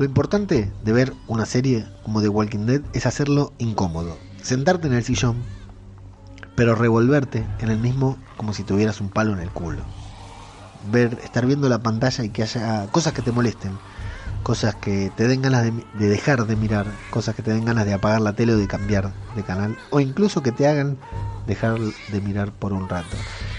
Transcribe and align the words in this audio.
Lo 0.00 0.06
importante 0.06 0.72
de 0.82 0.92
ver 0.94 1.12
una 1.28 1.44
serie 1.44 1.86
como 2.02 2.22
The 2.22 2.30
Walking 2.30 2.64
Dead 2.64 2.80
es 2.94 3.04
hacerlo 3.04 3.52
incómodo. 3.58 4.16
Sentarte 4.42 4.86
en 4.86 4.94
el 4.94 5.04
sillón, 5.04 5.36
pero 6.56 6.74
revolverte 6.74 7.46
en 7.58 7.68
el 7.68 7.76
mismo 7.76 8.16
como 8.38 8.54
si 8.54 8.62
tuvieras 8.62 9.02
un 9.02 9.10
palo 9.10 9.34
en 9.34 9.40
el 9.40 9.50
culo. 9.50 9.82
Ver, 10.90 11.18
estar 11.22 11.44
viendo 11.44 11.68
la 11.68 11.82
pantalla 11.82 12.24
y 12.24 12.30
que 12.30 12.42
haya 12.42 12.86
cosas 12.86 13.12
que 13.12 13.20
te 13.20 13.30
molesten, 13.30 13.72
cosas 14.42 14.74
que 14.74 15.12
te 15.18 15.28
den 15.28 15.42
ganas 15.42 15.64
de, 15.64 15.72
de, 15.98 16.08
dejar 16.08 16.46
de 16.46 16.56
mirar, 16.56 16.86
cosas 17.10 17.34
que 17.34 17.42
te 17.42 17.52
den 17.52 17.66
ganas 17.66 17.84
de 17.84 17.92
apagar 17.92 18.22
la 18.22 18.32
tele 18.32 18.54
o 18.54 18.56
de 18.56 18.68
cambiar 18.68 19.12
de 19.36 19.42
canal, 19.42 19.76
o 19.90 20.00
incluso 20.00 20.42
que 20.42 20.50
te 20.50 20.66
hagan 20.66 20.96
dejar 21.46 21.78
de 21.78 22.20
mirar 22.22 22.52
por 22.52 22.72
un 22.72 22.88
rato. 22.88 23.18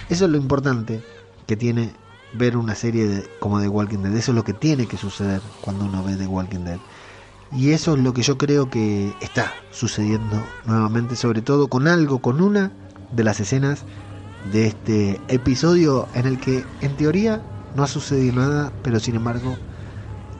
Eso 0.09 0.25
es 0.25 0.31
lo 0.31 0.37
importante 0.37 1.03
que 1.45 1.55
tiene 1.55 1.93
ver 2.33 2.57
una 2.57 2.75
serie 2.75 3.07
de, 3.07 3.29
como 3.39 3.59
The 3.59 3.67
Walking 3.67 3.99
Dead. 3.99 4.15
Eso 4.15 4.31
es 4.31 4.35
lo 4.35 4.43
que 4.43 4.53
tiene 4.53 4.87
que 4.87 4.97
suceder 4.97 5.41
cuando 5.61 5.85
uno 5.85 6.03
ve 6.03 6.15
The 6.15 6.27
Walking 6.27 6.63
Dead. 6.63 6.79
Y 7.51 7.71
eso 7.71 7.95
es 7.95 7.99
lo 7.99 8.13
que 8.13 8.21
yo 8.21 8.37
creo 8.37 8.69
que 8.69 9.13
está 9.19 9.51
sucediendo 9.71 10.41
nuevamente, 10.65 11.15
sobre 11.15 11.41
todo 11.41 11.67
con 11.67 11.87
algo, 11.87 12.19
con 12.19 12.41
una 12.41 12.71
de 13.11 13.23
las 13.23 13.39
escenas 13.41 13.83
de 14.51 14.67
este 14.67 15.19
episodio 15.27 16.07
en 16.13 16.25
el 16.25 16.39
que 16.39 16.63
en 16.79 16.95
teoría 16.95 17.41
no 17.75 17.83
ha 17.83 17.87
sucedido 17.87 18.35
nada, 18.35 18.71
pero 18.83 18.99
sin 18.99 19.15
embargo 19.15 19.57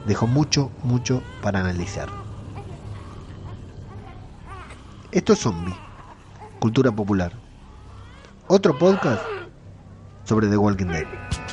dejó 0.06 0.26
mucho, 0.26 0.70
mucho 0.82 1.22
para 1.42 1.60
analizar. 1.60 2.08
Esto 5.12 5.34
es 5.34 5.40
Zombie, 5.40 5.76
cultura 6.58 6.90
popular. 6.90 7.32
Otro 8.48 8.78
podcast 8.78 9.22
sobre 10.24 10.48
The 10.48 10.56
Walking 10.56 10.86
Dead. 10.86 11.51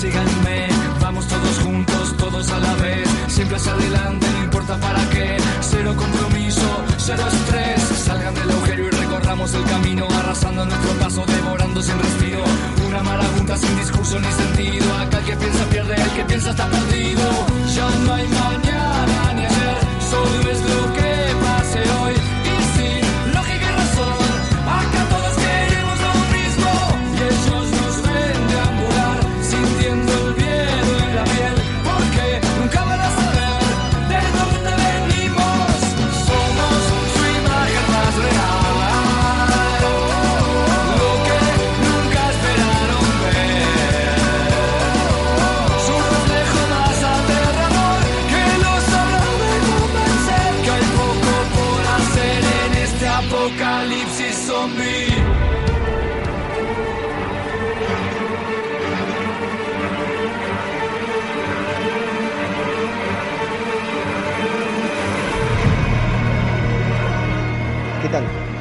Síganme, 0.00 0.66
vamos 0.98 1.26
todos 1.26 1.58
juntos, 1.58 2.16
todos 2.16 2.50
a 2.50 2.58
la 2.58 2.74
vez, 2.76 3.06
siempre 3.28 3.58
hacia 3.58 3.72
adelante, 3.72 4.26
no 4.32 4.44
importa 4.44 4.74
para 4.78 4.98
qué, 5.10 5.36
cero 5.60 5.94
compromiso, 5.94 6.62
cero 6.96 7.22
estrés, 7.30 7.82
salgan 7.98 8.34
del 8.34 8.50
agujero 8.50 8.86
y 8.86 8.90
recorramos 8.92 9.52
el 9.52 9.64
camino, 9.64 10.08
arrasando 10.20 10.64
nuestro 10.64 10.92
paso, 10.94 11.22
devorando 11.26 11.82
sin 11.82 11.98
respiro, 11.98 12.42
una 12.88 13.02
marabunta 13.02 13.58
sin 13.58 13.76
discurso 13.76 14.18
ni 14.18 14.32
sentido, 14.32 14.96
acá 14.96 15.18
el 15.18 15.24
que 15.26 15.36
piensa 15.36 15.64
pierde, 15.66 15.94
el 15.94 16.10
que 16.12 16.24
piensa 16.24 16.50
está 16.52 16.66
perdido, 16.66 17.22
ya 17.74 17.90
no 18.06 18.14
hay 18.14 18.26
mañana 18.26 19.32
ni 19.34 19.44
ayer, 19.44 19.78
solo 20.10 20.50
es 20.50 20.60
lo 20.62 20.89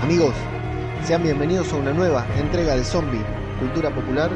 Amigos, 0.10 0.34
sean 1.06 1.22
bienvenidos 1.22 1.72
a 1.72 1.76
una 1.76 1.94
nueva 1.94 2.26
entrega 2.36 2.76
de 2.76 2.84
Zombie, 2.84 3.24
Cultura 3.60 3.94
Popular, 3.94 4.32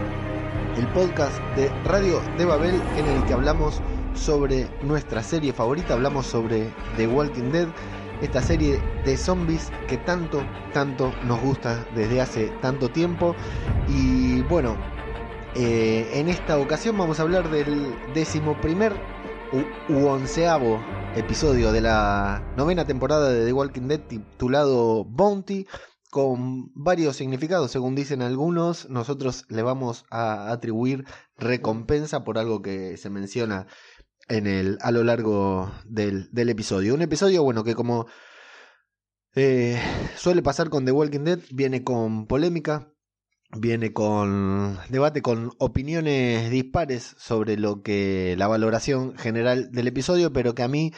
el 0.78 0.86
podcast 0.90 1.42
de 1.56 1.68
Radio 1.84 2.22
de 2.38 2.46
Babel 2.46 2.80
en 2.96 3.08
el 3.08 3.26
que 3.26 3.34
hablamos 3.34 3.82
sobre 4.14 4.68
nuestra 4.84 5.24
serie 5.24 5.52
favorita, 5.52 5.96
hablamos 5.96 6.28
sobre 6.28 6.70
The 6.96 7.08
Walking 7.08 7.52
Dead, 7.52 7.68
esta 8.22 8.40
serie 8.44 8.80
de 9.04 9.18
zombies 9.18 9.72
que 9.88 9.98
tanto, 9.98 10.44
tanto 10.74 11.12
nos 11.26 11.42
gusta 11.42 11.84
desde 11.96 12.22
hace 12.22 12.50
tanto 12.62 12.90
tiempo. 12.90 13.36
Y 13.90 14.42
bueno, 14.44 14.76
eh, 15.56 16.08
en 16.14 16.30
esta 16.30 16.60
ocasión 16.60 17.00
vamos 17.00 17.20
a 17.20 17.24
hablar 17.24 17.50
del 17.50 17.96
décimo 18.14 18.56
primer 18.62 18.94
u, 19.54 20.08
onceavo 20.08 20.84
episodio 21.16 21.72
de 21.72 21.82
la 21.82 22.54
novena 22.58 22.86
temporada 22.86 23.30
de 23.30 23.46
The 23.46 23.54
Walking 23.54 23.88
Dead 23.88 24.00
titulado 24.00 25.06
Bounty 25.06 25.68
con 26.10 26.72
varios 26.74 27.16
significados. 27.16 27.72
Según 27.72 27.96
dicen 27.96 28.22
algunos 28.22 28.90
nosotros 28.90 29.46
le 29.50 29.62
vamos 29.62 30.06
a 30.10 30.52
atribuir 30.52 31.06
recompensa 31.38 32.24
por 32.24 32.38
algo 32.38 32.62
que 32.62 32.98
se 32.98 33.10
menciona 33.10 33.68
en 34.28 34.48
el 34.48 34.78
a 34.82 34.92
lo 34.92 35.04
largo 35.04 35.72
del, 35.86 36.30
del 36.32 36.50
episodio. 36.50 36.96
Un 36.96 37.04
episodio 37.04 37.44
bueno 37.44 37.64
que 37.64 37.76
como 37.76 38.08
eh, 39.36 39.80
suele 40.16 40.42
pasar 40.42 40.70
con 40.70 40.86
The 40.86 40.92
Walking 40.92 41.26
Dead 41.26 41.40
viene 41.52 41.84
con 41.84 42.26
polémica 42.26 42.93
viene 43.56 43.94
con 43.94 44.80
debate 44.90 45.22
con 45.22 45.52
opiniones 45.60 46.50
dispares 46.50 47.16
sobre 47.18 47.58
lo 47.58 47.82
que 47.82 48.36
la 48.38 48.48
valoración 48.48 49.18
general 49.18 49.72
del 49.72 49.88
episodio, 49.88 50.34
pero 50.34 50.56
que 50.56 50.64
a 50.64 50.68
mí 50.68 50.92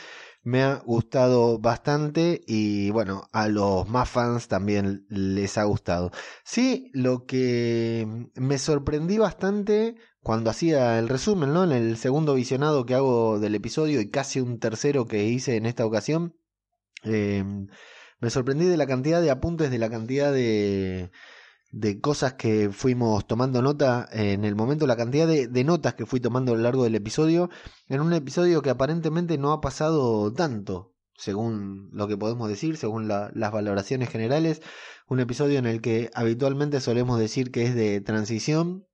me 0.44 0.62
ha 0.62 0.76
gustado 0.86 1.58
bastante 1.60 2.42
y 2.46 2.92
bueno, 2.92 3.30
a 3.34 3.48
los 3.48 3.90
más 3.90 4.10
fans 4.10 4.48
también 4.48 5.06
les 5.10 5.58
ha 5.58 5.64
gustado. 5.64 6.12
Sí, 6.44 6.92
lo 6.94 7.26
que 7.26 8.08
me 8.36 8.60
sorprendí 8.60 9.18
bastante 9.18 9.96
cuando 10.22 10.52
hacía 10.52 11.00
el 11.00 11.10
resumen, 11.10 11.52
¿no? 11.54 11.64
En 11.64 11.72
el 11.72 11.98
segundo 11.98 12.36
visionado 12.36 12.86
que 12.86 12.94
hago 12.94 13.40
del 13.40 13.56
episodio 13.56 14.00
y 14.02 14.10
casi 14.10 14.40
un 14.40 14.60
tercero 14.60 15.06
que 15.06 15.26
hice 15.26 15.58
en 15.58 15.66
esta 15.66 15.86
ocasión, 15.86 16.36
eh, 17.04 17.44
me 18.20 18.30
sorprendí 18.30 18.66
de 18.66 18.78
la 18.78 18.88
cantidad 18.88 19.22
de 19.22 19.32
apuntes, 19.32 19.72
de 19.72 19.80
la 19.80 19.90
cantidad 19.90 20.32
de 20.32 21.12
de 21.76 22.00
cosas 22.00 22.36
que 22.36 22.70
fuimos 22.72 23.28
tomando 23.28 23.62
nota 23.62 24.08
en 24.14 24.46
el 24.46 24.56
momento, 24.56 24.88
la 24.88 24.96
cantidad 24.96 25.28
de, 25.28 25.64
notas 25.66 25.94
que 25.94 26.06
fui 26.06 26.22
tomando 26.22 26.54
a 26.54 26.56
lo 26.56 26.62
largo 26.62 26.86
del 26.86 26.96
episodio, 26.96 27.50
en 27.90 28.00
un 28.00 28.14
episodio 28.14 28.62
que 28.62 28.70
aparentemente 28.70 29.38
no 29.38 29.52
ha 29.52 29.60
pasado 29.60 30.32
tanto, 30.32 30.94
según 31.18 31.90
lo 31.92 32.08
que 32.08 32.16
podemos 32.16 32.48
decir, 32.48 32.78
según 32.78 33.10
la, 33.10 33.30
las 33.34 33.52
valoraciones 33.52 34.08
generales, 34.10 34.62
un 35.10 35.20
episodio 35.20 35.60
en 35.60 35.66
el 35.66 35.82
que 35.82 36.12
habitualmente 36.14 36.80
solemos 36.80 37.20
decir 37.20 37.52
que 37.52 37.64
es 37.64 37.76
de 37.76 38.00
transición, 38.00 38.88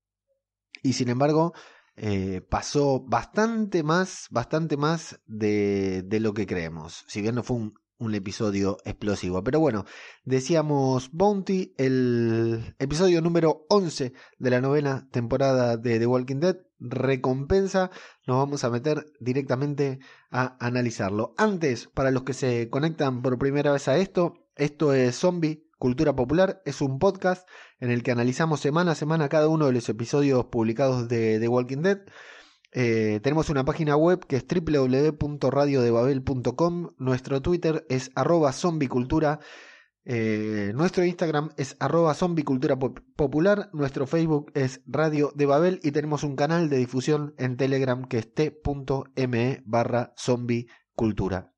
y 0.81 0.93
sin 0.93 1.09
embargo 1.09 1.53
eh, 1.97 2.41
pasó 2.49 3.01
bastante 3.01 3.83
más, 3.83 4.25
bastante 4.31 4.75
más 4.75 5.19
de, 5.27 6.01
de 6.01 6.19
lo 6.19 6.33
que 6.33 6.47
creemos, 6.47 7.05
si 7.07 7.21
bien 7.21 7.35
no 7.35 7.43
fue 7.43 7.57
un 7.57 7.75
un 8.01 8.15
episodio 8.15 8.77
explosivo. 8.83 9.43
Pero 9.43 9.59
bueno, 9.59 9.85
decíamos 10.25 11.11
Bounty, 11.11 11.73
el 11.77 12.75
episodio 12.79 13.21
número 13.21 13.65
11 13.69 14.13
de 14.39 14.49
la 14.49 14.59
novena 14.59 15.07
temporada 15.11 15.77
de 15.77 15.99
The 15.99 16.07
Walking 16.07 16.39
Dead, 16.39 16.57
recompensa, 16.79 17.91
nos 18.25 18.37
vamos 18.37 18.63
a 18.63 18.71
meter 18.71 19.05
directamente 19.19 19.99
a 20.31 20.57
analizarlo. 20.59 21.35
Antes, 21.37 21.87
para 21.93 22.11
los 22.11 22.23
que 22.23 22.33
se 22.33 22.69
conectan 22.69 23.21
por 23.21 23.37
primera 23.37 23.71
vez 23.71 23.87
a 23.87 23.97
esto, 23.97 24.33
esto 24.55 24.93
es 24.93 25.15
Zombie. 25.15 25.63
Cultura 25.77 26.15
Popular 26.15 26.61
es 26.65 26.81
un 26.81 26.99
podcast 26.99 27.47
en 27.79 27.91
el 27.91 28.03
que 28.03 28.11
analizamos 28.11 28.59
semana 28.59 28.91
a 28.91 28.95
semana 28.95 29.29
cada 29.29 29.47
uno 29.47 29.67
de 29.67 29.73
los 29.73 29.89
episodios 29.89 30.45
publicados 30.45 31.07
de 31.07 31.39
The 31.39 31.47
Walking 31.47 31.81
Dead. 31.83 32.01
Eh, 32.73 33.19
tenemos 33.21 33.49
una 33.49 33.65
página 33.65 33.97
web 33.97 34.25
que 34.25 34.37
es 34.37 34.45
www.radiodebabel.com. 34.47 36.91
Nuestro 36.97 37.41
Twitter 37.41 37.85
es 37.89 38.11
arroba 38.15 38.53
zombicultura. 38.53 39.41
Eh, 40.03 40.71
nuestro 40.73 41.05
Instagram 41.05 41.51
es 41.57 41.75
arroba 41.79 42.13
zombicultura. 42.13 42.77
Nuestro 43.73 44.07
Facebook 44.07 44.51
es 44.55 44.81
Radio 44.85 45.33
de 45.35 45.45
Babel. 45.45 45.81
Y 45.83 45.91
tenemos 45.91 46.23
un 46.23 46.37
canal 46.37 46.69
de 46.69 46.77
difusión 46.77 47.35
en 47.37 47.57
Telegram 47.57 48.05
que 48.05 48.19
es 48.19 48.33
t.me 48.33 49.63
barra 49.65 50.13
zombicultura. 50.17 51.53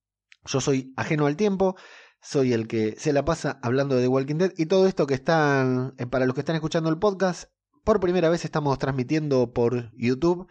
Yo 0.46 0.62
soy 0.62 0.94
ajeno 0.98 1.28
al 1.28 1.38
tiempo. 1.38 1.76
Soy 2.22 2.54
el 2.54 2.68
que 2.68 2.96
se 2.98 3.14
la 3.14 3.24
pasa 3.26 3.60
hablando 3.62 3.96
de 3.96 4.02
The 4.04 4.08
Walking 4.08 4.38
Dead. 4.38 4.54
Y 4.58 4.66
todo 4.66 4.88
esto 4.88 5.06
que 5.06 5.14
están, 5.14 5.94
eh, 6.00 6.08
para 6.08 6.26
los 6.26 6.34
que 6.34 6.42
están 6.42 6.56
escuchando 6.56 6.90
el 6.90 6.98
podcast, 6.98 7.52
por 7.84 8.00
primera 8.00 8.30
vez 8.30 8.46
estamos 8.46 8.80
transmitiendo 8.80 9.54
por 9.54 9.92
YouTube 9.96 10.48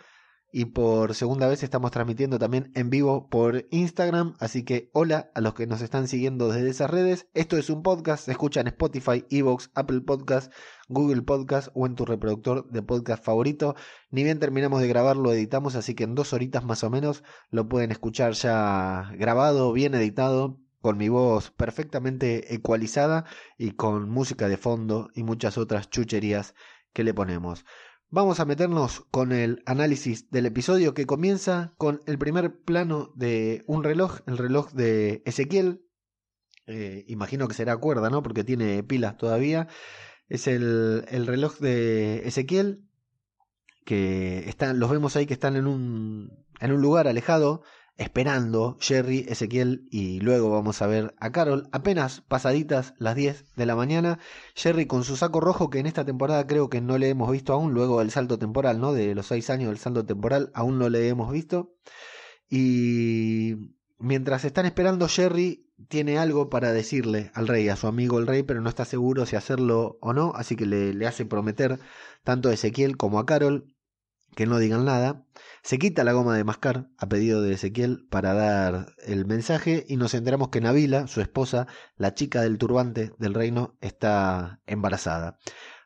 y 0.52 0.66
por 0.66 1.14
segunda 1.14 1.48
vez 1.48 1.62
estamos 1.62 1.90
transmitiendo 1.90 2.38
también 2.38 2.70
en 2.74 2.90
vivo 2.90 3.28
por 3.30 3.66
Instagram, 3.70 4.34
así 4.38 4.64
que 4.64 4.90
hola 4.92 5.30
a 5.34 5.40
los 5.40 5.54
que 5.54 5.66
nos 5.66 5.80
están 5.80 6.08
siguiendo 6.08 6.48
desde 6.48 6.68
esas 6.68 6.90
redes. 6.90 7.26
Esto 7.32 7.56
es 7.56 7.70
un 7.70 7.82
podcast, 7.82 8.26
se 8.26 8.32
escucha 8.32 8.60
en 8.60 8.66
Spotify, 8.66 9.24
Evox, 9.30 9.70
Apple 9.74 10.02
Podcast, 10.02 10.52
Google 10.88 11.22
Podcast 11.22 11.68
o 11.74 11.86
en 11.86 11.94
tu 11.94 12.04
reproductor 12.04 12.70
de 12.70 12.82
podcast 12.82 13.24
favorito. 13.24 13.74
Ni 14.10 14.24
bien 14.24 14.38
terminamos 14.38 14.82
de 14.82 14.88
grabar, 14.88 15.16
lo 15.16 15.32
editamos, 15.32 15.74
así 15.74 15.94
que 15.94 16.04
en 16.04 16.14
dos 16.14 16.34
horitas 16.34 16.64
más 16.64 16.84
o 16.84 16.90
menos 16.90 17.24
lo 17.50 17.68
pueden 17.68 17.90
escuchar 17.90 18.34
ya 18.34 19.10
grabado, 19.16 19.72
bien 19.72 19.94
editado, 19.94 20.58
con 20.82 20.98
mi 20.98 21.08
voz 21.08 21.50
perfectamente 21.50 22.54
ecualizada 22.54 23.24
y 23.56 23.70
con 23.70 24.10
música 24.10 24.48
de 24.48 24.58
fondo 24.58 25.08
y 25.14 25.22
muchas 25.22 25.56
otras 25.56 25.88
chucherías 25.88 26.54
que 26.92 27.04
le 27.04 27.14
ponemos. 27.14 27.64
Vamos 28.14 28.40
a 28.40 28.44
meternos 28.44 29.06
con 29.10 29.32
el 29.32 29.62
análisis 29.64 30.30
del 30.30 30.44
episodio 30.44 30.92
que 30.92 31.06
comienza 31.06 31.72
con 31.78 32.02
el 32.04 32.18
primer 32.18 32.60
plano 32.60 33.10
de 33.16 33.64
un 33.66 33.82
reloj, 33.82 34.18
el 34.26 34.36
reloj 34.36 34.70
de 34.72 35.22
Ezequiel. 35.24 35.86
Eh, 36.66 37.06
imagino 37.08 37.48
que 37.48 37.54
será 37.54 37.74
cuerda, 37.78 38.10
¿no? 38.10 38.22
Porque 38.22 38.44
tiene 38.44 38.82
pilas 38.82 39.16
todavía. 39.16 39.66
Es 40.28 40.46
el, 40.46 41.06
el 41.08 41.26
reloj 41.26 41.56
de 41.56 42.28
Ezequiel 42.28 42.84
que 43.86 44.46
están, 44.46 44.78
los 44.78 44.90
vemos 44.90 45.16
ahí 45.16 45.24
que 45.24 45.32
están 45.32 45.56
en 45.56 45.66
un, 45.66 46.44
en 46.60 46.70
un 46.70 46.82
lugar 46.82 47.08
alejado 47.08 47.62
esperando 47.96 48.76
Jerry, 48.80 49.26
Ezequiel 49.28 49.86
y 49.90 50.20
luego 50.20 50.50
vamos 50.50 50.82
a 50.82 50.86
ver 50.86 51.14
a 51.18 51.30
Carol. 51.32 51.68
Apenas 51.72 52.22
pasaditas 52.22 52.94
las 52.98 53.14
10 53.14 53.54
de 53.54 53.66
la 53.66 53.76
mañana, 53.76 54.18
Jerry 54.54 54.86
con 54.86 55.04
su 55.04 55.16
saco 55.16 55.40
rojo 55.40 55.70
que 55.70 55.78
en 55.78 55.86
esta 55.86 56.04
temporada 56.04 56.46
creo 56.46 56.70
que 56.70 56.80
no 56.80 56.98
le 56.98 57.08
hemos 57.08 57.30
visto 57.30 57.52
aún, 57.52 57.74
luego 57.74 58.00
del 58.00 58.10
salto 58.10 58.38
temporal, 58.38 58.80
¿no? 58.80 58.92
De 58.92 59.14
los 59.14 59.26
6 59.26 59.50
años 59.50 59.68
del 59.68 59.78
salto 59.78 60.04
temporal, 60.04 60.50
aún 60.54 60.78
no 60.78 60.88
le 60.88 61.08
hemos 61.08 61.30
visto. 61.32 61.74
Y 62.48 63.54
mientras 63.98 64.44
están 64.44 64.66
esperando, 64.66 65.08
Jerry 65.08 65.68
tiene 65.88 66.18
algo 66.18 66.48
para 66.50 66.72
decirle 66.72 67.30
al 67.34 67.48
rey, 67.48 67.68
a 67.68 67.76
su 67.76 67.86
amigo 67.86 68.18
el 68.18 68.26
rey, 68.26 68.42
pero 68.42 68.60
no 68.60 68.68
está 68.68 68.84
seguro 68.84 69.26
si 69.26 69.36
hacerlo 69.36 69.98
o 70.00 70.12
no, 70.12 70.32
así 70.34 70.56
que 70.56 70.66
le, 70.66 70.94
le 70.94 71.06
hace 71.06 71.24
prometer 71.24 71.78
tanto 72.24 72.48
a 72.48 72.54
Ezequiel 72.54 72.96
como 72.96 73.18
a 73.18 73.26
Carol 73.26 73.71
que 74.34 74.46
no 74.46 74.58
digan 74.58 74.84
nada. 74.84 75.26
Se 75.62 75.78
quita 75.78 76.04
la 76.04 76.12
goma 76.12 76.36
de 76.36 76.44
mascar 76.44 76.88
a 76.98 77.08
pedido 77.08 77.42
de 77.42 77.54
Ezequiel 77.54 78.06
para 78.10 78.34
dar 78.34 78.94
el 79.06 79.26
mensaje 79.26 79.84
y 79.88 79.96
nos 79.96 80.14
enteramos 80.14 80.48
que 80.48 80.60
Nabila, 80.60 81.06
su 81.06 81.20
esposa, 81.20 81.66
la 81.96 82.14
chica 82.14 82.42
del 82.42 82.58
turbante 82.58 83.12
del 83.18 83.34
reino, 83.34 83.76
está 83.80 84.60
embarazada. 84.66 85.38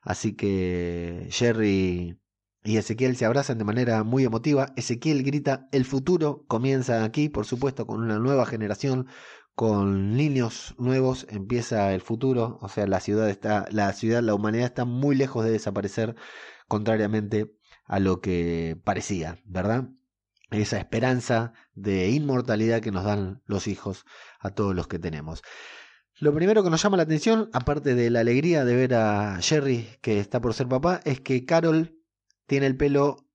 Así 0.02 0.34
que 0.34 1.26
Jerry 1.31 2.19
y 2.66 2.76
Ezequiel 2.78 3.16
se 3.16 3.25
abrazan 3.25 3.58
de 3.58 3.64
manera 3.64 4.02
muy 4.02 4.25
emotiva. 4.25 4.72
Ezequiel 4.76 5.22
grita, 5.22 5.69
el 5.72 5.84
futuro 5.84 6.44
comienza 6.48 7.04
aquí, 7.04 7.28
por 7.28 7.44
supuesto, 7.44 7.87
con 7.87 8.00
una 8.02 8.19
nueva 8.19 8.46
generación, 8.46 9.06
con 9.54 10.16
niños 10.16 10.75
nuevos, 10.78 11.26
empieza 11.31 11.93
el 11.94 12.00
futuro. 12.00 12.58
O 12.60 12.69
sea, 12.69 12.87
la 12.87 13.00
ciudad 13.00 13.31
está, 13.31 13.66
la 13.70 13.93
ciudad, 13.93 14.22
la 14.22 14.34
humanidad 14.34 14.66
está 14.66 14.84
muy 14.84 15.16
lejos 15.16 15.44
de 15.44 15.52
desaparecer, 15.52 16.14
contrariamente 16.69 17.56
a 17.87 18.00
lo 18.00 18.21
que 18.21 18.79
parecía, 18.85 19.41
¿verdad? 19.44 19.88
Esa 20.50 20.79
esperanza 20.79 21.53
de 21.75 22.11
inmortalidad 22.11 22.81
que 22.81 22.93
nos 22.93 23.05
dan 23.05 23.43
los 23.47 23.67
hijos 23.67 24.05
a 24.41 24.50
todos 24.50 24.75
los 24.75 24.87
que 24.87 24.99
tenemos. 24.99 25.43
Lo 26.19 26.33
primero 26.33 26.62
que 26.62 26.71
nos 26.71 26.83
llama 26.83 26.97
la 26.97 27.03
atención, 27.03 27.50
aparte 27.53 27.94
de 27.94 28.11
la 28.11 28.21
alegría 28.21 28.65
de 28.65 28.75
ver 28.75 28.94
a 28.94 29.38
Jerry 29.43 29.88
que 30.00 30.19
está 30.19 30.41
por 30.41 30.55
ser 30.55 30.69
papá, 30.69 31.00
es 31.05 31.21
que 31.21 31.44
Carol 31.44 31.99
tiene 32.47 32.67
el 32.67 32.77
pelo 32.77 33.27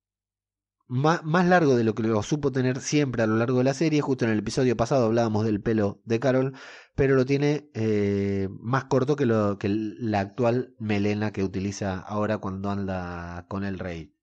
más, 0.87 1.23
largo 1.23 1.75
de 1.75 1.85
lo 1.85 1.95
que 1.95 2.03
lo 2.03 2.21
supo 2.21 2.51
tener 2.51 2.81
siempre 2.81 3.23
a 3.23 3.27
lo 3.27 3.37
largo 3.37 3.59
de 3.59 3.63
la 3.63 3.73
serie. 3.73 4.01
Justo 4.01 4.25
en 4.25 4.31
el 4.31 4.39
episodio 4.39 4.75
pasado 4.75 5.05
hablábamos 5.05 5.45
del 5.45 5.61
pelo 5.61 6.01
de 6.05 6.19
Carol, 6.19 6.53
pero 6.95 7.15
lo 7.15 7.25
tiene 7.25 7.69
eh, 7.73 8.49
más 8.59 8.85
corto 8.85 9.15
que, 9.15 9.25
lo, 9.25 9.57
que 9.57 9.69
la 9.69 10.19
actual 10.19 10.75
melena 10.79 11.31
que 11.31 11.43
utiliza 11.43 11.99
ahora 11.99 12.39
cuando 12.39 12.69
anda 12.71 13.45
con 13.47 13.63
el 13.63 13.79
rey. 13.79 14.13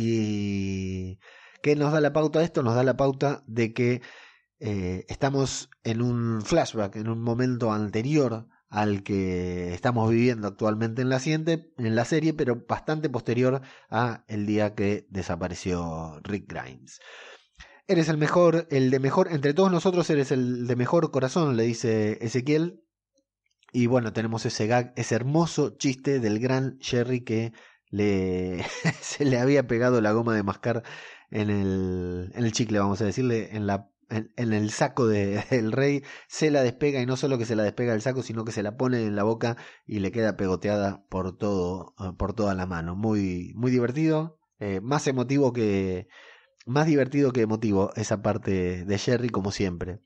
¿Y 0.00 1.18
qué 1.60 1.74
nos 1.74 1.92
da 1.92 2.00
la 2.00 2.12
pauta 2.12 2.44
esto? 2.44 2.62
Nos 2.62 2.76
da 2.76 2.84
la 2.84 2.96
pauta 2.96 3.42
de 3.48 3.72
que 3.74 4.00
eh, 4.60 5.04
estamos 5.08 5.70
en 5.82 6.02
un 6.02 6.40
flashback, 6.42 6.94
en 6.94 7.08
un 7.08 7.20
momento 7.20 7.72
anterior 7.72 8.46
al 8.68 9.02
que 9.02 9.74
estamos 9.74 10.08
viviendo 10.08 10.46
actualmente 10.46 11.02
en 11.02 11.08
la, 11.08 11.20
en 11.24 11.96
la 11.96 12.04
serie, 12.04 12.32
pero 12.32 12.64
bastante 12.68 13.10
posterior 13.10 13.60
a 13.90 14.24
el 14.28 14.46
día 14.46 14.76
que 14.76 15.08
desapareció 15.10 16.20
Rick 16.22 16.44
Grimes. 16.46 17.00
Eres 17.88 18.08
el 18.08 18.18
mejor, 18.18 18.68
el 18.70 18.92
de 18.92 19.00
mejor, 19.00 19.32
entre 19.32 19.52
todos 19.52 19.72
nosotros 19.72 20.08
eres 20.10 20.30
el 20.30 20.68
de 20.68 20.76
mejor 20.76 21.10
corazón, 21.10 21.56
le 21.56 21.64
dice 21.64 22.18
Ezequiel. 22.20 22.84
Y 23.72 23.86
bueno, 23.86 24.12
tenemos 24.12 24.46
ese 24.46 24.68
gag, 24.68 24.92
ese 24.94 25.16
hermoso 25.16 25.76
chiste 25.76 26.20
del 26.20 26.38
gran 26.38 26.78
Jerry 26.80 27.24
que 27.24 27.52
le 27.90 28.64
se 29.00 29.24
le 29.24 29.38
había 29.38 29.66
pegado 29.66 30.00
la 30.00 30.12
goma 30.12 30.34
de 30.34 30.42
mascar 30.42 30.82
en 31.30 31.50
el, 31.50 32.32
en 32.34 32.44
el 32.44 32.52
chicle, 32.52 32.78
vamos 32.78 33.00
a 33.00 33.04
decirle, 33.04 33.56
en 33.56 33.66
la 33.66 33.90
en, 34.10 34.52
el 34.52 34.70
saco 34.70 35.06
de, 35.06 35.44
del 35.50 35.72
rey, 35.72 36.02
se 36.28 36.50
la 36.50 36.62
despega 36.62 37.00
y 37.00 37.06
no 37.06 37.16
solo 37.16 37.38
que 37.38 37.46
se 37.46 37.56
la 37.56 37.62
despega 37.62 37.92
del 37.92 38.02
saco, 38.02 38.22
sino 38.22 38.44
que 38.44 38.52
se 38.52 38.62
la 38.62 38.76
pone 38.76 39.04
en 39.04 39.16
la 39.16 39.22
boca 39.22 39.56
y 39.86 40.00
le 40.00 40.12
queda 40.12 40.36
pegoteada 40.36 41.04
por 41.08 41.36
todo, 41.36 41.94
eh, 42.00 42.12
por 42.16 42.34
toda 42.34 42.54
la 42.54 42.66
mano. 42.66 42.96
Muy, 42.96 43.52
muy 43.54 43.70
divertido, 43.70 44.38
eh, 44.58 44.80
más 44.80 45.06
emotivo 45.06 45.52
que, 45.52 46.08
más 46.66 46.86
divertido 46.86 47.32
que 47.32 47.42
emotivo 47.42 47.92
esa 47.96 48.22
parte 48.22 48.84
de 48.84 48.98
Jerry 48.98 49.28
como 49.28 49.52
siempre. 49.52 50.00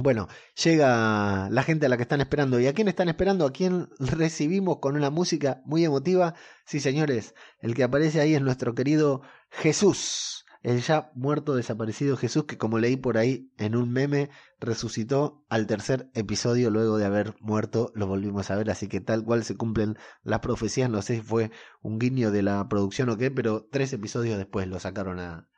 Bueno, 0.00 0.28
llega 0.64 1.50
la 1.50 1.62
gente 1.64 1.86
a 1.86 1.88
la 1.88 1.96
que 1.96 2.04
están 2.04 2.20
esperando. 2.20 2.60
¿Y 2.60 2.68
a 2.68 2.72
quién 2.72 2.86
están 2.86 3.08
esperando? 3.08 3.44
¿A 3.44 3.52
quién 3.52 3.88
recibimos 3.98 4.78
con 4.78 4.94
una 4.96 5.10
música 5.10 5.60
muy 5.64 5.84
emotiva? 5.84 6.34
Sí, 6.64 6.78
señores, 6.78 7.34
el 7.60 7.74
que 7.74 7.82
aparece 7.82 8.20
ahí 8.20 8.34
es 8.34 8.40
nuestro 8.40 8.76
querido 8.76 9.22
Jesús, 9.50 10.44
el 10.62 10.82
ya 10.82 11.10
muerto, 11.16 11.56
desaparecido 11.56 12.16
Jesús, 12.16 12.44
que 12.44 12.58
como 12.58 12.78
leí 12.78 12.96
por 12.96 13.18
ahí 13.18 13.50
en 13.58 13.74
un 13.74 13.90
meme, 13.90 14.30
resucitó 14.60 15.44
al 15.48 15.66
tercer 15.66 16.08
episodio 16.14 16.70
luego 16.70 16.96
de 16.96 17.04
haber 17.04 17.34
muerto, 17.40 17.90
lo 17.96 18.06
volvimos 18.06 18.52
a 18.52 18.56
ver, 18.56 18.70
así 18.70 18.86
que 18.86 19.00
tal 19.00 19.24
cual 19.24 19.42
se 19.42 19.56
cumplen 19.56 19.96
las 20.22 20.40
profecías, 20.40 20.90
no 20.90 21.02
sé 21.02 21.16
si 21.16 21.22
fue 21.22 21.50
un 21.82 21.98
guiño 21.98 22.30
de 22.30 22.42
la 22.42 22.68
producción 22.68 23.08
o 23.08 23.16
qué, 23.16 23.32
pero 23.32 23.66
tres 23.70 23.92
episodios 23.92 24.38
después 24.38 24.68
lo 24.68 24.78
sacaron 24.78 25.18
a, 25.18 25.48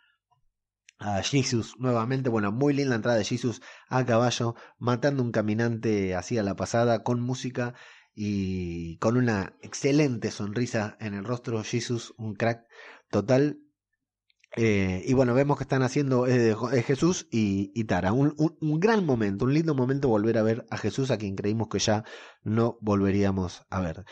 a 1.00 1.23
Jesus 1.23 1.75
nuevamente. 1.79 2.29
Bueno, 2.29 2.52
muy 2.52 2.75
linda 2.75 2.94
entrada 2.94 3.19
de 3.19 3.25
Jesus 3.25 3.62
a 3.88 4.05
caballo, 4.05 4.55
matando 4.79 5.23
un 5.23 5.32
caminante 5.32 6.14
así 6.14 6.38
a 6.38 6.43
la 6.43 6.55
pasada, 6.55 7.02
con 7.02 7.20
música 7.20 7.75
y 8.14 8.99
con 8.99 9.17
una 9.17 9.56
excelente 9.62 10.31
sonrisa 10.31 10.97
en 11.00 11.14
el 11.14 11.25
rostro. 11.25 11.64
Jesus, 11.64 12.14
un 12.19 12.35
crack 12.35 12.66
total. 13.11 13.61
Eh, 14.57 15.02
y 15.07 15.14
bueno, 15.14 15.33
vemos 15.33 15.57
que 15.57 15.64
están 15.64 15.83
haciendo 15.83 16.26
eh, 16.26 16.54
Jesús 16.85 17.28
y, 17.30 17.73
y 17.75 17.85
Tara. 17.85 18.12
Un, 18.12 18.35
un, 18.37 18.80
gran 18.80 19.07
momento, 19.07 19.47
un 19.47 19.54
lindo 19.54 19.75
momento 19.75 20.09
volver 20.09 20.37
a 20.38 20.42
ver 20.42 20.66
a 20.71 20.76
Jesús, 20.76 21.11
a 21.11 21.19
quien 21.19 21.37
creímos 21.37 21.69
que 21.69 21.78
ya 21.78 22.04
no 22.42 22.76
volveríamos 22.83 23.64
a 23.71 23.80
ver. 23.80 24.04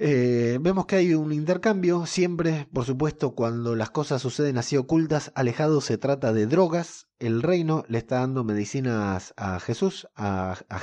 Eh, 0.00 0.58
vemos 0.60 0.86
que 0.86 0.94
hay 0.94 1.14
un 1.14 1.32
intercambio, 1.32 2.06
siempre, 2.06 2.68
por 2.72 2.84
supuesto, 2.84 3.34
cuando 3.34 3.74
las 3.74 3.90
cosas 3.90 4.22
suceden 4.22 4.56
así 4.56 4.76
ocultas, 4.76 5.32
alejados, 5.34 5.86
se 5.86 5.98
trata 5.98 6.32
de 6.32 6.46
drogas. 6.46 7.08
El 7.18 7.42
reino 7.42 7.84
le 7.88 7.98
está 7.98 8.20
dando 8.20 8.44
medicinas 8.44 9.34
a 9.36 9.58
Jesús, 9.58 10.08
a, 10.14 10.56
a. 10.68 10.80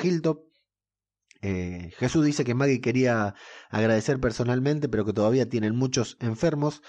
Eh, 1.42 1.92
Jesús 1.98 2.26
dice 2.26 2.44
que 2.44 2.56
Maggie 2.56 2.82
quería 2.82 3.36
agradecer 3.70 4.20
personalmente, 4.20 4.90
pero 4.90 5.06
que 5.06 5.14
todavía 5.14 5.48
tienen 5.48 5.76
muchos 5.76 6.18
enfermos 6.20 6.82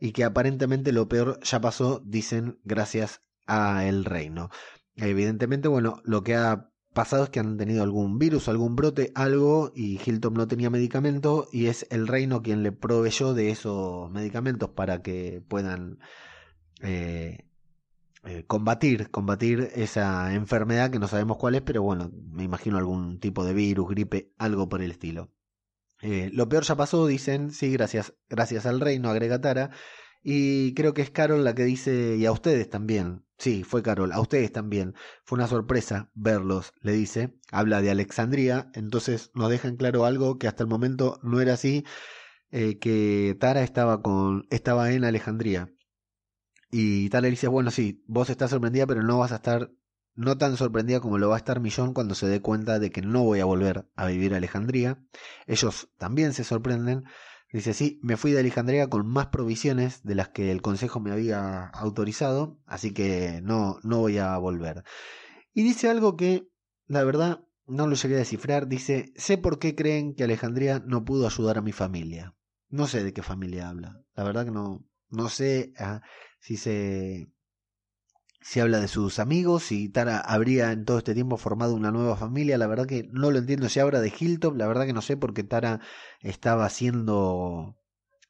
y 0.00 0.12
que 0.12 0.24
aparentemente 0.24 0.92
lo 0.92 1.08
peor 1.08 1.40
ya 1.42 1.60
pasó, 1.60 2.00
dicen, 2.04 2.58
gracias 2.64 3.22
a 3.46 3.84
el 3.86 4.04
reino. 4.04 4.48
Evidentemente, 4.94 5.68
bueno, 5.68 6.00
lo 6.04 6.22
que 6.22 6.36
ha 6.36 6.70
pasados 6.96 7.28
que 7.28 7.40
han 7.40 7.58
tenido 7.58 7.82
algún 7.82 8.18
virus, 8.18 8.48
algún 8.48 8.74
brote, 8.74 9.12
algo, 9.14 9.70
y 9.74 10.00
Hilton 10.02 10.32
no 10.32 10.48
tenía 10.48 10.70
medicamento, 10.70 11.46
y 11.52 11.66
es 11.66 11.86
el 11.90 12.08
reino 12.08 12.42
quien 12.42 12.62
le 12.62 12.72
proveyó 12.72 13.34
de 13.34 13.50
esos 13.50 14.10
medicamentos 14.10 14.70
para 14.70 15.02
que 15.02 15.44
puedan 15.46 15.98
eh, 16.80 17.44
eh, 18.24 18.44
combatir, 18.46 19.10
combatir 19.10 19.68
esa 19.74 20.32
enfermedad 20.32 20.90
que 20.90 20.98
no 20.98 21.06
sabemos 21.06 21.36
cuál 21.36 21.56
es, 21.56 21.60
pero 21.60 21.82
bueno, 21.82 22.10
me 22.32 22.44
imagino 22.44 22.78
algún 22.78 23.20
tipo 23.20 23.44
de 23.44 23.52
virus, 23.52 23.90
gripe, 23.90 24.32
algo 24.38 24.70
por 24.70 24.80
el 24.80 24.90
estilo. 24.90 25.30
Eh, 26.00 26.30
lo 26.32 26.48
peor 26.48 26.64
ya 26.64 26.76
pasó, 26.76 27.06
dicen, 27.06 27.50
sí, 27.50 27.70
gracias, 27.70 28.14
gracias 28.30 28.64
al 28.64 28.80
reino, 28.80 29.10
agrega 29.10 29.42
Tara, 29.42 29.70
y 30.22 30.72
creo 30.72 30.94
que 30.94 31.02
es 31.02 31.10
Carol 31.10 31.44
la 31.44 31.54
que 31.54 31.64
dice, 31.64 32.16
y 32.16 32.24
a 32.24 32.32
ustedes 32.32 32.70
también, 32.70 33.25
Sí, 33.38 33.64
fue 33.64 33.82
Carol, 33.82 34.12
a 34.12 34.20
ustedes 34.20 34.50
también. 34.52 34.94
Fue 35.24 35.36
una 35.36 35.46
sorpresa 35.46 36.10
verlos, 36.14 36.72
le 36.80 36.92
dice. 36.92 37.34
Habla 37.52 37.82
de 37.82 37.90
Alexandría, 37.90 38.70
entonces 38.74 39.30
nos 39.34 39.50
dejan 39.50 39.76
claro 39.76 40.04
algo 40.06 40.38
que 40.38 40.48
hasta 40.48 40.62
el 40.62 40.68
momento 40.68 41.20
no 41.22 41.40
era 41.40 41.54
así, 41.54 41.84
eh, 42.50 42.78
que 42.78 43.36
Tara 43.38 43.62
estaba, 43.62 44.02
con, 44.02 44.46
estaba 44.50 44.90
en 44.92 45.04
Alejandría. 45.04 45.70
Y 46.70 47.08
Tara 47.10 47.28
dice, 47.28 47.48
bueno, 47.48 47.70
sí, 47.70 48.04
vos 48.06 48.30
estás 48.30 48.50
sorprendida, 48.50 48.86
pero 48.86 49.02
no 49.02 49.18
vas 49.18 49.32
a 49.32 49.36
estar 49.36 49.70
no 50.16 50.38
tan 50.38 50.56
sorprendida 50.56 51.00
como 51.00 51.18
lo 51.18 51.28
va 51.28 51.36
a 51.36 51.38
estar 51.38 51.60
Millón 51.60 51.92
cuando 51.92 52.14
se 52.14 52.26
dé 52.26 52.40
cuenta 52.40 52.78
de 52.78 52.90
que 52.90 53.02
no 53.02 53.22
voy 53.22 53.40
a 53.40 53.44
volver 53.44 53.86
a 53.96 54.06
vivir 54.06 54.32
a 54.34 54.38
Alejandría. 54.38 54.98
Ellos 55.46 55.90
también 55.98 56.32
se 56.32 56.42
sorprenden. 56.42 57.04
Dice, 57.56 57.72
sí, 57.72 57.98
me 58.02 58.18
fui 58.18 58.32
de 58.32 58.40
Alejandría 58.40 58.90
con 58.90 59.06
más 59.06 59.28
provisiones 59.28 60.02
de 60.02 60.14
las 60.14 60.28
que 60.28 60.52
el 60.52 60.60
Consejo 60.60 61.00
me 61.00 61.10
había 61.10 61.64
autorizado, 61.68 62.60
así 62.66 62.92
que 62.92 63.40
no, 63.42 63.78
no 63.82 64.00
voy 64.00 64.18
a 64.18 64.36
volver. 64.36 64.84
Y 65.54 65.62
dice 65.62 65.88
algo 65.88 66.18
que, 66.18 66.50
la 66.86 67.02
verdad, 67.02 67.46
no 67.66 67.86
lo 67.86 67.94
llegué 67.94 68.16
a 68.16 68.18
descifrar. 68.18 68.68
Dice, 68.68 69.10
sé 69.16 69.38
por 69.38 69.58
qué 69.58 69.74
creen 69.74 70.14
que 70.14 70.24
Alejandría 70.24 70.80
no 70.80 71.06
pudo 71.06 71.26
ayudar 71.26 71.56
a 71.56 71.62
mi 71.62 71.72
familia. 71.72 72.36
No 72.68 72.86
sé 72.86 73.02
de 73.02 73.14
qué 73.14 73.22
familia 73.22 73.70
habla. 73.70 74.02
La 74.14 74.24
verdad 74.24 74.44
que 74.44 74.50
no, 74.50 74.84
no 75.08 75.30
sé 75.30 75.72
ah, 75.78 76.02
si 76.38 76.58
se 76.58 77.26
si 78.46 78.60
habla 78.60 78.78
de 78.78 78.86
sus 78.86 79.18
amigos, 79.18 79.64
si 79.64 79.88
Tara 79.88 80.20
habría 80.20 80.70
en 80.70 80.84
todo 80.84 80.98
este 80.98 81.14
tiempo 81.14 81.36
formado 81.36 81.74
una 81.74 81.90
nueva 81.90 82.16
familia, 82.16 82.56
la 82.58 82.68
verdad 82.68 82.86
que 82.86 83.08
no 83.10 83.32
lo 83.32 83.38
entiendo. 83.38 83.68
Si 83.68 83.80
habla 83.80 84.00
de 84.00 84.12
Hilltop, 84.16 84.54
la 84.54 84.68
verdad 84.68 84.86
que 84.86 84.92
no 84.92 85.02
sé 85.02 85.16
porque 85.16 85.42
Tara 85.42 85.80
estaba 86.20 86.64
haciendo, 86.64 87.76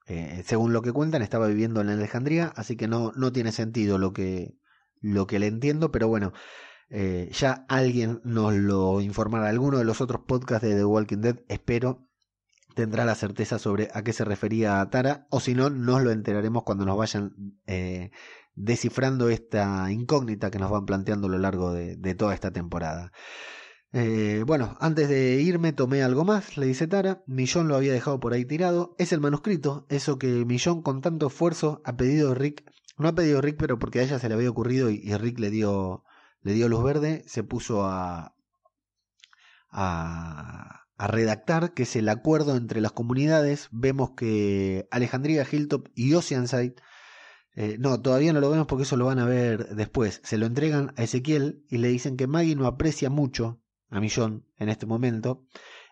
eh, 0.06 0.42
según 0.46 0.72
lo 0.72 0.80
que 0.80 0.94
cuentan, 0.94 1.20
estaba 1.20 1.48
viviendo 1.48 1.82
en 1.82 1.90
Alejandría, 1.90 2.50
así 2.56 2.76
que 2.76 2.88
no, 2.88 3.12
no 3.14 3.30
tiene 3.30 3.52
sentido 3.52 3.98
lo 3.98 4.14
que, 4.14 4.56
lo 5.02 5.26
que 5.26 5.38
le 5.38 5.48
entiendo, 5.48 5.92
pero 5.92 6.08
bueno, 6.08 6.32
eh, 6.88 7.28
ya 7.32 7.66
alguien 7.68 8.22
nos 8.24 8.54
lo 8.54 9.02
informará. 9.02 9.50
Alguno 9.50 9.76
de 9.76 9.84
los 9.84 10.00
otros 10.00 10.22
podcasts 10.26 10.66
de 10.66 10.76
The 10.76 10.84
Walking 10.86 11.18
Dead, 11.18 11.40
espero, 11.48 12.05
tendrá 12.76 13.06
la 13.06 13.14
certeza 13.14 13.58
sobre 13.58 13.88
a 13.94 14.04
qué 14.04 14.12
se 14.12 14.24
refería 14.24 14.86
Tara, 14.90 15.26
o 15.30 15.40
si 15.40 15.54
no, 15.54 15.70
nos 15.70 16.02
lo 16.04 16.10
enteraremos 16.10 16.62
cuando 16.62 16.84
nos 16.84 16.98
vayan 16.98 17.32
eh, 17.66 18.10
descifrando 18.54 19.30
esta 19.30 19.90
incógnita 19.90 20.50
que 20.50 20.58
nos 20.58 20.70
van 20.70 20.84
planteando 20.84 21.26
a 21.26 21.30
lo 21.30 21.38
largo 21.38 21.72
de, 21.72 22.14
toda 22.14 22.34
esta 22.34 22.52
temporada. 22.52 23.12
Eh, 23.92 24.44
bueno, 24.46 24.76
antes 24.78 25.08
de 25.08 25.40
irme 25.40 25.72
tomé 25.72 26.02
algo 26.02 26.24
más, 26.24 26.58
le 26.58 26.66
dice 26.66 26.86
Tara. 26.86 27.22
Millón 27.26 27.68
lo 27.68 27.76
había 27.76 27.94
dejado 27.94 28.20
por 28.20 28.34
ahí 28.34 28.44
tirado. 28.44 28.94
Es 28.98 29.12
el 29.12 29.20
manuscrito, 29.20 29.86
eso 29.88 30.18
que 30.18 30.44
Millón 30.44 30.82
con 30.82 31.00
tanto 31.00 31.28
esfuerzo 31.28 31.80
ha 31.84 31.96
pedido 31.96 32.34
Rick. 32.34 32.70
No 32.98 33.08
ha 33.08 33.14
pedido 33.14 33.40
Rick, 33.40 33.56
pero 33.58 33.78
porque 33.78 34.00
a 34.00 34.02
ella 34.02 34.18
se 34.18 34.28
le 34.28 34.34
había 34.34 34.50
ocurrido 34.50 34.90
y, 34.90 35.16
Rick 35.16 35.38
le 35.38 35.48
dio, 35.48 36.04
le 36.42 36.52
dio 36.52 36.68
luz 36.68 36.84
verde, 36.84 37.24
se 37.26 37.42
puso 37.42 37.84
a, 37.86 38.34
a, 39.70 40.85
a 40.96 41.06
redactar, 41.06 41.74
que 41.74 41.84
es 41.84 41.96
el 41.96 42.08
acuerdo 42.08 42.56
entre 42.56 42.80
las 42.80 42.92
comunidades. 42.92 43.68
Vemos 43.70 44.12
que 44.16 44.88
Alejandría, 44.90 45.46
Hilltop 45.50 45.88
y 45.94 46.14
Oceanside 46.14 46.76
eh, 47.56 47.78
no, 47.78 48.02
todavía 48.02 48.34
no 48.34 48.40
lo 48.40 48.50
vemos 48.50 48.66
porque 48.66 48.82
eso 48.82 48.98
lo 48.98 49.06
van 49.06 49.18
a 49.18 49.24
ver 49.24 49.74
después. 49.74 50.20
Se 50.22 50.36
lo 50.36 50.44
entregan 50.44 50.92
a 50.96 51.02
Ezequiel 51.02 51.64
y 51.70 51.78
le 51.78 51.88
dicen 51.88 52.18
que 52.18 52.26
Maggie 52.26 52.54
no 52.54 52.66
aprecia 52.66 53.08
mucho 53.08 53.62
a 53.88 53.98
Millón 53.98 54.46
en 54.58 54.68
este 54.68 54.84
momento 54.84 55.46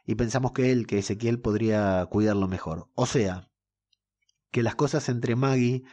y 0.05 0.15
pensamos 0.17 0.53
que 0.53 0.71
él, 0.71 0.87
que 0.87 0.99
Ezequiel, 0.99 1.41
podría 1.41 2.07
cuidarlo 2.11 2.49
mejor. 2.49 2.91
O 2.95 3.07
sea, 3.07 3.51
que 4.51 4.63
las 4.63 4.75
cosas 4.75 5.09
entre 5.09 5.37
Maggie 5.37 5.85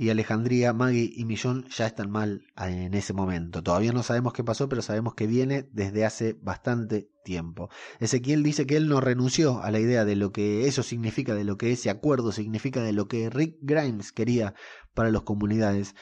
y 0.00 0.08
Alejandría, 0.08 0.72
Maggie 0.72 1.12
y 1.14 1.26
Millón 1.26 1.66
ya 1.68 1.84
están 1.84 2.10
mal 2.10 2.46
en 2.56 2.94
ese 2.94 3.12
momento. 3.12 3.62
Todavía 3.62 3.92
no 3.92 4.02
sabemos 4.02 4.32
qué 4.32 4.42
pasó, 4.42 4.66
pero 4.66 4.80
sabemos 4.80 5.12
que 5.14 5.26
viene 5.26 5.68
desde 5.72 6.06
hace 6.06 6.38
bastante 6.40 7.10
tiempo. 7.22 7.68
Ezequiel 7.98 8.42
dice 8.42 8.66
que 8.66 8.78
él 8.78 8.88
no 8.88 9.02
renunció 9.02 9.62
a 9.62 9.70
la 9.70 9.78
idea 9.78 10.06
de 10.06 10.16
lo 10.16 10.32
que 10.32 10.66
eso 10.66 10.82
significa, 10.82 11.34
de 11.34 11.44
lo 11.44 11.58
que 11.58 11.72
ese 11.72 11.90
acuerdo 11.90 12.32
significa, 12.32 12.82
de 12.82 12.94
lo 12.94 13.08
que 13.08 13.28
Rick 13.28 13.58
Grimes 13.60 14.10
quería 14.10 14.54
para 14.94 15.10
las 15.10 15.20
comunidades 15.20 15.94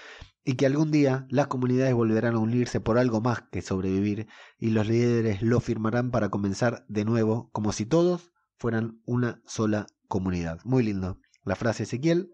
y 0.44 0.54
que 0.54 0.66
algún 0.66 0.92
día 0.92 1.26
las 1.28 1.48
comunidades 1.48 1.92
volverán 1.92 2.36
a 2.36 2.38
unirse 2.38 2.78
por 2.78 2.98
algo 2.98 3.20
más 3.20 3.42
que 3.50 3.62
sobrevivir 3.62 4.28
y 4.60 4.70
los 4.70 4.86
líderes 4.86 5.42
lo 5.42 5.58
firmarán 5.58 6.12
para 6.12 6.28
comenzar 6.28 6.84
de 6.86 7.04
nuevo 7.04 7.50
como 7.50 7.72
si 7.72 7.84
todos 7.84 8.30
fueran 8.58 9.02
una 9.06 9.42
sola 9.44 9.88
comunidad. 10.06 10.60
Muy 10.62 10.84
lindo 10.84 11.18
la 11.48 11.56
frase 11.56 11.84
Ezequiel 11.84 12.30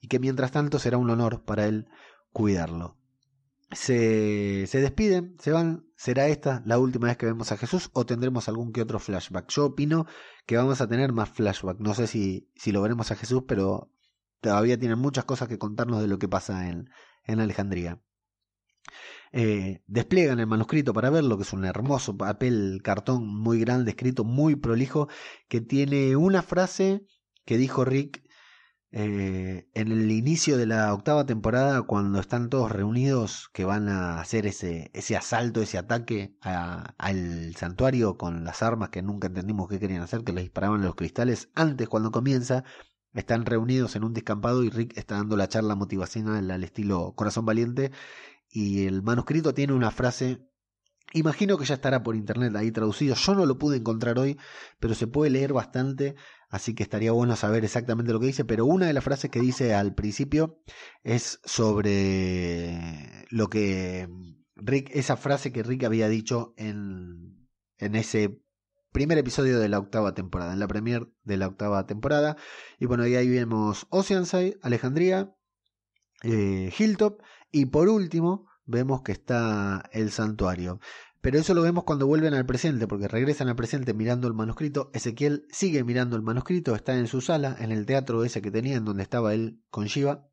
y 0.00 0.08
que 0.08 0.18
mientras 0.18 0.52
tanto 0.52 0.78
será 0.78 0.98
un 0.98 1.10
honor 1.10 1.44
para 1.44 1.66
él 1.66 1.88
cuidarlo. 2.32 2.96
Se, 3.70 4.66
se 4.66 4.80
despiden, 4.80 5.36
se 5.40 5.52
van. 5.52 5.86
¿Será 5.94 6.28
esta 6.28 6.62
la 6.64 6.78
última 6.78 7.08
vez 7.08 7.16
que 7.16 7.26
vemos 7.26 7.52
a 7.52 7.56
Jesús 7.56 7.90
o 7.92 8.06
tendremos 8.06 8.48
algún 8.48 8.72
que 8.72 8.80
otro 8.80 8.98
flashback? 8.98 9.48
Yo 9.50 9.66
opino 9.66 10.06
que 10.46 10.56
vamos 10.56 10.80
a 10.80 10.88
tener 10.88 11.12
más 11.12 11.28
flashback. 11.28 11.78
No 11.80 11.92
sé 11.92 12.06
si, 12.06 12.50
si 12.54 12.72
lo 12.72 12.80
veremos 12.80 13.10
a 13.10 13.16
Jesús, 13.16 13.42
pero 13.46 13.90
todavía 14.40 14.78
tienen 14.78 14.98
muchas 14.98 15.24
cosas 15.24 15.48
que 15.48 15.58
contarnos 15.58 16.00
de 16.00 16.08
lo 16.08 16.18
que 16.18 16.28
pasa 16.28 16.68
en, 16.68 16.88
en 17.24 17.40
Alejandría. 17.40 18.00
Eh, 19.32 19.82
despliegan 19.86 20.40
el 20.40 20.46
manuscrito 20.46 20.94
para 20.94 21.10
verlo, 21.10 21.36
que 21.36 21.42
es 21.42 21.52
un 21.52 21.64
hermoso 21.64 22.16
papel 22.16 22.80
cartón 22.82 23.26
muy 23.26 23.60
grande, 23.60 23.90
escrito 23.90 24.24
muy 24.24 24.56
prolijo, 24.56 25.08
que 25.48 25.60
tiene 25.60 26.16
una 26.16 26.42
frase 26.42 27.06
que 27.44 27.58
dijo 27.58 27.84
Rick 27.84 28.22
eh, 28.90 29.68
en 29.74 29.92
el 29.92 30.10
inicio 30.10 30.56
de 30.56 30.66
la 30.66 30.94
octava 30.94 31.26
temporada, 31.26 31.82
cuando 31.82 32.20
están 32.20 32.48
todos 32.48 32.72
reunidos, 32.72 33.50
que 33.52 33.64
van 33.64 33.88
a 33.88 34.20
hacer 34.20 34.46
ese, 34.46 34.90
ese 34.94 35.16
asalto, 35.16 35.60
ese 35.60 35.76
ataque 35.78 36.36
al 36.40 37.54
santuario 37.56 38.16
con 38.16 38.44
las 38.44 38.62
armas 38.62 38.88
que 38.88 39.02
nunca 39.02 39.28
entendimos 39.28 39.68
qué 39.68 39.78
querían 39.78 40.02
hacer, 40.02 40.24
que 40.24 40.32
les 40.32 40.44
disparaban 40.44 40.82
los 40.82 40.94
cristales, 40.94 41.50
antes 41.54 41.88
cuando 41.88 42.10
comienza, 42.10 42.64
están 43.14 43.44
reunidos 43.46 43.96
en 43.96 44.04
un 44.04 44.14
descampado 44.14 44.64
y 44.64 44.70
Rick 44.70 44.96
está 44.96 45.16
dando 45.16 45.36
la 45.36 45.48
charla 45.48 45.74
motivacional 45.74 46.50
al 46.50 46.64
estilo 46.64 47.14
Corazón 47.14 47.44
Valiente 47.46 47.90
y 48.50 48.86
el 48.86 49.02
manuscrito 49.02 49.54
tiene 49.54 49.72
una 49.74 49.90
frase 49.90 50.48
Imagino 51.14 51.56
que 51.56 51.64
ya 51.64 51.74
estará 51.74 52.02
por 52.02 52.16
internet 52.16 52.54
ahí 52.54 52.70
traducido. 52.70 53.14
Yo 53.14 53.34
no 53.34 53.46
lo 53.46 53.56
pude 53.56 53.78
encontrar 53.78 54.18
hoy, 54.18 54.36
pero 54.78 54.94
se 54.94 55.06
puede 55.06 55.30
leer 55.30 55.54
bastante 55.54 56.16
así 56.48 56.74
que 56.74 56.82
estaría 56.82 57.12
bueno 57.12 57.36
saber 57.36 57.64
exactamente 57.64 58.12
lo 58.12 58.20
que 58.20 58.26
dice, 58.26 58.44
pero 58.44 58.66
una 58.66 58.86
de 58.86 58.92
las 58.92 59.04
frases 59.04 59.30
que 59.30 59.40
dice 59.40 59.74
al 59.74 59.94
principio 59.94 60.60
es 61.02 61.40
sobre 61.44 63.26
lo 63.30 63.48
que 63.48 64.08
Rick, 64.56 64.90
esa 64.92 65.16
frase 65.16 65.52
que 65.52 65.62
Rick 65.62 65.84
había 65.84 66.08
dicho 66.08 66.54
en, 66.56 67.48
en 67.78 67.94
ese 67.94 68.40
primer 68.92 69.18
episodio 69.18 69.60
de 69.60 69.68
la 69.68 69.78
octava 69.78 70.14
temporada, 70.14 70.52
en 70.52 70.58
la 70.58 70.68
premier 70.68 71.08
de 71.22 71.36
la 71.36 71.46
octava 71.46 71.86
temporada. 71.86 72.36
Y 72.78 72.86
bueno, 72.86 73.06
y 73.06 73.14
ahí 73.14 73.28
vemos 73.28 73.86
Oceanside, 73.90 74.58
Alejandría, 74.62 75.34
eh, 76.22 76.72
Hilltop 76.76 77.22
y 77.52 77.66
por 77.66 77.88
último 77.88 78.46
vemos 78.64 79.02
que 79.02 79.12
está 79.12 79.88
el 79.92 80.10
santuario. 80.10 80.80
Pero 81.20 81.38
eso 81.38 81.52
lo 81.54 81.62
vemos 81.62 81.84
cuando 81.84 82.06
vuelven 82.06 82.34
al 82.34 82.46
presente, 82.46 82.86
porque 82.86 83.08
regresan 83.08 83.48
al 83.48 83.56
presente 83.56 83.92
mirando 83.92 84.28
el 84.28 84.34
manuscrito. 84.34 84.90
Ezequiel 84.94 85.46
sigue 85.50 85.82
mirando 85.82 86.16
el 86.16 86.22
manuscrito, 86.22 86.74
está 86.74 86.96
en 86.96 87.08
su 87.08 87.20
sala, 87.20 87.56
en 87.58 87.72
el 87.72 87.86
teatro 87.86 88.24
ese 88.24 88.40
que 88.40 88.50
tenía, 88.50 88.76
en 88.76 88.84
donde 88.84 89.02
estaba 89.02 89.34
él 89.34 89.60
con 89.70 89.86
Shiva. 89.86 90.28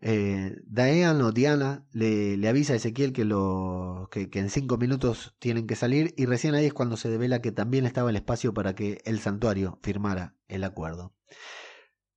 Eh, 0.00 0.56
Diana 0.66 1.26
o 1.26 1.32
Diana 1.32 1.86
le, 1.92 2.36
le, 2.36 2.48
avisa 2.48 2.74
a 2.74 2.76
Ezequiel 2.76 3.14
que, 3.14 3.24
lo, 3.24 4.08
que, 4.10 4.28
que, 4.28 4.40
en 4.40 4.50
cinco 4.50 4.76
minutos 4.76 5.34
tienen 5.38 5.66
que 5.66 5.76
salir 5.76 6.12
y 6.18 6.26
recién 6.26 6.54
ahí 6.54 6.66
es 6.66 6.74
cuando 6.74 6.98
se 6.98 7.08
devela 7.08 7.40
que 7.40 7.52
también 7.52 7.86
estaba 7.86 8.10
el 8.10 8.16
espacio 8.16 8.52
para 8.52 8.74
que 8.74 9.00
el 9.06 9.20
santuario 9.20 9.78
firmara 9.82 10.36
el 10.46 10.64
acuerdo. 10.64 11.14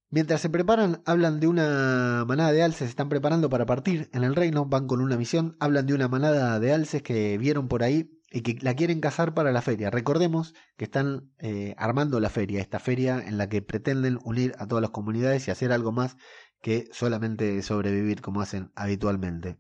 Mientras 0.10 0.40
se 0.40 0.50
preparan, 0.50 1.02
hablan 1.06 1.42
de 1.42 1.48
una 1.48 2.24
manada 2.26 2.54
de 2.54 2.64
alces, 2.64 2.88
están 2.90 3.10
preparando 3.10 3.50
para 3.50 3.66
partir 3.66 4.10
en 4.14 4.24
el 4.24 4.36
reino, 4.36 4.66
van 4.66 4.88
con 4.88 5.02
una 5.02 5.18
misión, 5.18 5.58
hablan 5.60 5.86
de 5.86 5.94
una 5.94 6.08
manada 6.08 6.62
de 6.62 6.72
alces 6.72 7.02
que 7.02 7.38
vieron 7.38 7.68
por 7.68 7.84
ahí 7.84 8.10
y 8.32 8.42
que 8.42 8.58
la 8.62 8.74
quieren 8.74 9.02
cazar 9.02 9.34
para 9.34 9.52
la 9.52 9.62
feria. 9.62 9.90
Recordemos 9.90 10.54
que 10.78 10.86
están 10.86 11.34
eh, 11.40 11.76
armando 11.78 12.22
la 12.22 12.30
feria, 12.30 12.62
esta 12.62 12.80
feria 12.80 13.20
en 13.20 13.38
la 13.38 13.50
que 13.50 13.62
pretenden 13.62 14.18
unir 14.24 14.56
a 14.60 14.68
todas 14.68 14.82
las 14.82 14.92
comunidades 14.92 15.46
y 15.48 15.52
hacer 15.52 15.74
algo 15.74 15.92
más 15.92 16.16
que 16.62 16.88
solamente 16.94 17.62
sobrevivir 17.62 18.22
como 18.22 18.42
hacen 18.42 18.72
habitualmente. 18.76 19.58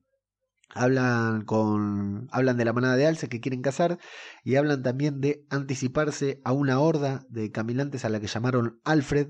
Hablan 0.73 1.43
con 1.43 2.27
hablan 2.31 2.57
de 2.57 2.65
la 2.65 2.73
manada 2.73 2.97
de 2.97 3.07
alces 3.07 3.29
que 3.29 3.39
quieren 3.39 3.61
cazar 3.61 3.99
y 4.43 4.57
hablan 4.57 4.83
también 4.83 5.21
de 5.21 5.45
anticiparse 5.49 6.41
a 6.43 6.51
una 6.51 6.79
horda 6.79 7.25
de 7.29 7.51
caminantes 7.51 8.03
a 8.03 8.09
la 8.09 8.19
que 8.19 8.27
llamaron 8.27 8.81
Alfred, 8.83 9.29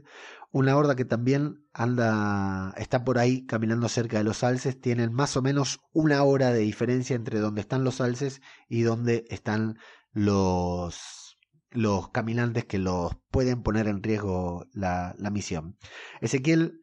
una 0.51 0.75
horda 0.75 0.96
que 0.96 1.06
también 1.06 1.66
anda, 1.74 2.74
está 2.77 3.04
por 3.04 3.20
ahí 3.20 3.46
caminando 3.46 3.89
cerca 3.89 4.18
de 4.18 4.24
los 4.24 4.44
alces, 4.44 4.80
tienen 4.80 5.13
más 5.13 5.38
o 5.38 5.42
menos 5.42 5.80
una 5.94 6.24
hora 6.24 6.51
de 6.51 6.60
diferencia 6.60 7.16
entre 7.16 7.39
donde 7.39 7.62
están 7.62 7.84
los 7.84 8.01
alces 8.01 8.42
y 8.68 8.82
donde 8.82 9.25
están 9.30 9.77
los, 10.13 11.38
los 11.72 12.10
caminantes 12.10 12.66
que 12.66 12.80
los 12.80 13.16
pueden 13.30 13.62
poner 13.62 13.88
en 13.88 14.01
riesgo 14.01 14.66
la, 14.74 15.16
la 15.18 15.30
misión. 15.30 15.77
Ezequiel 16.22 16.82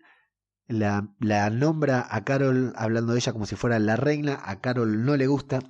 la, 0.67 1.15
la 1.21 1.51
nombra 1.51 2.07
a 2.09 2.25
Carol 2.25 2.73
hablando 2.77 3.13
de 3.13 3.19
ella 3.19 3.33
como 3.33 3.47
si 3.47 3.57
fuera 3.57 3.79
la 3.79 3.97
reina, 3.97 4.41
a 4.45 4.61
Carol 4.61 5.05
no 5.05 5.17
le 5.17 5.27
gusta, 5.27 5.61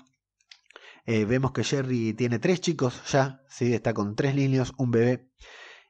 eh, 1.07 1.27
vemos 1.27 1.53
que 1.53 1.65
Jerry 1.65 2.15
tiene 2.15 2.39
tres 2.39 2.61
chicos 2.61 3.03
ya, 3.11 3.43
¿sí? 3.49 3.75
está 3.75 3.93
con 3.93 4.17
tres 4.17 4.35
niños, 4.35 4.73
un 4.79 4.91
bebé. 4.91 5.29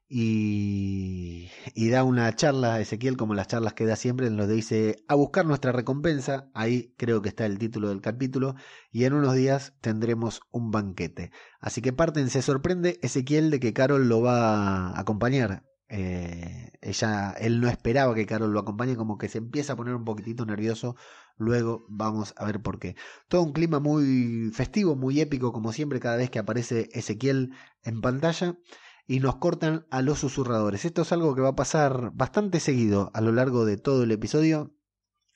Y, 0.09 1.51
y, 1.75 1.89
da 1.89 2.05
una 2.05 2.35
charla, 2.37 2.79
Ezequiel, 2.81 3.17
como 3.17 3.35
las 3.35 3.49
charlas 3.49 3.73
que 3.73 3.87
da 3.87 3.97
siempre, 3.97 4.27
en 4.27 4.37
donde 4.37 4.55
dice 4.55 5.05
a 5.09 5.15
buscar 5.15 5.47
nuestra 5.47 5.73
recompensa, 5.73 6.51
ahí 6.55 6.95
creo 6.99 7.23
que 7.23 7.31
está 7.31 7.47
el 7.47 7.59
título 7.59 7.89
del 7.89 8.03
capítulo, 8.03 8.55
y 8.91 9.05
en 9.05 9.15
unos 9.15 9.35
días 9.35 9.75
tendremos 9.81 10.43
un 10.51 10.71
banquete. 10.71 11.33
Así 11.59 11.81
que 11.81 11.93
parten, 11.93 12.29
se 12.29 12.43
sorprende 12.43 12.99
Ezequiel 13.03 13.51
de 13.51 13.61
que 13.61 13.73
Carol 13.73 14.09
lo 14.09 14.21
va 14.21 14.89
a 14.91 15.01
acompañar. 15.01 15.65
Eh, 15.89 16.73
ella, 16.83 17.33
él 17.33 17.61
no 17.61 17.69
esperaba 17.69 18.15
que 18.15 18.27
Carol 18.27 18.53
lo 18.53 18.61
acompañe, 18.61 18.97
como 18.97 19.17
que 19.17 19.29
se 19.29 19.39
empieza 19.39 19.73
a 19.73 19.77
poner 19.77 19.95
un 19.95 20.05
poquitito 20.05 20.45
nervioso. 20.45 20.97
Luego 21.37 21.87
vamos 21.89 22.35
a 22.37 22.45
ver 22.45 22.61
por 22.61 22.79
qué. 22.79 22.95
Todo 23.29 23.43
un 23.43 23.53
clima 23.53 23.81
muy 23.81 24.51
festivo, 24.53 24.97
muy 24.97 25.21
épico, 25.21 25.53
como 25.53 25.73
siempre, 25.73 26.01
cada 26.01 26.17
vez 26.17 26.31
que 26.31 26.39
aparece 26.39 26.91
Ezequiel 26.93 27.53
en 27.83 28.01
pantalla 28.01 28.59
y 29.07 29.21
nos 29.21 29.37
cortan 29.37 29.87
a 29.91 30.03
los 30.03 30.19
susurradores. 30.19 30.85
Esto 30.85 31.03
es 31.03 31.13
algo 31.13 31.35
que 31.35 31.43
va 31.43 31.51
a 31.51 31.57
pasar 31.57 32.11
bastante 32.15 32.61
seguido 32.61 33.11
a 33.15 33.21
lo 33.21 33.33
largo 33.33 33.65
de 33.65 33.77
todo 33.77 34.05
el 34.05 34.11
episodio, 34.13 34.75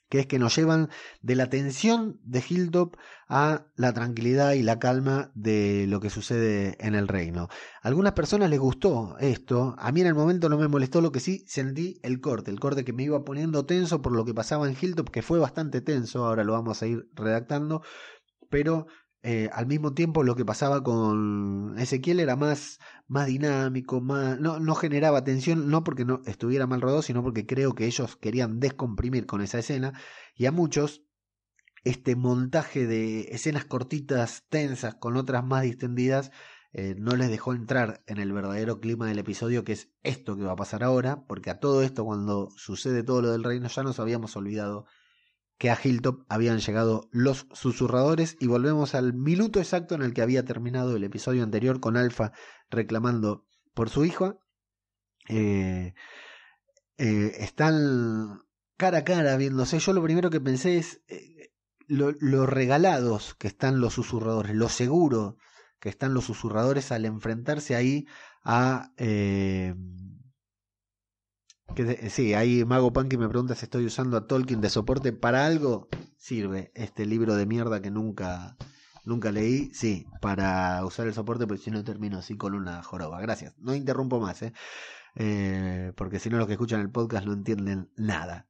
que 0.08 0.20
es 0.20 0.26
que 0.26 0.38
nos 0.38 0.56
llevan 0.56 0.88
de 1.20 1.34
la 1.34 1.50
tensión 1.50 2.18
de 2.24 2.42
Hilltop 2.48 2.96
a 3.28 3.66
la 3.76 3.92
tranquilidad 3.92 4.52
y 4.52 4.62
la 4.62 4.78
calma 4.78 5.30
de 5.34 5.86
lo 5.86 6.00
que 6.00 6.08
sucede 6.08 6.76
en 6.80 6.94
el 6.94 7.08
reino. 7.08 7.48
A 7.82 7.88
algunas 7.88 8.14
personas 8.14 8.48
les 8.48 8.58
gustó 8.58 9.18
esto, 9.18 9.74
a 9.78 9.92
mí 9.92 10.00
en 10.00 10.06
el 10.06 10.14
momento 10.14 10.48
no 10.48 10.56
me 10.56 10.68
molestó, 10.68 11.02
lo 11.02 11.12
que 11.12 11.20
sí 11.20 11.44
sentí 11.46 12.00
el 12.02 12.20
corte, 12.20 12.50
el 12.50 12.60
corte 12.60 12.86
que 12.86 12.94
me 12.94 13.02
iba 13.02 13.22
poniendo 13.22 13.66
tenso 13.66 14.00
por 14.00 14.12
lo 14.12 14.24
que 14.24 14.32
pasaba 14.32 14.66
en 14.66 14.76
Hilltop, 14.80 15.10
que 15.10 15.20
fue 15.20 15.38
bastante 15.38 15.82
tenso, 15.82 16.24
ahora 16.24 16.42
lo 16.42 16.54
vamos 16.54 16.82
a 16.82 16.86
ir 16.86 17.10
redactando, 17.14 17.82
pero 18.48 18.86
eh, 19.22 19.50
al 19.52 19.66
mismo 19.66 19.94
tiempo 19.94 20.22
lo 20.22 20.36
que 20.36 20.44
pasaba 20.44 20.82
con 20.82 21.74
Ezequiel 21.78 22.20
era 22.20 22.36
más, 22.36 22.78
más 23.08 23.26
dinámico, 23.26 24.00
más, 24.00 24.38
no, 24.38 24.60
no 24.60 24.74
generaba 24.74 25.24
tensión, 25.24 25.68
no 25.70 25.82
porque 25.82 26.04
no 26.04 26.22
estuviera 26.26 26.66
mal 26.66 26.80
rodado, 26.80 27.02
sino 27.02 27.22
porque 27.22 27.46
creo 27.46 27.74
que 27.74 27.86
ellos 27.86 28.16
querían 28.16 28.60
descomprimir 28.60 29.26
con 29.26 29.40
esa 29.40 29.58
escena 29.58 29.92
y 30.34 30.46
a 30.46 30.52
muchos 30.52 31.02
este 31.84 32.16
montaje 32.16 32.86
de 32.86 33.22
escenas 33.32 33.64
cortitas, 33.64 34.44
tensas, 34.48 34.94
con 34.94 35.16
otras 35.16 35.44
más 35.44 35.62
distendidas, 35.62 36.30
eh, 36.72 36.94
no 36.98 37.16
les 37.16 37.30
dejó 37.30 37.54
entrar 37.54 38.02
en 38.06 38.18
el 38.18 38.32
verdadero 38.32 38.80
clima 38.80 39.06
del 39.06 39.18
episodio, 39.18 39.64
que 39.64 39.72
es 39.72 39.90
esto 40.02 40.36
que 40.36 40.44
va 40.44 40.52
a 40.52 40.56
pasar 40.56 40.84
ahora, 40.84 41.24
porque 41.26 41.50
a 41.50 41.60
todo 41.60 41.82
esto, 41.82 42.04
cuando 42.04 42.50
sucede 42.56 43.02
todo 43.02 43.22
lo 43.22 43.30
del 43.32 43.44
reino, 43.44 43.68
ya 43.68 43.82
nos 43.82 43.98
habíamos 44.00 44.36
olvidado 44.36 44.86
que 45.58 45.70
a 45.70 45.78
Hilltop 45.82 46.24
habían 46.28 46.60
llegado 46.60 47.08
los 47.10 47.46
susurradores 47.52 48.36
y 48.40 48.46
volvemos 48.46 48.94
al 48.94 49.12
minuto 49.12 49.58
exacto 49.58 49.96
en 49.96 50.02
el 50.02 50.14
que 50.14 50.22
había 50.22 50.44
terminado 50.44 50.96
el 50.96 51.02
episodio 51.02 51.42
anterior 51.42 51.80
con 51.80 51.96
Alfa 51.96 52.32
reclamando 52.70 53.44
por 53.74 53.90
su 53.90 54.04
hijo. 54.04 54.40
Eh, 55.28 55.94
eh, 56.96 57.32
están 57.40 58.40
cara 58.76 58.98
a 58.98 59.04
cara 59.04 59.36
viéndose. 59.36 59.80
Yo 59.80 59.92
lo 59.92 60.02
primero 60.02 60.30
que 60.30 60.40
pensé 60.40 60.78
es 60.78 61.02
eh, 61.08 61.50
lo, 61.88 62.46
regalados 62.46 63.34
que 63.34 63.48
están 63.48 63.80
los 63.80 63.94
susurradores, 63.94 64.54
lo 64.54 64.68
seguro 64.68 65.38
que 65.80 65.88
están 65.88 66.14
los 66.14 66.24
susurradores 66.24 66.92
al 66.92 67.04
enfrentarse 67.04 67.74
ahí 67.74 68.06
a 68.44 68.92
sí, 72.10 72.34
ahí 72.34 72.64
Mago 72.64 72.92
Punky 72.92 73.16
me 73.16 73.28
pregunta 73.28 73.54
si 73.54 73.64
estoy 73.64 73.86
usando 73.86 74.16
a 74.16 74.26
Tolkien 74.26 74.60
de 74.60 74.70
soporte 74.70 75.12
para 75.12 75.46
algo. 75.46 75.88
Sirve 76.16 76.72
este 76.74 77.06
libro 77.06 77.34
de 77.34 77.46
mierda 77.46 77.80
que 77.80 77.90
nunca, 77.90 78.56
nunca 79.04 79.30
leí. 79.32 79.70
Sí, 79.72 80.06
para 80.20 80.84
usar 80.84 81.06
el 81.06 81.14
soporte, 81.14 81.46
porque 81.46 81.62
si 81.62 81.70
no 81.70 81.84
termino 81.84 82.18
así 82.18 82.36
con 82.36 82.54
una 82.54 82.82
joroba. 82.82 83.20
Gracias. 83.20 83.54
No 83.58 83.74
interrumpo 83.74 84.20
más, 84.20 84.42
¿eh? 84.42 84.52
eh 85.14 85.92
porque 85.96 86.18
si 86.18 86.30
no 86.30 86.38
los 86.38 86.46
que 86.46 86.54
escuchan 86.54 86.80
el 86.80 86.90
podcast 86.90 87.26
no 87.26 87.32
entienden 87.32 87.90
nada. 87.96 88.48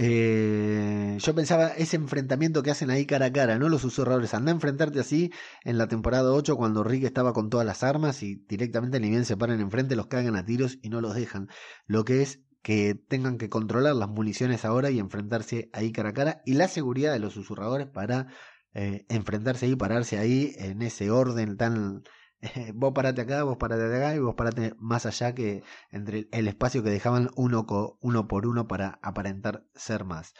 Eh, 0.00 1.18
yo 1.18 1.34
pensaba 1.34 1.68
ese 1.70 1.96
enfrentamiento 1.96 2.62
que 2.62 2.70
hacen 2.70 2.88
ahí 2.88 3.04
cara 3.04 3.26
a 3.26 3.32
cara, 3.32 3.58
¿no? 3.58 3.68
Los 3.68 3.82
susurradores. 3.82 4.32
Anda 4.32 4.52
a 4.52 4.54
enfrentarte 4.54 5.00
así 5.00 5.32
en 5.64 5.76
la 5.76 5.88
temporada 5.88 6.32
8 6.32 6.56
cuando 6.56 6.84
Rick 6.84 7.02
estaba 7.02 7.32
con 7.32 7.50
todas 7.50 7.66
las 7.66 7.82
armas 7.82 8.22
y 8.22 8.36
directamente 8.48 9.00
ni 9.00 9.10
bien 9.10 9.24
se 9.24 9.36
paran 9.36 9.60
enfrente, 9.60 9.96
los 9.96 10.06
cagan 10.06 10.36
a 10.36 10.44
tiros 10.44 10.78
y 10.82 10.90
no 10.90 11.00
los 11.00 11.16
dejan. 11.16 11.48
Lo 11.88 12.04
que 12.04 12.22
es 12.22 12.40
que 12.62 12.94
tengan 12.94 13.38
que 13.38 13.48
controlar 13.48 13.96
las 13.96 14.08
municiones 14.08 14.64
ahora 14.64 14.90
y 14.90 15.00
enfrentarse 15.00 15.68
ahí 15.72 15.90
cara 15.90 16.10
a 16.10 16.14
cara 16.14 16.42
y 16.46 16.54
la 16.54 16.68
seguridad 16.68 17.12
de 17.12 17.18
los 17.18 17.32
susurradores 17.32 17.88
para 17.88 18.28
eh, 18.74 19.04
enfrentarse 19.08 19.66
ahí, 19.66 19.74
pararse 19.74 20.18
ahí 20.18 20.54
en 20.58 20.82
ese 20.82 21.10
orden 21.10 21.56
tan 21.56 22.04
vos 22.74 22.92
parate 22.94 23.22
acá, 23.22 23.42
vos 23.42 23.56
parate 23.56 23.84
acá 23.84 24.14
y 24.14 24.18
vos 24.18 24.34
parate 24.34 24.74
más 24.78 25.06
allá 25.06 25.34
que 25.34 25.62
entre 25.90 26.28
el 26.32 26.48
espacio 26.48 26.82
que 26.82 26.90
dejaban 26.90 27.30
uno, 27.36 27.66
uno 28.00 28.28
por 28.28 28.46
uno 28.46 28.68
para 28.68 28.98
aparentar 29.02 29.64
ser 29.74 30.04
más. 30.04 30.34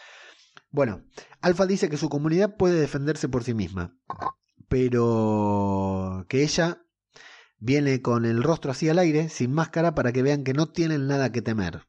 Bueno, 0.70 1.04
Alfa 1.40 1.66
dice 1.66 1.88
que 1.88 1.96
su 1.96 2.08
comunidad 2.08 2.56
puede 2.56 2.78
defenderse 2.80 3.28
por 3.28 3.42
sí 3.42 3.54
misma, 3.54 3.96
pero 4.68 6.26
que 6.28 6.42
ella 6.42 6.82
viene 7.58 8.02
con 8.02 8.24
el 8.24 8.42
rostro 8.42 8.70
así 8.70 8.88
al 8.88 8.98
aire, 8.98 9.28
sin 9.28 9.52
máscara, 9.52 9.94
para 9.94 10.12
que 10.12 10.22
vean 10.22 10.44
que 10.44 10.52
no 10.52 10.70
tienen 10.70 11.06
nada 11.06 11.32
que 11.32 11.42
temer. 11.42 11.86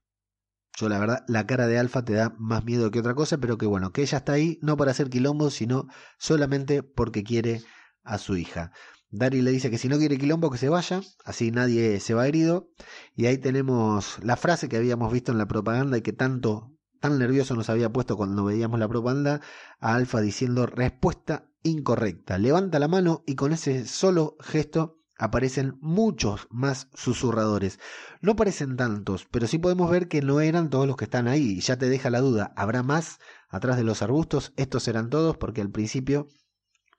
Yo 0.77 0.87
la 0.87 0.97
verdad, 0.97 1.25
la 1.27 1.45
cara 1.45 1.67
de 1.67 1.77
Alfa 1.77 2.05
te 2.05 2.13
da 2.13 2.33
más 2.37 2.63
miedo 2.63 2.89
que 2.89 2.99
otra 2.99 3.15
cosa, 3.15 3.37
pero 3.37 3.57
que 3.57 3.65
bueno, 3.65 3.91
que 3.91 4.01
ella 4.01 4.19
está 4.19 4.33
ahí 4.33 4.59
no 4.61 4.77
para 4.77 4.91
hacer 4.91 5.09
quilombo, 5.09 5.49
sino 5.49 5.87
solamente 6.17 6.83
porque 6.83 7.23
quiere 7.23 7.61
a 8.03 8.17
su 8.17 8.37
hija. 8.37 8.71
Dari 9.11 9.41
le 9.41 9.51
dice 9.51 9.71
que 9.71 9.79
si 9.79 9.89
no 9.89 9.97
quiere 9.97 10.17
quilombo 10.17 10.51
que 10.51 10.59
se 10.59 10.69
vaya, 10.69 11.01
así 11.25 11.51
nadie 11.51 11.99
se 11.99 12.13
va 12.13 12.27
herido. 12.27 12.69
Y 13.15 13.25
ahí 13.25 13.37
tenemos 13.37 14.17
la 14.21 14.37
frase 14.37 14.69
que 14.69 14.77
habíamos 14.77 15.11
visto 15.11 15.31
en 15.31 15.39
la 15.39 15.47
propaganda 15.47 15.97
y 15.97 16.01
que 16.01 16.13
tanto, 16.13 16.71
tan 16.99 17.17
nervioso 17.17 17.55
nos 17.55 17.69
había 17.69 17.91
puesto 17.91 18.17
cuando 18.17 18.43
veíamos 18.43 18.79
la 18.79 18.87
propaganda 18.87 19.41
a 19.79 19.95
Alfa 19.95 20.21
diciendo 20.21 20.67
respuesta 20.67 21.49
incorrecta. 21.63 22.37
Levanta 22.37 22.77
la 22.77 22.87
mano 22.87 23.23
y 23.25 23.35
con 23.35 23.51
ese 23.51 23.87
solo 23.87 24.37
gesto 24.39 24.99
aparecen 25.17 25.77
muchos 25.81 26.47
más 26.49 26.87
susurradores. 26.93 27.79
No 28.21 28.35
parecen 28.35 28.77
tantos, 28.77 29.27
pero 29.29 29.47
sí 29.47 29.57
podemos 29.57 29.89
ver 29.89 30.07
que 30.07 30.21
no 30.21 30.39
eran 30.39 30.69
todos 30.69 30.87
los 30.87 30.95
que 30.95 31.05
están 31.05 31.27
ahí. 31.27 31.59
Ya 31.59 31.77
te 31.77 31.89
deja 31.89 32.09
la 32.09 32.21
duda, 32.21 32.53
¿habrá 32.55 32.83
más 32.83 33.19
atrás 33.49 33.77
de 33.77 33.83
los 33.83 34.01
arbustos? 34.01 34.53
Estos 34.55 34.87
eran 34.87 35.09
todos 35.09 35.35
porque 35.35 35.61
al 35.61 35.71
principio 35.71 36.27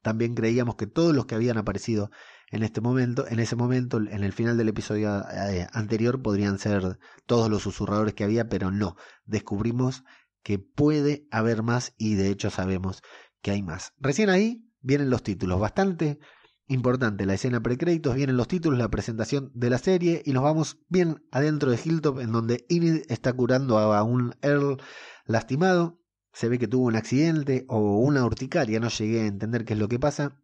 también 0.02 0.34
creíamos 0.34 0.76
que 0.76 0.86
todos 0.86 1.14
los 1.14 1.26
que 1.26 1.34
habían 1.34 1.58
aparecido 1.58 2.10
en 2.50 2.62
este 2.62 2.80
momento, 2.80 3.26
en 3.28 3.38
ese 3.38 3.54
momento, 3.54 3.98
en 3.98 4.24
el 4.24 4.32
final 4.32 4.56
del 4.56 4.68
episodio 4.68 5.24
eh, 5.30 5.68
anterior, 5.72 6.20
podrían 6.20 6.58
ser 6.58 6.98
todos 7.26 7.48
los 7.48 7.62
susurradores 7.62 8.14
que 8.14 8.24
había, 8.24 8.48
pero 8.48 8.70
no. 8.70 8.96
Descubrimos 9.24 10.02
que 10.42 10.58
puede 10.58 11.26
haber 11.30 11.62
más 11.62 11.94
y 11.96 12.14
de 12.14 12.28
hecho 12.28 12.50
sabemos 12.50 13.02
que 13.42 13.52
hay 13.52 13.62
más. 13.62 13.92
Recién 13.98 14.30
ahí 14.30 14.64
vienen 14.80 15.10
los 15.10 15.22
títulos, 15.22 15.60
bastante 15.60 16.18
importante 16.66 17.26
la 17.26 17.34
escena 17.34 17.60
precréditos, 17.60 18.14
vienen 18.14 18.36
los 18.36 18.48
títulos, 18.48 18.78
la 18.78 18.88
presentación 18.88 19.50
de 19.54 19.70
la 19.70 19.78
serie 19.78 20.22
y 20.24 20.32
nos 20.32 20.44
vamos 20.44 20.78
bien 20.88 21.24
adentro 21.32 21.70
de 21.70 21.80
Hilltop 21.84 22.20
en 22.20 22.32
donde 22.32 22.64
Enid 22.68 23.02
está 23.08 23.32
curando 23.32 23.78
a 23.78 24.02
un 24.02 24.34
Earl 24.40 24.78
lastimado 25.24 25.99
se 26.32 26.48
ve 26.48 26.58
que 26.58 26.68
tuvo 26.68 26.86
un 26.86 26.96
accidente 26.96 27.64
o 27.68 27.98
una 27.98 28.24
urticaria, 28.24 28.80
no 28.80 28.88
llegué 28.88 29.22
a 29.22 29.26
entender 29.26 29.64
qué 29.64 29.74
es 29.74 29.78
lo 29.78 29.88
que 29.88 29.98
pasa. 29.98 30.40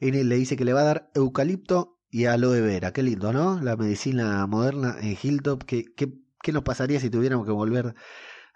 Y 0.00 0.10
le 0.10 0.36
dice 0.36 0.56
que 0.56 0.64
le 0.64 0.72
va 0.72 0.80
a 0.80 0.84
dar 0.84 1.10
eucalipto 1.14 1.98
y 2.10 2.24
aloe 2.26 2.60
vera. 2.60 2.92
Qué 2.92 3.02
lindo, 3.02 3.32
¿no? 3.32 3.60
La 3.60 3.76
medicina 3.76 4.46
moderna 4.46 4.96
en 5.00 5.16
Hilltop. 5.20 5.64
¿Qué, 5.64 5.84
qué, 5.94 6.12
qué 6.42 6.52
nos 6.52 6.64
pasaría 6.64 7.00
si 7.00 7.10
tuviéramos 7.10 7.46
que 7.46 7.52
volver 7.52 7.94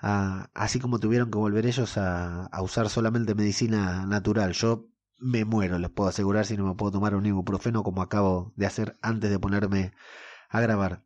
a, 0.00 0.50
así 0.54 0.80
como 0.80 0.98
tuvieron 1.00 1.30
que 1.30 1.38
volver 1.38 1.66
ellos 1.66 1.96
a, 1.98 2.46
a 2.46 2.62
usar 2.62 2.88
solamente 2.88 3.35
medicina 3.35 4.07
natural? 4.07 4.52
Yo 4.52 4.88
me 5.18 5.44
muero, 5.44 5.78
les 5.78 5.90
puedo 5.90 6.09
asegurar, 6.09 6.46
si 6.46 6.57
no 6.57 6.66
me 6.66 6.74
puedo 6.74 6.92
tomar 6.92 7.14
un 7.14 7.26
ibuprofeno 7.26 7.83
como 7.83 8.02
acabo 8.02 8.52
de 8.57 8.66
hacer 8.66 8.98
antes 9.02 9.30
de 9.30 9.38
ponerme 9.38 9.92
a 10.50 10.61
grabar. 10.61 11.04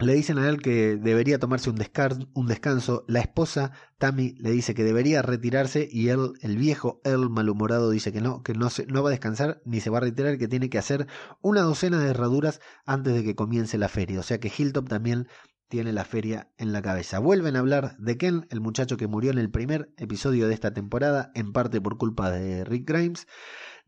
Le 0.00 0.14
dicen 0.14 0.38
a 0.38 0.48
él 0.48 0.62
que 0.62 0.96
debería 0.96 1.40
tomarse 1.40 1.70
un, 1.70 1.76
descanso. 1.76 3.04
La 3.08 3.18
esposa, 3.18 3.72
Tammy, 3.98 4.36
le 4.38 4.52
dice 4.52 4.72
que 4.72 4.84
debería 4.84 5.22
retirarse 5.22 5.88
y 5.90 6.08
él, 6.08 6.34
el 6.40 6.56
viejo 6.56 7.00
él 7.02 7.28
malhumorado, 7.28 7.90
dice 7.90 8.12
que 8.12 8.20
no, 8.20 8.44
que 8.44 8.52
no, 8.52 8.70
se, 8.70 8.86
no 8.86 9.02
va 9.02 9.08
a 9.08 9.10
descansar 9.10 9.60
ni 9.64 9.80
se 9.80 9.90
va 9.90 9.98
a 9.98 10.02
retirar, 10.02 10.38
que 10.38 10.46
tiene 10.46 10.70
que 10.70 10.78
hacer 10.78 11.08
una 11.40 11.62
docena 11.62 12.00
de 12.00 12.10
herraduras 12.10 12.60
antes 12.86 13.12
de 13.12 13.24
que 13.24 13.34
comience 13.34 13.76
la 13.76 13.88
feria. 13.88 14.20
O 14.20 14.22
sea 14.22 14.38
que 14.38 14.52
Hilltop 14.56 14.88
también 14.88 15.26
tiene 15.68 15.92
la 15.92 16.04
feria 16.04 16.48
en 16.58 16.72
la 16.72 16.80
cabeza. 16.80 17.18
Vuelven 17.18 17.56
a 17.56 17.58
hablar 17.58 17.96
de 17.98 18.16
Ken, 18.16 18.46
el 18.50 18.60
muchacho 18.60 18.96
que 18.96 19.08
murió 19.08 19.32
en 19.32 19.38
el 19.38 19.50
primer 19.50 19.92
episodio 19.96 20.46
de 20.46 20.54
esta 20.54 20.72
temporada, 20.72 21.32
en 21.34 21.52
parte 21.52 21.80
por 21.80 21.98
culpa 21.98 22.30
de 22.30 22.64
Rick 22.64 22.88
Grimes. 22.88 23.26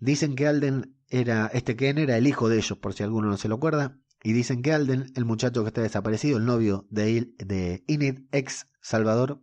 Dicen 0.00 0.34
que 0.34 0.48
Alden 0.48 0.96
era, 1.08 1.46
este 1.54 1.76
Ken 1.76 1.98
era 1.98 2.16
el 2.16 2.26
hijo 2.26 2.48
de 2.48 2.56
ellos, 2.56 2.78
por 2.78 2.94
si 2.94 3.04
alguno 3.04 3.28
no 3.28 3.36
se 3.36 3.48
lo 3.48 3.54
acuerda. 3.54 3.96
Y 4.22 4.32
dicen 4.32 4.62
que 4.62 4.72
Alden, 4.72 5.12
el 5.14 5.24
muchacho 5.24 5.62
que 5.62 5.68
está 5.68 5.82
desaparecido, 5.82 6.38
el 6.38 6.44
novio 6.44 6.86
de, 6.90 7.32
de 7.38 7.84
Inid, 7.86 8.20
ex 8.32 8.66
Salvador, 8.80 9.42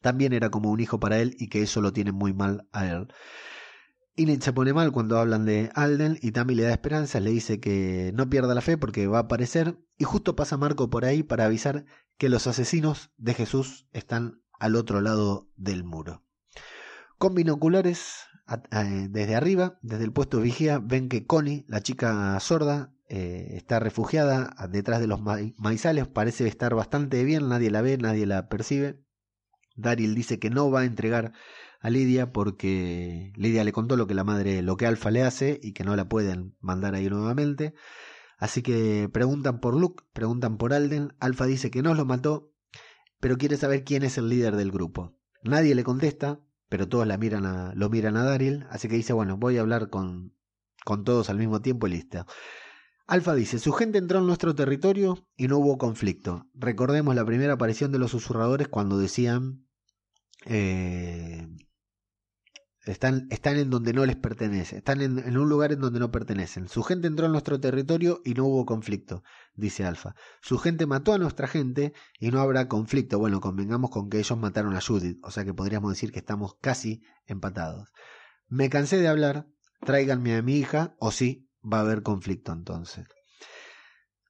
también 0.00 0.32
era 0.32 0.50
como 0.50 0.70
un 0.70 0.80
hijo 0.80 0.98
para 1.00 1.18
él 1.18 1.36
y 1.38 1.48
que 1.48 1.62
eso 1.62 1.80
lo 1.80 1.92
tiene 1.92 2.12
muy 2.12 2.32
mal 2.32 2.66
a 2.72 2.86
él. 2.86 3.08
Inid 4.16 4.40
se 4.40 4.52
pone 4.52 4.72
mal 4.72 4.90
cuando 4.90 5.18
hablan 5.18 5.44
de 5.44 5.70
Alden 5.74 6.18
y 6.20 6.32
Tammy 6.32 6.54
le 6.54 6.64
da 6.64 6.72
esperanza, 6.72 7.20
le 7.20 7.30
dice 7.30 7.60
que 7.60 8.10
no 8.14 8.28
pierda 8.28 8.54
la 8.54 8.60
fe 8.60 8.76
porque 8.76 9.06
va 9.06 9.18
a 9.18 9.22
aparecer 9.22 9.78
y 9.96 10.04
justo 10.04 10.34
pasa 10.34 10.56
Marco 10.56 10.90
por 10.90 11.04
ahí 11.04 11.22
para 11.22 11.44
avisar 11.44 11.84
que 12.16 12.28
los 12.28 12.46
asesinos 12.48 13.12
de 13.16 13.34
Jesús 13.34 13.86
están 13.92 14.42
al 14.58 14.74
otro 14.74 15.00
lado 15.00 15.48
del 15.56 15.84
muro. 15.84 16.24
Con 17.16 17.34
binoculares, 17.34 18.24
eh, 18.48 19.06
desde 19.08 19.36
arriba, 19.36 19.78
desde 19.82 20.04
el 20.04 20.12
puesto 20.12 20.40
vigía, 20.40 20.80
ven 20.80 21.08
que 21.08 21.26
Connie, 21.26 21.64
la 21.68 21.80
chica 21.80 22.38
sorda, 22.40 22.92
eh, 23.08 23.56
está 23.56 23.80
refugiada 23.80 24.54
detrás 24.70 25.00
de 25.00 25.06
los 25.06 25.20
maizales, 25.56 26.08
parece 26.08 26.46
estar 26.46 26.74
bastante 26.74 27.24
bien, 27.24 27.48
nadie 27.48 27.70
la 27.70 27.82
ve, 27.82 27.96
nadie 27.98 28.26
la 28.26 28.48
percibe. 28.48 29.02
Daryl 29.76 30.14
dice 30.14 30.38
que 30.38 30.50
no 30.50 30.70
va 30.70 30.80
a 30.80 30.84
entregar 30.84 31.32
a 31.80 31.90
Lidia 31.90 32.32
porque 32.32 33.32
Lidia 33.36 33.64
le 33.64 33.72
contó 33.72 33.96
lo 33.96 34.06
que 34.06 34.14
la 34.14 34.24
madre, 34.24 34.62
lo 34.62 34.76
que 34.76 34.86
Alfa 34.86 35.10
le 35.10 35.22
hace 35.22 35.58
y 35.62 35.72
que 35.72 35.84
no 35.84 35.96
la 35.96 36.08
pueden 36.08 36.56
mandar 36.60 36.94
ahí 36.94 37.08
nuevamente. 37.08 37.74
Así 38.38 38.62
que 38.62 39.08
preguntan 39.12 39.60
por 39.60 39.74
Luke, 39.74 40.04
preguntan 40.12 40.58
por 40.58 40.72
Alden. 40.72 41.14
Alfa 41.18 41.46
dice 41.46 41.70
que 41.70 41.82
no 41.82 41.94
lo 41.94 42.04
mató, 42.04 42.52
pero 43.20 43.38
quiere 43.38 43.56
saber 43.56 43.84
quién 43.84 44.02
es 44.02 44.18
el 44.18 44.28
líder 44.28 44.56
del 44.56 44.70
grupo. 44.70 45.16
Nadie 45.42 45.74
le 45.74 45.84
contesta, 45.84 46.40
pero 46.68 46.88
todos 46.88 47.06
la 47.06 47.16
miran 47.16 47.46
a, 47.46 47.72
lo 47.74 47.88
miran 47.88 48.16
a 48.16 48.24
Daryl, 48.24 48.66
así 48.70 48.88
que 48.88 48.96
dice, 48.96 49.12
bueno, 49.12 49.36
voy 49.36 49.56
a 49.56 49.60
hablar 49.60 49.88
con, 49.88 50.34
con 50.84 51.04
todos 51.04 51.30
al 51.30 51.38
mismo 51.38 51.62
tiempo 51.62 51.86
y 51.86 51.90
listo. 51.90 52.26
Alfa 53.08 53.34
dice, 53.34 53.58
su 53.58 53.72
gente 53.72 53.96
entró 53.96 54.18
en 54.18 54.26
nuestro 54.26 54.54
territorio 54.54 55.26
y 55.34 55.48
no 55.48 55.56
hubo 55.56 55.78
conflicto. 55.78 56.46
Recordemos 56.52 57.14
la 57.14 57.24
primera 57.24 57.54
aparición 57.54 57.90
de 57.90 57.98
los 57.98 58.10
susurradores 58.10 58.68
cuando 58.68 58.98
decían, 58.98 59.66
eh, 60.44 61.48
están, 62.84 63.28
en 63.30 63.70
donde 63.70 63.94
no 63.94 64.04
les 64.04 64.16
pertenece, 64.16 64.76
están 64.76 65.00
en, 65.00 65.38
un 65.38 65.48
lugar 65.48 65.72
en 65.72 65.80
donde 65.80 66.00
no 66.00 66.10
pertenecen. 66.10 66.68
Su 66.68 66.82
gente 66.82 67.06
entró 67.06 67.24
en 67.24 67.32
nuestro 67.32 67.58
territorio 67.58 68.20
y 68.26 68.34
no 68.34 68.44
hubo 68.44 68.66
conflicto, 68.66 69.22
dice 69.54 69.86
Alfa. 69.86 70.14
Su 70.42 70.58
gente 70.58 70.84
mató 70.84 71.14
a 71.14 71.18
nuestra 71.18 71.48
gente 71.48 71.94
y 72.20 72.30
no 72.30 72.40
habrá 72.40 72.68
conflicto. 72.68 73.18
Bueno, 73.18 73.40
convengamos 73.40 73.90
con 73.90 74.10
que 74.10 74.18
ellos 74.18 74.36
mataron 74.36 74.76
a 74.76 74.82
Judith, 74.82 75.18
o 75.22 75.30
sea 75.30 75.46
que 75.46 75.54
podríamos 75.54 75.92
decir 75.92 76.12
que 76.12 76.18
estamos 76.18 76.58
casi 76.60 77.00
empatados. 77.24 77.88
Me 78.48 78.68
cansé 78.68 78.98
de 78.98 79.08
hablar, 79.08 79.48
tráiganme 79.80 80.36
a 80.36 80.42
mi 80.42 80.56
hija, 80.56 80.94
o 80.98 81.10
sí, 81.10 81.47
va 81.62 81.78
a 81.78 81.82
haber 81.82 82.02
conflicto 82.02 82.52
entonces. 82.52 83.06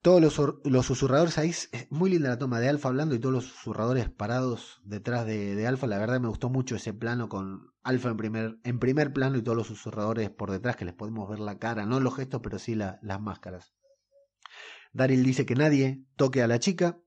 Todos 0.01 0.23
los, 0.23 0.41
los, 0.65 0.87
susurradores 0.87 1.39
ahí, 1.39 1.51
es 1.51 1.69
muy 1.91 2.11
linda 2.11 2.29
la 2.29 2.39
toma 2.39 2.61
de 2.61 2.69
Alfa 2.69 2.89
hablando 2.89 3.15
y 3.15 3.19
todos 3.19 3.35
los 3.35 3.45
susurradores 3.47 4.09
parados 4.09 4.81
detrás 4.85 5.27
de, 5.27 5.57
de 5.57 5.67
Alfa. 5.67 5.89
La 5.89 5.99
verdad 5.99 6.21
me 6.21 6.29
gustó 6.29 6.49
mucho 6.51 6.77
ese 6.77 6.95
plano 6.95 7.29
con 7.29 7.73
Alfa 7.83 8.11
en 8.11 8.17
primer, 8.17 8.59
en 8.63 8.79
primer 8.79 9.13
plano 9.13 9.39
y 9.39 9.43
todos 9.43 9.57
los 9.57 9.67
susurradores 9.67 10.31
por 10.31 10.53
detrás 10.53 10.77
que 10.77 10.85
les 10.85 10.95
podemos 10.95 11.29
ver 11.29 11.41
la 11.41 11.59
cara, 11.59 11.85
no 11.85 11.99
los 11.99 12.15
gestos, 12.15 12.41
pero 12.43 12.59
sí 12.61 12.77
las 12.77 13.21
máscaras. 13.21 13.75
Daryl 14.93 15.25
dice 15.25 15.47
que 15.47 15.55
nadie 15.55 16.05
toque 16.17 16.43
a 16.43 16.47
la 16.47 16.59
chica. 16.59 16.99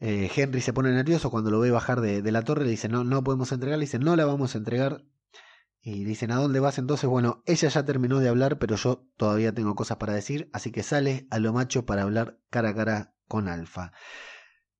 Eh, 0.00 0.30
Henry 0.34 0.60
se 0.60 0.72
pone 0.72 0.90
nervioso 0.92 1.30
cuando 1.30 1.50
lo 1.50 1.60
ve 1.60 1.70
bajar 1.70 2.00
de, 2.00 2.22
de 2.22 2.32
la 2.32 2.42
torre. 2.42 2.64
Le 2.64 2.70
dice, 2.70 2.88
no, 2.88 3.04
no 3.04 3.22
podemos 3.22 3.52
entregar. 3.52 3.78
Le 3.78 3.84
dice, 3.84 3.98
no 3.98 4.16
la 4.16 4.24
vamos 4.24 4.54
a 4.54 4.58
entregar. 4.58 5.04
Y 5.80 6.04
dicen, 6.04 6.30
¿a 6.32 6.36
dónde 6.36 6.60
vas 6.60 6.78
entonces? 6.78 7.08
Bueno, 7.08 7.42
ella 7.46 7.68
ya 7.68 7.84
terminó 7.84 8.18
de 8.18 8.28
hablar, 8.28 8.58
pero 8.58 8.76
yo 8.76 9.06
todavía 9.16 9.54
tengo 9.54 9.74
cosas 9.74 9.98
para 9.98 10.12
decir, 10.12 10.50
así 10.52 10.72
que 10.72 10.82
sale 10.82 11.26
a 11.30 11.38
lo 11.38 11.52
macho 11.52 11.86
para 11.86 12.02
hablar 12.02 12.40
cara 12.50 12.70
a 12.70 12.74
cara 12.74 13.14
con 13.26 13.48
Alfa. 13.48 13.92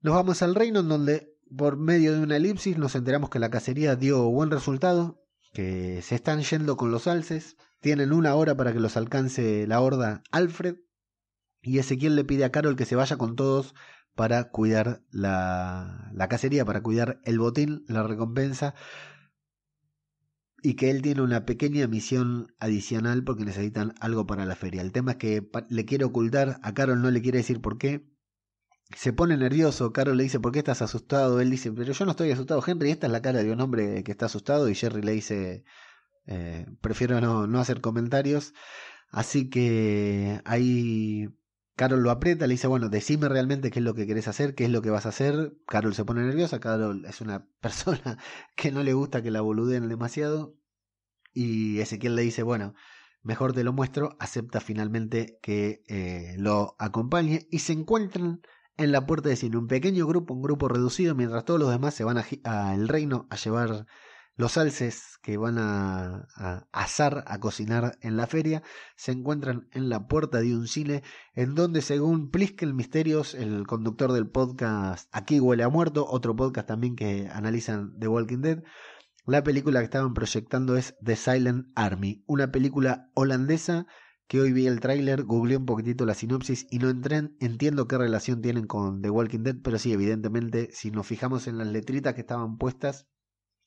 Nos 0.01 0.15
vamos 0.15 0.43
al 0.43 0.55
reino 0.55 0.81
en 0.81 0.89
donde, 0.89 1.37
por 1.57 1.77
medio 1.77 2.13
de 2.13 2.21
una 2.21 2.37
elipsis, 2.37 2.79
nos 2.79 2.95
enteramos 2.95 3.31
que 3.31 3.39
la 3.39 3.51
cacería 3.51 3.97
dio 3.97 4.29
buen 4.29 4.51
resultado, 4.51 5.25
que 5.53 6.03
se 6.03 6.15
están 6.15 6.43
yendo 6.43 6.77
con 6.77 6.91
los 6.91 7.07
alces, 7.07 7.57
tienen 7.81 8.13
una 8.13 8.35
hora 8.35 8.57
para 8.57 8.73
que 8.73 8.81
los 8.81 8.97
alcance 8.97 9.67
la 9.67 9.81
horda 9.81 10.23
Alfred, 10.31 10.77
y 11.61 11.79
Ezequiel 11.79 12.17
le 12.17 12.25
pide 12.25 12.45
a 12.45 12.51
Carol 12.51 12.77
que 12.77 12.85
se 12.85 12.97
vaya 12.97 13.17
con 13.17 13.37
todos 13.37 13.75
para 14.15 14.51
cuidar 14.51 15.03
la, 15.11 16.11
la 16.13 16.29
cacería, 16.29 16.65
para 16.65 16.83
cuidar 16.83 17.21
el 17.25 17.39
botín, 17.39 17.85
la 17.89 18.03
recompensa, 18.03 18.75
y 20.63 20.75
que 20.75 20.91
él 20.91 21.03
tiene 21.03 21.23
una 21.23 21.45
pequeña 21.45 21.87
misión 21.87 22.55
adicional 22.59 23.23
porque 23.25 23.45
necesitan 23.45 23.95
algo 24.01 24.27
para 24.27 24.45
la 24.45 24.57
feria. 24.57 24.83
El 24.83 24.93
tema 24.93 25.13
es 25.13 25.17
que 25.19 25.51
le 25.69 25.85
quiere 25.85 26.05
ocultar, 26.05 26.59
a 26.63 26.75
Carol 26.75 27.01
no 27.01 27.11
le 27.11 27.23
quiere 27.23 27.39
decir 27.39 27.61
por 27.61 27.79
qué. 27.79 28.07
Se 28.97 29.13
pone 29.13 29.37
nervioso, 29.37 29.93
Carol 29.93 30.17
le 30.17 30.25
dice, 30.25 30.41
¿por 30.41 30.53
qué 30.53 30.61
estás 30.61 30.83
asustado? 30.83 31.41
Él 31.41 31.51
dice, 31.51 31.71
pero 31.73 31.93
yo 31.93 32.05
no 32.05 32.13
estoy 32.13 32.31
asustado, 32.31 32.63
Henry, 32.67 32.91
esta 32.91 33.07
es 33.07 33.13
la 33.13 33.23
cara 33.23 33.43
de 33.43 33.53
un 33.53 33.61
hombre 33.61 34.03
que 34.03 34.13
está 34.13 34.27
asustado 34.27 34.69
y 34.69 34.75
Jerry 34.75 35.03
le 35.03 35.13
dice, 35.13 35.65
eh, 36.27 36.67
prefiero 36.81 37.21
no, 37.21 37.47
no 37.47 37.61
hacer 37.61 37.81
comentarios. 37.81 38.55
Así 39.11 39.49
que 39.51 40.41
ahí 40.45 41.29
Carol 41.79 42.03
lo 42.03 42.11
aprieta, 42.11 42.49
le 42.49 42.55
dice, 42.55 42.67
bueno, 42.67 42.89
decime 42.89 43.29
realmente 43.29 43.71
qué 43.71 43.79
es 43.79 43.85
lo 43.85 43.95
que 43.95 44.05
querés 44.05 44.27
hacer, 44.27 44.57
qué 44.57 44.65
es 44.65 44.71
lo 44.71 44.83
que 44.83 44.91
vas 44.91 45.07
a 45.07 45.11
hacer. 45.11 45.55
Carol 45.65 45.95
se 45.95 46.05
pone 46.05 46.23
nerviosa, 46.23 46.59
Carol 46.59 47.05
es 47.05 47.21
una 47.21 47.47
persona 47.61 48.19
que 48.57 48.73
no 48.73 48.83
le 48.83 48.95
gusta 48.95 49.23
que 49.23 49.31
la 49.31 49.43
boludeen 49.43 49.89
demasiado. 49.89 50.57
Y 51.33 51.79
Ezequiel 51.79 52.17
le 52.17 52.23
dice, 52.23 52.43
bueno, 52.43 52.75
mejor 53.23 53.53
te 53.53 53.63
lo 53.63 53.73
muestro, 53.73 54.17
acepta 54.19 54.59
finalmente 54.59 55.39
que 55.41 55.85
eh, 55.87 56.35
lo 56.37 56.75
acompañe 56.81 57.47
y 57.49 57.61
se 57.61 57.75
encuentran 57.75 58.41
en 58.77 58.91
la 58.91 59.07
puerta 59.07 59.29
de 59.29 59.37
cine, 59.37 59.57
un 59.57 59.69
pequeño 59.69 60.05
grupo, 60.09 60.35
un 60.35 60.43
grupo 60.43 60.67
reducido, 60.67 61.15
mientras 61.15 61.45
todos 61.45 61.61
los 61.61 61.71
demás 61.71 61.95
se 61.95 62.03
van 62.03 62.25
al 62.43 62.89
reino 62.89 63.29
a 63.31 63.37
llevar 63.37 63.87
los 64.39 64.57
alces 64.57 65.19
que 65.21 65.37
van 65.37 65.59
a, 65.59 66.29
asar, 66.71 67.25
a 67.27 67.41
cocinar 67.41 67.99
en 68.01 68.17
la 68.17 68.29
feria, 68.29 68.63
se 68.97 69.11
encuentran 69.11 69.69
en 69.73 69.89
la 69.89 70.07
puerta 70.07 70.39
de 70.41 70.55
un 70.55 70.69
cine 70.69 71.03
en 71.35 71.57
donde, 71.57 71.83
según 71.83 72.31
Pliskel 72.31 72.73
Misterios, 72.73 73.35
el 73.35 73.67
conductor 73.67 74.13
del 74.13 74.31
podcast 74.31 75.09
Aquí 75.13 75.41
huele 75.41 75.65
a 75.65 75.69
muerto, 75.69 76.07
otro 76.09 76.37
podcast 76.37 76.69
también 76.69 76.95
que 76.95 77.29
analizan 77.33 77.99
The 77.99 78.07
Walking 78.07 78.39
Dead, 78.39 78.63
la 79.27 79.43
película 79.43 79.81
que 79.81 79.87
estaban 79.87 80.15
proyectando 80.15 80.77
es 80.77 80.95
The 81.05 81.17
Silent 81.17 81.67
Army, 81.75 82.23
una 82.29 82.53
película 82.53 83.11
holandesa 83.15 83.89
que 84.29 84.41
hoy 84.41 84.53
vi 84.53 84.69
el 84.69 84.79
tráiler, 84.79 85.25
googleé 85.25 85.57
un 85.57 85.67
poquitito 85.67 86.07
la 86.07 86.15
sinopsis 86.15 86.69
y 86.71 86.79
no 86.79 86.91
entré, 86.91 87.29
entiendo 87.41 87.89
qué 87.89 87.99
relación 87.99 88.41
tienen 88.41 88.69
con 88.69 89.03
The 89.03 89.11
Walking 89.11 89.43
Dead, 89.43 89.57
pero 89.65 89.81
sí, 89.81 89.93
evidentemente, 89.93 90.69
si 90.71 90.93
nos 90.93 91.09
fijamos 91.09 91.49
en 91.49 91.59
las 91.59 91.67
letritas 91.67 92.15
que 92.15 92.21
estaban 92.21 92.57
puestas, 92.57 93.09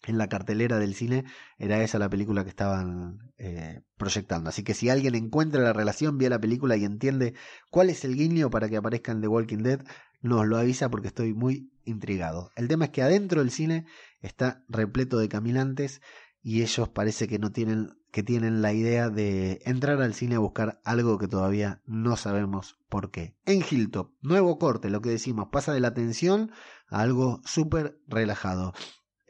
en 0.05 0.17
la 0.17 0.27
cartelera 0.27 0.79
del 0.79 0.95
cine 0.95 1.25
era 1.57 1.81
esa 1.83 1.99
la 1.99 2.09
película 2.09 2.43
que 2.43 2.49
estaban 2.49 3.31
eh, 3.37 3.81
proyectando. 3.97 4.49
Así 4.49 4.63
que 4.63 4.73
si 4.73 4.89
alguien 4.89 5.15
encuentra 5.15 5.61
la 5.61 5.73
relación, 5.73 6.17
ve 6.17 6.29
la 6.29 6.41
película 6.41 6.77
y 6.77 6.85
entiende 6.85 7.33
cuál 7.69 7.89
es 7.89 8.03
el 8.05 8.15
guiño 8.15 8.49
para 8.49 8.69
que 8.69 8.77
aparezca 8.77 9.11
en 9.11 9.21
The 9.21 9.27
Walking 9.27 9.59
Dead, 9.59 9.81
nos 10.21 10.47
lo 10.47 10.57
avisa 10.57 10.89
porque 10.89 11.07
estoy 11.07 11.33
muy 11.33 11.71
intrigado. 11.85 12.51
El 12.55 12.67
tema 12.67 12.85
es 12.85 12.91
que 12.91 13.01
adentro 13.01 13.41
del 13.41 13.51
cine 13.51 13.85
está 14.21 14.63
repleto 14.69 15.17
de 15.17 15.29
caminantes 15.29 16.01
y 16.43 16.61
ellos 16.61 16.89
parece 16.89 17.27
que 17.27 17.39
no 17.39 17.51
tienen 17.51 17.95
que 18.11 18.23
tienen 18.23 18.61
la 18.61 18.73
idea 18.73 19.09
de 19.09 19.61
entrar 19.65 20.01
al 20.01 20.13
cine 20.13 20.35
a 20.35 20.39
buscar 20.39 20.81
algo 20.83 21.17
que 21.17 21.29
todavía 21.29 21.81
no 21.85 22.17
sabemos 22.17 22.77
por 22.89 23.09
qué. 23.09 23.35
En 23.45 23.63
Hilltop, 23.69 24.11
nuevo 24.21 24.59
corte, 24.59 24.89
lo 24.89 25.01
que 25.01 25.09
decimos, 25.09 25.47
pasa 25.49 25.73
de 25.73 25.79
la 25.79 25.93
tensión 25.93 26.51
a 26.89 26.99
algo 26.99 27.39
súper 27.45 27.97
relajado. 28.07 28.73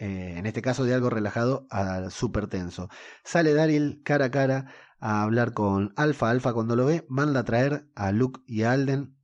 Eh, 0.01 0.39
en 0.39 0.47
este 0.47 0.63
caso 0.63 0.83
de 0.83 0.95
algo 0.95 1.11
relajado 1.11 1.67
a 1.69 2.09
súper 2.09 2.47
tenso. 2.47 2.89
Sale 3.23 3.53
Daryl 3.53 4.01
cara 4.03 4.25
a 4.25 4.31
cara 4.31 4.65
a 4.99 5.21
hablar 5.21 5.53
con 5.53 5.93
Alfa. 5.95 6.31
Alfa 6.31 6.53
cuando 6.53 6.75
lo 6.75 6.87
ve 6.87 7.05
manda 7.07 7.41
a 7.41 7.43
traer 7.43 7.87
a 7.93 8.11
Luke 8.11 8.41
y 8.47 8.63
a 8.63 8.71
Alden 8.71 9.15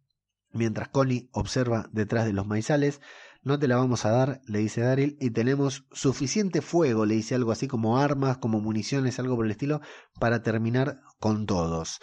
mientras 0.54 0.90
Connie 0.90 1.30
observa 1.32 1.90
detrás 1.92 2.28
de 2.28 2.34
los 2.34 2.46
maizales. 2.46 3.02
No 3.42 3.58
te 3.58 3.68
la 3.68 3.78
vamos 3.78 4.06
a 4.06 4.12
dar, 4.12 4.42
le 4.46 4.60
dice 4.60 4.82
Daryl, 4.82 5.18
y 5.20 5.32
tenemos 5.32 5.88
suficiente 5.92 6.62
fuego, 6.62 7.08
le 7.08 7.16
dice 7.16 7.34
algo 7.34 7.52
así 7.52 7.68
como 7.68 7.98
armas, 7.98 8.38
como 8.38 8.60
municiones, 8.60 9.18
algo 9.18 9.36
por 9.36 9.46
el 9.46 9.52
estilo, 9.52 9.82
para 10.20 10.44
terminar 10.44 11.02
con 11.20 11.48
todos. 11.48 12.00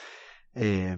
Eh, 0.54 0.96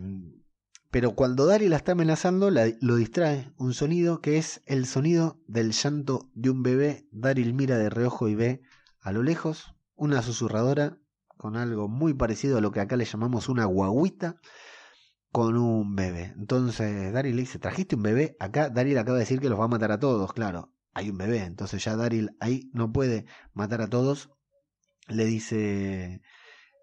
pero 0.97 1.15
cuando 1.15 1.45
Daryl 1.45 1.69
la 1.69 1.77
está 1.77 1.93
amenazando, 1.93 2.51
lo 2.51 2.97
distrae 2.97 3.53
un 3.59 3.75
sonido 3.75 4.23
que 4.23 4.39
es 4.39 4.63
el 4.65 4.87
sonido 4.87 5.39
del 5.47 5.73
llanto 5.73 6.31
de 6.33 6.49
un 6.49 6.63
bebé. 6.63 7.07
Daryl 7.13 7.53
mira 7.53 7.77
de 7.77 7.91
reojo 7.91 8.29
y 8.29 8.35
ve 8.35 8.63
a 9.03 9.13
lo 9.13 9.23
lejos 9.23 9.75
una 9.95 10.23
susurradora 10.23 10.97
con 11.37 11.59
algo 11.59 11.87
muy 11.87 12.15
parecido 12.15 12.57
a 12.57 12.63
lo 12.63 12.71
que 12.73 12.81
acá 12.81 12.97
le 12.97 13.05
llamamos 13.05 13.51
una 13.51 13.67
guaguita 13.67 14.41
con 15.33 15.59
un 15.59 15.97
bebé. 15.97 16.33
Entonces 16.39 17.13
Daryl 17.13 17.37
le 17.37 17.43
dice, 17.43 17.59
¿trajiste 17.59 17.97
un 17.97 18.03
bebé? 18.03 18.35
Acá 18.41 18.71
Daryl 18.71 18.97
acaba 18.97 19.19
de 19.19 19.25
decir 19.25 19.39
que 19.39 19.51
los 19.51 19.61
va 19.61 19.65
a 19.65 19.69
matar 19.69 19.93
a 19.93 20.01
todos, 20.01 20.33
claro. 20.33 20.73
Hay 20.95 21.11
un 21.11 21.19
bebé, 21.19 21.41
entonces 21.41 21.85
ya 21.85 21.95
Daryl 21.95 22.35
ahí 22.41 22.71
no 22.73 22.91
puede 22.91 23.27
matar 23.53 23.83
a 23.83 23.89
todos. 23.89 24.31
Le 25.09 25.27
dice, 25.27 26.23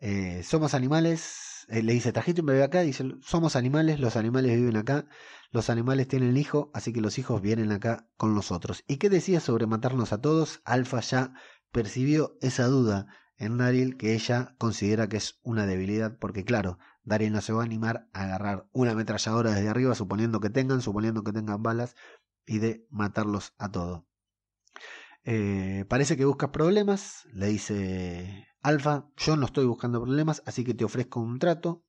eh, 0.01 0.43
somos 0.43 0.75
animales, 0.75 1.52
le 1.67 1.93
dice, 1.93 2.11
trajiste 2.11 2.41
un 2.41 2.47
bebé 2.47 2.63
acá, 2.63 2.81
dice, 2.81 3.05
somos 3.21 3.55
animales, 3.55 3.99
los 3.99 4.15
animales 4.15 4.55
viven 4.55 4.77
acá, 4.77 5.05
los 5.51 5.69
animales 5.69 6.07
tienen 6.07 6.37
hijo, 6.37 6.71
así 6.73 6.93
que 6.93 7.01
los 7.01 7.17
hijos 7.17 7.41
vienen 7.41 7.71
acá 7.71 8.07
con 8.17 8.35
nosotros. 8.35 8.83
¿Y 8.87 8.97
qué 8.97 9.09
decía 9.09 9.39
sobre 9.39 9.67
matarnos 9.67 10.13
a 10.13 10.21
todos? 10.21 10.61
Alfa 10.65 10.99
ya 11.01 11.33
percibió 11.71 12.37
esa 12.41 12.67
duda 12.67 13.07
en 13.37 13.57
Daryl 13.57 13.97
que 13.97 14.13
ella 14.13 14.55
considera 14.57 15.07
que 15.09 15.17
es 15.17 15.39
una 15.43 15.65
debilidad, 15.65 16.17
porque 16.17 16.45
claro, 16.45 16.79
Daryl 17.03 17.33
no 17.33 17.41
se 17.41 17.53
va 17.53 17.61
a 17.61 17.65
animar 17.65 18.07
a 18.13 18.23
agarrar 18.23 18.67
una 18.71 18.91
ametralladora 18.91 19.51
desde 19.51 19.69
arriba, 19.69 19.95
suponiendo 19.95 20.39
que 20.39 20.49
tengan, 20.49 20.81
suponiendo 20.81 21.23
que 21.23 21.33
tengan 21.33 21.61
balas, 21.61 21.95
y 22.45 22.59
de 22.59 22.85
matarlos 22.89 23.53
a 23.57 23.71
todos. 23.71 24.03
Eh, 25.25 25.85
parece 25.87 26.17
que 26.17 26.25
buscas 26.25 26.49
problemas, 26.49 27.27
le 27.31 27.47
dice 27.47 28.47
Alfa, 28.61 29.07
yo 29.17 29.37
no 29.37 29.45
estoy 29.45 29.65
buscando 29.65 30.01
problemas, 30.01 30.43
así 30.45 30.63
que 30.63 30.73
te 30.73 30.85
ofrezco 30.85 31.19
un 31.19 31.39
trato. 31.39 31.83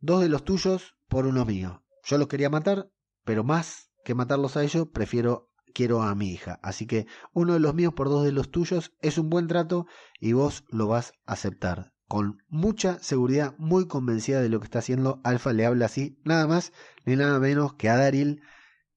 Dos 0.00 0.20
de 0.20 0.28
los 0.28 0.44
tuyos 0.44 0.96
por 1.08 1.26
uno 1.26 1.44
mío. 1.44 1.84
Yo 2.04 2.18
los 2.18 2.28
quería 2.28 2.50
matar, 2.50 2.90
pero 3.24 3.44
más 3.44 3.90
que 4.04 4.14
matarlos 4.14 4.56
a 4.56 4.64
ellos, 4.64 4.88
prefiero, 4.92 5.50
quiero 5.74 6.02
a 6.02 6.14
mi 6.14 6.30
hija. 6.30 6.58
Así 6.62 6.86
que 6.86 7.06
uno 7.32 7.52
de 7.52 7.60
los 7.60 7.74
míos 7.74 7.94
por 7.94 8.08
dos 8.08 8.24
de 8.24 8.32
los 8.32 8.50
tuyos 8.50 8.92
es 9.00 9.18
un 9.18 9.30
buen 9.30 9.46
trato 9.46 9.86
y 10.20 10.32
vos 10.32 10.64
lo 10.68 10.88
vas 10.88 11.12
a 11.24 11.34
aceptar. 11.34 11.92
Con 12.08 12.42
mucha 12.48 12.98
seguridad, 12.98 13.54
muy 13.58 13.86
convencida 13.86 14.40
de 14.40 14.48
lo 14.48 14.58
que 14.58 14.64
está 14.64 14.80
haciendo, 14.80 15.20
Alfa 15.24 15.52
le 15.52 15.66
habla 15.66 15.86
así, 15.86 16.18
nada 16.24 16.46
más 16.46 16.72
ni 17.06 17.16
nada 17.16 17.38
menos 17.38 17.74
que 17.74 17.88
a 17.88 17.96
Daryl, 17.96 18.42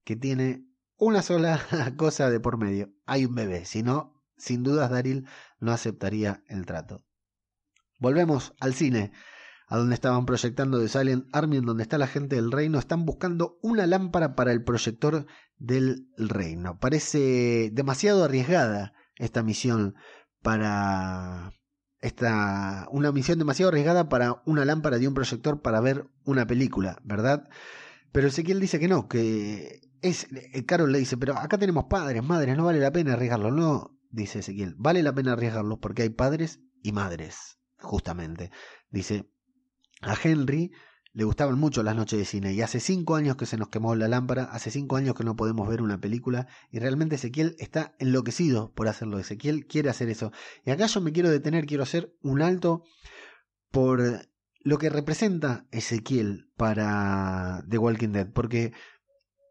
que 0.04 0.16
tiene 0.16 0.66
una 0.98 1.22
sola 1.22 1.62
cosa 1.98 2.30
de 2.30 2.40
por 2.40 2.58
medio. 2.58 2.95
Hay 3.06 3.26
un 3.26 3.36
bebé, 3.36 3.66
si 3.66 3.84
no, 3.84 4.24
sin 4.38 4.64
dudas 4.64 4.90
Daryl 4.90 5.28
no 5.60 5.72
aceptaría 5.72 6.44
el 6.48 6.66
trato. 6.66 7.06
Volvemos 8.00 8.54
al 8.60 8.74
cine, 8.74 9.12
a 9.68 9.78
donde 9.78 9.96
estaban 9.96 10.26
proyectando 10.26 10.80
The 10.80 10.90
Silent 10.90 11.28
Army, 11.34 11.58
en 11.58 11.66
donde 11.66 11.84
está 11.84 11.98
la 11.98 12.08
gente 12.08 12.36
del 12.36 12.52
reino. 12.52 12.78
Están 12.78 13.06
buscando 13.06 13.58
una 13.62 13.88
lámpara 13.88 14.36
para 14.36 14.52
el 14.52 14.64
proyector 14.64 15.26
del 15.58 16.08
reino. 16.18 16.80
Parece 16.80 17.70
demasiado 17.74 18.24
arriesgada 18.24 18.94
esta 19.18 19.44
misión 19.44 19.96
para 20.42 21.54
esta 22.02 22.88
una 22.92 23.12
misión 23.12 23.40
demasiado 23.40 23.70
arriesgada 23.70 24.10
para 24.10 24.44
una 24.46 24.66
lámpara 24.66 25.00
de 25.00 25.08
un 25.08 25.16
proyector 25.16 25.62
para 25.62 25.80
ver 25.80 26.08
una 26.24 26.46
película, 26.46 27.00
¿verdad? 27.04 27.50
Pero 28.12 28.28
Ezequiel 28.28 28.60
dice 28.60 28.80
que 28.80 28.88
no, 28.88 29.08
que 29.08 29.82
es, 30.10 30.28
eh, 30.32 30.66
Carol 30.66 30.92
le 30.92 31.00
dice, 31.00 31.18
pero 31.18 31.38
acá 31.38 31.58
tenemos 31.58 31.86
padres, 31.86 32.24
madres, 32.24 32.56
no 32.56 32.66
vale 32.66 32.80
la 32.80 32.92
pena 32.92 33.14
arriesgarlo. 33.14 33.52
No, 33.52 33.98
dice 34.10 34.40
Ezequiel, 34.40 34.76
vale 34.78 35.04
la 35.04 35.14
pena 35.14 35.34
arriesgarlo 35.34 35.80
porque 35.80 36.04
hay 36.04 36.10
padres 36.10 36.62
y 36.82 36.92
madres, 36.92 37.58
justamente. 37.78 38.52
Dice, 38.90 39.30
a 40.02 40.16
Henry 40.22 40.72
le 41.14 41.24
gustaban 41.24 41.58
mucho 41.58 41.82
las 41.82 41.96
noches 41.96 42.20
de 42.20 42.26
cine 42.26 42.54
y 42.54 42.62
hace 42.62 42.80
cinco 42.80 43.16
años 43.16 43.38
que 43.38 43.46
se 43.46 43.58
nos 43.58 43.70
quemó 43.70 43.96
la 43.96 44.08
lámpara, 44.08 44.44
hace 44.44 44.70
cinco 44.70 44.98
años 44.98 45.16
que 45.16 45.24
no 45.24 45.36
podemos 45.36 45.68
ver 45.68 45.82
una 45.82 46.00
película 46.00 46.48
y 46.72 46.80
realmente 46.80 47.16
Ezequiel 47.16 47.56
está 47.58 47.96
enloquecido 48.00 48.74
por 48.74 48.88
hacerlo. 48.88 49.18
Ezequiel 49.18 49.66
quiere 49.66 49.90
hacer 49.90 50.10
eso. 50.10 50.32
Y 50.66 50.72
acá 50.72 50.88
yo 50.88 51.02
me 51.02 51.14
quiero 51.14 51.30
detener, 51.30 51.66
quiero 51.66 51.84
hacer 51.84 52.14
un 52.22 52.42
alto 52.42 52.84
por 53.72 54.28
lo 54.60 54.78
que 54.78 54.90
representa 54.90 55.68
Ezequiel 55.72 56.52
para 56.58 57.64
The 57.70 57.78
Walking 57.78 58.10
Dead, 58.10 58.32
porque 58.34 58.74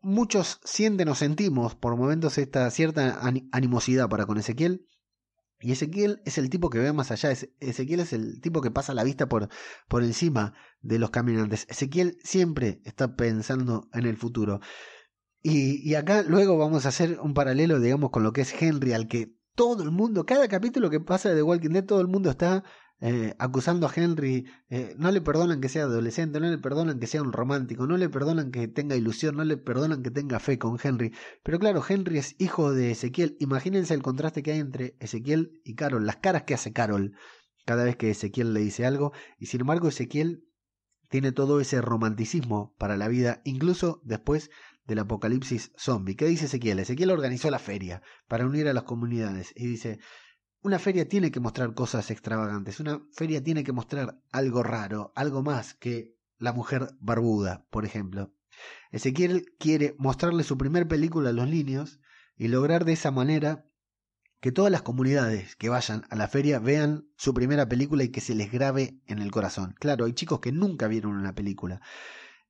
muchos 0.05 0.61
sienten 0.65 1.09
o 1.09 1.15
sentimos 1.15 1.75
por 1.75 1.97
momentos 1.97 2.39
esta 2.39 2.71
cierta 2.71 3.21
animosidad 3.53 4.09
para 4.09 4.27
con 4.27 4.39
Ezequiel. 4.39 4.87
Y 5.61 5.73
Ezequiel 5.73 6.21
es 6.25 6.37
el 6.37 6.51
tipo 6.51 6.69
que 6.69 6.79
ve 6.79 6.93
más 6.93 7.11
allá. 7.11 7.31
Ezequiel 7.61 8.01
es 8.01 8.13
el 8.13 8.41
tipo 8.41 8.61
que 8.61 8.71
pasa 8.71 8.95
la 8.95 9.05
vista 9.05 9.29
por, 9.29 9.49
por 9.89 10.03
encima 10.03 10.55
de 10.83 10.99
los 10.99 11.11
caminantes. 11.11 11.67
Ezequiel 11.71 12.19
siempre 12.23 12.81
está 12.85 13.17
pensando 13.17 13.89
en 13.93 14.07
el 14.07 14.17
futuro. 14.17 14.61
Y, 15.43 15.89
y 15.89 15.95
acá 15.95 16.23
luego 16.23 16.59
vamos 16.59 16.85
a 16.85 16.91
hacer 16.91 17.19
un 17.21 17.35
paralelo, 17.35 17.81
digamos, 17.81 18.11
con 18.11 18.23
lo 18.23 18.33
que 18.33 18.43
es 18.43 18.55
Henry, 18.61 18.93
al 18.93 19.09
que 19.09 19.35
todo 19.55 19.83
el 19.83 19.91
mundo, 19.91 20.27
cada 20.27 20.49
capítulo 20.49 20.91
que 20.91 21.01
pasa 21.01 21.31
de 21.31 21.37
The 21.37 21.43
Walking 21.43 21.71
Dead, 21.71 21.85
todo 21.85 22.01
el 22.01 22.09
mundo 22.09 22.31
está 22.31 22.65
eh, 23.07 23.35
acusando 23.39 23.87
a 23.87 23.93
Henry, 23.95 24.47
eh, 24.71 24.95
no 24.97 25.11
le 25.11 25.21
perdonan 25.21 25.61
que 25.61 25.69
sea 25.69 25.83
adolescente, 25.83 26.41
no 26.41 26.49
le 26.49 26.57
perdonan 26.57 26.99
que 26.99 27.07
sea 27.07 27.21
un 27.21 27.35
romántico, 27.35 27.87
no 27.87 27.99
le 27.99 28.09
perdonan 28.09 28.51
que 28.51 28.67
tenga 28.67 28.97
ilusión, 28.97 29.37
no 29.37 29.45
le 29.45 29.59
perdonan 29.59 30.03
que 30.03 30.11
tenga 30.11 30.41
fe 30.41 30.59
con 30.59 30.79
Henry. 30.83 31.13
Pero 31.43 31.59
claro, 31.59 31.85
Henry 31.87 32.17
es 32.17 32.35
hijo 32.39 32.73
de 32.73 32.93
Ezequiel. 32.93 33.37
Imagínense 33.41 33.93
el 33.93 34.01
contraste 34.01 34.43
que 34.43 34.53
hay 34.53 34.61
entre 34.61 34.97
Ezequiel 35.01 35.61
y 35.67 35.75
Carol, 35.75 36.07
las 36.07 36.17
caras 36.17 36.45
que 36.45 36.55
hace 36.55 36.73
Carol 36.73 37.13
cada 37.67 37.85
vez 37.85 37.97
que 37.97 38.09
Ezequiel 38.09 38.55
le 38.55 38.61
dice 38.61 38.87
algo, 38.87 39.13
y 39.39 39.47
sin 39.47 39.61
embargo 39.61 39.89
Ezequiel 39.89 40.49
tiene 41.11 41.31
todo 41.31 41.61
ese 41.61 41.83
romanticismo 41.83 42.75
para 42.79 42.97
la 42.97 43.09
vida, 43.09 43.43
incluso 43.45 44.01
después 44.03 44.51
del 44.87 45.01
apocalipsis 45.01 45.73
zombie. 45.77 46.17
¿Qué 46.17 46.25
dice 46.25 46.47
Ezequiel? 46.47 46.79
Ezequiel 46.79 47.11
organizó 47.11 47.51
la 47.51 47.59
feria 47.59 48.01
para 48.29 48.47
unir 48.47 48.67
a 48.67 48.73
las 48.73 48.85
comunidades 48.85 49.53
y 49.55 49.67
dice, 49.67 49.99
una 50.65 50.79
feria 50.79 51.07
tiene 51.07 51.31
que 51.31 51.41
mostrar 51.41 51.75
cosas 51.75 52.11
extravagantes, 52.11 52.81
una 52.81 53.03
feria 53.13 53.45
tiene 53.45 53.63
que 53.65 53.73
mostrar 53.73 54.19
algo 54.33 54.63
raro, 54.63 55.13
algo 55.15 55.43
más 55.43 55.75
que 55.75 56.17
la 56.39 56.55
mujer 56.55 56.89
barbuda, 57.01 57.67
por 57.69 57.85
ejemplo. 57.85 58.33
Ezequiel 58.91 59.45
quiere 59.59 59.95
mostrarle 59.99 60.43
su 60.43 60.57
primer 60.57 60.89
película 60.89 61.31
a 61.31 61.33
los 61.35 61.47
niños 61.49 62.01
y 62.37 62.49
lograr 62.49 62.87
de 62.87 62.95
esa 62.95 63.11
manera 63.11 63.67
que 64.41 64.53
todas 64.53 64.73
las 64.73 64.81
comunidades 64.81 65.55
que 65.55 65.69
vayan 65.69 66.05
a 66.09 66.17
la 66.17 66.29
feria 66.29 66.59
vean 66.61 67.09
su 67.19 67.35
primera 67.35 67.69
película 67.69 68.03
y 68.03 68.09
que 68.09 68.23
se 68.23 68.35
les 68.35 68.51
grabe 68.51 68.99
en 69.07 69.19
el 69.19 69.31
corazón. 69.31 69.75
Claro, 69.79 70.07
hay 70.07 70.15
chicos 70.15 70.41
que 70.41 70.51
nunca 70.51 70.89
vieron 70.89 71.13
una 71.13 71.35
película. 71.35 71.83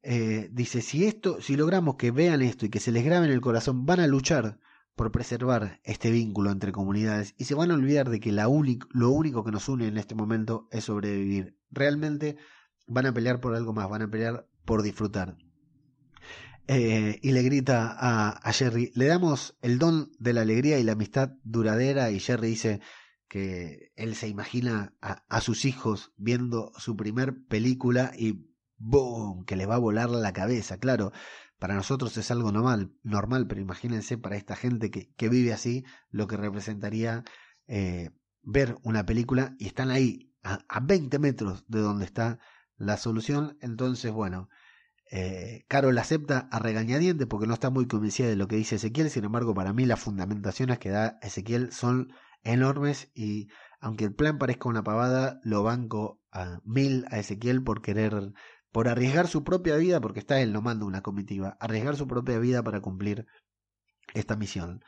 Eh, 0.03 0.51
dice, 0.53 0.83
si 0.83 1.05
esto, 1.05 1.41
si 1.41 1.57
logramos 1.57 1.97
que 1.97 2.13
vean 2.13 2.43
esto 2.43 2.65
y 2.65 2.69
que 2.69 2.79
se 2.79 2.93
les 2.93 3.05
grabe 3.05 3.27
en 3.27 3.33
el 3.33 3.41
corazón, 3.41 3.87
van 3.87 3.99
a 3.99 4.07
luchar 4.07 4.61
por 4.97 5.11
preservar 5.11 5.81
este 5.85 6.11
vínculo 6.11 6.51
entre 6.51 6.73
comunidades 6.73 7.35
y 7.37 7.45
se 7.45 7.55
van 7.55 7.71
a 7.71 7.75
olvidar 7.75 8.11
de 8.11 8.21
que 8.21 8.33
lo 8.33 8.49
único 9.11 9.45
que 9.45 9.51
nos 9.51 9.69
une 9.69 9.89
en 9.89 9.99
este 9.99 10.15
momento 10.15 10.69
es 10.71 10.85
sobrevivir. 10.85 11.59
Realmente 11.71 12.37
van 12.87 13.07
a 13.07 13.15
pelear 13.15 13.41
por 13.41 13.55
algo 13.55 13.73
más, 13.73 13.89
van 13.89 14.03
a 14.03 14.11
pelear 14.11 14.47
por 14.65 14.83
disfrutar. 14.83 15.37
Eh, 16.67 17.19
y 17.23 17.33
le 17.33 17.43
grita 17.43 17.95
a, 17.99 18.31
a, 18.31 18.53
Jerry, 18.53 18.91
le 18.95 19.07
damos 19.07 19.57
el 19.61 19.79
don 19.79 20.13
de 20.19 20.33
la 20.33 20.43
alegría 20.43 20.79
y 20.79 20.85
la 20.85 20.93
amistad 20.93 21.33
duradera 21.43 22.11
y 22.11 22.21
Jerry 22.21 22.49
dice 22.49 22.81
que 23.29 23.93
él 23.97 24.15
se 24.15 24.29
imagina 24.29 24.95
a, 25.03 25.25
a 25.29 25.41
sus 25.43 25.67
hijos 25.67 26.13
viendo 26.17 26.73
su 26.79 26.97
primer 26.97 27.35
película 27.49 28.13
y 28.17 28.47
¡boom! 28.79 29.45
que 29.45 29.57
le 29.57 29.67
va 29.67 29.75
a 29.75 29.79
volar 29.79 30.09
la 30.09 30.33
cabeza, 30.33 30.79
claro. 30.79 31.13
Para 31.59 31.75
nosotros 31.75 32.17
es 32.17 32.31
algo 32.31 32.53
normal, 32.53 32.93
normal 33.03 33.47
pero 33.47 33.61
imagínense 33.61 34.19
para 34.19 34.37
esta 34.37 34.57
gente 34.57 34.91
que, 34.91 35.13
que 35.17 35.29
vive 35.29 35.53
así 35.53 35.85
lo 36.11 36.27
que 36.27 36.37
representaría 36.37 37.25
eh, 37.67 38.11
ver 38.43 38.77
una 38.83 39.07
película 39.07 39.55
y 39.59 39.67
están 39.67 39.91
ahí 39.91 40.33
a, 40.43 40.61
a, 40.69 40.81
20 40.81 41.19
metros 41.19 41.65
de 41.69 41.81
donde 41.81 42.05
está 42.05 42.39
la 42.77 42.97
solución. 42.97 43.57
Entonces, 43.61 44.13
bueno, 44.13 44.49
eh, 45.11 45.65
Carol 45.69 45.97
acepta 45.99 46.49
a 46.51 46.59
regañadiente 46.59 47.27
porque 47.27 47.47
no 47.47 47.55
está 47.55 47.71
muy 47.71 47.87
convencida 47.87 48.27
de 48.27 48.37
lo 48.37 48.49
que 48.49 48.57
dice 48.57 48.77
Ezequiel. 48.77 49.11
Sin 49.11 49.25
embargo, 49.25 49.55
para 49.55 49.73
mí 49.73 49.87
las 49.87 50.01
fundamentaciones 50.01 50.79
que 50.79 50.91
da 50.91 51.19
Ezequiel 51.23 51.73
son 51.73 52.13
enormes 52.43 53.11
y 53.15 53.49
aunque 53.81 54.05
el 54.05 54.15
plan 54.15 54.39
parezca 54.39 54.69
una 54.69 54.83
pavada, 54.83 55.41
lo 55.45 55.63
banco 55.63 56.21
a 56.33 56.61
mil 56.65 57.05
a 57.11 57.19
Ezequiel 57.19 57.63
por 57.63 57.83
querer 57.83 58.33
por 58.75 58.89
arriesgar 58.89 59.29
su 59.29 59.45
propia 59.45 59.77
vida, 59.77 60.01
porque 60.01 60.19
está 60.19 60.41
él, 60.41 60.53
no 60.53 60.61
manda 60.61 60.85
una 60.85 61.01
comitiva, 61.01 61.57
arriesgar 61.61 61.95
su 61.95 62.09
propia 62.09 62.41
vida 62.41 62.61
para 62.65 62.81
cumplir 62.81 63.25
esta 64.15 64.35
misión. 64.35 64.83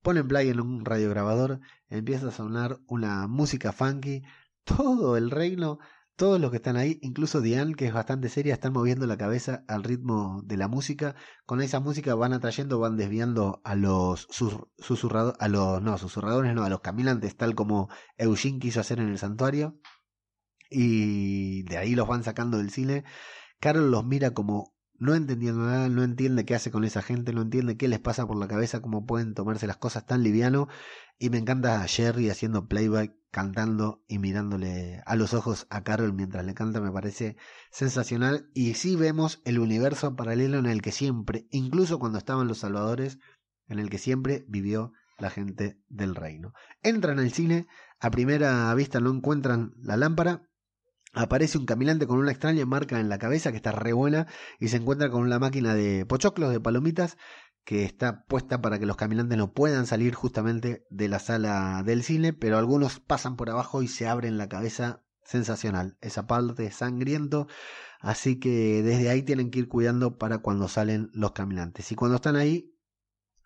Ponen 0.00 0.26
play 0.26 0.48
en 0.48 0.58
un 0.58 0.86
radiograbador, 0.86 1.60
empieza 1.90 2.28
a 2.28 2.30
sonar 2.30 2.78
una 2.86 3.26
música 3.28 3.72
funky, 3.72 4.22
todo 4.64 5.18
el 5.18 5.30
reino, 5.30 5.78
todos 6.16 6.40
los 6.40 6.50
que 6.50 6.56
están 6.56 6.78
ahí, 6.78 6.98
incluso 7.02 7.42
Diane, 7.42 7.74
que 7.74 7.84
es 7.86 7.92
bastante 7.92 8.30
seria, 8.30 8.54
están 8.54 8.72
moviendo 8.72 9.06
la 9.06 9.18
cabeza 9.18 9.64
al 9.68 9.84
ritmo 9.84 10.40
de 10.42 10.56
la 10.56 10.66
música. 10.66 11.14
Con 11.44 11.60
esa 11.60 11.78
música 11.78 12.14
van 12.14 12.32
atrayendo, 12.32 12.78
van 12.78 12.96
desviando 12.96 13.60
a 13.64 13.74
los 13.74 14.28
susurradores, 14.30 15.38
a 15.40 15.48
los, 15.48 15.82
no, 15.82 15.98
susurradores, 15.98 16.54
no, 16.54 16.64
a 16.64 16.70
los 16.70 16.80
caminantes, 16.80 17.36
tal 17.36 17.54
como 17.54 17.90
Eugene 18.16 18.60
quiso 18.60 18.80
hacer 18.80 18.98
en 18.98 19.10
el 19.10 19.18
santuario 19.18 19.78
y 20.70 21.62
de 21.64 21.76
ahí 21.78 21.94
los 21.94 22.08
van 22.08 22.24
sacando 22.24 22.58
del 22.58 22.70
cine. 22.70 23.04
Carol 23.60 23.90
los 23.90 24.04
mira 24.04 24.32
como 24.32 24.76
no 24.98 25.14
entendiendo 25.14 25.66
nada, 25.66 25.88
no 25.88 26.02
entiende 26.02 26.44
qué 26.44 26.54
hace 26.54 26.70
con 26.70 26.84
esa 26.84 27.02
gente, 27.02 27.32
no 27.32 27.42
entiende 27.42 27.76
qué 27.76 27.88
les 27.88 28.00
pasa 28.00 28.26
por 28.26 28.38
la 28.38 28.48
cabeza, 28.48 28.80
cómo 28.80 29.06
pueden 29.06 29.34
tomarse 29.34 29.66
las 29.66 29.76
cosas 29.76 30.06
tan 30.06 30.22
liviano. 30.22 30.68
Y 31.18 31.30
me 31.30 31.38
encanta 31.38 31.82
a 31.82 31.88
Jerry 31.88 32.30
haciendo 32.30 32.66
playback, 32.66 33.14
cantando 33.30 34.02
y 34.08 34.18
mirándole 34.18 35.02
a 35.04 35.16
los 35.16 35.34
ojos 35.34 35.66
a 35.70 35.82
Carol 35.82 36.12
mientras 36.12 36.44
le 36.44 36.54
canta, 36.54 36.80
me 36.80 36.92
parece 36.92 37.36
sensacional. 37.70 38.50
Y 38.54 38.74
sí 38.74 38.96
vemos 38.96 39.42
el 39.44 39.58
universo 39.58 40.16
paralelo 40.16 40.58
en 40.58 40.66
el 40.66 40.82
que 40.82 40.92
siempre, 40.92 41.46
incluso 41.50 41.98
cuando 41.98 42.18
estaban 42.18 42.48
los 42.48 42.58
salvadores, 42.58 43.18
en 43.68 43.78
el 43.78 43.90
que 43.90 43.98
siempre 43.98 44.44
vivió 44.48 44.92
la 45.18 45.30
gente 45.30 45.80
del 45.88 46.14
reino. 46.14 46.52
Entran 46.82 47.18
al 47.18 47.32
cine, 47.32 47.66
a 48.00 48.10
primera 48.10 48.72
vista 48.74 49.00
no 49.00 49.10
encuentran 49.10 49.72
la 49.78 49.96
lámpara, 49.96 50.48
aparece 51.16 51.58
un 51.58 51.64
caminante 51.64 52.06
con 52.06 52.18
una 52.18 52.30
extraña 52.30 52.66
marca 52.66 53.00
en 53.00 53.08
la 53.08 53.18
cabeza 53.18 53.50
que 53.50 53.56
está 53.56 53.72
re 53.72 53.92
buena 53.92 54.26
y 54.60 54.68
se 54.68 54.76
encuentra 54.76 55.10
con 55.10 55.22
una 55.22 55.38
máquina 55.38 55.74
de 55.74 56.04
pochoclos, 56.06 56.52
de 56.52 56.60
palomitas, 56.60 57.16
que 57.64 57.84
está 57.84 58.24
puesta 58.26 58.60
para 58.60 58.78
que 58.78 58.86
los 58.86 58.96
caminantes 58.96 59.36
no 59.36 59.52
puedan 59.52 59.86
salir 59.86 60.14
justamente 60.14 60.86
de 60.90 61.08
la 61.08 61.18
sala 61.18 61.82
del 61.84 62.04
cine, 62.04 62.32
pero 62.32 62.58
algunos 62.58 63.00
pasan 63.00 63.36
por 63.36 63.50
abajo 63.50 63.82
y 63.82 63.88
se 63.88 64.06
abren 64.06 64.38
la 64.38 64.48
cabeza 64.48 65.02
sensacional. 65.24 65.96
Esa 66.00 66.26
parte 66.26 66.70
sangriento. 66.70 67.48
Así 67.98 68.38
que 68.38 68.82
desde 68.82 69.08
ahí 69.08 69.22
tienen 69.22 69.50
que 69.50 69.60
ir 69.60 69.68
cuidando 69.68 70.18
para 70.18 70.38
cuando 70.38 70.68
salen 70.68 71.10
los 71.12 71.32
caminantes. 71.32 71.90
Y 71.90 71.96
cuando 71.96 72.16
están 72.16 72.36
ahí, 72.36 72.75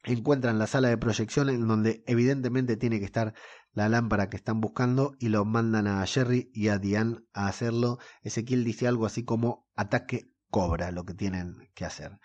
encuentran 0.04 0.58
la 0.58 0.66
sala 0.66 0.88
de 0.88 0.98
proyección 0.98 1.50
en 1.50 1.66
donde 1.66 2.02
evidentemente 2.06 2.76
tiene 2.76 2.98
que 2.98 3.04
estar 3.04 3.34
la 3.72 3.88
lámpara 3.88 4.30
que 4.30 4.36
están 4.36 4.60
buscando 4.60 5.12
y 5.18 5.28
lo 5.28 5.44
mandan 5.44 5.86
a 5.86 6.04
Jerry 6.06 6.50
y 6.52 6.68
a 6.68 6.78
Diane 6.78 7.18
a 7.32 7.46
hacerlo. 7.46 7.98
Ezequiel 8.22 8.64
dice 8.64 8.88
algo 8.88 9.06
así 9.06 9.24
como 9.24 9.68
ataque 9.76 10.32
cobra 10.50 10.90
lo 10.90 11.04
que 11.04 11.14
tienen 11.14 11.70
que 11.74 11.84
hacer. 11.84 12.18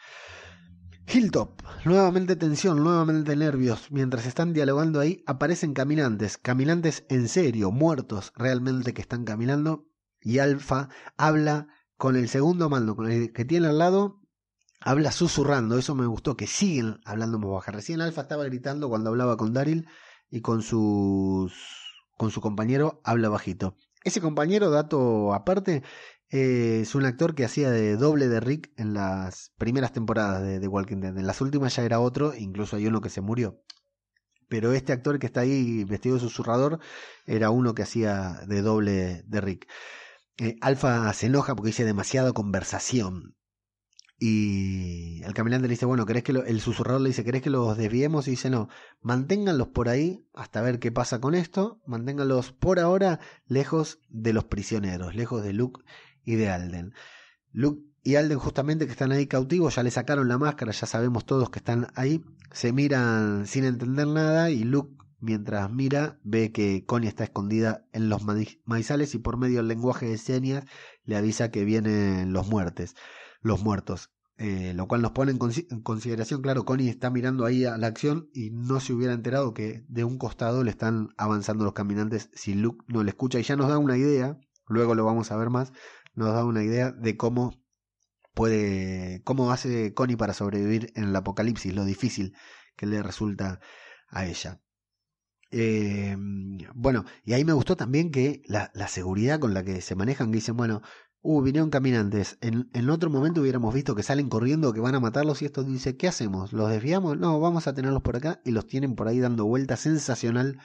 Hilltop, 1.08 1.62
nuevamente 1.86 2.36
tensión, 2.36 2.84
nuevamente 2.84 3.36
nervios. 3.36 3.92
Mientras 3.92 4.26
están 4.26 4.54
dialogando 4.54 5.00
ahí, 5.00 5.24
aparecen 5.28 5.74
caminantes, 5.74 6.40
caminantes 6.40 7.06
en 7.10 7.28
serio, 7.28 7.72
muertos 7.72 8.34
realmente 8.36 8.94
que 8.94 9.02
están 9.02 9.24
caminando. 9.24 9.88
Y 10.20 10.40
Alfa 10.40 10.90
habla 11.16 11.68
con 11.98 12.16
el 12.16 12.28
segundo 12.28 12.70
mando, 12.70 12.96
con 12.96 13.12
el 13.12 13.32
que 13.34 13.46
tiene 13.46 13.68
al 13.68 13.78
lado, 13.78 14.25
habla 14.86 15.12
susurrando. 15.12 15.78
Eso 15.78 15.96
me 15.96 16.06
gustó, 16.06 16.38
que 16.38 16.48
siguen 16.48 17.02
hablando 17.04 17.40
muy 17.40 17.52
baja. 17.52 17.72
Recién 17.72 18.00
Alfa 18.00 18.22
estaba 18.22 18.46
gritando 18.46 18.88
cuando 18.88 19.10
hablaba 19.10 19.36
con 19.36 19.52
Daryl 19.52 19.88
y 20.30 20.40
con 20.42 20.62
sus 20.62 21.54
con 22.16 22.32
su 22.32 22.40
compañero 22.40 23.02
habla 23.04 23.28
bajito. 23.28 23.76
Ese 24.06 24.22
compañero, 24.22 24.70
dato 24.70 25.34
aparte, 25.34 25.84
es 26.30 26.96
un 26.96 27.06
actor 27.06 27.36
que 27.36 27.44
hacía 27.44 27.72
de 27.72 27.98
doble 27.98 28.30
de 28.30 28.40
Rick 28.40 28.72
en 28.78 28.94
las 28.94 29.52
primeras 29.58 29.92
temporadas 29.92 30.44
de, 30.44 30.68
Walking 30.68 30.98
Dead. 30.98 31.18
En 31.18 31.28
las 31.28 31.42
últimas 31.42 31.76
ya 31.76 31.84
era 31.84 32.00
otro, 32.00 32.34
incluso 32.36 32.78
hay 32.78 32.88
uno 32.88 33.02
que 33.02 33.10
se 33.10 33.22
murió. 33.22 33.62
Pero 34.48 34.72
este 34.74 34.94
actor 34.94 35.18
que 35.18 35.26
está 35.26 35.42
ahí 35.42 35.84
vestido 35.84 36.16
de 36.16 36.22
susurrador 36.22 36.80
era 37.26 37.50
uno 37.50 37.74
que 37.74 37.82
hacía 37.82 38.40
de 38.48 38.62
doble 38.62 39.24
de 39.26 39.42
Rick. 39.42 39.68
Eh, 40.38 40.56
Alfa 40.62 41.12
se 41.14 41.26
enoja 41.26 41.56
porque 41.56 41.70
dice 41.70 41.84
demasiada 41.84 42.32
conversación. 42.32 43.35
Y 44.28 45.22
el 45.24 45.36
caminante 45.36 45.68
le 45.68 45.74
dice, 45.74 45.86
bueno, 45.86 46.08
¿querés 46.08 46.24
que 46.24 46.32
el 46.32 46.60
susurrador 46.60 47.00
le 47.00 47.10
dice, 47.10 47.24
¿querés 47.24 47.44
que 47.44 47.52
los 47.52 47.78
desviemos? 47.78 48.28
Y 48.28 48.32
dice, 48.32 48.50
no, 48.50 48.70
manténganlos 49.04 49.68
por 49.68 49.88
ahí 49.88 50.26
hasta 50.34 50.64
ver 50.64 50.80
qué 50.80 50.92
pasa 50.92 51.22
con 51.22 51.36
esto, 51.36 51.80
manténganlos 51.86 52.52
por 52.52 52.80
ahora 52.80 53.20
lejos 53.46 54.00
de 54.10 54.34
los 54.34 54.46
prisioneros, 54.46 55.14
lejos 55.14 55.44
de 55.44 55.54
Luke 55.54 55.84
y 56.24 56.38
de 56.38 56.50
Alden. 56.50 56.96
Luke 57.52 57.84
y 58.02 58.16
Alden 58.16 58.40
justamente 58.40 58.88
que 58.88 58.94
están 58.94 59.12
ahí 59.12 59.28
cautivos, 59.28 59.76
ya 59.76 59.84
le 59.84 59.92
sacaron 59.92 60.28
la 60.28 60.40
máscara, 60.40 60.72
ya 60.72 60.88
sabemos 60.88 61.28
todos 61.28 61.52
que 61.52 61.60
están 61.60 61.90
ahí, 61.94 62.26
se 62.52 62.74
miran 62.74 63.46
sin 63.46 63.64
entender 63.64 64.08
nada 64.08 64.50
y 64.50 64.64
Luke 64.64 64.96
mientras 65.20 65.72
mira 65.72 66.18
ve 66.24 66.52
que 66.52 66.84
Connie 66.88 67.10
está 67.10 67.26
escondida 67.26 67.86
en 67.94 68.10
los 68.10 68.24
maizales 68.66 69.14
y 69.14 69.20
por 69.20 69.38
medio 69.38 69.58
del 69.58 69.68
lenguaje 69.68 70.08
de 70.08 70.18
señas 70.18 70.66
le 71.04 71.16
avisa 71.16 71.52
que 71.52 71.64
vienen 71.64 72.34
los 72.34 72.48
muertes 72.48 72.96
los 73.46 73.64
muertos. 73.64 74.10
Eh, 74.38 74.74
lo 74.76 74.88
cual 74.88 75.02
nos 75.02 75.12
pone 75.12 75.32
en, 75.32 75.38
consideración, 75.82 76.42
claro, 76.42 76.66
Connie 76.66 76.90
está 76.90 77.10
mirando 77.10 77.46
ahí 77.46 77.64
a 77.64 77.78
la 77.78 77.88
acción 77.88 78.30
y 78.34 78.50
no 78.50 78.82
se 78.82 78.92
hubiera 78.92 79.14
enterado 79.14 79.54
que 79.54 79.86
de 79.88 80.04
un 80.04 80.18
costado 80.18 80.62
le 80.66 80.72
están 80.72 81.10
avanzando 81.16 81.64
los 81.64 81.72
caminantes 81.72 82.30
si 82.34 82.54
Luke 82.54 82.84
no 82.90 83.04
le 83.04 83.12
escucha 83.12 83.40
y 83.40 83.44
ya 83.44 83.56
nos 83.56 83.70
da 83.70 83.78
una 83.78 83.98
idea, 83.98 84.38
luego 84.68 84.94
lo 84.94 85.06
vamos 85.06 85.32
a 85.32 85.38
ver 85.38 85.50
más, 85.50 85.72
nos 86.16 86.34
da 86.34 86.44
una 86.44 86.64
idea 86.66 86.92
de 86.92 87.16
cómo 87.16 87.64
puede, 88.34 89.22
cómo 89.24 89.52
hace 89.52 89.94
Connie 89.94 90.18
para 90.18 90.34
sobrevivir 90.34 90.92
en 90.96 91.06
el 91.06 91.16
apocalipsis, 91.16 91.74
lo 91.74 91.86
difícil 91.86 92.36
que 92.76 92.88
le 92.88 93.02
resulta 93.02 93.62
a 94.10 94.26
ella. 94.26 94.62
Eh, 95.52 96.18
bueno, 96.74 97.06
y 97.24 97.34
ahí 97.34 97.46
me 97.46 97.54
gustó 97.54 97.78
también 97.78 98.12
que 98.12 98.42
la, 98.48 98.72
la, 98.74 98.90
seguridad 98.90 99.40
con 99.40 99.54
la 99.54 99.64
que 99.64 99.80
se 99.80 99.96
manejan, 99.96 100.32
que 100.32 100.38
dicen, 100.38 100.58
bueno, 100.58 100.82
Uh, 101.28 101.42
vinieron 101.42 101.72
caminantes. 101.72 102.38
En, 102.42 102.70
en, 102.74 102.88
otro 102.92 103.10
momento 103.10 103.42
hubiéramos 103.42 103.74
visto 103.74 103.96
que 103.96 104.04
salen 104.04 104.30
corriendo, 104.30 104.74
que 104.74 104.80
van 104.80 104.94
a 104.94 105.00
matarlos 105.00 105.42
y 105.42 105.46
esto 105.46 105.64
dice, 105.64 105.98
¿qué 105.98 106.08
hacemos? 106.08 106.54
¿Los 106.54 106.70
desviamos? 106.70 107.18
No, 107.18 107.40
vamos 107.40 107.66
a 107.66 107.74
tenerlos 107.74 108.04
por 108.04 108.16
acá 108.16 108.42
y 108.46 108.52
los 108.52 108.68
tienen 108.68 108.94
por 108.94 109.08
ahí 109.08 109.20
dando 109.20 109.44
vueltas. 109.46 109.80
Sensacional 109.80 110.60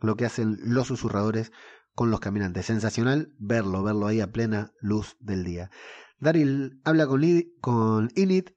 lo 0.00 0.16
que 0.16 0.24
hacen 0.24 0.56
los 0.62 0.86
susurradores 0.86 1.52
con 1.92 2.10
los 2.10 2.20
caminantes. 2.20 2.64
Sensacional 2.64 3.34
verlo, 3.38 3.82
verlo 3.82 4.06
ahí 4.06 4.22
a 4.22 4.32
plena 4.32 4.72
luz 4.80 5.18
del 5.20 5.44
día. 5.44 5.70
Daryl 6.18 6.80
habla 6.84 7.06
con, 7.06 7.22
con 7.60 8.10
Init, 8.14 8.52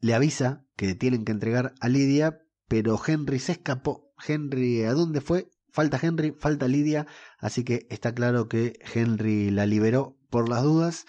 le 0.00 0.14
avisa 0.14 0.64
que 0.74 0.94
tienen 0.94 1.26
que 1.26 1.32
entregar 1.32 1.74
a 1.80 1.90
Lidia, 1.90 2.38
pero 2.66 2.98
Henry 3.06 3.40
se 3.40 3.52
escapó. 3.52 4.14
Henry, 4.26 4.84
¿a 4.84 4.94
dónde 4.94 5.20
fue? 5.20 5.50
Falta 5.70 6.00
Henry, 6.00 6.32
falta 6.32 6.66
Lidia, 6.66 7.06
así 7.40 7.62
que 7.62 7.86
está 7.90 8.14
claro 8.14 8.48
que 8.48 8.78
Henry 8.94 9.50
la 9.50 9.66
liberó 9.66 10.15
por 10.30 10.48
las 10.48 10.62
dudas. 10.62 11.06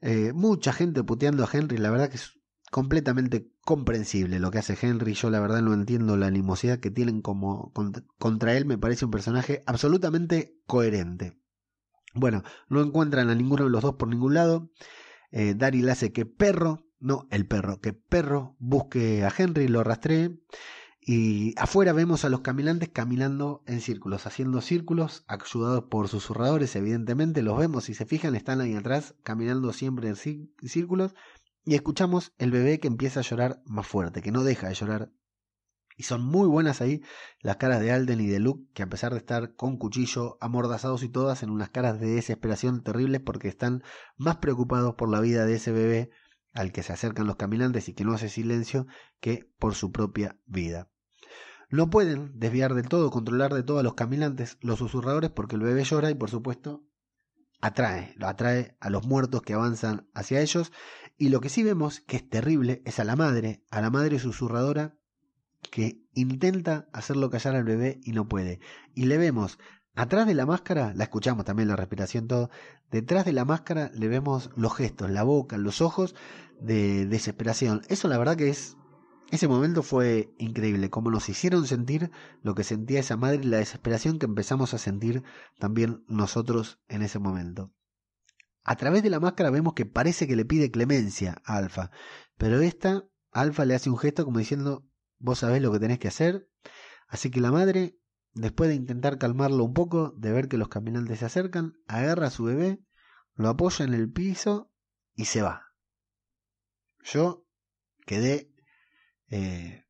Eh, 0.00 0.32
mucha 0.34 0.72
gente 0.72 1.02
puteando 1.02 1.44
a 1.44 1.48
Henry, 1.52 1.78
la 1.78 1.90
verdad 1.90 2.10
que 2.10 2.16
es 2.16 2.38
completamente 2.70 3.48
comprensible 3.60 4.40
lo 4.40 4.50
que 4.50 4.58
hace 4.58 4.76
Henry. 4.80 5.14
Yo 5.14 5.30
la 5.30 5.40
verdad 5.40 5.62
no 5.62 5.72
entiendo 5.72 6.16
la 6.16 6.26
animosidad 6.26 6.80
que 6.80 6.90
tienen 6.90 7.22
como 7.22 7.72
contra 8.18 8.56
él. 8.56 8.66
Me 8.66 8.78
parece 8.78 9.04
un 9.04 9.10
personaje 9.10 9.62
absolutamente 9.66 10.58
coherente. 10.66 11.38
Bueno, 12.14 12.42
no 12.68 12.82
encuentran 12.82 13.30
a 13.30 13.34
ninguno 13.34 13.64
de 13.64 13.70
los 13.70 13.82
dos 13.82 13.94
por 13.94 14.08
ningún 14.08 14.34
lado. 14.34 14.70
Eh, 15.30 15.54
Daryl 15.56 15.88
hace 15.88 16.12
que 16.12 16.26
perro, 16.26 16.86
no 17.00 17.26
el 17.30 17.46
perro, 17.46 17.80
que 17.80 17.92
perro 17.92 18.56
busque 18.58 19.24
a 19.24 19.32
Henry, 19.36 19.68
lo 19.68 19.82
rastree. 19.84 20.38
Y 21.06 21.52
afuera 21.58 21.92
vemos 21.92 22.24
a 22.24 22.30
los 22.30 22.40
caminantes 22.40 22.88
caminando 22.88 23.62
en 23.66 23.82
círculos, 23.82 24.26
haciendo 24.26 24.62
círculos, 24.62 25.22
ayudados 25.28 25.84
por 25.90 26.08
susurradores, 26.08 26.74
evidentemente, 26.76 27.42
los 27.42 27.58
vemos, 27.58 27.84
si 27.84 27.92
se 27.92 28.06
fijan, 28.06 28.34
están 28.34 28.62
ahí 28.62 28.74
atrás, 28.74 29.14
caminando 29.22 29.74
siempre 29.74 30.08
en 30.08 30.16
círculos, 30.16 31.14
y 31.62 31.74
escuchamos 31.74 32.32
el 32.38 32.50
bebé 32.50 32.80
que 32.80 32.88
empieza 32.88 33.20
a 33.20 33.22
llorar 33.22 33.60
más 33.66 33.86
fuerte, 33.86 34.22
que 34.22 34.32
no 34.32 34.44
deja 34.44 34.68
de 34.68 34.74
llorar. 34.74 35.12
Y 35.94 36.04
son 36.04 36.24
muy 36.24 36.48
buenas 36.48 36.80
ahí 36.80 37.02
las 37.40 37.56
caras 37.56 37.82
de 37.82 37.92
Alden 37.92 38.22
y 38.22 38.26
de 38.26 38.40
Luke, 38.40 38.64
que 38.72 38.82
a 38.82 38.88
pesar 38.88 39.12
de 39.12 39.18
estar 39.18 39.54
con 39.56 39.76
cuchillo, 39.76 40.38
amordazados 40.40 41.02
y 41.02 41.10
todas, 41.10 41.42
en 41.42 41.50
unas 41.50 41.68
caras 41.68 42.00
de 42.00 42.14
desesperación 42.14 42.82
terribles 42.82 43.20
porque 43.20 43.48
están 43.48 43.82
más 44.16 44.36
preocupados 44.36 44.94
por 44.94 45.10
la 45.10 45.20
vida 45.20 45.44
de 45.44 45.56
ese 45.56 45.70
bebé 45.70 46.08
al 46.54 46.72
que 46.72 46.82
se 46.82 46.94
acercan 46.94 47.26
los 47.26 47.36
caminantes 47.36 47.90
y 47.90 47.92
que 47.92 48.04
no 48.04 48.14
hace 48.14 48.30
silencio 48.30 48.86
que 49.20 49.50
por 49.58 49.74
su 49.74 49.92
propia 49.92 50.38
vida. 50.46 50.88
No 51.74 51.90
pueden 51.90 52.38
desviar 52.38 52.72
del 52.74 52.88
todo, 52.88 53.10
controlar 53.10 53.52
de 53.52 53.64
todo 53.64 53.80
a 53.80 53.82
los 53.82 53.94
caminantes, 53.94 54.58
los 54.60 54.78
susurradores, 54.78 55.30
porque 55.30 55.56
el 55.56 55.62
bebé 55.62 55.82
llora 55.82 56.08
y 56.08 56.14
por 56.14 56.30
supuesto 56.30 56.84
atrae, 57.60 58.14
lo 58.16 58.28
atrae 58.28 58.76
a 58.78 58.90
los 58.90 59.08
muertos 59.08 59.42
que 59.42 59.54
avanzan 59.54 60.08
hacia 60.14 60.40
ellos. 60.40 60.70
Y 61.18 61.30
lo 61.30 61.40
que 61.40 61.48
sí 61.48 61.64
vemos, 61.64 61.98
que 61.98 62.18
es 62.18 62.30
terrible, 62.30 62.80
es 62.84 63.00
a 63.00 63.04
la 63.04 63.16
madre, 63.16 63.64
a 63.72 63.80
la 63.80 63.90
madre 63.90 64.20
susurradora, 64.20 64.94
que 65.72 66.00
intenta 66.12 66.88
hacerlo 66.92 67.28
callar 67.28 67.56
al 67.56 67.64
bebé 67.64 67.98
y 68.04 68.12
no 68.12 68.28
puede. 68.28 68.60
Y 68.94 69.06
le 69.06 69.18
vemos 69.18 69.58
atrás 69.96 70.28
de 70.28 70.34
la 70.34 70.46
máscara, 70.46 70.92
la 70.94 71.02
escuchamos 71.02 71.44
también 71.44 71.68
la 71.68 71.74
respiración, 71.74 72.28
todo. 72.28 72.50
Detrás 72.92 73.24
de 73.24 73.32
la 73.32 73.44
máscara 73.44 73.90
le 73.94 74.06
vemos 74.06 74.50
los 74.54 74.76
gestos, 74.76 75.10
la 75.10 75.24
boca, 75.24 75.58
los 75.58 75.80
ojos 75.80 76.14
de 76.60 77.06
desesperación. 77.06 77.82
Eso 77.88 78.06
la 78.06 78.16
verdad 78.16 78.36
que 78.36 78.48
es 78.48 78.76
ese 79.30 79.48
momento 79.48 79.82
fue 79.82 80.34
increíble, 80.38 80.90
como 80.90 81.10
nos 81.10 81.28
hicieron 81.28 81.66
sentir 81.66 82.10
lo 82.42 82.54
que 82.54 82.64
sentía 82.64 83.00
esa 83.00 83.16
madre 83.16 83.40
y 83.42 83.46
la 83.46 83.58
desesperación 83.58 84.18
que 84.18 84.26
empezamos 84.26 84.74
a 84.74 84.78
sentir 84.78 85.22
también 85.58 86.04
nosotros 86.08 86.80
en 86.88 87.02
ese 87.02 87.18
momento. 87.18 87.72
A 88.62 88.76
través 88.76 89.02
de 89.02 89.10
la 89.10 89.20
máscara 89.20 89.50
vemos 89.50 89.74
que 89.74 89.86
parece 89.86 90.26
que 90.26 90.36
le 90.36 90.44
pide 90.44 90.70
clemencia 90.70 91.42
a 91.44 91.56
Alfa, 91.56 91.90
pero 92.38 92.60
esta, 92.60 93.04
Alfa 93.30 93.64
le 93.64 93.74
hace 93.74 93.90
un 93.90 93.98
gesto 93.98 94.24
como 94.24 94.38
diciendo, 94.38 94.86
vos 95.18 95.40
sabés 95.40 95.60
lo 95.60 95.72
que 95.72 95.80
tenés 95.80 95.98
que 95.98 96.08
hacer. 96.08 96.48
Así 97.08 97.30
que 97.30 97.40
la 97.40 97.50
madre, 97.50 97.98
después 98.32 98.68
de 98.68 98.76
intentar 98.76 99.18
calmarlo 99.18 99.64
un 99.64 99.74
poco, 99.74 100.14
de 100.16 100.32
ver 100.32 100.48
que 100.48 100.58
los 100.58 100.68
caminantes 100.68 101.18
se 101.18 101.26
acercan, 101.26 101.74
agarra 101.86 102.28
a 102.28 102.30
su 102.30 102.44
bebé, 102.44 102.80
lo 103.34 103.48
apoya 103.48 103.84
en 103.84 103.94
el 103.94 104.10
piso 104.10 104.70
y 105.14 105.26
se 105.26 105.42
va. 105.42 105.72
Yo 107.02 107.44
quedé 108.06 108.53
eh, 109.34 109.84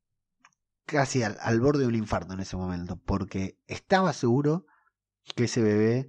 casi 0.87 1.23
al, 1.23 1.61
borde 1.61 1.81
de 1.81 1.87
un 1.87 1.95
infarto 1.95 2.33
en 2.33 2.41
ese 2.41 2.57
momento, 2.57 2.99
porque 3.05 3.61
estaba 3.67 4.15
seguro 4.15 4.65
que 5.37 5.45
ese 5.45 5.61
bebé 5.61 6.09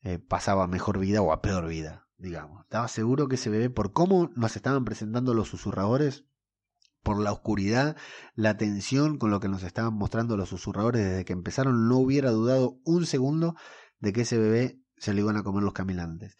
eh, 0.00 0.18
pasaba 0.18 0.64
a 0.64 0.66
mejor 0.66 0.98
vida 0.98 1.20
o 1.20 1.30
a 1.30 1.42
peor 1.42 1.66
vida, 1.68 2.08
digamos. 2.16 2.62
Estaba 2.62 2.88
seguro 2.88 3.28
que 3.28 3.34
ese 3.34 3.50
bebé, 3.50 3.68
por 3.68 3.92
cómo 3.92 4.30
nos 4.34 4.56
estaban 4.56 4.86
presentando 4.86 5.34
los 5.34 5.48
susurradores, 5.48 6.24
por 7.02 7.20
la 7.20 7.32
oscuridad, 7.32 7.98
la 8.34 8.56
tensión 8.56 9.18
con 9.18 9.30
lo 9.30 9.40
que 9.40 9.50
nos 9.50 9.62
estaban 9.62 9.92
mostrando 9.92 10.38
los 10.38 10.48
susurradores 10.48 11.04
desde 11.04 11.26
que 11.26 11.34
empezaron, 11.34 11.86
no 11.86 11.98
hubiera 11.98 12.30
dudado 12.30 12.78
un 12.84 13.04
segundo 13.04 13.56
de 13.98 14.14
que 14.14 14.22
ese 14.22 14.38
bebé 14.38 14.80
se 14.96 15.12
lo 15.12 15.20
iban 15.20 15.36
a 15.36 15.42
comer 15.42 15.64
los 15.64 15.74
caminantes. 15.74 16.38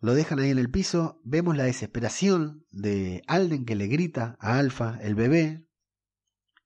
Lo 0.00 0.14
dejan 0.14 0.38
ahí 0.38 0.50
en 0.50 0.58
el 0.58 0.70
piso, 0.70 1.20
vemos 1.24 1.56
la 1.56 1.64
desesperación 1.64 2.64
de 2.70 3.22
Alden 3.26 3.64
que 3.64 3.74
le 3.76 3.88
grita 3.88 4.36
a 4.40 4.58
Alfa, 4.58 4.98
el 5.02 5.14
bebé. 5.14 5.64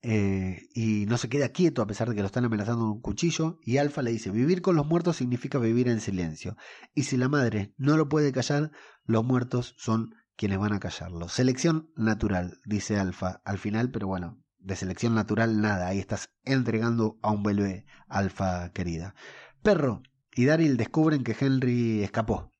eh, 0.04 0.68
y 0.74 1.06
no 1.06 1.16
se 1.16 1.28
queda 1.28 1.50
quieto 1.50 1.80
a 1.80 1.86
pesar 1.86 2.08
de 2.08 2.14
que 2.16 2.22
lo 2.22 2.26
están 2.26 2.44
amenazando 2.44 2.80
con 2.82 2.90
un 2.92 3.00
cuchillo. 3.00 3.58
Y 3.62 3.76
Alfa 3.78 4.02
le 4.02 4.10
dice, 4.10 4.30
vivir 4.30 4.60
con 4.60 4.74
los 4.76 4.86
muertos 4.86 5.16
significa 5.16 5.58
vivir 5.58 5.88
en 5.88 6.00
silencio. 6.00 6.56
Y 6.94 7.04
si 7.04 7.16
la 7.16 7.28
madre 7.28 7.72
no 7.76 7.96
lo 7.96 8.08
puede 8.08 8.32
callar, 8.32 8.72
los 9.04 9.24
muertos 9.24 9.74
son 9.78 10.14
quienes 10.36 10.58
van 10.58 10.72
a 10.72 10.80
callarlo. 10.80 11.28
Selección 11.28 11.90
natural, 11.96 12.58
dice 12.64 12.98
Alfa 12.98 13.40
al 13.44 13.58
final, 13.58 13.90
pero 13.92 14.08
bueno, 14.08 14.42
de 14.58 14.76
selección 14.76 15.14
natural 15.14 15.60
nada. 15.60 15.86
Ahí 15.88 15.98
estás 16.00 16.30
entregando 16.44 17.18
a 17.22 17.30
un 17.30 17.42
bebé, 17.44 17.86
Alfa 18.08 18.72
querida. 18.72 19.14
Perro 19.62 20.02
y 20.34 20.46
Daryl 20.46 20.76
descubren 20.76 21.22
que 21.24 21.36
Henry 21.38 22.02
escapó. 22.02 22.51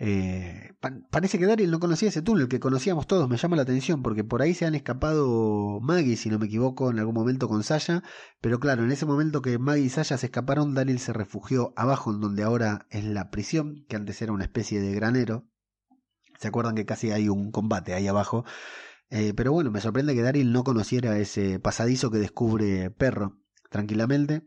Eh, 0.00 0.74
parece 1.10 1.40
que 1.40 1.46
Daryl 1.46 1.72
no 1.72 1.80
conocía 1.80 2.08
ese 2.08 2.22
túnel 2.22 2.46
que 2.46 2.60
conocíamos 2.60 3.08
todos, 3.08 3.28
me 3.28 3.36
llama 3.36 3.56
la 3.56 3.62
atención, 3.62 4.02
porque 4.02 4.22
por 4.22 4.42
ahí 4.42 4.54
se 4.54 4.64
han 4.64 4.76
escapado 4.76 5.80
Maggie, 5.80 6.16
si 6.16 6.30
no 6.30 6.38
me 6.38 6.46
equivoco, 6.46 6.90
en 6.90 7.00
algún 7.00 7.14
momento 7.14 7.48
con 7.48 7.64
Sasha, 7.64 8.04
pero 8.40 8.60
claro, 8.60 8.84
en 8.84 8.92
ese 8.92 9.06
momento 9.06 9.42
que 9.42 9.58
Maggie 9.58 9.86
y 9.86 9.88
Sasha 9.88 10.16
se 10.16 10.26
escaparon, 10.26 10.74
Daryl 10.74 11.00
se 11.00 11.12
refugió 11.12 11.72
abajo, 11.76 12.12
en 12.12 12.20
donde 12.20 12.44
ahora 12.44 12.86
es 12.90 13.04
la 13.04 13.30
prisión, 13.30 13.84
que 13.88 13.96
antes 13.96 14.22
era 14.22 14.32
una 14.32 14.44
especie 14.44 14.80
de 14.80 14.94
granero. 14.94 15.48
¿Se 16.38 16.46
acuerdan 16.46 16.76
que 16.76 16.86
casi 16.86 17.10
hay 17.10 17.28
un 17.28 17.50
combate 17.50 17.94
ahí 17.94 18.06
abajo? 18.06 18.44
Eh, 19.10 19.32
pero 19.34 19.52
bueno, 19.52 19.72
me 19.72 19.80
sorprende 19.80 20.14
que 20.14 20.22
Daryl 20.22 20.52
no 20.52 20.62
conociera 20.62 21.18
ese 21.18 21.58
pasadizo 21.58 22.10
que 22.12 22.18
descubre 22.18 22.90
Perro 22.90 23.40
tranquilamente. 23.70 24.46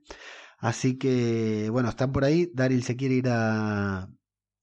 Así 0.60 0.97
que, 0.97 1.70
bueno, 1.72 1.89
están 1.89 2.12
por 2.14 2.24
ahí. 2.24 2.52
Daryl 2.54 2.84
se 2.84 2.95
quiere 2.95 3.16
ir 3.16 3.28
a, 3.30 4.08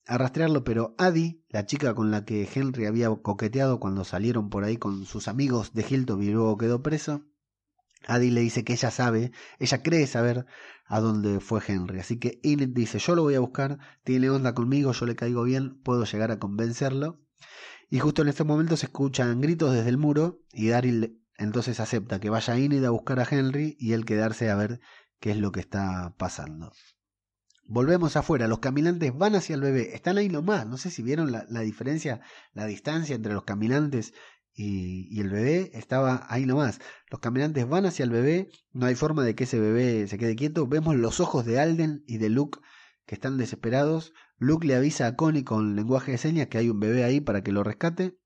a 0.09 0.17
rastrearlo, 0.17 0.65
pero 0.65 0.95
Adi, 0.97 1.45
la 1.51 1.67
chica 1.67 1.95
con 1.95 2.11
la 2.11 2.25
que 2.25 2.49
Henry 2.53 2.87
había 2.87 3.15
coqueteado 3.15 3.79
cuando 3.79 4.05
salieron 4.05 4.49
por 4.49 4.65
ahí 4.65 4.79
con 4.79 5.05
sus 5.05 5.29
amigos 5.29 5.75
de 5.75 5.85
Hilton 5.89 6.23
y 6.23 6.31
luego 6.31 6.57
quedó 6.57 6.83
preso, 6.83 7.27
Adi 8.07 8.31
le 8.31 8.41
dice 8.41 8.65
que 8.65 8.73
ella 8.73 8.91
sabe, 8.91 9.33
ella 9.59 9.83
cree 9.83 10.07
saber 10.07 10.47
a 10.87 11.01
dónde 11.01 11.41
fue 11.41 11.61
Henry. 11.67 12.01
Así 12.01 12.19
que 12.19 12.41
Enid 12.43 12.71
dice, 12.71 12.99
yo 12.99 13.15
lo 13.15 13.23
voy 13.23 13.35
a 13.35 13.41
buscar, 13.41 13.79
tiene 14.03 14.31
onda 14.31 14.55
conmigo, 14.55 14.93
yo 14.93 15.05
le 15.05 15.15
caigo 15.15 15.43
bien, 15.43 15.79
puedo 15.83 16.05
llegar 16.05 16.31
a 16.31 16.39
convencerlo. 16.39 17.21
Y 17.91 17.99
justo 17.99 18.23
en 18.23 18.29
este 18.29 18.45
momento 18.45 18.79
se 18.79 18.87
escuchan 18.87 19.43
gritos 19.43 19.75
desde 19.75 19.91
el 19.91 19.99
muro 19.99 20.41
y 20.53 20.69
Daryl 20.69 21.21
entonces 21.37 21.81
acepta 21.81 22.19
que 22.19 22.31
vaya 22.31 22.57
Enid 22.57 22.85
a 22.85 22.91
buscar 22.91 23.21
a 23.21 23.29
Henry 23.31 23.77
y 23.79 23.93
él 23.93 24.07
quedarse 24.07 24.51
a 24.51 24.57
ver 24.57 24.81
qué 25.21 25.33
es 25.33 25.37
lo 25.37 25.53
que 25.53 25.61
está 25.61 26.15
pasando. 26.17 26.73
Volvemos 27.71 28.17
afuera, 28.17 28.49
los 28.49 28.61
caminantes 28.61 29.17
van 29.17 29.35
hacia 29.35 29.55
el 29.55 29.61
bebé, 29.61 29.95
están 29.95 30.17
ahí 30.17 30.31
nomás, 30.31 30.67
no 30.67 30.79
sé 30.79 30.91
si 30.91 31.03
vieron 31.03 31.31
la, 31.31 31.61
diferencia, 31.61 32.23
la 32.55 32.65
distancia 32.65 33.15
entre 33.15 33.35
los 33.35 33.45
caminantes 33.45 34.15
y, 34.55 35.07
y, 35.15 35.21
el 35.21 35.29
bebé, 35.29 35.71
estaba 35.75 36.27
ahí 36.31 36.47
nomás. 36.47 36.81
Los 37.11 37.21
caminantes 37.21 37.69
van 37.69 37.85
hacia 37.85 38.05
el 38.05 38.11
bebé, 38.11 38.49
no 38.73 38.87
hay 38.87 38.95
forma 38.95 39.23
de 39.23 39.35
que 39.35 39.45
ese 39.45 39.61
bebé 39.61 40.09
se 40.09 40.17
quede 40.17 40.35
quieto, 40.35 40.67
vemos 40.67 40.97
los 40.97 41.21
ojos 41.21 41.45
de 41.45 41.61
Alden 41.61 42.03
y 42.07 42.17
de 42.17 42.31
Luke 42.31 42.59
que 43.05 43.15
están 43.15 43.37
desesperados, 43.37 44.15
Luke 44.39 44.67
le 44.67 44.75
avisa 44.75 45.07
a 45.07 45.17
Connie 45.17 45.45
con 45.45 45.77
lenguaje 45.77 46.13
de 46.13 46.19
señas 46.19 46.47
que 46.47 46.59
hay 46.59 46.71
un 46.71 46.79
bebé 46.79 47.05
ahí 47.05 47.21
para 47.21 47.43
que 47.43 47.53
lo 47.53 47.65
rescate. 47.65 48.19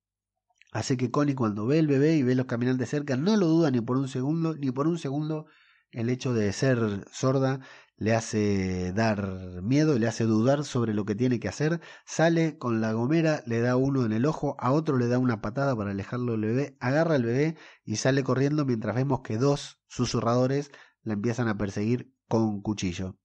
Así 0.70 0.96
que 0.96 1.10
Connie 1.10 1.34
cuando 1.34 1.66
ve 1.66 1.78
el 1.78 1.86
bebé 1.86 2.16
y 2.16 2.22
ve 2.22 2.34
los 2.34 2.46
caminantes 2.46 2.90
cerca 2.90 3.16
no 3.16 3.36
lo 3.36 3.46
duda 3.46 3.70
ni 3.70 3.80
por 3.80 3.96
un 3.96 4.08
segundo, 4.08 4.54
ni 4.54 4.70
por 4.70 4.86
un 4.86 4.98
segundo 4.98 5.46
el 5.92 6.10
hecho 6.10 6.34
de 6.34 6.52
ser 6.52 7.06
sorda 7.10 7.60
le 7.96 8.14
hace 8.14 8.92
dar 8.92 9.62
miedo, 9.62 9.98
le 9.98 10.08
hace 10.08 10.24
dudar 10.24 10.64
sobre 10.64 10.92
lo 10.92 11.04
que 11.04 11.14
tiene 11.14 11.38
que 11.38 11.48
hacer, 11.48 11.80
sale 12.04 12.58
con 12.58 12.80
la 12.80 12.92
gomera, 12.92 13.42
le 13.46 13.60
da 13.60 13.76
uno 13.76 14.04
en 14.04 14.12
el 14.12 14.26
ojo, 14.26 14.56
a 14.58 14.72
otro 14.72 14.98
le 14.98 15.06
da 15.06 15.18
una 15.18 15.40
patada 15.40 15.76
para 15.76 15.92
alejarlo 15.92 16.32
del 16.32 16.40
bebé, 16.40 16.76
agarra 16.80 17.14
al 17.14 17.24
bebé 17.24 17.56
y 17.84 17.96
sale 17.96 18.24
corriendo 18.24 18.64
mientras 18.64 18.96
vemos 18.96 19.20
que 19.20 19.38
dos 19.38 19.80
susurradores 19.86 20.72
la 21.02 21.12
empiezan 21.12 21.48
a 21.48 21.56
perseguir 21.56 22.12
con 22.26 22.60
cuchillo. 22.60 23.16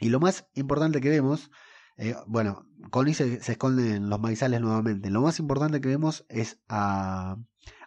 Y 0.00 0.08
lo 0.08 0.18
más 0.18 0.48
importante 0.54 1.00
que 1.00 1.10
vemos 1.10 1.50
eh, 1.96 2.14
bueno, 2.26 2.66
Connie 2.90 3.14
se, 3.14 3.34
esconde 3.34 3.94
en 3.96 4.10
los 4.10 4.20
maizales 4.20 4.60
nuevamente. 4.60 5.10
Lo 5.10 5.20
más 5.22 5.38
importante 5.38 5.80
que 5.80 5.88
vemos 5.88 6.26
es 6.28 6.60
a 6.68 7.36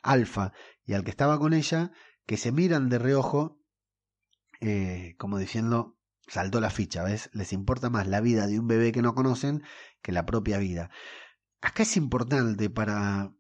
Alfa 0.02 0.54
y 0.86 0.94
al 0.94 1.04
que 1.04 1.12
estaba 1.12 1.40
con 1.40 1.54
ella, 1.54 1.92
que 2.26 2.38
se 2.38 2.52
miran 2.52 2.90
de 2.90 3.00
reojo, 3.00 3.57
eh, 4.62 5.16
como 5.18 5.38
diciendo, 5.38 5.98
saltó 6.28 6.62
la 6.62 6.70
ficha, 6.70 7.04
¿ves? 7.04 7.30
Les 7.34 7.54
importa 7.54 7.90
más 7.90 8.08
la 8.08 8.22
vida 8.22 8.48
de 8.48 8.60
un 8.60 8.68
bebé 8.68 8.92
que 8.92 9.02
no 9.02 9.16
conocen 9.16 9.64
que 10.02 10.12
la 10.12 10.26
propia 10.26 10.58
vida. 10.58 10.90
Acá 11.62 11.84
es 11.84 11.98
importante 11.98 12.70
para 12.70 13.32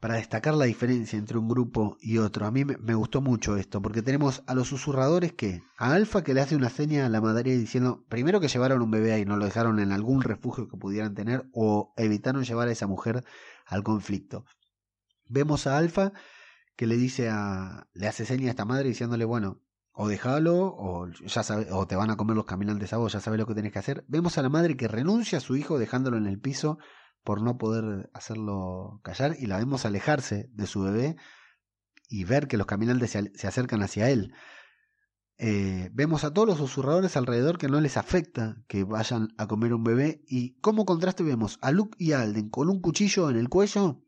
para 0.00 0.16
destacar 0.16 0.54
la 0.54 0.66
diferencia 0.66 1.18
entre 1.18 1.38
un 1.38 1.48
grupo 1.48 1.96
y 2.00 2.18
otro. 2.18 2.46
A 2.46 2.50
mí 2.50 2.64
me, 2.64 2.94
gustó 2.94 3.20
mucho 3.20 3.56
esto, 3.56 3.80
porque 3.80 4.02
tenemos 4.02 4.42
a 4.46 4.54
los 4.54 4.68
susurradores 4.68 5.32
que, 5.32 5.62
a 5.78 5.94
Alfa 5.94 6.22
que 6.22 6.34
le 6.34 6.40
hace 6.40 6.54
una 6.54 6.70
seña 6.70 7.06
a 7.06 7.08
la 7.08 7.20
madre 7.20 7.56
diciendo, 7.56 8.04
primero 8.08 8.40
que 8.40 8.48
llevaron 8.48 8.82
un 8.82 8.90
bebé 8.90 9.12
ahí, 9.12 9.24
no 9.24 9.36
lo 9.36 9.46
dejaron 9.46 9.78
en 9.80 9.92
algún 9.92 10.22
refugio 10.22 10.68
que 10.68 10.76
pudieran 10.76 11.14
tener, 11.14 11.48
o 11.52 11.92
evitaron 11.96 12.44
llevar 12.44 12.68
a 12.68 12.72
esa 12.72 12.86
mujer 12.86 13.24
al 13.64 13.82
conflicto. 13.82 14.44
Vemos 15.24 15.66
a 15.66 15.76
Alfa 15.76 16.12
que 16.76 16.86
le 16.86 16.96
dice 16.96 17.30
a, 17.30 17.88
le 17.94 18.06
hace 18.06 18.26
seña 18.26 18.48
a 18.48 18.50
esta 18.50 18.64
madre 18.66 18.88
diciéndole, 18.88 19.24
bueno, 19.24 19.62
o 19.98 20.08
déjalo, 20.08 20.74
o 20.76 21.08
ya 21.08 21.42
sabe, 21.42 21.68
o 21.72 21.86
te 21.86 21.96
van 21.96 22.10
a 22.10 22.16
comer 22.16 22.36
los 22.36 22.44
caminantes 22.44 22.92
a 22.92 22.98
vos, 22.98 23.14
ya 23.14 23.20
sabes 23.20 23.40
lo 23.40 23.46
que 23.46 23.54
tenés 23.54 23.72
que 23.72 23.78
hacer. 23.78 24.04
Vemos 24.08 24.36
a 24.36 24.42
la 24.42 24.50
madre 24.50 24.76
que 24.76 24.88
renuncia 24.88 25.38
a 25.38 25.40
su 25.40 25.56
hijo 25.56 25.78
dejándolo 25.78 26.18
en 26.18 26.26
el 26.26 26.38
piso 26.38 26.76
por 27.24 27.40
no 27.40 27.56
poder 27.56 28.10
hacerlo 28.12 29.00
callar 29.02 29.36
y 29.38 29.46
la 29.46 29.56
vemos 29.56 29.86
alejarse 29.86 30.50
de 30.52 30.66
su 30.66 30.82
bebé 30.82 31.16
y 32.10 32.24
ver 32.24 32.46
que 32.46 32.58
los 32.58 32.66
caminantes 32.66 33.10
se, 33.10 33.46
acercan 33.48 33.82
hacia 33.82 34.10
él. 34.10 34.34
Eh, 35.38 35.88
vemos 35.94 36.24
a 36.24 36.32
todos 36.34 36.46
los 36.46 36.58
susurradores 36.58 37.16
alrededor 37.16 37.56
que 37.56 37.68
no 37.68 37.80
les 37.80 37.96
afecta 37.96 38.62
que 38.68 38.84
vayan 38.84 39.28
a 39.38 39.46
comer 39.46 39.72
un 39.72 39.82
bebé 39.82 40.22
y 40.28 40.60
como 40.60 40.84
contraste 40.84 41.22
vemos 41.22 41.58
a 41.62 41.72
Luke 41.72 41.96
y 41.98 42.12
Alden 42.12 42.50
con 42.50 42.68
un 42.68 42.82
cuchillo 42.82 43.30
en 43.30 43.36
el 43.36 43.48
cuello 43.48 44.05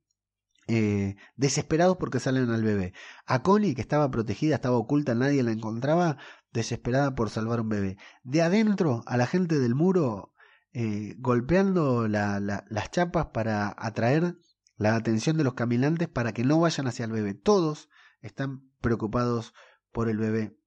eh, 0.69 1.17
desesperados 1.37 1.97
porque 1.97 2.21
salen 2.21 2.51
al 2.51 2.63
bebé. 2.63 2.93
A 3.27 3.43
Connie, 3.43 3.75
que 3.75 3.81
estaba 3.81 4.11
protegida, 4.11 4.55
estaba 4.55 4.77
oculta, 4.77 5.15
nadie 5.15 5.43
la 5.43 5.51
encontraba, 5.51 6.19
desesperada 6.53 7.15
por 7.15 7.31
salvar 7.31 7.61
un 7.63 7.71
bebé. 7.71 7.97
De 8.23 8.43
adentro, 8.43 9.03
a 9.07 9.17
la 9.17 9.27
gente 9.27 9.59
del 9.59 9.75
muro, 9.75 10.35
eh, 10.75 11.15
golpeando 11.19 12.07
las 12.07 12.91
chapas 12.91 13.29
para 13.33 13.75
atraer 13.79 14.37
la 14.77 14.95
atención 14.95 15.39
de 15.39 15.45
los 15.45 15.55
caminantes 15.55 16.07
para 16.09 16.33
que 16.33 16.45
no 16.45 16.61
vayan 16.61 16.87
hacia 16.87 17.07
el 17.07 17.13
bebé. 17.13 17.33
Todos 17.33 17.89
están 18.21 18.71
preocupados 18.83 19.55
por 19.91 20.11
el 20.11 20.19
bebé. 20.19 20.59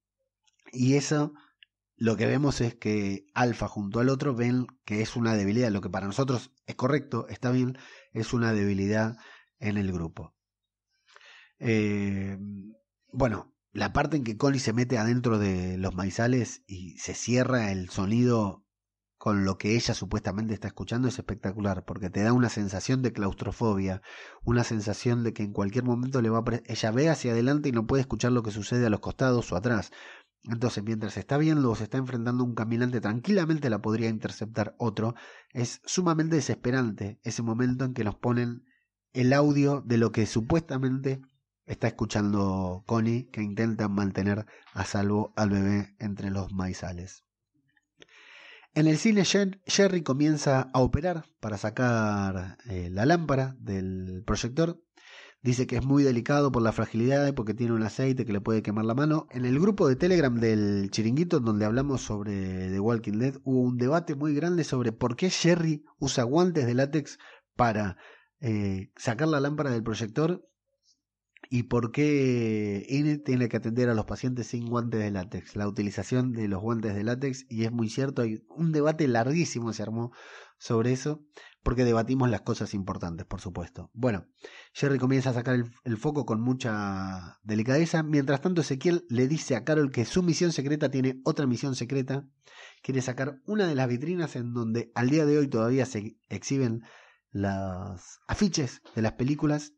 Y 0.72 0.94
eso 0.94 1.32
lo 1.96 2.16
que 2.16 2.26
vemos 2.26 2.60
es 2.60 2.74
que 2.74 3.26
Alfa 3.34 3.68
junto 3.68 4.00
al 4.00 4.08
otro 4.08 4.34
ven 4.34 4.66
que 4.84 5.02
es 5.02 5.14
una 5.14 5.34
debilidad. 5.34 5.70
Lo 5.70 5.80
que 5.80 5.90
para 5.90 6.06
nosotros 6.06 6.50
es 6.66 6.74
correcto, 6.74 7.28
está 7.28 7.52
bien, 7.52 7.78
es 8.12 8.32
una 8.32 8.52
debilidad 8.52 9.16
en 9.62 9.78
el 9.78 9.92
grupo. 9.92 10.34
Eh, 11.58 12.36
bueno, 13.12 13.54
la 13.72 13.92
parte 13.92 14.16
en 14.16 14.24
que 14.24 14.36
Connie 14.36 14.58
se 14.58 14.72
mete 14.72 14.98
adentro 14.98 15.38
de 15.38 15.78
los 15.78 15.94
maizales 15.94 16.62
y 16.66 16.98
se 16.98 17.14
cierra 17.14 17.70
el 17.72 17.88
sonido 17.88 18.66
con 19.16 19.44
lo 19.44 19.56
que 19.56 19.76
ella 19.76 19.94
supuestamente 19.94 20.52
está 20.52 20.66
escuchando 20.66 21.06
es 21.06 21.16
espectacular, 21.16 21.84
porque 21.84 22.10
te 22.10 22.24
da 22.24 22.32
una 22.32 22.48
sensación 22.48 23.02
de 23.02 23.12
claustrofobia, 23.12 24.02
una 24.42 24.64
sensación 24.64 25.22
de 25.22 25.32
que 25.32 25.44
en 25.44 25.52
cualquier 25.52 25.84
momento 25.84 26.20
le 26.20 26.28
va 26.28 26.40
a 26.40 26.60
ella 26.66 26.90
ve 26.90 27.08
hacia 27.08 27.30
adelante 27.30 27.68
y 27.68 27.72
no 27.72 27.86
puede 27.86 28.00
escuchar 28.00 28.32
lo 28.32 28.42
que 28.42 28.50
sucede 28.50 28.84
a 28.86 28.90
los 28.90 28.98
costados 28.98 29.52
o 29.52 29.56
atrás. 29.56 29.92
Entonces, 30.42 30.82
mientras 30.82 31.16
está 31.16 31.38
viendo 31.38 31.70
o 31.70 31.76
se 31.76 31.84
está 31.84 31.98
enfrentando 31.98 32.42
un 32.42 32.56
caminante, 32.56 33.00
tranquilamente 33.00 33.70
la 33.70 33.80
podría 33.80 34.08
interceptar 34.08 34.74
otro. 34.76 35.14
Es 35.50 35.80
sumamente 35.84 36.34
desesperante 36.34 37.20
ese 37.22 37.42
momento 37.42 37.84
en 37.84 37.94
que 37.94 38.02
nos 38.02 38.16
ponen 38.16 38.64
el 39.12 39.32
audio 39.32 39.82
de 39.82 39.98
lo 39.98 40.12
que 40.12 40.26
supuestamente 40.26 41.20
está 41.66 41.88
escuchando 41.88 42.84
Connie, 42.86 43.28
que 43.30 43.42
intenta 43.42 43.88
mantener 43.88 44.46
a 44.72 44.84
salvo 44.84 45.32
al 45.36 45.50
bebé 45.50 45.94
entre 45.98 46.30
los 46.30 46.52
maizales. 46.52 47.24
En 48.74 48.86
el 48.86 48.96
cine 48.96 49.24
Jerry 49.24 50.02
comienza 50.02 50.70
a 50.72 50.80
operar 50.80 51.26
para 51.40 51.58
sacar 51.58 52.56
eh, 52.64 52.88
la 52.90 53.04
lámpara 53.04 53.54
del 53.58 54.22
proyector. 54.26 54.82
Dice 55.42 55.66
que 55.66 55.76
es 55.76 55.84
muy 55.84 56.04
delicado 56.04 56.50
por 56.50 56.62
la 56.62 56.72
fragilidad 56.72 57.34
porque 57.34 57.52
tiene 57.52 57.74
un 57.74 57.82
aceite 57.82 58.24
que 58.24 58.32
le 58.32 58.40
puede 58.40 58.62
quemar 58.62 58.86
la 58.86 58.94
mano. 58.94 59.26
En 59.30 59.44
el 59.44 59.60
grupo 59.60 59.88
de 59.88 59.96
Telegram 59.96 60.34
del 60.34 60.90
chiringuito 60.90 61.40
donde 61.40 61.66
hablamos 61.66 62.00
sobre 62.00 62.70
The 62.70 62.80
Walking 62.80 63.18
Dead 63.18 63.34
hubo 63.44 63.60
un 63.60 63.76
debate 63.76 64.14
muy 64.14 64.34
grande 64.34 64.64
sobre 64.64 64.92
por 64.92 65.16
qué 65.16 65.28
Jerry 65.28 65.84
usa 65.98 66.24
guantes 66.24 66.64
de 66.64 66.74
látex 66.74 67.18
para 67.56 67.98
eh, 68.42 68.90
sacar 68.96 69.28
la 69.28 69.40
lámpara 69.40 69.70
del 69.70 69.82
proyector 69.82 70.46
y 71.48 71.64
por 71.64 71.92
qué 71.92 72.86
tiene 73.24 73.48
que 73.48 73.56
atender 73.56 73.88
a 73.88 73.94
los 73.94 74.06
pacientes 74.06 74.48
sin 74.48 74.66
guantes 74.68 75.00
de 75.00 75.10
látex, 75.10 75.54
la 75.54 75.68
utilización 75.68 76.32
de 76.32 76.48
los 76.48 76.60
guantes 76.60 76.94
de 76.94 77.04
látex, 77.04 77.46
y 77.48 77.64
es 77.64 77.72
muy 77.72 77.88
cierto, 77.88 78.22
hay 78.22 78.44
un 78.48 78.72
debate 78.72 79.06
larguísimo 79.06 79.72
se 79.72 79.82
armó 79.82 80.12
sobre 80.58 80.92
eso, 80.92 81.22
porque 81.62 81.84
debatimos 81.84 82.30
las 82.30 82.40
cosas 82.40 82.74
importantes, 82.74 83.26
por 83.26 83.40
supuesto. 83.40 83.90
Bueno, 83.92 84.26
Jerry 84.72 84.98
comienza 84.98 85.30
a 85.30 85.34
sacar 85.34 85.62
el, 85.84 85.96
foco 85.96 86.24
con 86.24 86.40
mucha 86.40 87.38
delicadeza. 87.42 88.02
Mientras 88.02 88.40
tanto, 88.40 88.62
Ezequiel 88.62 89.04
le 89.08 89.28
dice 89.28 89.54
a 89.54 89.64
Carol 89.64 89.90
que 89.90 90.04
su 90.04 90.22
misión 90.22 90.52
secreta 90.52 90.90
tiene 90.90 91.20
otra 91.24 91.46
misión 91.46 91.74
secreta. 91.76 92.26
Quiere 92.82 93.02
sacar 93.02 93.40
una 93.46 93.66
de 93.66 93.74
las 93.74 93.88
vitrinas 93.88 94.34
en 94.36 94.52
donde 94.52 94.90
al 94.94 95.10
día 95.10 95.26
de 95.26 95.38
hoy 95.38 95.48
todavía 95.48 95.86
se 95.86 96.16
exhiben 96.28 96.82
los 97.32 98.20
afiches 98.28 98.82
de 98.94 99.02
las 99.02 99.12
películas 99.12 99.72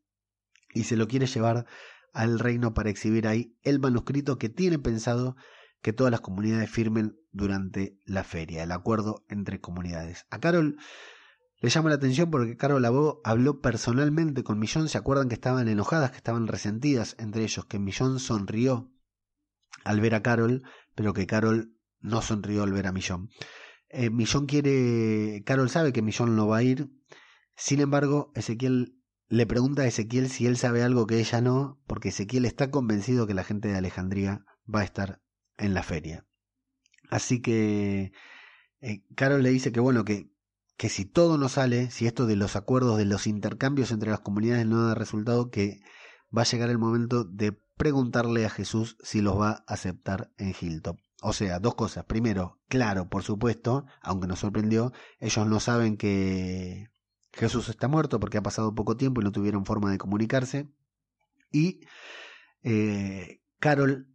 y 0.75 0.85
se 0.85 0.97
lo 0.97 1.09
quiere 1.09 1.27
llevar 1.27 1.67
al 2.13 2.39
reino 2.39 2.75
para 2.75 2.91
exhibir 2.91 3.27
ahí 3.27 3.57
el 3.63 3.81
manuscrito 3.81 4.39
que 4.39 4.49
tiene 4.49 4.79
pensado 4.79 5.37
que 5.81 5.93
todas 5.93 6.11
las 6.11 6.21
comunidades 6.21 6.71
firmen 6.71 7.17
durante 7.31 7.99
la 8.05 8.25
feria, 8.25 8.63
el 8.63 8.73
acuerdo 8.73 9.25
entre 9.29 9.61
comunidades. 9.61 10.27
A 10.31 10.41
Carol 10.41 10.79
le 11.61 11.71
llama 11.71 11.91
la 11.91 11.97
atención 11.97 12.31
porque 12.31 12.57
Carol 12.57 12.85
habló 12.85 13.61
personalmente 13.61 14.43
con 14.45 14.59
Millón, 14.59 14.89
se 14.89 14.99
acuerdan 14.99 15.29
que 15.29 15.35
estaban 15.35 15.69
enojadas, 15.69 16.11
que 16.11 16.17
estaban 16.17 16.47
resentidas 16.47 17.17
entre 17.19 17.43
ellos, 17.43 17.67
que 17.67 17.79
Millón 17.79 18.19
sonrió 18.19 18.91
al 19.85 20.01
ver 20.01 20.15
a 20.15 20.23
Carol, 20.23 20.63
pero 20.95 21.13
que 21.13 21.27
Carol 21.27 21.75
no 22.01 22.23
sonrió 22.23 22.63
al 22.63 22.73
ver 22.73 22.87
a 22.87 22.93
Millón. 22.93 23.29
Eh, 23.89 24.11
Millón 24.11 24.47
quiere, 24.47 25.43
Carol 25.45 25.71
sabe 25.71 25.93
que 25.93 26.03
Millón 26.03 26.37
no 26.37 26.47
va 26.49 26.59
a 26.59 26.63
ir, 26.63 26.91
sin 27.57 27.81
embargo, 27.81 28.33
Ezequiel 28.35 28.99
le 29.29 29.47
pregunta 29.47 29.83
a 29.83 29.87
Ezequiel 29.87 30.29
si 30.29 30.47
él 30.47 30.57
sabe 30.57 30.83
algo 30.83 31.07
que 31.07 31.19
ella 31.19 31.41
no, 31.41 31.81
porque 31.87 32.11
Ezequiel 32.11 32.45
está 32.45 32.71
convencido 32.71 33.27
que 33.27 33.35
la 33.35 33.45
gente 33.45 33.69
de 33.69 33.77
Alejandría 33.77 34.45
va 34.73 34.81
a 34.81 34.85
estar 34.85 35.23
en 35.57 35.75
la 35.75 35.83
feria. 35.83 36.27
Así 37.11 37.41
que 37.41 38.13
eh, 38.81 39.05
Carol 39.15 39.43
le 39.43 39.51
dice 39.51 39.73
que 39.73 39.81
bueno, 39.81 40.05
que, 40.05 40.31
que 40.77 40.89
si 40.89 41.05
todo 41.05 41.39
no 41.39 41.49
sale, 41.49 41.91
si 41.91 42.07
esto 42.07 42.27
de 42.27 42.37
los 42.37 42.57
acuerdos, 42.57 42.99
de 42.99 43.05
los 43.05 43.27
intercambios 43.27 43.93
entre 43.93 44.11
las 44.11 44.21
comunidades 44.21 44.67
no 44.67 44.87
da 44.87 44.95
resultado, 44.95 45.51
que 45.51 45.81
va 46.37 46.43
a 46.43 46.47
llegar 46.47 46.71
el 46.71 46.79
momento 46.79 47.25
de 47.25 47.53
preguntarle 47.77 48.45
a 48.45 48.51
Jesús 48.51 48.97
si 49.03 49.21
los 49.21 49.39
va 49.41 49.51
a 49.51 49.65
aceptar 49.73 50.33
en 50.39 50.55
Hilltop. 50.59 50.99
O 51.23 51.33
sea, 51.33 51.59
dos 51.59 51.75
cosas. 51.75 52.05
Primero, 52.05 52.61
claro, 52.69 53.09
por 53.09 53.23
supuesto, 53.23 53.87
aunque 54.03 54.27
nos 54.27 54.41
sorprendió, 54.41 54.93
ellos 55.21 55.47
no 55.47 55.61
saben 55.61 55.97
que 55.97 56.89
Jesús 57.37 57.69
está 57.69 57.89
muerto 57.89 58.21
porque 58.21 58.39
ha 58.39 58.43
pasado 58.43 58.75
poco 58.75 58.97
tiempo 58.97 59.21
y 59.21 59.25
no 59.25 59.33
tuvieron 59.33 59.65
forma 59.65 59.91
de 59.91 59.99
comunicarse. 59.99 60.69
Y 61.51 61.81
eh, 62.63 63.41
Carol 63.59 64.09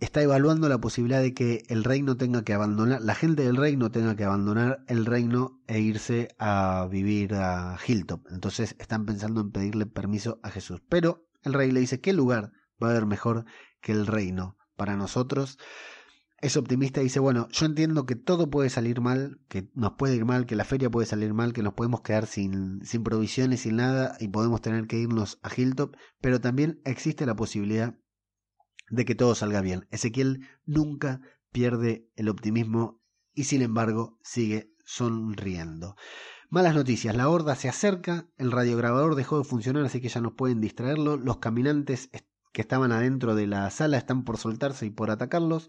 está 0.00 0.22
evaluando 0.22 0.68
la 0.68 0.78
posibilidad 0.78 1.20
de 1.20 1.34
que 1.34 1.64
el 1.68 1.84
reino 1.84 2.16
tenga 2.16 2.44
que 2.44 2.52
abandonar, 2.52 3.00
la 3.02 3.14
gente 3.14 3.42
del 3.42 3.56
reino 3.56 3.90
tenga 3.90 4.14
que 4.14 4.24
abandonar 4.24 4.84
el 4.86 5.06
reino 5.06 5.60
e 5.66 5.80
irse 5.80 6.28
a 6.38 6.86
vivir 6.90 7.34
a 7.34 7.78
Hilltop. 7.84 8.26
Entonces 8.30 8.76
están 8.78 9.06
pensando 9.06 9.40
en 9.40 9.50
pedirle 9.50 9.86
permiso 9.86 10.38
a 10.42 10.50
Jesús. 10.50 10.82
Pero 10.88 11.26
el 11.42 11.54
rey 11.54 11.70
le 11.70 11.80
dice, 11.80 12.00
¿qué 12.00 12.12
lugar 12.12 12.52
va 12.82 12.88
a 12.88 12.90
haber 12.90 13.06
mejor 13.06 13.44
que 13.80 13.92
el 13.92 14.06
reino 14.06 14.56
para 14.76 14.96
nosotros? 14.96 15.58
Es 16.40 16.56
optimista 16.56 17.00
y 17.00 17.04
dice, 17.04 17.18
bueno, 17.18 17.48
yo 17.50 17.66
entiendo 17.66 18.06
que 18.06 18.14
todo 18.14 18.48
puede 18.48 18.70
salir 18.70 19.00
mal, 19.00 19.40
que 19.48 19.68
nos 19.74 19.94
puede 19.94 20.14
ir 20.14 20.24
mal, 20.24 20.46
que 20.46 20.54
la 20.54 20.64
feria 20.64 20.88
puede 20.88 21.06
salir 21.06 21.34
mal, 21.34 21.52
que 21.52 21.64
nos 21.64 21.74
podemos 21.74 22.02
quedar 22.02 22.26
sin, 22.26 22.84
sin 22.84 23.02
provisiones, 23.02 23.60
sin 23.60 23.76
nada 23.76 24.16
y 24.20 24.28
podemos 24.28 24.60
tener 24.60 24.86
que 24.86 24.98
irnos 24.98 25.40
a 25.42 25.50
Hilltop, 25.54 25.96
pero 26.20 26.40
también 26.40 26.80
existe 26.84 27.26
la 27.26 27.34
posibilidad 27.34 27.98
de 28.90 29.04
que 29.04 29.16
todo 29.16 29.34
salga 29.34 29.60
bien. 29.60 29.88
Ezequiel 29.90 30.46
nunca 30.64 31.20
pierde 31.50 32.08
el 32.14 32.28
optimismo 32.28 33.02
y 33.34 33.44
sin 33.44 33.62
embargo 33.62 34.18
sigue 34.22 34.72
sonriendo. 34.84 35.96
Malas 36.50 36.74
noticias, 36.74 37.14
la 37.14 37.28
horda 37.28 37.56
se 37.56 37.68
acerca, 37.68 38.26
el 38.36 38.52
radiograbador 38.52 39.16
dejó 39.16 39.38
de 39.38 39.44
funcionar 39.44 39.84
así 39.84 40.00
que 40.00 40.08
ya 40.08 40.20
no 40.20 40.34
pueden 40.34 40.60
distraerlo, 40.60 41.16
los 41.16 41.38
caminantes 41.38 42.10
que 42.52 42.62
estaban 42.62 42.90
adentro 42.90 43.34
de 43.34 43.46
la 43.46 43.68
sala 43.70 43.98
están 43.98 44.24
por 44.24 44.38
soltarse 44.38 44.86
y 44.86 44.90
por 44.90 45.10
atacarlos, 45.10 45.68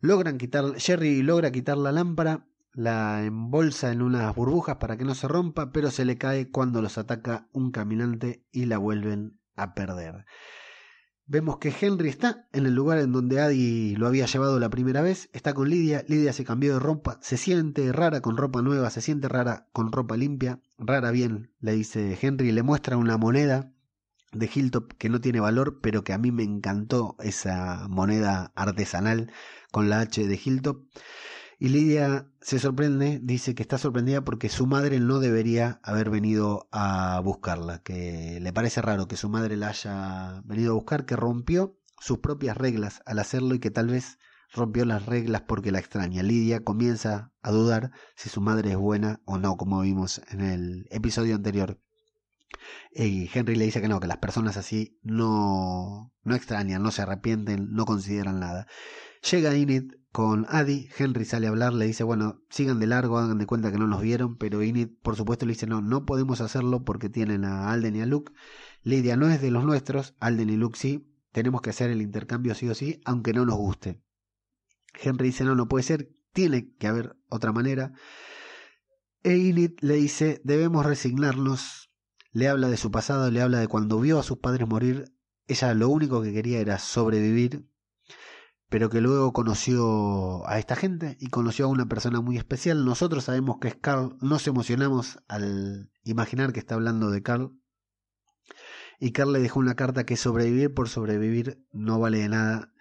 logran 0.00 0.38
quitar, 0.38 0.78
Jerry 0.78 1.22
logra 1.22 1.50
quitar 1.50 1.76
la 1.76 1.92
lámpara, 1.92 2.46
la 2.72 3.24
embolsa 3.24 3.90
en 3.90 4.02
unas 4.02 4.34
burbujas 4.34 4.76
para 4.76 4.96
que 4.96 5.04
no 5.04 5.14
se 5.14 5.28
rompa, 5.28 5.72
pero 5.72 5.90
se 5.90 6.04
le 6.04 6.18
cae 6.18 6.50
cuando 6.50 6.82
los 6.82 6.98
ataca 6.98 7.48
un 7.52 7.70
caminante 7.70 8.44
y 8.52 8.66
la 8.66 8.78
vuelven 8.78 9.40
a 9.56 9.74
perder. 9.74 10.26
Vemos 11.28 11.58
que 11.58 11.74
Henry 11.80 12.08
está 12.08 12.46
en 12.52 12.66
el 12.66 12.74
lugar 12.74 12.98
en 12.98 13.10
donde 13.10 13.40
Adi 13.40 13.96
lo 13.96 14.06
había 14.06 14.26
llevado 14.26 14.60
la 14.60 14.70
primera 14.70 15.02
vez, 15.02 15.28
está 15.32 15.54
con 15.54 15.68
Lidia, 15.68 16.04
Lidia 16.06 16.32
se 16.32 16.44
cambió 16.44 16.74
de 16.74 16.78
ropa, 16.78 17.18
se 17.20 17.36
siente 17.36 17.90
rara 17.92 18.20
con 18.20 18.36
ropa 18.36 18.62
nueva, 18.62 18.90
se 18.90 19.00
siente 19.00 19.28
rara 19.28 19.66
con 19.72 19.90
ropa 19.90 20.16
limpia, 20.16 20.60
rara 20.78 21.10
bien, 21.10 21.50
le 21.58 21.72
dice 21.72 22.16
Henry, 22.20 22.52
le 22.52 22.62
muestra 22.62 22.96
una 22.96 23.16
moneda 23.16 23.72
de 24.32 24.50
Hilltop 24.54 24.92
que 24.98 25.08
no 25.08 25.20
tiene 25.20 25.40
valor, 25.40 25.80
pero 25.80 26.04
que 26.04 26.12
a 26.12 26.18
mí 26.18 26.30
me 26.30 26.44
encantó 26.44 27.16
esa 27.18 27.88
moneda 27.88 28.52
artesanal 28.54 29.32
con 29.76 29.90
la 29.90 30.00
H 30.00 30.26
de 30.26 30.40
Hilltop. 30.42 30.86
Y 31.58 31.68
Lidia 31.68 32.32
se 32.40 32.58
sorprende, 32.58 33.20
dice 33.22 33.54
que 33.54 33.62
está 33.62 33.76
sorprendida 33.76 34.24
porque 34.24 34.48
su 34.48 34.66
madre 34.66 35.00
no 35.00 35.18
debería 35.18 35.80
haber 35.82 36.08
venido 36.08 36.66
a 36.72 37.20
buscarla, 37.22 37.82
que 37.82 38.38
le 38.40 38.54
parece 38.54 38.80
raro 38.80 39.06
que 39.06 39.18
su 39.18 39.28
madre 39.28 39.58
la 39.58 39.68
haya 39.68 40.40
venido 40.46 40.70
a 40.70 40.76
buscar, 40.76 41.04
que 41.04 41.14
rompió 41.14 41.78
sus 42.00 42.20
propias 42.20 42.56
reglas 42.56 43.02
al 43.04 43.18
hacerlo 43.18 43.54
y 43.54 43.58
que 43.58 43.70
tal 43.70 43.88
vez 43.88 44.18
rompió 44.50 44.86
las 44.86 45.04
reglas 45.04 45.42
porque 45.42 45.72
la 45.72 45.78
extraña. 45.78 46.22
Lidia 46.22 46.64
comienza 46.64 47.34
a 47.42 47.50
dudar 47.50 47.90
si 48.14 48.30
su 48.30 48.40
madre 48.40 48.70
es 48.70 48.78
buena 48.78 49.20
o 49.26 49.36
no, 49.36 49.58
como 49.58 49.82
vimos 49.82 50.22
en 50.30 50.40
el 50.40 50.86
episodio 50.90 51.34
anterior. 51.34 51.78
Y 52.92 53.28
Henry 53.34 53.56
le 53.56 53.66
dice 53.66 53.82
que 53.82 53.88
no, 53.88 54.00
que 54.00 54.06
las 54.06 54.16
personas 54.16 54.56
así 54.56 54.98
no, 55.02 56.14
no 56.22 56.34
extrañan, 56.34 56.82
no 56.82 56.90
se 56.90 57.02
arrepienten, 57.02 57.72
no 57.72 57.84
consideran 57.84 58.40
nada. 58.40 58.66
Llega 59.30 59.56
Init 59.56 59.92
con 60.12 60.46
Adi, 60.48 60.88
Henry 60.96 61.24
sale 61.24 61.48
a 61.48 61.50
hablar, 61.50 61.72
le 61.72 61.86
dice, 61.86 62.04
bueno, 62.04 62.44
sigan 62.48 62.78
de 62.78 62.86
largo, 62.86 63.18
hagan 63.18 63.38
de 63.38 63.46
cuenta 63.46 63.72
que 63.72 63.78
no 63.78 63.88
nos 63.88 64.00
vieron, 64.00 64.36
pero 64.36 64.62
Init 64.62 65.00
por 65.02 65.16
supuesto 65.16 65.46
le 65.46 65.54
dice, 65.54 65.66
no, 65.66 65.82
no 65.82 66.06
podemos 66.06 66.40
hacerlo 66.40 66.84
porque 66.84 67.08
tienen 67.08 67.44
a 67.44 67.72
Alden 67.72 67.96
y 67.96 68.02
a 68.02 68.06
Luke. 68.06 68.32
Lidia 68.82 69.16
no 69.16 69.28
es 69.28 69.42
de 69.42 69.50
los 69.50 69.64
nuestros, 69.64 70.14
Alden 70.20 70.50
y 70.50 70.56
Luke 70.56 70.78
sí, 70.78 71.12
tenemos 71.32 71.60
que 71.60 71.70
hacer 71.70 71.90
el 71.90 72.02
intercambio 72.02 72.54
sí 72.54 72.68
o 72.68 72.74
sí, 72.76 73.00
aunque 73.04 73.32
no 73.32 73.44
nos 73.44 73.56
guste. 73.56 74.00
Henry 74.94 75.28
dice, 75.28 75.42
no, 75.42 75.56
no 75.56 75.66
puede 75.66 75.82
ser, 75.82 76.08
tiene 76.32 76.72
que 76.78 76.86
haber 76.86 77.16
otra 77.28 77.50
manera. 77.50 77.94
E 79.24 79.36
Init 79.36 79.82
le 79.82 79.94
dice, 79.94 80.40
debemos 80.44 80.86
resignarnos. 80.86 81.90
Le 82.30 82.46
habla 82.46 82.68
de 82.68 82.76
su 82.76 82.92
pasado, 82.92 83.28
le 83.32 83.42
habla 83.42 83.58
de 83.58 83.66
cuando 83.66 83.98
vio 83.98 84.20
a 84.20 84.22
sus 84.22 84.38
padres 84.38 84.68
morir. 84.68 85.12
Ella 85.48 85.74
lo 85.74 85.88
único 85.88 86.22
que 86.22 86.32
quería 86.32 86.60
era 86.60 86.78
sobrevivir 86.78 87.66
pero 88.68 88.90
que 88.90 89.00
luego 89.00 89.32
conoció 89.32 90.46
a 90.48 90.58
esta 90.58 90.76
gente 90.76 91.16
y 91.20 91.28
conoció 91.28 91.66
a 91.66 91.68
una 91.68 91.86
persona 91.86 92.20
muy 92.20 92.36
especial. 92.36 92.84
Nosotros 92.84 93.24
sabemos 93.24 93.56
que 93.60 93.68
es 93.68 93.76
Carl, 93.76 94.16
nos 94.20 94.46
emocionamos 94.46 95.18
al 95.28 95.90
imaginar 96.02 96.52
que 96.52 96.60
está 96.60 96.74
hablando 96.74 97.10
de 97.10 97.22
Carl. 97.22 97.52
Y 98.98 99.12
Carl 99.12 99.32
le 99.32 99.40
dejó 99.40 99.60
una 99.60 99.76
carta 99.76 100.04
que 100.04 100.16
sobrevivir 100.16 100.72
por 100.74 100.88
sobrevivir 100.88 101.64
no 101.72 102.00
vale 102.00 102.18
de 102.18 102.28
nada, 102.28 102.72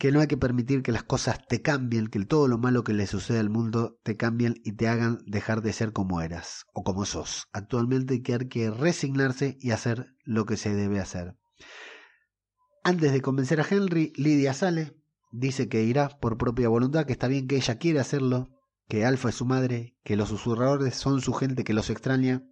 que 0.00 0.12
no 0.12 0.20
hay 0.20 0.28
que 0.28 0.38
permitir 0.38 0.82
que 0.82 0.92
las 0.92 1.02
cosas 1.02 1.46
te 1.46 1.60
cambien, 1.60 2.06
que 2.06 2.24
todo 2.24 2.48
lo 2.48 2.56
malo 2.56 2.84
que 2.84 2.94
le 2.94 3.06
sucede 3.06 3.38
al 3.38 3.50
mundo 3.50 3.98
te 4.02 4.16
cambien 4.16 4.54
y 4.64 4.72
te 4.72 4.88
hagan 4.88 5.18
dejar 5.26 5.60
de 5.60 5.74
ser 5.74 5.92
como 5.92 6.22
eras 6.22 6.64
o 6.72 6.82
como 6.84 7.04
sos. 7.04 7.48
Actualmente 7.52 8.14
hay 8.14 8.22
que, 8.22 8.70
resignarse 8.70 9.58
y 9.60 9.72
hacer 9.72 10.14
lo 10.24 10.46
que 10.46 10.56
se 10.56 10.74
debe 10.74 11.00
hacer. 11.00 11.36
Antes 12.82 13.12
de 13.12 13.20
convencer 13.20 13.60
a 13.60 13.66
Henry, 13.68 14.12
Lidia 14.16 14.54
sale, 14.54 14.96
dice 15.30 15.68
que 15.68 15.82
irá 15.82 16.08
por 16.08 16.38
propia 16.38 16.70
voluntad, 16.70 17.04
que 17.04 17.12
está 17.12 17.28
bien 17.28 17.46
que 17.46 17.56
ella 17.56 17.76
quiere 17.76 18.00
hacerlo, 18.00 18.48
que 18.88 19.04
Alfa 19.04 19.28
es 19.28 19.34
su 19.34 19.44
madre, 19.44 19.98
que 20.02 20.16
los 20.16 20.30
susurradores 20.30 20.94
son 20.94 21.20
su 21.20 21.34
gente 21.34 21.62
que 21.62 21.74
los 21.74 21.90
extraña 21.90 22.42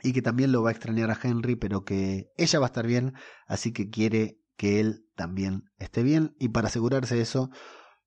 y 0.00 0.12
que 0.12 0.22
también 0.22 0.52
lo 0.52 0.62
va 0.62 0.70
a 0.70 0.72
extrañar 0.72 1.10
a 1.10 1.18
Henry, 1.20 1.56
pero 1.56 1.84
que 1.84 2.30
ella 2.36 2.60
va 2.60 2.66
a 2.66 2.68
estar 2.68 2.86
bien, 2.86 3.14
así 3.48 3.72
que 3.72 3.90
quiere 3.90 4.40
que 4.56 4.78
él 4.78 5.06
también 5.16 5.64
esté 5.76 6.04
bien 6.04 6.36
y 6.38 6.50
para 6.50 6.68
asegurarse 6.68 7.16
de 7.16 7.22
eso 7.22 7.50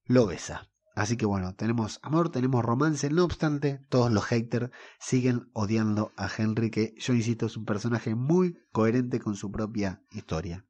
lo 0.06 0.28
besa. 0.28 0.70
Así 0.96 1.18
que 1.18 1.26
bueno, 1.26 1.54
tenemos 1.56 2.00
amor, 2.02 2.32
tenemos 2.32 2.64
romance, 2.64 3.10
no 3.10 3.26
obstante, 3.26 3.82
todos 3.90 4.10
los 4.10 4.24
haters 4.26 4.72
siguen 5.00 5.50
odiando 5.54 6.14
a 6.16 6.30
Henry, 6.36 6.72
que 6.72 6.94
yo 6.98 7.14
insisto 7.14 7.46
es 7.46 7.58
un 7.58 7.66
personaje 7.66 8.16
muy 8.16 8.58
coherente 8.72 9.20
con 9.20 9.36
su 9.36 9.52
propia 9.52 10.02
historia. 10.12 10.66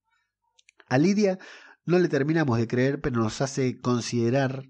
A 0.91 0.97
Lidia 0.97 1.39
no 1.85 1.99
le 1.99 2.09
terminamos 2.09 2.57
de 2.57 2.67
creer, 2.67 2.99
pero 2.99 3.21
nos 3.21 3.39
hace 3.39 3.79
considerar 3.79 4.65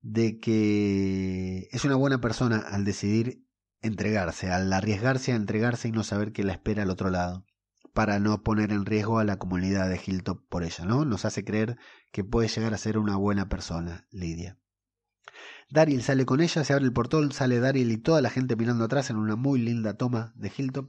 de 0.00 0.38
que 0.38 1.66
es 1.72 1.84
una 1.84 1.96
buena 1.96 2.20
persona 2.20 2.58
al 2.58 2.84
decidir 2.84 3.44
entregarse, 3.80 4.52
al 4.52 4.72
arriesgarse 4.72 5.32
a 5.32 5.34
entregarse 5.34 5.88
y 5.88 5.90
no 5.90 6.04
saber 6.04 6.30
qué 6.30 6.44
la 6.44 6.52
espera 6.52 6.84
al 6.84 6.90
otro 6.90 7.10
lado, 7.10 7.44
para 7.92 8.20
no 8.20 8.44
poner 8.44 8.70
en 8.70 8.86
riesgo 8.86 9.18
a 9.18 9.24
la 9.24 9.40
comunidad 9.40 9.88
de 9.88 10.00
Hilltop 10.06 10.46
por 10.48 10.62
ella, 10.62 10.84
¿no? 10.84 11.04
Nos 11.04 11.24
hace 11.24 11.44
creer 11.44 11.76
que 12.12 12.22
puede 12.22 12.46
llegar 12.46 12.72
a 12.72 12.78
ser 12.78 12.96
una 12.96 13.16
buena 13.16 13.48
persona, 13.48 14.06
Lidia. 14.12 14.60
Daryl 15.70 16.04
sale 16.04 16.24
con 16.24 16.40
ella, 16.40 16.62
se 16.62 16.72
abre 16.72 16.84
el 16.84 16.92
portón, 16.92 17.32
sale 17.32 17.58
Daryl 17.58 17.90
y 17.90 17.96
toda 17.96 18.22
la 18.22 18.30
gente 18.30 18.54
mirando 18.54 18.84
atrás 18.84 19.10
en 19.10 19.16
una 19.16 19.34
muy 19.34 19.58
linda 19.58 19.94
toma 19.94 20.32
de 20.36 20.52
Hilltop. 20.56 20.88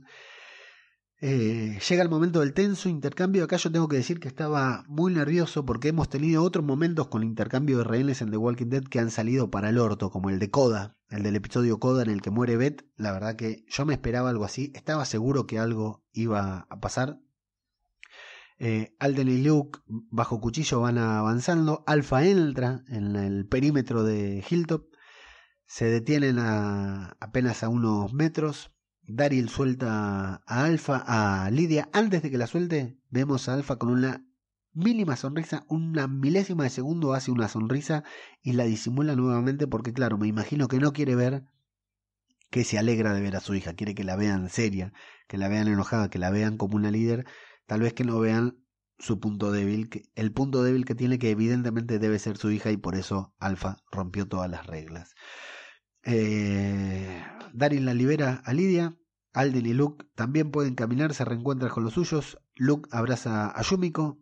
Eh, 1.25 1.79
llega 1.87 2.03
el 2.03 2.09
momento 2.09 2.41
del 2.41 2.53
tenso 2.53 2.89
intercambio. 2.89 3.45
Acá 3.45 3.55
yo 3.55 3.71
tengo 3.71 3.87
que 3.87 3.95
decir 3.95 4.19
que 4.19 4.27
estaba 4.27 4.83
muy 4.89 5.13
nervioso 5.13 5.65
porque 5.65 5.87
hemos 5.87 6.09
tenido 6.09 6.43
otros 6.43 6.65
momentos 6.65 7.07
con 7.07 7.23
intercambio 7.23 7.77
de 7.77 7.85
rehenes 7.85 8.21
en 8.21 8.29
The 8.29 8.35
Walking 8.35 8.67
Dead 8.67 8.83
que 8.83 8.99
han 8.99 9.09
salido 9.09 9.49
para 9.49 9.69
el 9.69 9.77
orto, 9.77 10.11
como 10.11 10.29
el 10.29 10.37
de 10.37 10.51
Coda, 10.51 10.97
el 11.07 11.23
del 11.23 11.37
episodio 11.37 11.79
Coda 11.79 12.03
en 12.03 12.09
el 12.09 12.21
que 12.21 12.29
muere 12.29 12.57
Beth. 12.57 12.85
La 12.97 13.13
verdad 13.13 13.37
que 13.37 13.63
yo 13.69 13.85
me 13.85 13.93
esperaba 13.93 14.31
algo 14.31 14.43
así. 14.43 14.73
Estaba 14.75 15.05
seguro 15.05 15.47
que 15.47 15.59
algo 15.59 16.03
iba 16.11 16.67
a 16.69 16.79
pasar. 16.81 17.21
Eh, 18.59 18.93
Alden 18.99 19.29
y 19.29 19.41
Luke 19.43 19.79
bajo 19.87 20.41
cuchillo 20.41 20.81
van 20.81 20.97
avanzando. 20.97 21.85
Alpha 21.87 22.25
entra 22.25 22.83
en 22.89 23.15
el 23.15 23.47
perímetro 23.47 24.03
de 24.03 24.43
Hilltop. 24.49 24.87
Se 25.67 25.85
detienen 25.85 26.37
a 26.37 27.15
apenas 27.21 27.63
a 27.63 27.69
unos 27.69 28.11
metros. 28.11 28.72
Daryl 29.07 29.49
suelta 29.49 30.41
a 30.45 30.65
Alfa, 30.65 31.03
a 31.05 31.49
Lidia. 31.51 31.89
Antes 31.93 32.21
de 32.21 32.31
que 32.31 32.37
la 32.37 32.47
suelte, 32.47 32.97
vemos 33.09 33.49
a 33.49 33.53
Alfa 33.53 33.77
con 33.77 33.89
una 33.89 34.25
mínima 34.73 35.15
sonrisa, 35.15 35.65
una 35.67 36.07
milésima 36.07 36.63
de 36.63 36.69
segundo 36.69 37.13
hace 37.13 37.31
una 37.31 37.47
sonrisa 37.47 38.03
y 38.41 38.53
la 38.53 38.63
disimula 38.63 39.15
nuevamente 39.15 39.67
porque 39.67 39.93
claro, 39.93 40.17
me 40.17 40.27
imagino 40.27 40.67
que 40.67 40.79
no 40.79 40.93
quiere 40.93 41.15
ver 41.15 41.43
que 42.49 42.63
se 42.63 42.77
alegra 42.77 43.13
de 43.13 43.21
ver 43.21 43.35
a 43.35 43.39
su 43.39 43.55
hija, 43.55 43.73
quiere 43.73 43.95
que 43.95 44.03
la 44.03 44.15
vean 44.15 44.49
seria, 44.49 44.93
que 45.27 45.37
la 45.37 45.47
vean 45.47 45.67
enojada, 45.67 46.09
que 46.09 46.19
la 46.19 46.29
vean 46.29 46.57
como 46.57 46.75
una 46.75 46.91
líder, 46.91 47.25
tal 47.65 47.81
vez 47.81 47.93
que 47.93 48.03
no 48.03 48.19
vean 48.19 48.63
su 48.99 49.19
punto 49.19 49.51
débil, 49.51 49.89
el 50.15 50.31
punto 50.31 50.63
débil 50.63 50.85
que 50.85 50.95
tiene 50.95 51.19
que 51.19 51.31
evidentemente 51.31 51.99
debe 51.99 52.19
ser 52.19 52.37
su 52.37 52.51
hija 52.51 52.71
y 52.71 52.77
por 52.77 52.95
eso 52.95 53.33
Alfa 53.39 53.77
rompió 53.91 54.27
todas 54.27 54.49
las 54.49 54.67
reglas. 54.67 55.15
Eh, 56.03 57.23
Daryl 57.53 57.85
la 57.85 57.93
libera 57.93 58.41
a 58.45 58.53
Lidia. 58.53 58.97
Alden 59.33 59.65
y 59.65 59.73
Luke 59.73 60.05
también 60.15 60.51
pueden 60.51 60.75
caminar, 60.75 61.13
se 61.13 61.25
reencuentran 61.25 61.71
con 61.71 61.83
los 61.83 61.93
suyos. 61.93 62.37
Luke 62.55 62.89
abraza 62.91 63.47
a 63.49 63.61
Yumiko. 63.63 64.19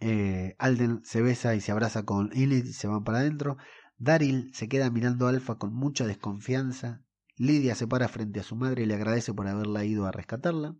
Eh, 0.00 0.56
Alden 0.58 1.02
se 1.04 1.22
besa 1.22 1.54
y 1.54 1.60
se 1.60 1.72
abraza 1.72 2.04
con 2.04 2.30
Enid 2.32 2.64
y 2.64 2.72
se 2.72 2.88
van 2.88 3.04
para 3.04 3.18
adentro. 3.18 3.56
Daryl 3.98 4.52
se 4.52 4.68
queda 4.68 4.90
mirando 4.90 5.26
a 5.26 5.30
Alfa 5.30 5.58
con 5.58 5.72
mucha 5.72 6.06
desconfianza. 6.06 7.02
Lidia 7.36 7.74
se 7.74 7.86
para 7.86 8.08
frente 8.08 8.40
a 8.40 8.42
su 8.42 8.56
madre 8.56 8.82
y 8.82 8.86
le 8.86 8.94
agradece 8.94 9.32
por 9.32 9.46
haberla 9.46 9.84
ido 9.84 10.06
a 10.06 10.12
rescatarla. 10.12 10.74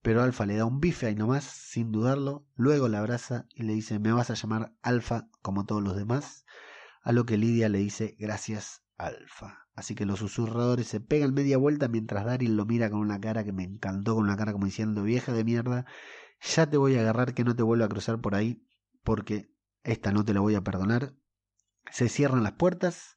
Pero 0.00 0.22
Alfa 0.22 0.46
le 0.46 0.56
da 0.56 0.64
un 0.64 0.80
bife 0.80 1.06
ahí 1.06 1.14
nomás, 1.16 1.44
sin 1.44 1.90
dudarlo. 1.90 2.46
Luego 2.54 2.88
la 2.88 3.00
abraza 3.00 3.46
y 3.50 3.64
le 3.64 3.74
dice: 3.74 3.98
Me 3.98 4.12
vas 4.12 4.30
a 4.30 4.34
llamar 4.34 4.72
Alfa 4.80 5.28
como 5.42 5.66
todos 5.66 5.82
los 5.82 5.96
demás. 5.96 6.44
A 7.02 7.12
lo 7.12 7.26
que 7.26 7.36
Lidia 7.36 7.68
le 7.68 7.78
dice: 7.78 8.16
Gracias, 8.18 8.84
Alfa. 8.98 9.68
Así 9.74 9.94
que 9.94 10.04
los 10.04 10.18
susurradores 10.18 10.88
se 10.88 11.00
pegan 11.00 11.32
media 11.32 11.56
vuelta 11.56 11.88
mientras 11.88 12.24
Daryl 12.24 12.56
lo 12.56 12.66
mira 12.66 12.90
con 12.90 12.98
una 12.98 13.20
cara 13.20 13.44
que 13.44 13.52
me 13.52 13.62
encantó, 13.62 14.16
con 14.16 14.24
una 14.24 14.36
cara 14.36 14.52
como 14.52 14.66
diciendo 14.66 15.04
vieja 15.04 15.32
de 15.32 15.44
mierda, 15.44 15.86
ya 16.40 16.68
te 16.68 16.76
voy 16.76 16.96
a 16.96 17.00
agarrar 17.00 17.32
que 17.32 17.44
no 17.44 17.54
te 17.54 17.62
vuelva 17.62 17.86
a 17.86 17.88
cruzar 17.88 18.20
por 18.20 18.34
ahí, 18.34 18.66
porque 19.04 19.54
esta 19.84 20.12
no 20.12 20.24
te 20.24 20.34
la 20.34 20.40
voy 20.40 20.56
a 20.56 20.62
perdonar. 20.62 21.14
Se 21.90 22.08
cierran 22.08 22.42
las 22.42 22.52
puertas, 22.52 23.16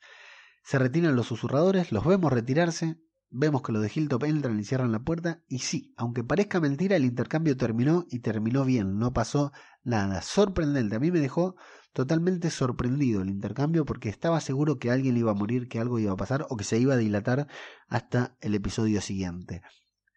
se 0.64 0.78
retiran 0.78 1.16
los 1.16 1.28
susurradores, 1.28 1.92
los 1.92 2.06
vemos 2.06 2.32
retirarse, 2.32 3.02
vemos 3.32 3.64
que 3.64 3.72
los 3.72 3.82
de 3.82 3.92
Hilltop 3.94 4.24
entran 4.26 4.60
y 4.60 4.64
cierran 4.64 4.92
la 4.92 5.00
puerta, 5.00 5.44
y 5.48 5.60
sí, 5.60 5.94
aunque 5.98 6.24
parezca 6.24 6.60
mentira, 6.60 6.96
el 6.96 7.06
intercambio 7.06 7.58
terminó 7.58 8.06
y 8.10 8.20
terminó 8.20 8.66
bien, 8.66 9.00
no 9.00 9.14
pasó 9.14 9.52
nada. 9.84 10.22
Sorprendente, 10.22 10.96
a 10.96 11.00
mí 11.00 11.12
me 11.12 11.20
dejó 11.20 11.56
totalmente 11.94 12.50
sorprendido 12.50 13.22
el 13.22 13.30
intercambio 13.30 13.86
porque 13.86 14.10
estaba 14.10 14.40
seguro 14.42 14.80
que 14.80 14.92
alguien 14.92 15.18
iba 15.18 15.32
a 15.32 15.36
morir, 15.36 15.68
que 15.68 15.80
algo 15.80 16.00
iba 16.00 16.14
a 16.14 16.18
pasar 16.18 16.46
o 16.50 16.58
que 16.58 16.64
se 16.64 16.80
iba 16.80 16.94
a 16.94 16.98
dilatar 16.98 17.48
hasta 17.88 18.38
el 18.42 18.56
episodio 18.56 19.02
siguiente. 19.02 19.62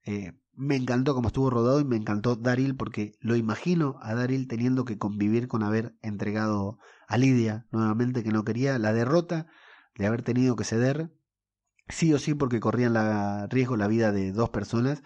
Eh, 0.05 0.33
me 0.57 0.77
encantó 0.77 1.15
cómo 1.15 1.29
estuvo 1.29 1.51
rodado 1.51 1.81
y 1.81 1.85
me 1.85 1.97
encantó 1.97 2.37
Daryl 2.37 2.77
porque 2.77 3.17
lo 3.21 3.37
imagino 3.37 3.97
a 4.03 4.15
Daryl 4.15 4.47
teniendo 4.47 4.85
que 4.85 4.99
convivir 4.99 5.49
con 5.49 5.63
haber 5.63 5.97
entregado 6.03 6.79
a 7.09 7.19
Lidia 7.19 7.67
nuevamente 7.73 8.23
que 8.23 8.31
no 8.31 8.45
quería 8.45 8.79
la 8.79 8.93
derrota 8.93 9.47
de 9.97 10.07
haber 10.07 10.23
tenido 10.23 10.57
que 10.57 10.65
ceder 10.65 11.13
sí 11.89 12.13
o 12.15 12.19
sí 12.19 12.35
porque 12.35 12.61
corrían 12.61 12.93
la 12.93 13.47
riesgo 13.49 13.77
la 13.77 13.89
vida 13.89 14.13
de 14.13 14.33
dos 14.33 14.51
personas 14.51 15.03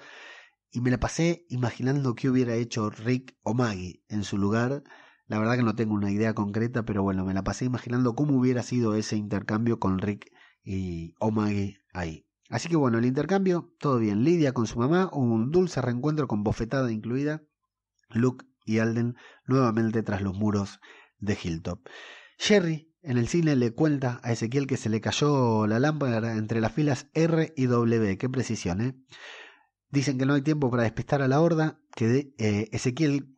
y 0.71 0.81
me 0.81 0.91
la 0.91 1.01
pasé 1.01 1.47
imaginando 1.49 2.14
qué 2.14 2.29
hubiera 2.29 2.55
hecho 2.55 2.91
Rick 2.91 3.37
o 3.43 3.55
Maggie 3.55 4.03
en 4.09 4.25
su 4.25 4.37
lugar 4.37 4.83
la 5.29 5.39
verdad 5.39 5.57
que 5.57 5.62
no 5.62 5.74
tengo 5.74 5.95
una 5.95 6.11
idea 6.11 6.35
concreta, 6.35 6.85
pero 6.85 7.03
bueno, 7.03 7.24
me 7.24 7.35
la 7.35 7.45
pasé 7.45 7.66
imaginando 7.66 8.14
cómo 8.14 8.39
hubiera 8.39 8.62
sido 8.62 8.95
ese 8.95 9.16
intercambio 9.16 9.79
con 9.79 9.99
Rick 9.99 10.33
y 10.64 11.14
Omagi 11.20 11.76
ahí. 11.93 12.26
Así 12.49 12.68
que 12.68 12.76
bueno, 12.76 12.99
el 12.99 13.05
intercambio, 13.05 13.74
todo 13.79 13.99
bien. 13.99 14.24
Lidia 14.24 14.53
con 14.55 14.66
su 14.66 14.79
mamá, 14.79 15.11
un 15.12 15.51
dulce 15.51 15.83
reencuentro 15.83 16.26
con 16.29 16.43
bofetada 16.43 16.91
incluida. 16.91 17.43
Luke 18.09 18.47
y 18.64 18.79
Alden 18.79 19.16
nuevamente 19.45 20.03
tras 20.03 20.22
los 20.22 20.35
muros 20.35 20.81
de 21.18 21.39
Hilltop. 21.41 21.87
Jerry 22.39 22.95
en 23.03 23.18
el 23.18 23.29
cine 23.29 23.55
le 23.55 23.72
cuenta 23.72 24.20
a 24.22 24.33
Ezequiel 24.33 24.66
que 24.66 24.79
se 24.79 24.89
le 24.89 25.03
cayó 25.03 25.66
la 25.66 25.79
lámpara 25.79 26.37
entre 26.37 26.62
las 26.62 26.72
filas 26.72 27.09
R 27.12 27.53
y 27.55 27.66
W. 27.66 28.16
Qué 28.16 28.29
precisión, 28.31 28.81
¿eh? 28.81 28.95
Dicen 29.91 30.18
que 30.18 30.26
no 30.26 30.35
hay 30.35 30.43
tiempo 30.43 30.70
para 30.70 30.83
despistar 30.85 31.20
a 31.20 31.29
la 31.29 31.41
horda, 31.41 31.81
que 31.95 32.35
eh, 32.39 32.68
Ezequiel 32.72 33.35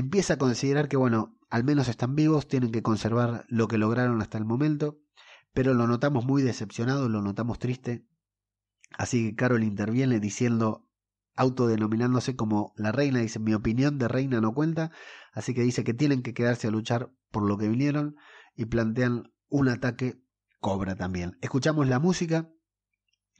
empieza 0.00 0.34
a 0.34 0.38
considerar 0.38 0.88
que, 0.88 0.96
bueno, 0.96 1.36
al 1.50 1.64
menos 1.64 1.88
están 1.88 2.14
vivos, 2.14 2.48
tienen 2.48 2.72
que 2.72 2.82
conservar 2.82 3.44
lo 3.48 3.68
que 3.68 3.78
lograron 3.78 4.20
hasta 4.20 4.38
el 4.38 4.44
momento, 4.44 4.98
pero 5.52 5.74
lo 5.74 5.86
notamos 5.86 6.24
muy 6.24 6.42
decepcionado, 6.42 7.08
lo 7.08 7.22
notamos 7.22 7.58
triste. 7.58 8.06
Así 8.96 9.30
que 9.30 9.36
Carol 9.36 9.62
interviene 9.62 10.20
diciendo, 10.20 10.86
autodenominándose 11.36 12.36
como 12.36 12.72
la 12.76 12.92
reina, 12.92 13.20
dice, 13.20 13.38
mi 13.38 13.54
opinión 13.54 13.98
de 13.98 14.08
reina 14.08 14.40
no 14.40 14.54
cuenta, 14.54 14.90
así 15.32 15.54
que 15.54 15.62
dice 15.62 15.84
que 15.84 15.94
tienen 15.94 16.22
que 16.22 16.34
quedarse 16.34 16.68
a 16.68 16.70
luchar 16.70 17.12
por 17.30 17.46
lo 17.46 17.58
que 17.58 17.68
vinieron 17.68 18.16
y 18.54 18.66
plantean 18.66 19.32
un 19.48 19.68
ataque 19.68 20.20
cobra 20.60 20.96
también. 20.96 21.38
Escuchamos 21.40 21.88
la 21.88 21.98
música 21.98 22.50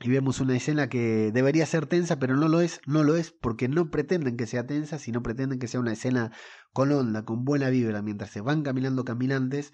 y 0.00 0.10
vemos 0.10 0.40
una 0.40 0.56
escena 0.56 0.88
que 0.88 1.32
debería 1.32 1.66
ser 1.66 1.86
tensa, 1.86 2.18
pero 2.18 2.36
no 2.36 2.48
lo 2.48 2.60
es, 2.60 2.80
no 2.86 3.02
lo 3.02 3.16
es, 3.16 3.32
porque 3.32 3.68
no 3.68 3.90
pretenden 3.90 4.36
que 4.36 4.46
sea 4.46 4.66
tensa, 4.66 4.98
sino 4.98 5.22
pretenden 5.22 5.58
que 5.58 5.68
sea 5.68 5.80
una 5.80 5.92
escena 5.92 6.32
con 6.72 6.92
onda, 6.92 7.24
con 7.24 7.44
buena 7.44 7.68
vibra, 7.70 8.02
mientras 8.02 8.30
se 8.30 8.40
van 8.40 8.62
caminando 8.62 9.04
caminantes, 9.04 9.72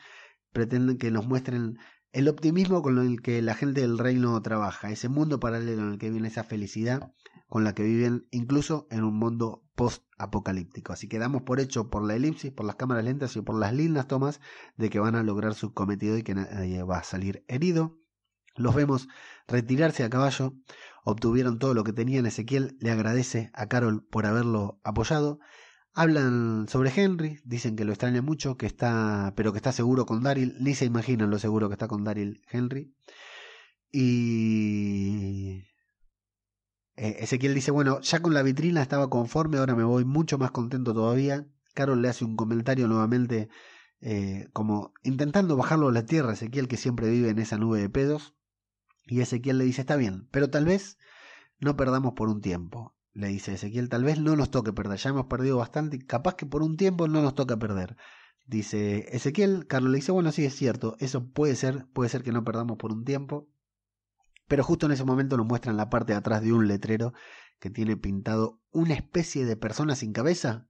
pretenden 0.52 0.96
que 0.96 1.10
nos 1.10 1.26
muestren 1.26 1.78
el 2.12 2.28
optimismo 2.28 2.80
con 2.80 2.98
el 2.98 3.20
que 3.20 3.42
la 3.42 3.54
gente 3.54 3.80
del 3.80 3.98
reino 3.98 4.40
trabaja, 4.40 4.90
ese 4.90 5.08
mundo 5.08 5.40
paralelo 5.40 5.82
en 5.82 5.92
el 5.92 5.98
que 5.98 6.10
viene 6.10 6.28
esa 6.28 6.44
felicidad 6.44 7.12
con 7.48 7.64
la 7.64 7.74
que 7.74 7.82
viven 7.82 8.26
incluso 8.30 8.86
en 8.90 9.04
un 9.04 9.14
mundo 9.14 9.62
post-apocalíptico. 9.74 10.92
Así 10.92 11.08
que 11.08 11.18
damos 11.18 11.42
por 11.42 11.60
hecho 11.60 11.90
por 11.90 12.04
la 12.04 12.14
elipsis, 12.14 12.52
por 12.52 12.66
las 12.66 12.76
cámaras 12.76 13.04
lentas 13.04 13.36
y 13.36 13.42
por 13.42 13.58
las 13.58 13.72
lindas 13.72 14.08
tomas 14.08 14.40
de 14.76 14.90
que 14.90 15.00
van 15.00 15.14
a 15.14 15.22
lograr 15.22 15.54
su 15.54 15.72
cometido 15.72 16.16
y 16.16 16.22
que 16.22 16.34
nadie 16.34 16.82
va 16.82 16.98
a 16.98 17.04
salir 17.04 17.44
herido. 17.48 17.98
Los 18.56 18.74
vemos 18.74 19.08
retirarse 19.48 20.04
a 20.04 20.10
caballo, 20.10 20.54
obtuvieron 21.04 21.58
todo 21.58 21.74
lo 21.74 21.84
que 21.84 21.92
tenían. 21.92 22.26
Ezequiel 22.26 22.76
le 22.80 22.90
agradece 22.90 23.50
a 23.54 23.66
Carol 23.66 24.06
por 24.06 24.26
haberlo 24.26 24.80
apoyado. 24.84 25.38
Hablan 25.92 26.66
sobre 26.68 26.92
Henry, 26.94 27.40
dicen 27.44 27.76
que 27.76 27.84
lo 27.84 27.92
extraña 27.92 28.20
mucho, 28.22 28.56
que 28.56 28.66
está, 28.66 29.32
pero 29.36 29.52
que 29.52 29.58
está 29.58 29.72
seguro 29.72 30.06
con 30.06 30.22
Daryl, 30.22 30.56
ni 30.60 30.74
se 30.74 30.84
imaginan 30.84 31.30
lo 31.30 31.38
seguro 31.38 31.68
que 31.68 31.74
está 31.74 31.86
con 31.88 32.02
Daryl 32.04 32.42
Henry. 32.50 32.92
Y 33.92 35.62
eh, 36.96 37.16
Ezequiel 37.20 37.54
dice, 37.54 37.70
bueno, 37.70 38.00
ya 38.00 38.20
con 38.20 38.34
la 38.34 38.42
vitrina 38.42 38.82
estaba 38.82 39.08
conforme, 39.08 39.58
ahora 39.58 39.76
me 39.76 39.84
voy 39.84 40.04
mucho 40.04 40.38
más 40.38 40.50
contento 40.50 40.92
todavía. 40.94 41.46
Carol 41.74 42.02
le 42.02 42.08
hace 42.08 42.24
un 42.24 42.36
comentario 42.36 42.88
nuevamente 42.88 43.48
eh, 44.00 44.48
como 44.52 44.92
intentando 45.02 45.56
bajarlo 45.56 45.88
a 45.88 45.92
la 45.92 46.06
tierra, 46.06 46.32
Ezequiel 46.32 46.68
que 46.68 46.76
siempre 46.76 47.08
vive 47.08 47.30
en 47.30 47.38
esa 47.38 47.56
nube 47.56 47.80
de 47.80 47.88
pedos. 47.88 48.34
Y 49.06 49.20
Ezequiel 49.20 49.58
le 49.58 49.64
dice, 49.64 49.82
está 49.82 49.96
bien, 49.96 50.28
pero 50.30 50.50
tal 50.50 50.64
vez 50.64 50.98
no 51.60 51.76
perdamos 51.76 52.14
por 52.14 52.28
un 52.28 52.40
tiempo. 52.40 52.94
Le 53.12 53.28
dice 53.28 53.54
Ezequiel, 53.54 53.88
tal 53.88 54.02
vez 54.02 54.18
no 54.18 54.34
nos 54.34 54.50
toque 54.50 54.72
perder, 54.72 54.98
ya 54.98 55.10
hemos 55.10 55.26
perdido 55.26 55.58
bastante, 55.58 56.04
capaz 56.04 56.34
que 56.34 56.46
por 56.46 56.62
un 56.62 56.76
tiempo 56.76 57.06
no 57.06 57.22
nos 57.22 57.34
toca 57.34 57.56
perder. 57.56 57.96
Dice 58.46 59.06
Ezequiel, 59.14 59.66
Carlos 59.66 59.92
le 59.92 59.96
dice, 59.96 60.12
bueno, 60.12 60.32
sí 60.32 60.44
es 60.44 60.54
cierto, 60.54 60.96
eso 60.98 61.28
puede 61.28 61.54
ser, 61.54 61.86
puede 61.92 62.10
ser 62.10 62.22
que 62.22 62.32
no 62.32 62.44
perdamos 62.44 62.76
por 62.76 62.92
un 62.92 63.04
tiempo. 63.04 63.48
Pero 64.48 64.64
justo 64.64 64.86
en 64.86 64.92
ese 64.92 65.04
momento 65.04 65.36
nos 65.36 65.46
muestran 65.46 65.76
la 65.76 65.88
parte 65.88 66.12
de 66.12 66.18
atrás 66.18 66.42
de 66.42 66.52
un 66.52 66.68
letrero 66.68 67.14
que 67.58 67.70
tiene 67.70 67.96
pintado 67.96 68.60
una 68.72 68.94
especie 68.94 69.46
de 69.46 69.56
persona 69.56 69.94
sin 69.94 70.12
cabeza, 70.12 70.68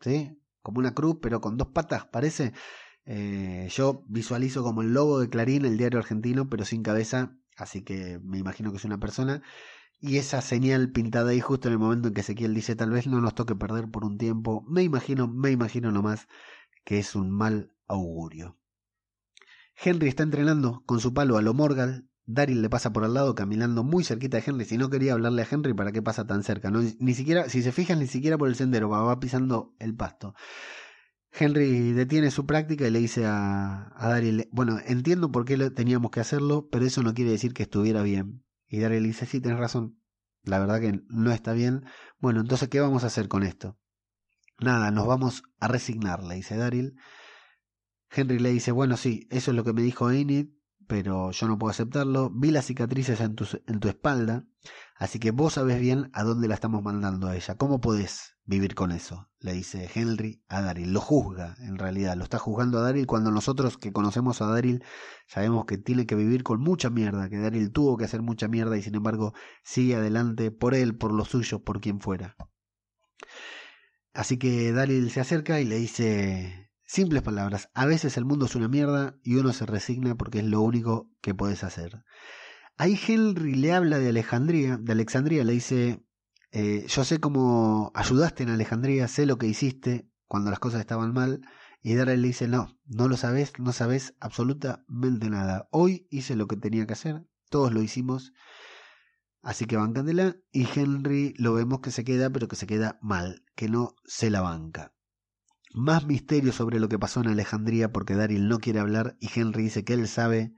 ¿sí? 0.00 0.38
Como 0.62 0.78
una 0.78 0.94
cruz, 0.94 1.18
pero 1.20 1.40
con 1.40 1.56
dos 1.58 1.68
patas, 1.68 2.06
parece. 2.06 2.54
Eh, 3.04 3.68
yo 3.70 4.04
visualizo 4.08 4.62
como 4.62 4.82
el 4.82 4.94
logo 4.94 5.20
de 5.20 5.28
Clarín, 5.28 5.64
el 5.64 5.76
diario 5.76 5.98
argentino, 5.98 6.48
pero 6.48 6.64
sin 6.64 6.82
cabeza, 6.82 7.36
así 7.62 7.82
que 7.82 8.18
me 8.22 8.38
imagino 8.38 8.70
que 8.70 8.78
es 8.78 8.84
una 8.84 8.98
persona. 8.98 9.42
Y 10.00 10.18
esa 10.18 10.40
señal 10.40 10.90
pintada 10.90 11.30
ahí 11.30 11.40
justo 11.40 11.68
en 11.68 11.74
el 11.74 11.78
momento 11.78 12.08
en 12.08 12.14
que 12.14 12.22
Ezequiel 12.22 12.54
dice 12.54 12.74
tal 12.76 12.90
vez 12.90 13.06
no 13.06 13.20
nos 13.20 13.34
toque 13.34 13.54
perder 13.54 13.88
por 13.90 14.04
un 14.04 14.18
tiempo, 14.18 14.64
me 14.68 14.82
imagino, 14.82 15.28
me 15.28 15.50
imagino 15.52 15.92
nomás 15.92 16.26
que 16.84 16.98
es 16.98 17.14
un 17.14 17.30
mal 17.30 17.72
augurio. 17.86 18.58
Henry 19.76 20.08
está 20.08 20.22
entrenando 20.22 20.82
con 20.86 21.00
su 21.00 21.14
palo 21.14 21.36
a 21.36 21.42
lo 21.42 21.54
Morgal. 21.54 22.08
Daryl 22.24 22.62
le 22.62 22.70
pasa 22.70 22.92
por 22.92 23.04
al 23.04 23.14
lado 23.14 23.34
caminando 23.34 23.82
muy 23.84 24.04
cerquita 24.04 24.36
de 24.36 24.44
Henry. 24.46 24.64
Si 24.64 24.78
no 24.78 24.90
quería 24.90 25.12
hablarle 25.12 25.42
a 25.42 25.48
Henry, 25.50 25.74
¿para 25.74 25.92
qué 25.92 26.02
pasa 26.02 26.26
tan 26.26 26.44
cerca? 26.44 26.70
No, 26.70 26.80
ni 26.98 27.14
siquiera, 27.14 27.48
si 27.48 27.62
se 27.62 27.72
fijan, 27.72 27.98
ni 27.98 28.06
siquiera 28.06 28.38
por 28.38 28.48
el 28.48 28.54
sendero, 28.54 28.88
va, 28.88 29.02
va 29.02 29.20
pisando 29.20 29.74
el 29.78 29.94
pasto. 29.94 30.34
Henry 31.32 31.92
detiene 31.92 32.30
su 32.30 32.44
práctica 32.44 32.86
y 32.86 32.90
le 32.90 32.98
dice 32.98 33.24
a, 33.26 33.88
a 33.96 34.20
bueno, 34.50 34.78
entiendo 34.84 35.32
por 35.32 35.46
qué 35.46 35.70
teníamos 35.70 36.10
que 36.10 36.20
hacerlo, 36.20 36.68
pero 36.70 36.84
eso 36.84 37.02
no 37.02 37.14
quiere 37.14 37.30
decir 37.30 37.54
que 37.54 37.62
estuviera 37.62 38.02
bien. 38.02 38.44
Y 38.68 38.80
Daryl 38.80 39.02
dice, 39.02 39.24
sí, 39.26 39.40
tienes 39.40 39.58
razón, 39.58 39.98
la 40.42 40.58
verdad 40.58 40.80
que 40.80 41.02
no 41.08 41.32
está 41.32 41.52
bien. 41.52 41.84
Bueno, 42.18 42.40
entonces, 42.40 42.68
¿qué 42.68 42.80
vamos 42.80 43.04
a 43.04 43.06
hacer 43.06 43.28
con 43.28 43.42
esto? 43.42 43.78
Nada, 44.58 44.90
nos 44.90 45.06
vamos 45.06 45.42
a 45.58 45.68
resignar, 45.68 46.22
le 46.22 46.34
dice 46.34 46.56
Daryl. 46.56 46.96
Henry 48.10 48.38
le 48.38 48.50
dice, 48.50 48.70
bueno, 48.70 48.98
sí, 48.98 49.26
eso 49.30 49.50
es 49.52 49.56
lo 49.56 49.64
que 49.64 49.72
me 49.72 49.82
dijo 49.82 50.10
Enid, 50.10 50.48
pero 50.86 51.30
yo 51.30 51.48
no 51.48 51.58
puedo 51.58 51.70
aceptarlo. 51.70 52.30
Vi 52.30 52.50
las 52.50 52.66
cicatrices 52.66 53.20
en 53.20 53.34
tu, 53.34 53.46
en 53.66 53.80
tu 53.80 53.88
espalda, 53.88 54.44
así 54.96 55.18
que 55.18 55.30
vos 55.30 55.54
sabés 55.54 55.80
bien 55.80 56.10
a 56.12 56.22
dónde 56.24 56.48
la 56.48 56.54
estamos 56.54 56.82
mandando 56.82 57.28
a 57.28 57.36
ella. 57.36 57.56
¿Cómo 57.56 57.80
podés 57.80 58.36
vivir 58.44 58.74
con 58.74 58.92
eso? 58.92 59.31
Le 59.42 59.52
dice 59.52 59.90
Henry 59.92 60.42
a 60.48 60.62
Daryl. 60.62 60.92
Lo 60.92 61.00
juzga, 61.00 61.56
en 61.58 61.76
realidad, 61.76 62.16
lo 62.16 62.24
está 62.24 62.38
juzgando 62.38 62.78
a 62.78 62.82
Daryl 62.82 63.06
cuando 63.06 63.30
nosotros 63.30 63.76
que 63.76 63.92
conocemos 63.92 64.40
a 64.40 64.46
Daryl 64.46 64.84
sabemos 65.26 65.66
que 65.66 65.78
tiene 65.78 66.06
que 66.06 66.14
vivir 66.14 66.44
con 66.44 66.60
mucha 66.60 66.90
mierda, 66.90 67.28
que 67.28 67.38
Daryl 67.38 67.72
tuvo 67.72 67.96
que 67.96 68.04
hacer 68.04 68.22
mucha 68.22 68.46
mierda 68.48 68.76
y 68.78 68.82
sin 68.82 68.94
embargo 68.94 69.34
sigue 69.64 69.96
adelante 69.96 70.52
por 70.52 70.74
él, 70.74 70.96
por 70.96 71.12
los 71.12 71.28
suyos, 71.28 71.60
por 71.60 71.80
quien 71.80 72.00
fuera. 72.00 72.36
Así 74.14 74.38
que 74.38 74.72
Daryl 74.72 75.10
se 75.10 75.20
acerca 75.20 75.60
y 75.60 75.64
le 75.64 75.76
dice, 75.76 76.70
Simples 76.84 77.22
palabras, 77.22 77.70
a 77.72 77.86
veces 77.86 78.18
el 78.18 78.26
mundo 78.26 78.44
es 78.44 78.54
una 78.54 78.68
mierda 78.68 79.16
y 79.22 79.36
uno 79.36 79.54
se 79.54 79.64
resigna 79.64 80.14
porque 80.14 80.40
es 80.40 80.44
lo 80.44 80.60
único 80.60 81.08
que 81.22 81.34
puedes 81.34 81.64
hacer. 81.64 82.04
Ahí 82.76 83.00
Henry 83.08 83.54
le 83.54 83.72
habla 83.72 83.98
de 83.98 84.10
Alejandría, 84.10 84.76
de 84.76 84.92
Alexandría, 84.92 85.42
le 85.42 85.54
dice, 85.54 86.04
eh, 86.52 86.84
yo 86.86 87.04
sé 87.04 87.18
cómo 87.18 87.92
ayudaste 87.94 88.42
en 88.42 88.50
Alejandría, 88.50 89.08
sé 89.08 89.24
lo 89.24 89.38
que 89.38 89.46
hiciste 89.46 90.06
cuando 90.26 90.50
las 90.50 90.60
cosas 90.60 90.80
estaban 90.80 91.12
mal, 91.12 91.40
y 91.82 91.94
Daryl 91.94 92.20
le 92.20 92.28
dice, 92.28 92.46
no, 92.46 92.78
no 92.86 93.08
lo 93.08 93.16
sabes, 93.16 93.52
no 93.58 93.72
sabes 93.72 94.14
absolutamente 94.20 95.30
nada. 95.30 95.66
Hoy 95.70 96.06
hice 96.10 96.36
lo 96.36 96.46
que 96.46 96.56
tenía 96.56 96.86
que 96.86 96.92
hacer, 96.92 97.26
todos 97.50 97.72
lo 97.72 97.82
hicimos, 97.82 98.32
así 99.42 99.64
que 99.64 99.76
bancandela, 99.76 100.36
y 100.52 100.68
Henry 100.74 101.34
lo 101.38 101.54
vemos 101.54 101.80
que 101.80 101.90
se 101.90 102.04
queda, 102.04 102.30
pero 102.30 102.48
que 102.48 102.56
se 102.56 102.66
queda 102.66 102.98
mal, 103.00 103.44
que 103.56 103.68
no 103.68 103.94
se 104.04 104.30
la 104.30 104.42
banca. 104.42 104.94
Más 105.74 106.06
misterio 106.06 106.52
sobre 106.52 106.80
lo 106.80 106.88
que 106.90 106.98
pasó 106.98 107.20
en 107.22 107.28
Alejandría 107.28 107.92
porque 107.92 108.14
Daryl 108.14 108.46
no 108.46 108.58
quiere 108.58 108.78
hablar 108.78 109.16
y 109.20 109.30
Henry 109.34 109.62
dice 109.62 109.84
que 109.84 109.94
él 109.94 110.06
sabe 110.06 110.54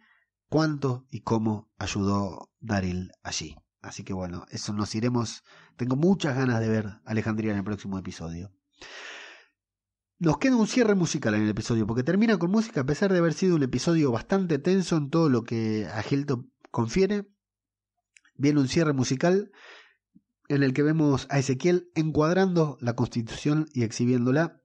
cuánto 0.48 1.06
y 1.08 1.20
cómo 1.20 1.70
ayudó 1.78 2.50
Daryl 2.58 3.12
allí. 3.22 3.56
Así 3.84 4.02
que 4.02 4.12
bueno, 4.12 4.46
eso 4.50 4.72
nos 4.72 4.94
iremos. 4.94 5.44
Tengo 5.76 5.96
muchas 5.96 6.34
ganas 6.36 6.60
de 6.60 6.68
ver 6.68 7.00
Alejandría 7.04 7.52
en 7.52 7.58
el 7.58 7.64
próximo 7.64 7.98
episodio. 7.98 8.50
Nos 10.18 10.38
queda 10.38 10.56
un 10.56 10.66
cierre 10.66 10.94
musical 10.94 11.34
en 11.34 11.42
el 11.42 11.50
episodio, 11.50 11.86
porque 11.86 12.02
termina 12.02 12.38
con 12.38 12.50
música 12.50 12.80
a 12.80 12.86
pesar 12.86 13.12
de 13.12 13.18
haber 13.18 13.34
sido 13.34 13.56
un 13.56 13.62
episodio 13.62 14.10
bastante 14.10 14.58
tenso 14.58 14.96
en 14.96 15.10
todo 15.10 15.28
lo 15.28 15.44
que 15.44 15.86
a 15.86 16.02
Hilton 16.08 16.50
confiere. 16.70 17.28
Viene 18.36 18.60
un 18.60 18.68
cierre 18.68 18.94
musical 18.94 19.52
en 20.48 20.62
el 20.62 20.72
que 20.72 20.82
vemos 20.82 21.26
a 21.30 21.38
Ezequiel 21.38 21.90
encuadrando 21.94 22.78
la 22.80 22.94
constitución 22.94 23.66
y 23.72 23.82
exhibiéndola 23.82 24.62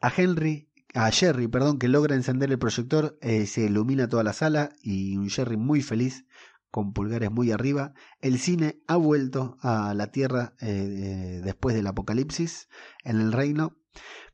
a 0.00 0.12
Henry, 0.14 0.70
a 0.94 1.10
Jerry, 1.10 1.48
perdón, 1.48 1.78
que 1.78 1.88
logra 1.88 2.14
encender 2.14 2.50
el 2.50 2.58
proyector, 2.58 3.18
eh, 3.20 3.46
se 3.46 3.62
ilumina 3.62 4.08
toda 4.08 4.22
la 4.22 4.32
sala 4.32 4.70
y 4.82 5.16
un 5.16 5.28
Jerry 5.28 5.56
muy 5.56 5.82
feliz 5.82 6.26
con 6.70 6.92
pulgares 6.92 7.30
muy 7.30 7.50
arriba. 7.50 7.94
El 8.20 8.38
cine 8.38 8.80
ha 8.86 8.96
vuelto 8.96 9.56
a 9.60 9.94
la 9.94 10.10
Tierra 10.10 10.54
eh, 10.60 11.40
después 11.44 11.74
del 11.74 11.86
apocalipsis 11.86 12.68
en 13.04 13.20
el 13.20 13.32
reino. 13.32 13.76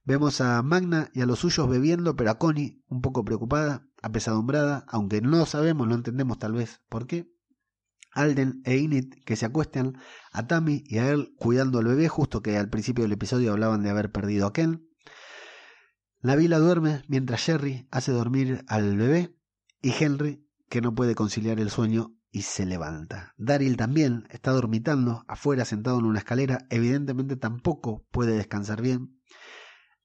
Vemos 0.05 0.41
a 0.41 0.63
Magna 0.63 1.11
y 1.15 1.23
a 1.23 1.27
los 1.27 1.39
suyos 1.39 1.69
bebiendo, 1.69 2.17
pero 2.17 2.31
a 2.31 2.39
Connie 2.39 2.83
un 2.89 3.01
poco 3.01 3.25
preocupada, 3.25 3.87
apesadumbrada, 4.03 4.85
aunque 4.89 5.23
no 5.23 5.47
sabemos, 5.47 5.89
no 5.89 5.95
entendemos 5.95 6.39
tal 6.39 6.53
vez 6.53 6.83
por 6.89 7.07
qué. 7.07 7.31
Alden 8.13 8.63
e 8.65 8.77
Init 8.77 9.25
que 9.25 9.35
se 9.35 9.47
acuestan, 9.47 9.99
a 10.31 10.47
Tammy 10.47 10.85
y 10.87 10.99
a 10.99 11.11
él 11.11 11.35
cuidando 11.37 11.79
al 11.79 11.87
bebé, 11.87 12.09
justo 12.09 12.43
que 12.43 12.57
al 12.57 12.69
principio 12.69 13.03
del 13.03 13.13
episodio 13.13 13.53
hablaban 13.53 13.83
de 13.83 13.91
haber 13.91 14.13
perdido 14.13 14.47
a 14.47 14.53
Ken. 14.53 14.87
La 16.21 16.37
vila 16.37 16.59
duerme 16.59 17.03
mientras 17.09 17.43
Jerry 17.43 17.89
hace 17.91 18.13
dormir 18.13 18.65
al 18.69 18.97
bebé 18.97 19.35
y 19.83 19.93
Henry, 19.99 20.47
que 20.69 20.81
no 20.81 20.95
puede 20.95 21.15
conciliar 21.15 21.61
el 21.61 21.71
sueño, 21.71 22.15
y 22.35 22.43
se 22.43 22.67
levanta. 22.67 23.33
Daryl 23.39 23.77
también 23.77 24.27
está 24.29 24.51
dormitando 24.51 25.25
afuera 25.29 25.65
sentado 25.65 26.01
en 26.01 26.05
una 26.05 26.19
escalera, 26.19 26.67
evidentemente 26.69 27.37
tampoco 27.37 28.05
puede 28.11 28.37
descansar 28.37 28.83
bien. 28.83 29.21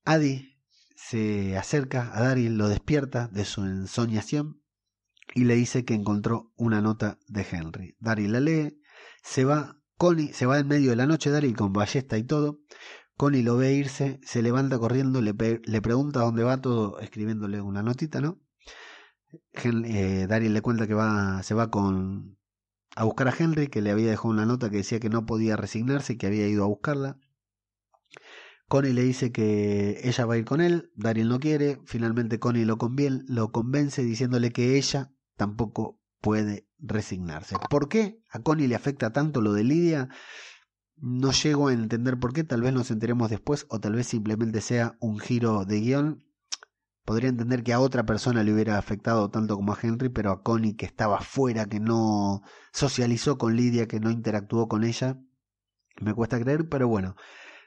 Adi 0.06 0.60
se 0.96 1.58
acerca 1.58 2.16
a 2.16 2.22
Daryl, 2.22 2.56
lo 2.56 2.70
despierta 2.70 3.30
de 3.30 3.46
su 3.46 3.66
ensoñación 3.66 4.62
y 5.34 5.46
le 5.46 5.56
dice 5.56 5.86
que 5.86 5.96
encontró 5.96 6.54
una 6.56 6.82
nota 6.82 7.18
de 7.28 7.48
Henry. 7.50 7.96
Daryl 8.00 8.32
la 8.32 8.40
lee, 8.42 8.80
se 9.24 9.44
va, 9.44 9.82
Connie 9.98 10.32
se 10.32 10.46
va 10.46 10.60
en 10.60 10.68
medio 10.68 10.92
de 10.92 10.98
la 10.98 11.08
noche, 11.08 11.32
Daryl 11.32 11.56
con 11.56 11.74
ballesta 11.74 12.20
y 12.20 12.24
todo, 12.24 12.60
Connie 13.18 13.42
lo 13.42 13.58
ve 13.58 13.74
irse, 13.74 14.20
se 14.24 14.44
levanta 14.44 14.78
corriendo, 14.78 15.20
le, 15.20 15.34
le 15.64 15.82
pregunta 15.82 16.20
dónde 16.20 16.44
va 16.44 16.62
todo, 16.62 17.00
escribiéndole 17.00 17.60
una 17.60 17.82
notita, 17.82 18.22
¿no? 18.22 18.40
Eh, 19.54 20.26
Daryl 20.28 20.54
le 20.54 20.62
cuenta 20.62 20.88
que 20.88 20.94
va, 20.94 21.44
se 21.44 21.54
va 21.54 21.70
con 21.70 22.38
a 22.96 23.04
buscar 23.04 23.28
a 23.28 23.34
Henry, 23.38 23.68
que 23.68 23.82
le 23.82 23.92
había 23.92 24.10
dejado 24.10 24.30
una 24.30 24.46
nota 24.46 24.70
que 24.70 24.78
decía 24.78 25.00
que 25.00 25.10
no 25.10 25.26
podía 25.26 25.56
resignarse 25.56 26.14
y 26.14 26.18
que 26.18 26.28
había 26.28 26.48
ido 26.48 26.64
a 26.64 26.68
buscarla. 26.68 27.20
Connie 28.68 28.94
le 28.94 29.04
dice 29.04 29.32
que 29.32 30.00
ella 30.04 30.26
va 30.26 30.36
a 30.36 30.38
ir 30.38 30.46
con 30.46 30.62
él, 30.62 30.92
Daryl 30.96 31.28
no 31.28 31.40
quiere, 31.40 31.80
finalmente 31.86 32.40
Connie 32.40 32.66
lo, 32.66 32.78
lo 33.28 33.52
convence 33.52 34.04
diciéndole 34.04 34.52
que 34.52 34.78
ella 34.78 35.12
tampoco 35.38 36.00
puede 36.22 36.68
resignarse. 36.78 37.56
¿Por 37.70 37.90
qué 37.90 38.22
a 38.30 38.40
Connie 38.40 38.68
le 38.68 38.76
afecta 38.76 39.12
tanto 39.12 39.42
lo 39.42 39.54
de 39.54 39.64
Lidia? 39.64 40.10
No 40.98 41.32
llego 41.32 41.70
a 41.70 41.74
entender 41.74 42.20
por 42.20 42.34
qué, 42.34 42.44
tal 42.44 42.62
vez 42.62 42.74
nos 42.74 42.92
enteremos 42.92 43.30
después 43.30 43.66
o 43.70 43.80
tal 43.80 43.94
vez 43.94 44.08
simplemente 44.08 44.62
sea 44.62 44.98
un 45.00 45.20
giro 45.20 45.66
de 45.66 45.80
guion. 45.80 46.24
Podría 47.10 47.30
entender 47.32 47.64
que 47.64 47.74
a 47.74 47.80
otra 47.80 48.06
persona 48.06 48.44
le 48.44 48.54
hubiera 48.54 48.78
afectado 48.78 49.32
tanto 49.32 49.56
como 49.56 49.74
a 49.74 49.78
Henry, 49.82 50.10
pero 50.10 50.30
a 50.30 50.44
Connie 50.44 50.76
que 50.76 50.86
estaba 50.86 51.22
fuera, 51.22 51.66
que 51.66 51.80
no 51.80 52.44
socializó 52.72 53.40
con 53.40 53.56
Lidia, 53.56 53.88
que 53.88 54.00
no 54.00 54.12
interactuó 54.12 54.68
con 54.68 54.84
ella, 54.84 55.18
me 56.00 56.14
cuesta 56.14 56.40
creer, 56.40 56.70
pero 56.70 56.88
bueno, 56.88 57.16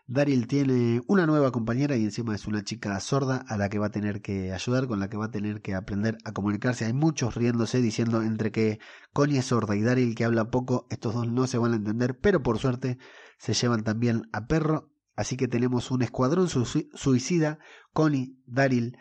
Daryl 0.06 0.46
tiene 0.46 1.02
una 1.08 1.26
nueva 1.26 1.50
compañera 1.50 1.96
y 1.96 2.04
encima 2.04 2.36
es 2.36 2.46
una 2.46 2.62
chica 2.62 3.00
sorda 3.00 3.44
a 3.48 3.56
la 3.56 3.68
que 3.68 3.80
va 3.80 3.86
a 3.86 3.90
tener 3.90 4.22
que 4.22 4.52
ayudar, 4.52 4.86
con 4.86 5.00
la 5.00 5.10
que 5.10 5.16
va 5.16 5.24
a 5.24 5.30
tener 5.32 5.60
que 5.60 5.74
aprender 5.74 6.18
a 6.24 6.30
comunicarse. 6.30 6.84
Hay 6.84 6.92
muchos 6.92 7.34
riéndose 7.34 7.82
diciendo 7.82 8.22
entre 8.22 8.52
que 8.52 8.78
Connie 9.12 9.38
es 9.38 9.46
sorda 9.46 9.74
y 9.74 9.82
Daryl 9.82 10.14
que 10.14 10.24
habla 10.24 10.52
poco, 10.52 10.86
estos 10.88 11.14
dos 11.14 11.26
no 11.26 11.48
se 11.48 11.58
van 11.58 11.72
a 11.72 11.76
entender, 11.78 12.16
pero 12.16 12.44
por 12.44 12.60
suerte 12.60 12.96
se 13.38 13.54
llevan 13.54 13.82
también 13.82 14.22
a 14.32 14.46
Perro. 14.46 14.92
Así 15.16 15.36
que 15.36 15.48
tenemos 15.48 15.90
un 15.90 16.02
escuadrón 16.02 16.48
suicida, 16.48 17.58
Connie, 17.92 18.38
Daryl 18.46 18.96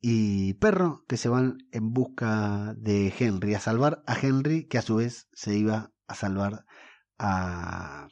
y 0.00 0.54
Perro, 0.54 1.04
que 1.08 1.16
se 1.16 1.28
van 1.28 1.58
en 1.72 1.92
busca 1.92 2.74
de 2.74 3.12
Henry, 3.18 3.54
a 3.54 3.60
salvar 3.60 4.02
a 4.06 4.18
Henry, 4.18 4.66
que 4.66 4.78
a 4.78 4.82
su 4.82 4.96
vez 4.96 5.28
se 5.32 5.56
iba 5.56 5.92
a 6.06 6.14
salvar 6.14 6.64
a 7.18 8.08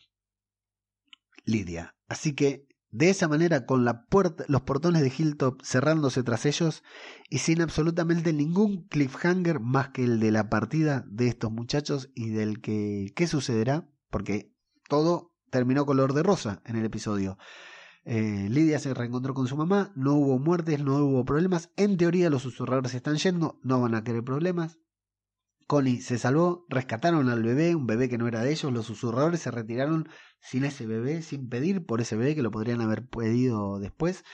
Lidia. 1.44 1.94
Así 2.08 2.34
que 2.34 2.66
de 2.94 3.10
esa 3.10 3.26
manera, 3.26 3.66
con 3.66 3.84
la 3.84 4.06
puerta, 4.06 4.44
los 4.46 4.62
portones 4.62 5.02
de 5.02 5.12
Hilltop 5.16 5.60
cerrándose 5.64 6.22
tras 6.22 6.46
ellos 6.46 6.84
y 7.28 7.38
sin 7.38 7.60
absolutamente 7.60 8.32
ningún 8.32 8.86
cliffhanger 8.86 9.58
más 9.58 9.88
que 9.88 10.04
el 10.04 10.20
de 10.20 10.30
la 10.30 10.48
partida 10.48 11.04
de 11.08 11.26
estos 11.26 11.50
muchachos 11.50 12.10
y 12.14 12.28
del 12.28 12.60
que 12.60 13.12
qué 13.16 13.26
sucederá, 13.26 13.88
porque 14.10 14.52
todo 14.88 15.34
terminó 15.50 15.86
color 15.86 16.12
de 16.12 16.22
rosa 16.22 16.62
en 16.64 16.76
el 16.76 16.84
episodio. 16.84 17.36
Eh, 18.04 18.48
Lidia 18.50 18.78
se 18.78 18.92
reencontró 18.92 19.32
con 19.32 19.46
su 19.46 19.56
mamá, 19.56 19.92
no 19.96 20.14
hubo 20.14 20.38
muertes, 20.38 20.82
no 20.82 20.96
hubo 20.96 21.24
problemas. 21.24 21.70
En 21.76 21.96
teoría 21.96 22.30
los 22.30 22.42
susurradores 22.42 22.94
están 22.94 23.16
yendo, 23.16 23.58
no 23.62 23.80
van 23.80 23.94
a 23.94 24.04
querer 24.04 24.22
problemas. 24.22 24.78
Connie 25.66 26.02
se 26.02 26.18
salvó, 26.18 26.66
rescataron 26.68 27.30
al 27.30 27.42
bebé, 27.42 27.74
un 27.74 27.86
bebé 27.86 28.10
que 28.10 28.18
no 28.18 28.28
era 28.28 28.42
de 28.42 28.52
ellos, 28.52 28.70
los 28.70 28.84
susurradores 28.84 29.40
se 29.40 29.50
retiraron 29.50 30.08
sin 30.38 30.64
ese 30.64 30.86
bebé, 30.86 31.22
sin 31.22 31.48
pedir 31.48 31.86
por 31.86 32.02
ese 32.02 32.16
bebé 32.16 32.34
que 32.34 32.42
lo 32.42 32.50
podrían 32.50 32.82
haber 32.82 33.08
pedido 33.08 33.78
después. 33.78 34.24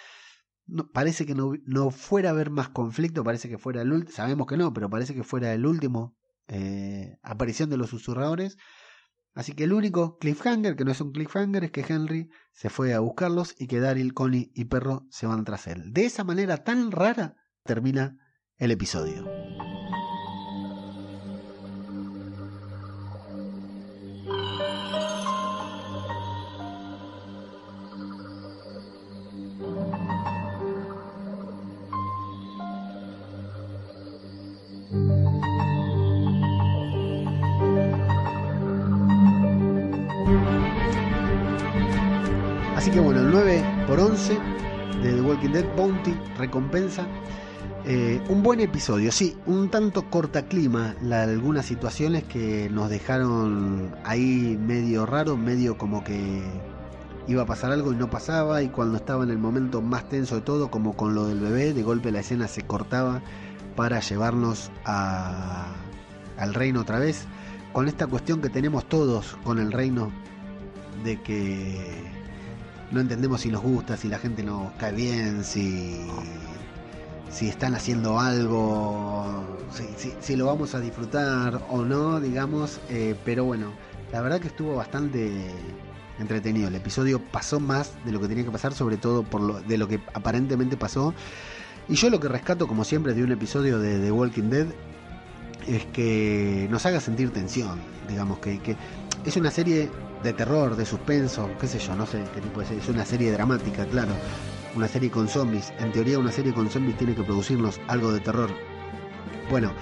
Parece 0.92 1.26
que 1.26 1.34
no, 1.34 1.52
no, 1.64 1.90
fuera 1.90 2.30
a 2.30 2.32
haber 2.32 2.50
más 2.50 2.68
conflicto, 2.68 3.22
parece 3.22 3.48
que 3.48 3.58
fuera 3.58 3.82
el 3.82 3.92
último, 3.92 4.14
sabemos 4.14 4.46
que 4.48 4.56
no, 4.56 4.72
pero 4.72 4.90
parece 4.90 5.14
que 5.14 5.24
fuera 5.24 5.52
el 5.52 5.66
último 5.66 6.16
eh, 6.48 7.18
aparición 7.22 7.70
de 7.70 7.76
los 7.76 7.90
susurradores. 7.90 8.56
Así 9.34 9.52
que 9.52 9.64
el 9.64 9.72
único 9.72 10.18
cliffhanger, 10.18 10.76
que 10.76 10.84
no 10.84 10.92
es 10.92 11.00
un 11.00 11.12
cliffhanger, 11.12 11.64
es 11.64 11.70
que 11.70 11.84
Henry 11.88 12.30
se 12.52 12.68
fue 12.68 12.94
a 12.94 13.00
buscarlos 13.00 13.54
y 13.58 13.66
que 13.68 13.80
Daryl, 13.80 14.12
Connie 14.12 14.50
y 14.54 14.64
Perro 14.64 15.06
se 15.10 15.26
van 15.26 15.44
tras 15.44 15.66
él. 15.66 15.92
De 15.92 16.04
esa 16.04 16.24
manera 16.24 16.64
tan 16.64 16.90
rara 16.90 17.36
termina 17.64 18.18
el 18.56 18.72
episodio. 18.72 19.69
Dead 45.52 45.66
Bounty 45.76 46.14
recompensa. 46.38 47.06
Eh, 47.84 48.20
un 48.28 48.42
buen 48.42 48.60
episodio, 48.60 49.10
sí, 49.10 49.36
un 49.46 49.70
tanto 49.70 50.10
corta 50.10 50.46
clima, 50.46 50.94
la, 51.00 51.22
algunas 51.22 51.64
situaciones 51.64 52.24
que 52.24 52.68
nos 52.70 52.90
dejaron 52.90 53.96
ahí 54.04 54.58
medio 54.60 55.06
raro, 55.06 55.36
medio 55.36 55.78
como 55.78 56.04
que 56.04 56.42
iba 57.26 57.42
a 57.42 57.46
pasar 57.46 57.72
algo 57.72 57.92
y 57.92 57.96
no 57.96 58.10
pasaba, 58.10 58.62
y 58.62 58.68
cuando 58.68 58.98
estaba 58.98 59.24
en 59.24 59.30
el 59.30 59.38
momento 59.38 59.80
más 59.80 60.08
tenso 60.08 60.36
de 60.36 60.40
todo, 60.42 60.70
como 60.70 60.94
con 60.94 61.14
lo 61.14 61.26
del 61.26 61.40
bebé, 61.40 61.72
de 61.72 61.82
golpe 61.82 62.12
la 62.12 62.20
escena 62.20 62.48
se 62.48 62.62
cortaba 62.62 63.22
para 63.76 64.00
llevarnos 64.00 64.70
a, 64.84 65.72
al 66.36 66.54
reino 66.54 66.80
otra 66.80 66.98
vez, 66.98 67.24
con 67.72 67.88
esta 67.88 68.06
cuestión 68.06 68.42
que 68.42 68.50
tenemos 68.50 68.84
todos 68.84 69.38
con 69.42 69.58
el 69.58 69.72
reino, 69.72 70.12
de 71.02 71.20
que 71.22 72.19
no 72.90 73.00
entendemos 73.00 73.42
si 73.42 73.50
nos 73.50 73.62
gusta, 73.62 73.96
si 73.96 74.08
la 74.08 74.18
gente 74.18 74.42
nos 74.42 74.72
cae 74.72 74.92
bien, 74.92 75.44
si, 75.44 76.00
si 77.30 77.48
están 77.48 77.74
haciendo 77.74 78.18
algo, 78.18 79.44
si, 80.20 80.36
lo 80.36 80.46
vamos 80.46 80.74
a 80.74 80.80
disfrutar 80.80 81.62
o 81.70 81.84
no, 81.84 82.20
digamos. 82.20 82.80
Eh, 82.88 83.14
pero 83.24 83.44
bueno, 83.44 83.72
la 84.12 84.20
verdad 84.20 84.40
que 84.40 84.48
estuvo 84.48 84.74
bastante 84.74 85.50
entretenido. 86.18 86.68
El 86.68 86.74
episodio 86.74 87.20
pasó 87.20 87.60
más 87.60 87.92
de 88.04 88.12
lo 88.12 88.20
que 88.20 88.28
tenía 88.28 88.44
que 88.44 88.50
pasar, 88.50 88.74
sobre 88.74 88.96
todo 88.96 89.22
por 89.22 89.40
lo, 89.40 89.60
de 89.60 89.78
lo 89.78 89.86
que 89.86 90.00
aparentemente 90.12 90.76
pasó. 90.76 91.14
Y 91.88 91.94
yo 91.94 92.10
lo 92.10 92.20
que 92.20 92.28
rescato, 92.28 92.66
como 92.66 92.84
siempre, 92.84 93.14
de 93.14 93.22
un 93.22 93.32
episodio 93.32 93.78
de 93.78 93.98
The 94.00 94.12
Walking 94.12 94.50
Dead 94.50 94.66
es 95.66 95.84
que 95.86 96.66
nos 96.70 96.86
haga 96.86 97.00
sentir 97.00 97.30
tensión, 97.32 97.78
digamos, 98.08 98.38
que 98.38 98.76
es 99.24 99.36
una 99.36 99.50
serie 99.50 99.90
de 100.22 100.32
terror, 100.32 100.76
de 100.76 100.84
suspenso, 100.84 101.48
qué 101.60 101.66
sé 101.66 101.78
yo, 101.78 101.94
no 101.94 102.06
sé 102.06 102.22
qué 102.34 102.40
tipo 102.40 102.60
de 102.60 102.66
serie. 102.66 102.82
Es 102.82 102.88
una 102.88 103.04
serie 103.04 103.32
dramática, 103.32 103.86
claro. 103.86 104.12
Una 104.76 104.86
serie 104.86 105.10
con 105.10 105.28
zombies. 105.28 105.72
En 105.78 105.92
teoría 105.92 106.18
una 106.18 106.32
serie 106.32 106.52
con 106.52 106.70
zombies 106.70 106.96
tiene 106.96 107.14
que 107.14 107.22
producirnos 107.22 107.80
algo 107.88 108.12
de 108.12 108.20
terror. 108.20 108.50
Bueno, 109.50 109.72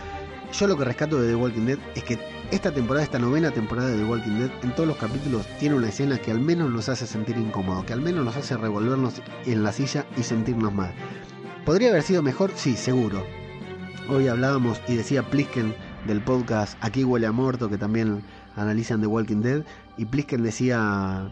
yo 0.52 0.66
lo 0.66 0.78
que 0.78 0.84
rescato 0.84 1.20
de 1.20 1.28
The 1.28 1.34
Walking 1.34 1.66
Dead 1.66 1.78
es 1.94 2.04
que 2.04 2.18
esta 2.50 2.72
temporada, 2.72 3.04
esta 3.04 3.18
novena 3.18 3.50
temporada 3.50 3.88
de 3.88 3.98
The 3.98 4.04
Walking 4.04 4.38
Dead, 4.38 4.50
en 4.62 4.74
todos 4.74 4.88
los 4.88 4.96
capítulos 4.96 5.46
tiene 5.58 5.74
una 5.74 5.88
escena 5.88 6.18
que 6.18 6.30
al 6.30 6.40
menos 6.40 6.70
nos 6.70 6.88
hace 6.88 7.06
sentir 7.06 7.36
incómodo, 7.36 7.84
que 7.84 7.92
al 7.92 8.00
menos 8.00 8.24
nos 8.24 8.36
hace 8.36 8.56
revolvernos 8.56 9.20
en 9.44 9.62
la 9.62 9.72
silla 9.72 10.06
y 10.16 10.22
sentirnos 10.22 10.72
mal. 10.72 10.92
¿Podría 11.66 11.90
haber 11.90 12.02
sido 12.02 12.22
mejor? 12.22 12.52
Sí, 12.54 12.76
seguro. 12.76 13.26
Hoy 14.08 14.26
hablábamos 14.26 14.80
y 14.88 14.96
decía 14.96 15.22
Plisken 15.22 15.74
del 16.06 16.22
podcast 16.22 16.78
Aquí 16.80 17.04
huele 17.04 17.26
a 17.26 17.32
muerto, 17.32 17.68
que 17.68 17.76
también 17.76 18.22
analizan 18.58 19.00
The 19.00 19.06
Walking 19.06 19.40
Dead, 19.42 19.64
y 19.96 20.04
Plisken 20.04 20.42
decía 20.42 21.30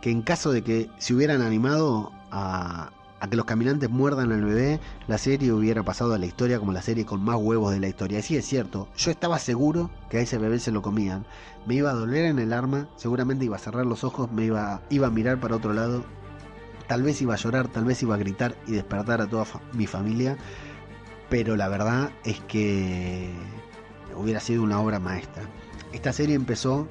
que 0.00 0.10
en 0.10 0.22
caso 0.22 0.52
de 0.52 0.62
que 0.62 0.90
se 0.98 1.14
hubieran 1.14 1.42
animado 1.42 2.12
a, 2.30 2.90
que 3.30 3.36
los 3.36 3.46
caminantes 3.46 3.88
muerdan 3.88 4.32
al 4.32 4.44
bebé, 4.44 4.80
la 5.08 5.16
serie 5.16 5.50
hubiera 5.50 5.82
pasado 5.82 6.12
a 6.12 6.18
la 6.18 6.26
historia 6.26 6.58
como 6.58 6.72
la 6.72 6.82
serie 6.82 7.06
con 7.06 7.24
más 7.24 7.36
huevos 7.36 7.72
de 7.72 7.80
la 7.80 7.88
historia. 7.88 8.18
Y 8.18 8.22
sí 8.22 8.36
es 8.36 8.44
cierto, 8.44 8.88
yo 8.98 9.10
estaba 9.10 9.38
seguro 9.38 9.90
que 10.10 10.18
a 10.18 10.20
ese 10.20 10.36
bebé 10.36 10.58
se 10.58 10.72
lo 10.72 10.82
comían. 10.82 11.24
Me 11.64 11.74
iba 11.74 11.90
a 11.90 11.94
doler 11.94 12.26
en 12.26 12.38
el 12.38 12.52
arma, 12.52 12.86
seguramente 12.96 13.46
iba 13.46 13.56
a 13.56 13.60
cerrar 13.60 13.86
los 13.86 14.04
ojos, 14.04 14.30
me 14.30 14.44
iba, 14.44 14.82
iba 14.90 15.06
a 15.06 15.10
mirar 15.10 15.40
para 15.40 15.56
otro 15.56 15.72
lado, 15.72 16.04
tal 16.86 17.02
vez 17.02 17.22
iba 17.22 17.32
a 17.32 17.38
llorar, 17.38 17.68
tal 17.68 17.84
vez 17.84 18.02
iba 18.02 18.14
a 18.14 18.18
gritar 18.18 18.54
y 18.66 18.72
despertar 18.72 19.22
a 19.22 19.26
toda 19.26 19.46
mi 19.72 19.86
familia. 19.86 20.36
Pero 21.30 21.56
la 21.56 21.68
verdad 21.68 22.10
es 22.24 22.40
que 22.40 23.32
hubiera 24.14 24.40
sido 24.40 24.62
una 24.62 24.80
obra 24.80 24.98
maestra. 24.98 25.44
Esta 25.94 26.12
serie 26.12 26.34
empezó, 26.34 26.88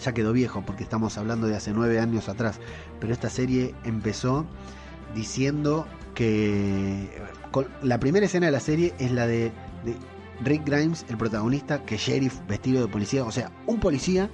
ya 0.00 0.12
quedó 0.12 0.32
viejo 0.32 0.62
porque 0.64 0.84
estamos 0.84 1.18
hablando 1.18 1.48
de 1.48 1.56
hace 1.56 1.72
nueve 1.72 1.98
años 1.98 2.28
atrás, 2.28 2.60
pero 3.00 3.12
esta 3.12 3.28
serie 3.28 3.74
empezó 3.84 4.46
diciendo 5.12 5.88
que 6.14 7.10
la 7.82 7.98
primera 7.98 8.24
escena 8.24 8.46
de 8.46 8.52
la 8.52 8.60
serie 8.60 8.94
es 9.00 9.10
la 9.10 9.26
de, 9.26 9.52
de 9.84 9.96
Rick 10.44 10.64
Grimes, 10.64 11.04
el 11.08 11.16
protagonista, 11.16 11.84
que 11.84 11.96
sheriff 11.96 12.38
vestido 12.46 12.80
de 12.80 12.88
policía, 12.88 13.24
o 13.24 13.32
sea, 13.32 13.50
un 13.66 13.80
policía 13.80 14.30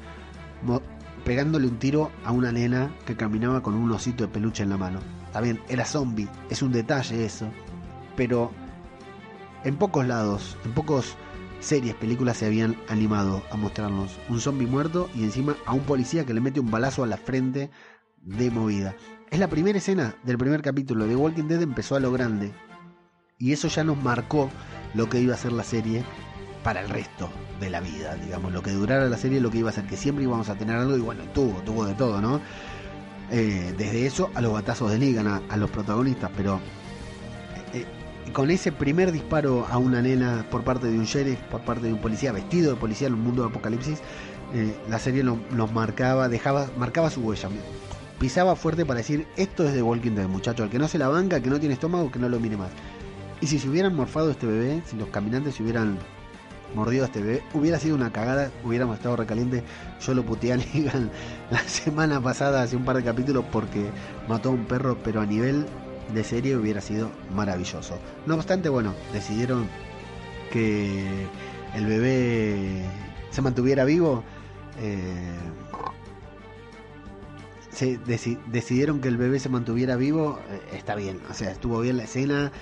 pegándole 1.25 1.67
un 1.67 1.79
tiro 1.79 2.11
a 2.25 2.33
una 2.33 2.53
nena 2.53 2.95
que 3.07 3.17
caminaba 3.17 3.63
con 3.63 3.75
un 3.75 3.91
osito 3.91 4.25
de 4.25 4.29
peluche 4.29 4.63
en 4.63 4.69
la 4.69 4.77
mano. 4.77 5.01
Está 5.25 5.41
bien, 5.41 5.61
era 5.69 5.87
zombie, 5.87 6.29
es 6.51 6.61
un 6.61 6.73
detalle 6.73 7.25
eso, 7.25 7.49
pero 8.17 8.51
en 9.65 9.77
pocos 9.77 10.07
lados, 10.07 10.59
en 10.67 10.73
pocos 10.73 11.17
series, 11.61 11.95
películas 11.95 12.39
se 12.39 12.47
habían 12.47 12.77
animado 12.89 13.43
a 13.51 13.57
mostrarnos 13.57 14.19
un 14.29 14.41
zombie 14.41 14.67
muerto 14.67 15.09
y 15.15 15.25
encima 15.25 15.57
a 15.67 15.73
un 15.73 15.83
policía 15.83 16.25
que 16.25 16.35
le 16.35 16.41
mete 16.41 16.61
un 16.61 16.71
balazo 16.71 17.05
a 17.05 17.07
la 17.07 17.17
frente 17.17 17.71
de 18.23 18.51
movida. 18.51 18.95
Es 19.31 19.39
la 19.39 19.49
primera 19.49 19.79
escena 19.79 20.15
del 20.23 20.39
primer 20.39 20.63
capítulo 20.63 21.07
de 21.07 21.17
Walking 21.17 21.45
Dead 21.45 21.63
empezó 21.63 21.97
a 21.97 22.01
lo 22.01 22.13
grande 22.13 22.53
y 23.39 23.53
eso 23.53 23.69
ya 23.69 23.85
nos 23.85 24.03
marcó 24.03 24.51
lo 24.95 25.09
que 25.09 25.21
iba 25.21 25.35
a 25.35 25.39
ser 25.39 25.53
la 25.53 25.65
serie 25.65 26.05
para 26.63 26.81
el 26.81 26.89
resto 26.89 27.31
de 27.61 27.71
la 27.71 27.81
vida, 27.81 28.15
digamos, 28.17 28.53
lo 28.53 28.63
que 28.63 28.73
durara 28.73 29.09
la 29.09 29.17
serie, 29.17 29.41
lo 29.41 29.51
que 29.51 29.59
iba 29.59 29.71
a 29.71 29.73
ser, 29.73 29.85
que 29.87 29.97
siempre 29.97 30.25
íbamos 30.25 30.49
a 30.49 30.57
tener 30.57 30.77
algo 30.77 30.97
y 30.97 31.01
bueno, 31.01 31.25
tuvo, 31.33 31.61
tuvo 31.63 31.87
de 31.87 31.95
todo, 31.95 32.21
¿no? 32.21 32.41
Eh, 33.31 33.75
desde 33.77 34.07
eso 34.07 34.31
a 34.35 34.41
los 34.41 34.53
batazos 34.53 34.91
de 34.91 34.99
Negan, 34.99 35.43
a, 35.49 35.57
los 35.57 35.71
protagonistas, 35.71 36.31
pero 36.37 36.61
con 38.29 38.51
ese 38.51 38.73
primer 38.73 39.13
disparo 39.13 39.67
a 39.71 39.79
una 39.79 40.03
nena 40.03 40.47
por 40.51 40.65
parte 40.65 40.89
de 40.89 40.99
un 40.99 41.05
sheriff, 41.05 41.39
por 41.51 41.61
parte 41.61 41.87
de 41.87 41.93
un 41.93 42.01
policía 42.01 42.33
vestido 42.33 42.73
de 42.73 42.81
policía 42.81 43.09
en 43.09 43.15
un 43.15 43.23
mundo 43.23 43.43
de 43.43 43.49
apocalipsis, 43.49 44.01
eh, 44.55 44.75
la 44.89 44.99
serie 44.99 45.23
nos 45.23 45.39
lo 45.53 45.67
marcaba, 45.69 46.29
dejaba, 46.29 46.69
marcaba 46.77 47.11
su 47.11 47.21
huella. 47.21 47.49
Pisaba 48.19 48.57
fuerte 48.57 48.85
para 48.85 48.99
decir, 48.99 49.27
esto 49.37 49.65
es 49.65 49.75
de 49.75 49.83
Walking 49.83 50.13
Dead, 50.13 50.27
muchacho, 50.27 50.65
al 50.65 50.71
que 50.71 50.79
no 50.79 50.89
se 50.89 50.99
la 50.99 51.09
banca, 51.09 51.41
que 51.41 51.51
no 51.51 51.61
tiene 51.61 51.75
estómago, 51.75 52.11
que 52.11 52.19
no 52.19 52.29
lo 52.29 52.41
mire 52.41 52.57
más. 52.57 52.71
Y 53.41 53.47
si 53.47 53.59
se 53.59 53.69
hubieran 53.69 53.95
morfado 53.95 54.31
este 54.31 54.47
bebé, 54.47 54.83
si 54.87 54.97
los 54.97 55.09
caminantes 55.11 55.55
se 55.55 55.63
hubieran 55.63 55.99
mordido 56.75 57.05
a 57.05 57.07
este 57.07 57.21
bebé, 57.21 57.43
hubiera 57.55 57.79
sido 57.79 57.95
una 57.95 58.11
cagada, 58.11 58.51
hubiéramos 58.65 58.97
estado 58.97 59.17
recaliente. 59.17 59.63
Yo 60.01 60.15
lo 60.15 60.25
puteé 60.25 60.57
la 61.51 61.61
semana 61.61 62.21
pasada, 62.21 62.63
hace 62.63 62.75
un 62.75 62.85
par 62.85 62.97
de 62.97 63.05
capítulos, 63.05 63.45
porque 63.53 63.91
mató 64.29 64.49
a 64.49 64.53
un 64.53 64.65
perro, 64.65 64.99
pero 65.05 65.21
a 65.21 65.27
nivel 65.27 65.67
de 66.13 66.25
serie 66.25 66.57
hubiera 66.57 66.81
sido 66.81 67.11
maravilloso. 67.35 67.99
No 68.27 68.35
obstante, 68.35 68.69
bueno, 68.69 68.95
decidieron 69.13 69.69
que 70.51 71.27
el 71.75 71.87
bebé 71.87 72.85
se 73.31 73.43
mantuviera 73.43 73.85
vivo. 73.85 74.25
Eh, 74.81 75.37
se 77.71 77.99
deci 77.99 78.39
decidieron 78.47 79.01
que 79.01 79.09
el 79.09 79.17
bebé 79.17 79.39
se 79.39 79.49
mantuviera 79.49 79.97
vivo. 79.97 80.39
Eh, 80.51 80.77
está 80.77 80.95
bien, 80.95 81.21
o 81.31 81.35
sea, 81.35 81.51
estuvo 81.51 81.81
bien 81.81 81.97
la 81.97 82.05
escena. 82.05 82.53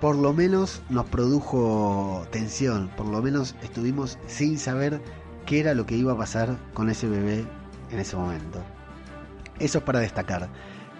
Por 0.00 0.16
lo 0.16 0.32
menos 0.32 0.82
nos 0.90 1.06
produjo 1.06 2.26
tensión. 2.30 2.90
Por 2.96 3.06
lo 3.06 3.22
menos 3.22 3.54
estuvimos 3.62 4.18
sin 4.26 4.58
saber 4.58 5.00
qué 5.46 5.60
era 5.60 5.74
lo 5.74 5.86
que 5.86 5.96
iba 5.96 6.12
a 6.12 6.18
pasar 6.18 6.58
con 6.74 6.90
ese 6.90 7.08
bebé 7.08 7.44
en 7.90 8.00
ese 8.00 8.16
momento. 8.16 8.60
Eso 9.60 9.78
es 9.78 9.84
para 9.84 10.00
destacar 10.00 10.48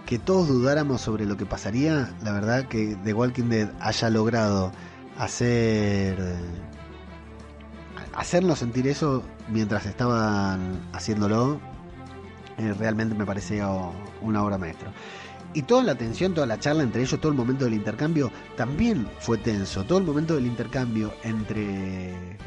que 0.07 0.19
todos 0.19 0.49
dudáramos 0.49 1.01
sobre 1.01 1.27
lo 1.27 1.37
que 1.37 1.47
pasaría, 1.47 2.15
la 2.23 2.33
verdad 2.33 2.67
que 2.67 2.97
The 3.05 3.15
Walking 3.15 3.49
Dead 3.49 3.71
haya 3.81 4.11
logrado 4.11 4.73
hacer 5.19 6.19
hacernos 8.15 8.59
sentir 8.59 8.87
eso 8.87 9.23
mientras 9.49 9.87
estaban 9.87 10.81
haciéndolo, 10.93 11.61
eh, 12.59 12.75
realmente 12.79 13.15
me 13.15 13.25
parecía 13.25 13.69
una 14.21 14.43
obra 14.43 14.59
maestra. 14.59 14.93
Y 15.55 15.63
toda 15.63 15.83
la 15.83 15.95
tensión, 15.95 16.33
toda 16.33 16.47
la 16.47 16.59
charla 16.59 16.83
entre 16.83 17.03
ellos, 17.03 17.21
todo 17.21 17.31
el 17.31 17.37
momento 17.37 17.65
del 17.65 17.75
intercambio, 17.75 18.31
también 18.57 19.07
fue 19.21 19.37
tenso. 19.37 19.85
Todo 19.85 19.99
el 19.99 20.05
momento 20.05 20.35
del 20.35 20.47
intercambio 20.47 21.13
entre 21.23 22.39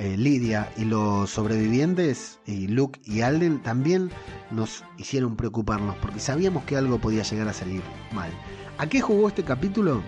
eh, 0.00 0.16
Lidia 0.16 0.72
y 0.78 0.86
los 0.86 1.28
sobrevivientes, 1.28 2.40
y 2.46 2.68
Luke 2.68 2.98
y 3.04 3.20
Alden, 3.20 3.62
también 3.62 4.10
nos 4.50 4.82
hicieron 4.96 5.36
preocuparnos, 5.36 5.94
porque 5.96 6.20
sabíamos 6.20 6.64
que 6.64 6.76
algo 6.76 6.98
podía 6.98 7.22
llegar 7.22 7.48
a 7.48 7.52
salir 7.52 7.82
mal. 8.10 8.30
¿A 8.78 8.86
qué 8.86 9.02
jugó 9.02 9.28
este 9.28 9.44
capítulo? 9.44 10.00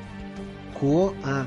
Jugó 0.80 1.14
a 1.24 1.46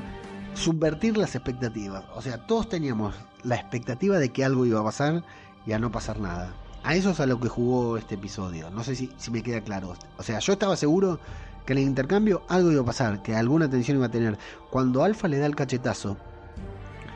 subvertir 0.54 1.16
las 1.16 1.34
expectativas. 1.34 2.04
O 2.14 2.22
sea, 2.22 2.46
todos 2.46 2.68
teníamos 2.68 3.16
la 3.42 3.56
expectativa 3.56 4.20
de 4.20 4.30
que 4.30 4.44
algo 4.44 4.64
iba 4.64 4.78
a 4.78 4.84
pasar 4.84 5.24
y 5.66 5.72
a 5.72 5.80
no 5.80 5.90
pasar 5.90 6.20
nada. 6.20 6.54
A 6.84 6.94
eso 6.94 7.10
es 7.10 7.18
a 7.18 7.26
lo 7.26 7.40
que 7.40 7.48
jugó 7.48 7.96
este 7.96 8.14
episodio. 8.14 8.70
No 8.70 8.84
sé 8.84 8.94
si, 8.94 9.10
si 9.16 9.32
me 9.32 9.42
queda 9.42 9.60
claro. 9.60 9.94
O 10.18 10.22
sea, 10.22 10.38
yo 10.38 10.52
estaba 10.52 10.76
seguro 10.76 11.18
que 11.66 11.72
en 11.72 11.80
el 11.80 11.84
intercambio 11.84 12.44
algo 12.48 12.70
iba 12.70 12.82
a 12.82 12.86
pasar, 12.86 13.24
que 13.24 13.34
alguna 13.34 13.68
tensión 13.68 13.96
iba 13.96 14.06
a 14.06 14.10
tener. 14.12 14.38
Cuando 14.70 15.02
Alfa 15.02 15.26
le 15.26 15.38
da 15.38 15.46
el 15.46 15.56
cachetazo 15.56 16.16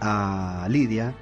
a 0.01 0.67
Lidia, 0.69 1.15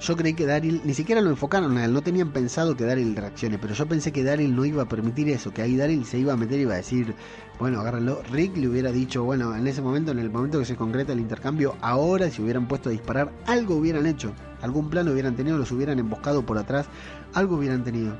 yo 0.00 0.16
creí 0.16 0.32
que 0.32 0.46
Daryl, 0.46 0.80
ni 0.84 0.94
siquiera 0.94 1.20
lo 1.20 1.28
enfocaron 1.28 1.76
a 1.76 1.84
él, 1.84 1.92
no 1.92 2.00
tenían 2.00 2.30
pensado 2.30 2.74
que 2.74 2.84
Daryl 2.84 3.14
reaccione, 3.14 3.58
pero 3.58 3.74
yo 3.74 3.86
pensé 3.86 4.12
que 4.12 4.24
Daryl 4.24 4.56
no 4.56 4.64
iba 4.64 4.82
a 4.84 4.88
permitir 4.88 5.28
eso, 5.28 5.52
que 5.52 5.60
ahí 5.60 5.76
Daryl 5.76 6.06
se 6.06 6.18
iba 6.18 6.32
a 6.32 6.36
meter 6.38 6.58
y 6.58 6.62
iba 6.62 6.72
a 6.72 6.78
decir, 6.78 7.14
bueno, 7.58 7.80
agárrenlo. 7.80 8.22
Rick 8.30 8.56
le 8.56 8.68
hubiera 8.68 8.92
dicho, 8.92 9.24
bueno, 9.24 9.54
en 9.54 9.66
ese 9.66 9.82
momento, 9.82 10.12
en 10.12 10.18
el 10.18 10.30
momento 10.30 10.58
que 10.58 10.64
se 10.64 10.74
concreta 10.74 11.12
el 11.12 11.20
intercambio, 11.20 11.76
ahora 11.82 12.30
si 12.30 12.40
hubieran 12.40 12.66
puesto 12.66 12.88
a 12.88 12.92
disparar, 12.92 13.30
algo 13.46 13.74
hubieran 13.74 14.06
hecho, 14.06 14.32
algún 14.62 14.88
plano 14.88 15.12
hubieran 15.12 15.36
tenido, 15.36 15.58
los 15.58 15.70
hubieran 15.70 15.98
emboscado 15.98 16.46
por 16.46 16.56
atrás, 16.56 16.86
algo 17.34 17.56
hubieran 17.56 17.84
tenido. 17.84 18.16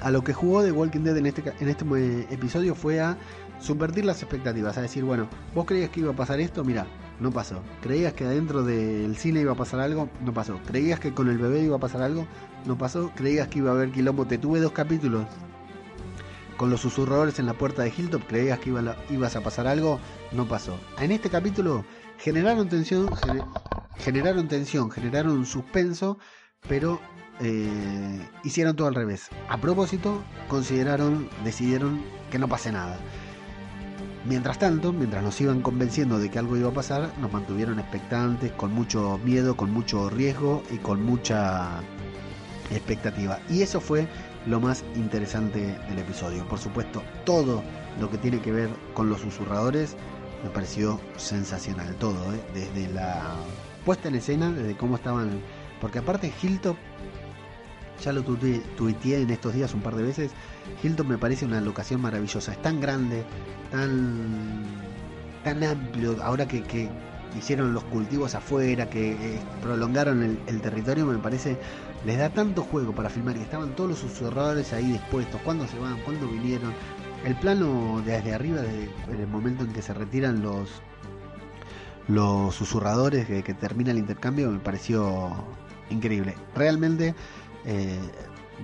A 0.00 0.12
lo 0.12 0.22
que 0.22 0.32
jugó 0.32 0.62
The 0.62 0.70
Walking 0.70 1.00
Dead 1.00 1.16
en 1.16 1.26
este, 1.26 1.42
en 1.58 1.68
este 1.68 1.84
eh, 1.96 2.26
episodio 2.30 2.76
fue 2.76 3.00
a 3.00 3.18
subvertir 3.58 4.04
las 4.04 4.22
expectativas, 4.22 4.78
a 4.78 4.82
decir, 4.82 5.02
bueno, 5.02 5.28
vos 5.56 5.64
creías 5.64 5.90
que 5.90 6.00
iba 6.00 6.12
a 6.12 6.16
pasar 6.16 6.38
esto, 6.38 6.62
mira, 6.62 6.86
no 7.20 7.30
pasó. 7.30 7.60
¿Creías 7.82 8.12
que 8.12 8.24
adentro 8.24 8.62
del 8.62 9.16
cine 9.16 9.40
iba 9.40 9.52
a 9.52 9.56
pasar 9.56 9.80
algo? 9.80 10.08
No 10.20 10.32
pasó. 10.32 10.58
¿Creías 10.66 11.00
que 11.00 11.12
con 11.12 11.28
el 11.28 11.38
bebé 11.38 11.62
iba 11.62 11.76
a 11.76 11.80
pasar 11.80 12.02
algo? 12.02 12.26
No 12.66 12.76
pasó. 12.76 13.10
¿Creías 13.14 13.48
que 13.48 13.58
iba 13.60 13.70
a 13.70 13.74
haber 13.74 13.90
quilombo? 13.90 14.26
Te 14.26 14.38
tuve 14.38 14.60
dos 14.60 14.72
capítulos 14.72 15.26
con 16.56 16.70
los 16.70 16.80
susurradores 16.80 17.38
en 17.38 17.46
la 17.46 17.54
puerta 17.54 17.82
de 17.82 17.92
Hilltop. 17.96 18.26
¿Creías 18.26 18.58
que 18.58 18.70
iba 18.70 18.96
ibas 19.10 19.36
a 19.36 19.42
pasar 19.42 19.66
algo? 19.66 20.00
No 20.32 20.46
pasó. 20.46 20.78
En 21.00 21.12
este 21.12 21.30
capítulo 21.30 21.84
generaron 22.18 22.68
tensión, 22.68 23.08
generaron 23.98 24.48
tensión, 24.48 24.90
generaron 24.90 25.46
suspenso, 25.46 26.18
pero 26.68 27.00
eh, 27.40 28.28
hicieron 28.44 28.76
todo 28.76 28.88
al 28.88 28.94
revés. 28.94 29.28
A 29.48 29.60
propósito, 29.60 30.22
consideraron, 30.48 31.28
decidieron 31.44 32.02
que 32.30 32.38
no 32.38 32.48
pase 32.48 32.72
nada. 32.72 32.98
Mientras 34.26 34.58
tanto, 34.58 34.92
mientras 34.92 35.22
nos 35.22 35.38
iban 35.42 35.60
convenciendo 35.60 36.18
de 36.18 36.30
que 36.30 36.38
algo 36.38 36.56
iba 36.56 36.70
a 36.70 36.74
pasar, 36.74 37.12
nos 37.20 37.30
mantuvieron 37.30 37.78
expectantes, 37.78 38.52
con 38.52 38.72
mucho 38.72 39.18
miedo, 39.22 39.54
con 39.54 39.70
mucho 39.70 40.08
riesgo 40.08 40.62
y 40.70 40.78
con 40.78 41.02
mucha 41.04 41.80
expectativa. 42.70 43.38
Y 43.50 43.60
eso 43.60 43.82
fue 43.82 44.08
lo 44.46 44.60
más 44.60 44.82
interesante 44.96 45.78
del 45.88 45.98
episodio. 45.98 46.48
Por 46.48 46.58
supuesto, 46.58 47.02
todo 47.26 47.62
lo 48.00 48.10
que 48.10 48.16
tiene 48.16 48.40
que 48.40 48.50
ver 48.50 48.70
con 48.94 49.10
los 49.10 49.20
susurradores 49.20 49.94
me 50.42 50.48
pareció 50.48 50.98
sensacional. 51.16 51.94
Todo, 51.96 52.32
¿eh? 52.32 52.40
desde 52.54 52.88
la 52.94 53.22
puesta 53.84 54.08
en 54.08 54.14
escena, 54.14 54.50
desde 54.50 54.74
cómo 54.74 54.96
estaban. 54.96 55.40
Porque 55.82 55.98
aparte, 55.98 56.32
Hilton, 56.42 56.78
ya 58.02 58.12
lo 58.14 58.22
tuiteé 58.22 59.20
en 59.20 59.30
estos 59.30 59.52
días 59.52 59.74
un 59.74 59.82
par 59.82 59.96
de 59.96 60.02
veces 60.02 60.30
Hilton 60.82 61.08
me 61.08 61.18
parece 61.18 61.44
una 61.44 61.60
locación 61.60 62.00
maravillosa. 62.00 62.52
Es 62.52 62.62
tan 62.62 62.80
grande, 62.80 63.24
tan, 63.70 64.62
tan 65.42 65.62
amplio. 65.62 66.22
Ahora 66.22 66.46
que, 66.46 66.90
hicieron 67.36 67.74
los 67.74 67.84
cultivos 67.84 68.34
afuera, 68.34 68.88
que 68.88 69.12
eh, 69.12 69.40
prolongaron 69.60 70.22
el, 70.46 70.60
territorio, 70.60 71.04
me 71.06 71.18
parece, 71.18 71.58
les 72.04 72.18
da 72.18 72.30
tanto 72.30 72.62
juego 72.62 72.94
para 72.94 73.10
filmar. 73.10 73.36
Y 73.36 73.40
estaban 73.40 73.74
todos 73.74 73.90
los 73.90 73.98
susurradores 73.98 74.72
ahí 74.72 74.92
dispuestos. 74.92 75.40
¿Cuándo 75.42 75.66
se 75.66 75.78
van? 75.78 75.98
¿Cuándo 76.02 76.28
vinieron? 76.28 76.72
El 77.24 77.34
plano 77.36 78.02
desde 78.04 78.34
arriba, 78.34 78.60
desde 78.60 79.22
el 79.22 79.28
momento 79.28 79.64
en 79.64 79.72
que 79.72 79.82
se 79.82 79.94
retiran 79.94 80.42
los 80.42 80.82
los 82.06 82.54
susurradores 82.54 83.26
que, 83.26 83.42
que 83.42 83.54
termina 83.54 83.90
el 83.90 83.96
intercambio, 83.96 84.50
me 84.50 84.58
pareció 84.58 85.32
increíble. 85.90 86.34
Realmente 86.54 87.14
eh, 87.64 87.98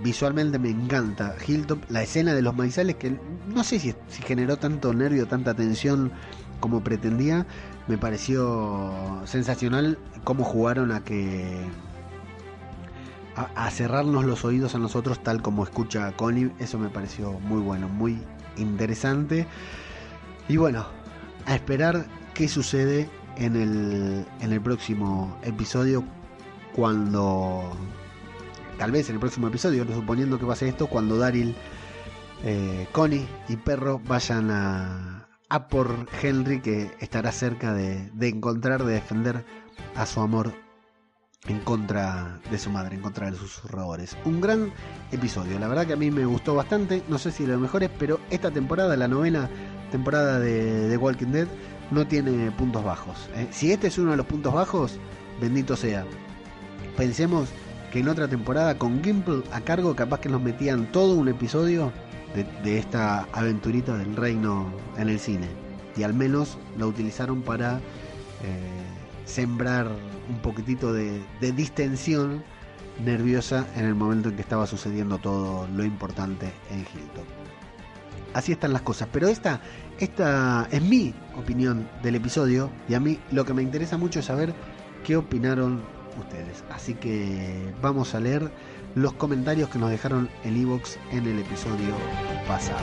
visualmente 0.03 0.59
me 0.59 0.71
encanta 0.71 1.35
Hilltop, 1.47 1.83
la 1.91 2.03
escena 2.03 2.35
de 2.35 2.43
los 2.43 2.55
maizales 2.57 2.97
que 2.97 3.19
no 3.47 3.65
sé 3.65 3.79
si, 3.79 3.95
generó 4.25 4.57
tanto 4.57 4.93
nervio, 4.95 5.27
tanta 5.27 5.55
tensión 5.55 6.13
como 6.61 6.83
pretendía, 6.83 7.47
me 7.89 7.99
pareció 7.99 9.23
sensacional 9.25 9.99
cómo 10.25 10.45
jugaron 10.45 10.93
a 10.93 11.03
que 11.03 11.67
a, 13.37 13.71
cerrarnos 13.71 14.25
los 14.25 14.45
oídos 14.45 14.75
a 14.75 14.79
nosotros 14.79 15.23
tal 15.23 15.41
como 15.41 15.65
escucha 15.65 16.13
Connie, 16.13 16.53
eso 16.59 16.79
me 16.79 16.91
pareció 16.91 17.33
muy 17.41 17.61
bueno, 17.61 17.89
muy 17.89 18.19
interesante. 18.57 19.47
Y 20.49 20.57
bueno, 20.57 20.85
a 21.47 21.55
esperar 21.55 22.07
qué 22.35 22.49
sucede 22.49 23.09
en 23.37 23.57
el, 23.57 24.27
en 24.41 24.53
el 24.53 24.61
próximo 24.61 25.39
episodio 25.43 26.05
cuando 26.75 27.73
tal 28.81 28.93
vez 28.93 29.11
en 29.11 29.17
el 29.17 29.21
próximo 29.21 29.47
episodio, 29.49 29.85
suponiendo 29.93 30.39
que 30.39 30.47
pase 30.47 30.67
esto, 30.67 30.87
cuando 30.87 31.19
Daryl, 31.19 31.55
eh, 32.43 32.89
Connie 32.93 33.29
y 33.51 33.57
Perro 33.57 34.01
vayan 34.09 34.51
a, 34.51 35.29
a 35.51 35.69
por 35.69 36.07
Henry, 36.23 36.63
que 36.63 36.91
estará 36.99 37.31
cerca 37.31 37.75
de, 37.75 38.11
encontrar, 38.23 38.85
de 38.85 38.95
defender 38.95 39.45
a 39.95 40.07
su 40.07 40.23
amor 40.23 40.55
en 41.47 41.61
contra 41.61 42.41
de 42.51 42.57
su 42.57 42.71
madre, 42.71 42.97
en 42.97 43.03
contra 43.03 43.31
de 43.31 43.37
sus 43.37 43.51
susurradores. 43.51 44.17
Un 44.25 44.41
gran 44.41 44.73
episodio, 45.13 45.59
la 45.59 45.69
verdad 45.69 45.87
que 45.87 45.93
a 45.93 45.97
mí 45.97 46.11
me 46.11 46.25
gustó 46.25 46.55
bastante, 46.55 47.03
no 47.07 47.19
sé 47.19 47.33
si 47.33 47.45
de 47.45 47.53
los 47.53 47.61
mejores, 47.61 47.91
pero 47.99 48.19
esta 48.31 48.51
temporada, 48.51 48.97
la 48.97 49.09
novena 49.09 49.51
temporada 49.91 50.41
de, 50.41 50.97
Walking 50.97 51.33
Dead, 51.33 51.49
no 51.91 52.07
tiene 52.07 52.51
puntos 52.53 52.83
bajos. 52.83 53.29
¿eh? 53.35 53.47
Si 53.51 53.73
este 53.73 53.89
es 53.89 53.99
uno 53.99 54.13
de 54.13 54.17
los 54.17 54.27
puntos 54.27 54.55
bajos, 54.55 54.99
bendito 55.39 55.77
sea. 55.77 56.07
Pensemos 56.97 57.51
que 57.91 58.01
en 58.01 58.09
otra 58.09 58.29
temporada 58.29 58.79
con 58.79 59.03
Gimple 59.03 59.43
a 59.53 59.61
cargo 59.61 59.95
capaz 59.97 60.21
que 60.21 60.29
nos 60.29 60.41
metían 60.41 60.91
todo 60.93 61.15
un 61.15 61.29
episodio 61.29 61.93
de, 62.35 62.79
esta 62.79 63.27
aventurita 63.33 63.97
del 63.97 64.17
reino 64.17 64.73
en 64.97 65.09
el 65.09 65.19
cine. 65.19 65.49
Y 65.97 66.05
al 66.05 66.15
menos 66.15 66.59
lo 66.79 66.87
utilizaron 66.87 67.43
para 67.43 67.79
eh, 67.79 67.81
sembrar 69.25 69.89
un 70.29 70.39
poquitito 70.39 70.93
de, 70.93 71.21
distensión 71.41 72.45
nerviosa 73.05 73.67
en 73.77 73.87
el 73.87 73.95
momento 73.95 74.29
en 74.29 74.37
que 74.37 74.43
estaba 74.43 74.67
sucediendo 74.67 75.19
todo 75.19 75.67
lo 75.75 75.85
importante 75.85 76.53
en 76.71 76.81
Hilton. 76.81 77.25
Así 78.35 78.53
están 78.53 78.73
las 78.73 78.83
cosas. 78.83 79.09
Pero 79.11 79.27
esta, 79.27 79.61
esta 79.99 80.69
es 80.71 80.83
mi 80.83 81.13
opinión 81.37 81.89
del 82.03 82.15
episodio 82.15 82.71
y 82.89 82.95
a 82.95 83.01
mí 83.01 83.19
lo 83.33 83.45
que 83.45 83.55
me 83.55 83.63
interesa 83.63 83.99
mucho 83.99 84.21
es 84.21 84.27
saber 84.27 84.55
qué 85.05 85.17
opinaron 85.17 85.81
ustedes. 86.19 86.65
Así 86.71 86.95
que 86.95 87.73
vamos 87.81 88.15
a 88.15 88.21
leer 88.21 88.51
los 88.95 89.13
comentarios 89.15 89.69
que 89.69 89.79
nos 89.79 89.91
dejaron 89.91 90.29
en 90.45 90.57
Evox 90.57 90.99
en 91.13 91.27
el 91.27 91.39
episodio 91.39 91.95
pasado. 92.47 92.81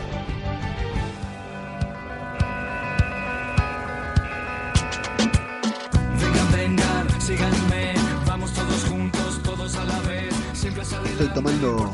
vamos 8.26 8.54
todos 8.54 8.84
juntos, 8.86 9.44
todos 9.44 9.76
a 9.76 9.86
la 9.86 10.00
vez. 10.02 10.34
Estoy 10.64 11.28
tomando 11.34 11.92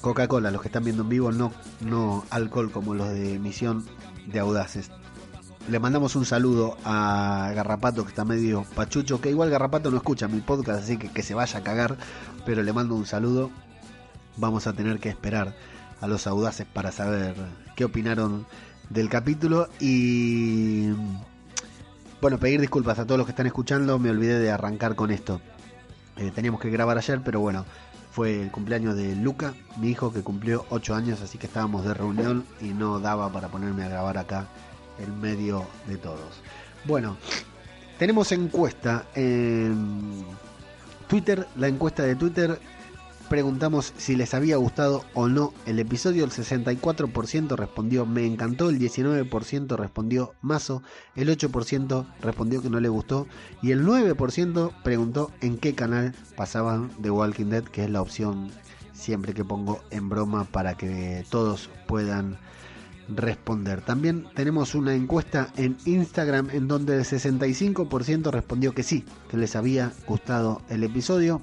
Coca-Cola, 0.00 0.50
los 0.50 0.60
que 0.60 0.68
están 0.68 0.84
viendo 0.84 1.02
en 1.02 1.08
vivo, 1.08 1.30
no, 1.30 1.52
no 1.80 2.24
alcohol 2.30 2.70
como 2.72 2.94
los 2.94 3.10
de 3.10 3.38
Misión 3.38 3.84
de 4.26 4.40
Audaces 4.40 4.90
le 5.68 5.78
mandamos 5.80 6.14
un 6.14 6.26
saludo 6.26 6.76
a 6.84 7.50
Garrapato 7.54 8.04
que 8.04 8.10
está 8.10 8.24
medio 8.24 8.64
pachucho, 8.74 9.20
que 9.20 9.30
igual 9.30 9.50
Garrapato 9.50 9.90
no 9.90 9.96
escucha 9.96 10.28
mi 10.28 10.40
podcast, 10.40 10.82
así 10.82 10.98
que 10.98 11.08
que 11.08 11.22
se 11.22 11.34
vaya 11.34 11.58
a 11.58 11.62
cagar, 11.62 11.96
pero 12.44 12.62
le 12.62 12.72
mando 12.72 12.94
un 12.94 13.06
saludo. 13.06 13.50
Vamos 14.36 14.66
a 14.66 14.72
tener 14.72 14.98
que 14.98 15.08
esperar 15.08 15.54
a 16.00 16.06
los 16.06 16.26
audaces 16.26 16.66
para 16.70 16.92
saber 16.92 17.34
qué 17.76 17.84
opinaron 17.84 18.46
del 18.90 19.08
capítulo 19.08 19.68
y 19.80 20.90
bueno, 22.20 22.38
pedir 22.38 22.60
disculpas 22.60 22.98
a 22.98 23.06
todos 23.06 23.18
los 23.18 23.26
que 23.26 23.32
están 23.32 23.46
escuchando, 23.46 23.98
me 23.98 24.10
olvidé 24.10 24.38
de 24.38 24.50
arrancar 24.50 24.94
con 24.96 25.10
esto. 25.10 25.40
Eh, 26.16 26.30
teníamos 26.34 26.60
que 26.60 26.70
grabar 26.70 26.98
ayer, 26.98 27.22
pero 27.24 27.40
bueno, 27.40 27.64
fue 28.12 28.42
el 28.42 28.50
cumpleaños 28.50 28.96
de 28.96 29.16
Luca, 29.16 29.54
mi 29.78 29.88
hijo 29.88 30.12
que 30.12 30.22
cumplió 30.22 30.66
8 30.70 30.94
años, 30.94 31.22
así 31.22 31.38
que 31.38 31.46
estábamos 31.46 31.84
de 31.84 31.94
reunión 31.94 32.44
y 32.60 32.68
no 32.68 33.00
daba 33.00 33.32
para 33.32 33.48
ponerme 33.48 33.84
a 33.84 33.88
grabar 33.88 34.18
acá 34.18 34.46
en 34.98 35.20
medio 35.20 35.66
de 35.86 35.96
todos. 35.96 36.42
Bueno, 36.84 37.16
tenemos 37.98 38.32
encuesta 38.32 39.06
en 39.14 40.24
Twitter, 41.08 41.46
la 41.56 41.68
encuesta 41.68 42.02
de 42.02 42.16
Twitter. 42.16 42.58
Preguntamos 43.28 43.94
si 43.96 44.16
les 44.16 44.34
había 44.34 44.56
gustado 44.56 45.04
o 45.14 45.28
no 45.28 45.54
el 45.64 45.78
episodio. 45.78 46.24
El 46.24 46.30
64% 46.30 47.56
respondió 47.56 48.04
me 48.04 48.26
encantó, 48.26 48.68
el 48.68 48.78
19% 48.78 49.76
respondió 49.76 50.34
mazo, 50.42 50.82
el 51.16 51.28
8% 51.28 52.06
respondió 52.20 52.60
que 52.60 52.68
no 52.68 52.80
le 52.80 52.88
gustó 52.88 53.26
y 53.62 53.70
el 53.70 53.84
9% 53.84 54.72
preguntó 54.82 55.30
en 55.40 55.56
qué 55.56 55.74
canal 55.74 56.14
pasaban 56.36 56.90
The 57.00 57.10
Walking 57.10 57.46
Dead, 57.46 57.64
que 57.64 57.84
es 57.84 57.90
la 57.90 58.02
opción 58.02 58.50
siempre 58.92 59.34
que 59.34 59.44
pongo 59.44 59.80
en 59.90 60.08
broma 60.08 60.44
para 60.44 60.76
que 60.76 61.24
todos 61.30 61.70
puedan 61.86 62.38
responder. 63.08 63.80
También 63.82 64.26
tenemos 64.34 64.74
una 64.74 64.94
encuesta 64.94 65.48
en 65.56 65.76
Instagram 65.84 66.50
en 66.50 66.68
donde 66.68 66.96
el 66.96 67.04
65% 67.04 68.30
respondió 68.30 68.72
que 68.72 68.82
sí, 68.82 69.04
que 69.28 69.36
les 69.36 69.56
había 69.56 69.92
gustado 70.06 70.62
el 70.68 70.84
episodio. 70.84 71.40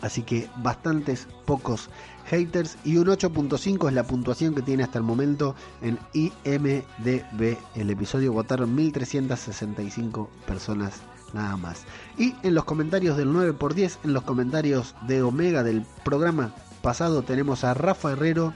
Así 0.00 0.22
que 0.22 0.48
bastantes 0.58 1.26
pocos 1.46 1.88
haters 2.26 2.76
y 2.84 2.96
un 2.96 3.06
8.5 3.06 3.88
es 3.88 3.94
la 3.94 4.02
puntuación 4.04 4.54
que 4.54 4.62
tiene 4.62 4.82
hasta 4.82 4.98
el 4.98 5.04
momento 5.04 5.54
en 5.82 5.98
IMDB. 6.12 7.56
El 7.74 7.90
episodio 7.90 8.32
votaron 8.32 8.74
1365 8.74 10.30
personas 10.46 11.00
nada 11.32 11.56
más. 11.56 11.84
Y 12.18 12.34
en 12.42 12.54
los 12.54 12.64
comentarios 12.64 13.16
del 13.16 13.28
9x10, 13.28 13.98
en 14.04 14.12
los 14.12 14.24
comentarios 14.24 14.94
de 15.06 15.22
Omega 15.22 15.62
del 15.62 15.84
programa 16.04 16.54
pasado 16.82 17.22
tenemos 17.22 17.64
a 17.64 17.74
Rafa 17.74 18.12
Herrero 18.12 18.52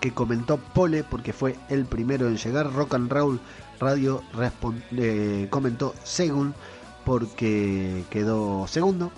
que 0.00 0.12
comentó 0.12 0.56
Pole 0.56 1.04
porque 1.04 1.32
fue 1.32 1.56
el 1.68 1.84
primero 1.84 2.26
en 2.26 2.36
llegar. 2.36 2.72
Rock 2.72 2.94
and 2.94 3.12
Roll 3.12 3.40
Radio 3.78 4.22
eh, 4.96 5.46
comentó 5.50 5.94
Según 6.04 6.54
porque 7.04 8.04
quedó 8.10 8.66
segundo. 8.66 9.12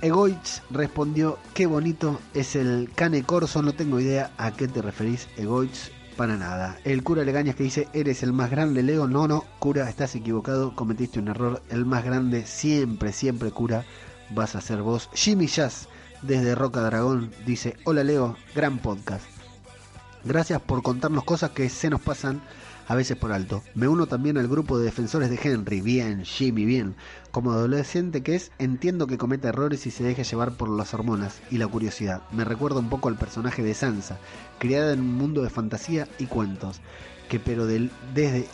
Egoitz 0.00 0.62
respondió, 0.70 1.38
qué 1.54 1.66
bonito 1.66 2.18
es 2.34 2.56
el 2.56 2.90
cane 2.94 3.22
corso, 3.22 3.62
no 3.62 3.72
tengo 3.72 4.00
idea 4.00 4.32
a 4.36 4.50
qué 4.50 4.66
te 4.66 4.82
referís, 4.82 5.28
Egoitz, 5.36 5.92
para 6.16 6.36
nada. 6.36 6.76
El 6.82 7.04
cura 7.04 7.22
Legañas 7.22 7.54
que 7.54 7.62
dice, 7.62 7.88
eres 7.92 8.24
el 8.24 8.32
más 8.32 8.50
grande, 8.50 8.82
Leo, 8.82 9.06
no, 9.06 9.28
no, 9.28 9.44
cura, 9.60 9.88
estás 9.88 10.16
equivocado, 10.16 10.74
cometiste 10.74 11.20
un 11.20 11.28
error, 11.28 11.62
el 11.70 11.84
más 11.84 12.04
grande, 12.04 12.46
siempre, 12.46 13.12
siempre, 13.12 13.52
cura, 13.52 13.84
vas 14.30 14.56
a 14.56 14.60
ser 14.60 14.82
vos. 14.82 15.08
Jimmy 15.14 15.46
Jazz, 15.46 15.88
desde 16.22 16.56
Roca 16.56 16.80
Dragón, 16.80 17.30
dice, 17.46 17.76
hola 17.84 18.02
Leo, 18.02 18.36
gran 18.56 18.78
podcast. 18.78 19.41
Gracias 20.24 20.60
por 20.60 20.82
contarnos 20.82 21.24
cosas 21.24 21.50
que 21.50 21.68
se 21.68 21.90
nos 21.90 22.00
pasan 22.00 22.40
a 22.86 22.94
veces 22.94 23.16
por 23.16 23.32
alto. 23.32 23.62
Me 23.74 23.88
uno 23.88 24.06
también 24.06 24.38
al 24.38 24.48
grupo 24.48 24.78
de 24.78 24.84
defensores 24.84 25.30
de 25.30 25.38
Henry. 25.42 25.80
Bien, 25.80 26.24
Jimmy, 26.24 26.64
bien. 26.64 26.94
Como 27.30 27.52
adolescente 27.52 28.22
que 28.22 28.36
es, 28.36 28.52
entiendo 28.58 29.06
que 29.06 29.18
cometa 29.18 29.48
errores 29.48 29.86
y 29.86 29.90
se 29.90 30.04
deje 30.04 30.24
llevar 30.24 30.52
por 30.52 30.68
las 30.68 30.94
hormonas 30.94 31.40
y 31.50 31.58
la 31.58 31.66
curiosidad. 31.66 32.22
Me 32.30 32.44
recuerda 32.44 32.78
un 32.78 32.88
poco 32.88 33.08
al 33.08 33.16
personaje 33.16 33.62
de 33.62 33.74
Sansa, 33.74 34.18
criada 34.58 34.92
en 34.92 35.00
un 35.00 35.14
mundo 35.14 35.42
de 35.42 35.50
fantasía 35.50 36.06
y 36.18 36.26
cuentos, 36.26 36.80
que 37.28 37.40
pero 37.40 37.66
del, 37.66 37.90
desde 38.14 38.46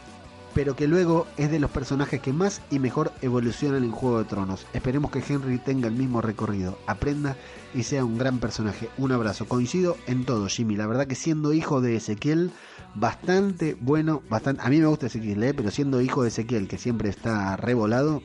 pero 0.58 0.74
que 0.74 0.88
luego 0.88 1.28
es 1.36 1.52
de 1.52 1.60
los 1.60 1.70
personajes 1.70 2.20
que 2.20 2.32
más 2.32 2.62
y 2.68 2.80
mejor 2.80 3.12
evolucionan 3.22 3.84
en 3.84 3.92
Juego 3.92 4.18
de 4.18 4.24
Tronos. 4.24 4.66
Esperemos 4.72 5.12
que 5.12 5.22
Henry 5.24 5.58
tenga 5.58 5.86
el 5.86 5.94
mismo 5.94 6.20
recorrido, 6.20 6.80
aprenda 6.88 7.36
y 7.76 7.84
sea 7.84 8.04
un 8.04 8.18
gran 8.18 8.40
personaje. 8.40 8.88
Un 8.98 9.12
abrazo. 9.12 9.46
Coincido 9.46 9.96
en 10.08 10.24
todo, 10.24 10.48
Jimmy. 10.48 10.74
La 10.74 10.88
verdad 10.88 11.06
que 11.06 11.14
siendo 11.14 11.52
hijo 11.52 11.80
de 11.80 11.94
Ezequiel, 11.94 12.50
bastante 12.96 13.76
bueno, 13.80 14.20
bastante. 14.28 14.60
A 14.64 14.68
mí 14.68 14.80
me 14.80 14.86
gusta 14.86 15.06
Ezequiel, 15.06 15.44
¿eh? 15.44 15.54
pero 15.54 15.70
siendo 15.70 16.00
hijo 16.00 16.24
de 16.24 16.28
Ezequiel, 16.30 16.66
que 16.66 16.76
siempre 16.76 17.08
está 17.08 17.56
revolado, 17.56 18.20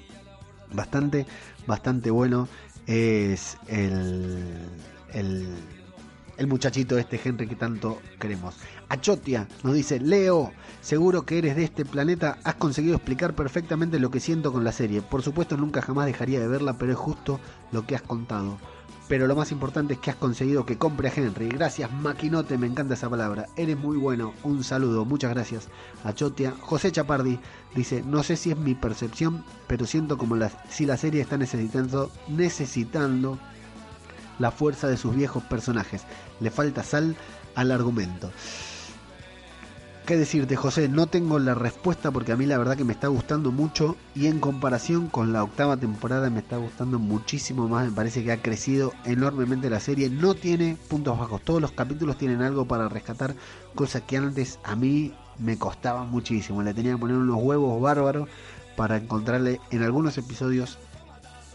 bastante, 0.74 1.28
bastante 1.68 2.10
bueno 2.10 2.48
es 2.88 3.60
el, 3.68 4.58
el 5.14 5.54
el 6.38 6.48
muchachito 6.48 6.98
este 6.98 7.20
Henry 7.24 7.48
que 7.48 7.56
tanto 7.56 8.02
queremos. 8.20 8.56
Achotia 8.94 9.48
nos 9.64 9.74
dice, 9.74 10.00
Leo, 10.00 10.52
seguro 10.82 11.26
que 11.26 11.40
eres 11.40 11.56
de 11.56 11.64
este 11.64 11.84
planeta, 11.84 12.38
has 12.44 12.54
conseguido 12.54 12.96
explicar 12.96 13.34
perfectamente 13.34 13.98
lo 13.98 14.12
que 14.12 14.20
siento 14.20 14.54
con 14.54 14.64
la 14.64 14.72
serie. 14.72 15.02
Por 15.02 15.24
supuesto 15.24 15.58
nunca 15.58 15.82
jamás 15.82 16.06
dejaría 16.06 16.40
de 16.40 16.48
verla, 16.48 16.78
pero 16.78 16.92
es 16.92 16.98
justo 17.00 17.40
lo 17.72 17.88
que 17.88 17.96
has 17.96 18.04
contado. 18.04 18.60
Pero 19.08 19.26
lo 19.26 19.36
más 19.36 19.52
importante 19.52 19.96
es 19.96 20.00
que 20.00 20.12
has 20.12 20.16
conseguido 20.16 20.68
que 20.68 20.78
compre 20.78 21.08
a 21.08 21.14
Henry. 21.16 21.50
Gracias, 21.50 21.92
maquinote, 21.92 22.60
me 22.60 22.68
encanta 22.68 22.94
esa 22.94 23.10
palabra. 23.10 23.48
Eres 23.58 23.80
muy 23.80 23.98
bueno. 23.98 24.36
Un 24.44 24.64
saludo, 24.64 25.06
muchas 25.06 25.32
gracias. 25.32 25.70
Achotia. 26.04 26.54
José 26.62 26.92
Chapardi 26.92 27.40
dice, 27.74 28.04
no 28.06 28.22
sé 28.22 28.36
si 28.36 28.52
es 28.52 28.58
mi 28.58 28.76
percepción, 28.76 29.44
pero 29.66 29.88
siento 29.88 30.20
como 30.20 30.36
si 30.70 30.86
la 30.86 30.98
serie 30.98 31.22
está 31.22 31.36
necesitando, 31.36 32.12
necesitando 32.28 33.40
la 34.38 34.52
fuerza 34.52 34.88
de 34.88 34.98
sus 34.98 35.16
viejos 35.16 35.42
personajes. 35.46 36.04
Le 36.40 36.52
falta 36.52 36.84
sal 36.84 37.16
al 37.56 37.72
argumento. 37.72 38.30
¿Qué 40.06 40.18
decirte, 40.18 40.58
José? 40.58 40.90
No 40.90 41.08
tengo 41.08 41.40
la 41.40 41.56
respuesta 41.56 42.12
porque 42.12 42.34
a 42.34 42.36
mí 42.36 42.46
la 42.46 42.58
verdad 42.58 42.76
que 42.76 42.84
me 42.84 42.92
está 42.92 43.08
gustando 43.08 43.54
mucho 43.54 43.96
y 44.14 44.28
en 44.28 44.42
comparación 44.42 45.08
con 45.08 45.32
la 45.32 45.42
octava 45.42 45.78
temporada 45.78 46.30
me 46.30 46.40
está 46.42 46.58
gustando 46.58 47.00
muchísimo 47.00 47.70
más. 47.70 47.86
Me 47.86 47.96
parece 47.96 48.22
que 48.22 48.34
ha 48.34 48.42
crecido 48.42 48.92
enormemente 49.06 49.70
la 49.70 49.80
serie. 49.80 50.10
No 50.10 50.34
tiene 50.36 50.76
puntos 50.90 51.18
bajos. 51.18 51.42
Todos 51.42 51.62
los 51.62 51.72
capítulos 51.72 52.18
tienen 52.18 52.42
algo 52.42 52.66
para 52.66 52.90
rescatar, 52.90 53.34
cosa 53.76 54.06
que 54.06 54.18
antes 54.18 54.60
a 54.66 54.76
mí 54.76 55.14
me 55.40 55.58
costaba 55.58 56.04
muchísimo. 56.04 56.62
Le 56.64 56.74
tenía 56.74 56.92
que 56.92 56.98
poner 56.98 57.16
unos 57.16 57.42
huevos 57.42 57.82
bárbaros 57.82 58.28
para 58.76 58.98
encontrarle 58.98 59.62
en 59.72 59.84
algunos 59.84 60.18
episodios 60.18 60.80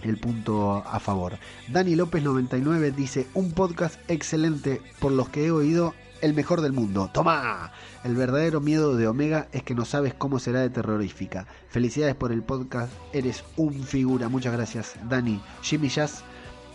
el 0.03 0.17
punto 0.17 0.85
a 0.87 0.99
favor. 1.01 1.39
Dani 1.69 1.97
López 1.97 2.23
99 2.23 2.93
dice, 2.93 3.27
un 3.35 3.53
podcast 3.53 3.99
excelente 4.09 4.81
por 5.01 5.13
los 5.13 5.29
que 5.29 5.47
he 5.47 5.51
oído, 5.51 5.93
el 6.21 6.35
mejor 6.35 6.61
del 6.61 6.73
mundo. 6.73 7.11
¡Toma! 7.13 7.73
El 8.05 8.15
verdadero 8.15 8.61
miedo 8.61 8.97
de 8.97 9.07
Omega 9.07 9.49
es 9.53 9.63
que 9.63 9.75
no 9.75 9.85
sabes 9.85 10.15
cómo 10.15 10.39
será 10.39 10.61
de 10.61 10.71
terrorífica. 10.71 11.47
Felicidades 11.69 12.15
por 12.15 12.33
el 12.33 12.43
podcast, 12.43 12.93
eres 13.13 13.45
un 13.57 13.83
figura. 13.83 14.29
Muchas 14.29 14.53
gracias, 14.53 14.95
Dani. 15.09 15.41
Jimmy 15.63 15.89
Jazz 15.89 16.23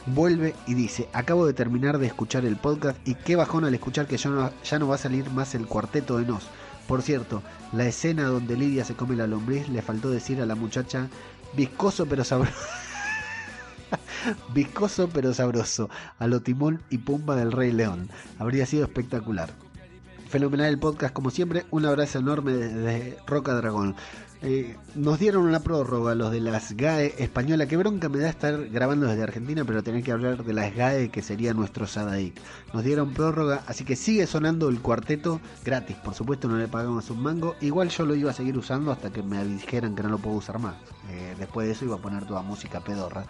vuelve 0.05 0.53
y 0.67 0.73
dice, 0.73 1.07
acabo 1.13 1.45
de 1.45 1.53
terminar 1.53 1.97
de 1.97 2.07
escuchar 2.07 2.45
el 2.45 2.57
podcast 2.57 2.97
y 3.07 3.15
qué 3.15 3.35
bajón 3.35 3.65
al 3.65 3.73
escuchar 3.73 4.07
que 4.07 4.17
ya 4.17 4.29
no, 4.29 4.51
ya 4.63 4.79
no 4.79 4.87
va 4.87 4.95
a 4.95 4.99
salir 4.99 5.29
más 5.31 5.55
el 5.55 5.67
cuarteto 5.67 6.17
de 6.17 6.25
Nos. 6.25 6.47
Por 6.87 7.01
cierto, 7.01 7.41
la 7.71 7.85
escena 7.85 8.25
donde 8.25 8.57
Lidia 8.57 8.83
se 8.83 8.95
come 8.95 9.15
la 9.15 9.27
lombriz 9.27 9.69
le 9.69 9.81
faltó 9.81 10.09
decir 10.09 10.41
a 10.41 10.45
la 10.45 10.55
muchacha, 10.55 11.07
viscoso 11.55 12.05
pero 12.05 12.23
sabroso. 12.23 12.53
Viscoso 14.53 15.09
pero 15.09 15.33
sabroso, 15.33 15.89
a 16.19 16.27
lo 16.27 16.41
timón 16.41 16.81
y 16.89 16.99
pumba 16.99 17.35
del 17.35 17.51
Rey 17.51 17.71
León. 17.71 18.09
Habría 18.39 18.65
sido 18.65 18.85
espectacular. 18.85 19.49
Fenomenal 20.29 20.67
el 20.67 20.79
podcast, 20.79 21.13
como 21.13 21.29
siempre. 21.29 21.65
Un 21.69 21.85
abrazo 21.85 22.17
enorme 22.17 22.53
desde 22.53 23.17
Roca 23.27 23.53
Dragón. 23.53 23.95
Eh, 24.45 24.75
nos 24.95 25.19
dieron 25.19 25.45
una 25.45 25.61
prórroga 25.61 26.15
los 26.15 26.29
de 26.31 26.41
las 26.41 26.73
GAE 26.73 27.13
española. 27.17 27.65
Qué 27.65 27.77
bronca 27.77 28.09
me 28.09 28.17
da 28.17 28.29
estar 28.29 28.67
grabando 28.67 29.07
desde 29.07 29.23
Argentina, 29.23 29.63
pero 29.63 29.83
tener 29.83 30.03
que 30.03 30.11
hablar 30.11 30.43
de 30.43 30.51
las 30.51 30.75
GAE, 30.75 31.09
que 31.09 31.21
sería 31.21 31.53
nuestro 31.53 31.87
Sadaik. 31.87 32.41
Nos 32.73 32.83
dieron 32.83 33.13
prórroga, 33.13 33.63
así 33.67 33.85
que 33.85 33.95
sigue 33.95 34.27
sonando 34.27 34.67
el 34.67 34.81
cuarteto 34.81 35.39
gratis. 35.63 35.95
Por 35.97 36.13
supuesto, 36.13 36.49
no 36.49 36.57
le 36.57 36.67
pagamos 36.67 37.09
un 37.09 37.23
mango. 37.23 37.55
Igual 37.61 37.87
yo 37.89 38.05
lo 38.05 38.15
iba 38.15 38.31
a 38.31 38.33
seguir 38.33 38.57
usando 38.57 38.91
hasta 38.91 39.11
que 39.11 39.23
me 39.23 39.45
dijeran 39.45 39.95
que 39.95 40.03
no 40.03 40.09
lo 40.09 40.17
puedo 40.17 40.35
usar 40.35 40.59
más. 40.59 40.75
Eh, 41.09 41.35
después 41.39 41.67
de 41.67 41.73
eso 41.73 41.85
iba 41.85 41.95
a 41.95 42.01
poner 42.01 42.25
toda 42.25 42.41
música 42.41 42.81
pedorra. 42.81 43.25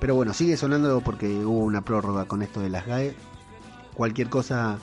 Pero 0.00 0.14
bueno, 0.14 0.32
sigue 0.32 0.56
sonando 0.56 1.00
porque 1.02 1.28
hubo 1.44 1.60
una 1.60 1.82
prórroga 1.82 2.24
con 2.24 2.42
esto 2.42 2.60
de 2.60 2.70
las 2.70 2.86
GAE. 2.86 3.14
Cualquier 3.94 4.30
cosa 4.30 4.78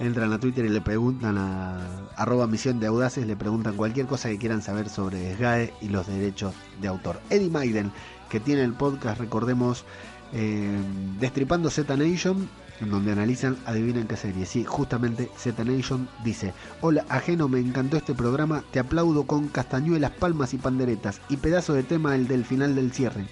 entran 0.00 0.32
a 0.32 0.40
Twitter 0.40 0.64
y 0.64 0.68
le 0.68 0.80
preguntan 0.80 1.38
a 1.38 1.86
arroba 2.16 2.48
misión 2.48 2.80
de 2.80 2.88
audaces, 2.88 3.26
le 3.26 3.36
preguntan 3.36 3.76
cualquier 3.76 4.06
cosa 4.06 4.28
que 4.28 4.38
quieran 4.38 4.62
saber 4.62 4.88
sobre 4.88 5.36
GAE 5.36 5.72
y 5.80 5.88
los 5.88 6.08
derechos 6.08 6.52
de 6.80 6.88
autor. 6.88 7.20
Eddie 7.30 7.48
Maiden, 7.48 7.92
que 8.28 8.40
tiene 8.40 8.62
el 8.64 8.72
podcast, 8.72 9.20
recordemos, 9.20 9.84
eh, 10.32 10.78
Destripando 11.20 11.70
Z 11.70 11.96
Nation, 11.96 12.48
en 12.80 12.90
donde 12.90 13.12
analizan, 13.12 13.56
adivinen 13.66 14.08
qué 14.08 14.16
serie. 14.16 14.46
Sí, 14.46 14.64
justamente 14.64 15.30
Z 15.36 15.64
Nation 15.64 16.08
dice, 16.24 16.52
hola, 16.80 17.04
ajeno, 17.08 17.48
me 17.48 17.60
encantó 17.60 17.96
este 17.96 18.14
programa, 18.14 18.64
te 18.72 18.80
aplaudo 18.80 19.28
con 19.28 19.46
castañuelas, 19.46 20.10
palmas 20.10 20.52
y 20.54 20.58
panderetas, 20.58 21.20
y 21.28 21.36
pedazo 21.36 21.72
de 21.72 21.84
tema 21.84 22.16
el 22.16 22.26
del 22.26 22.44
final 22.44 22.74
del 22.74 22.92
cierre. 22.92 23.26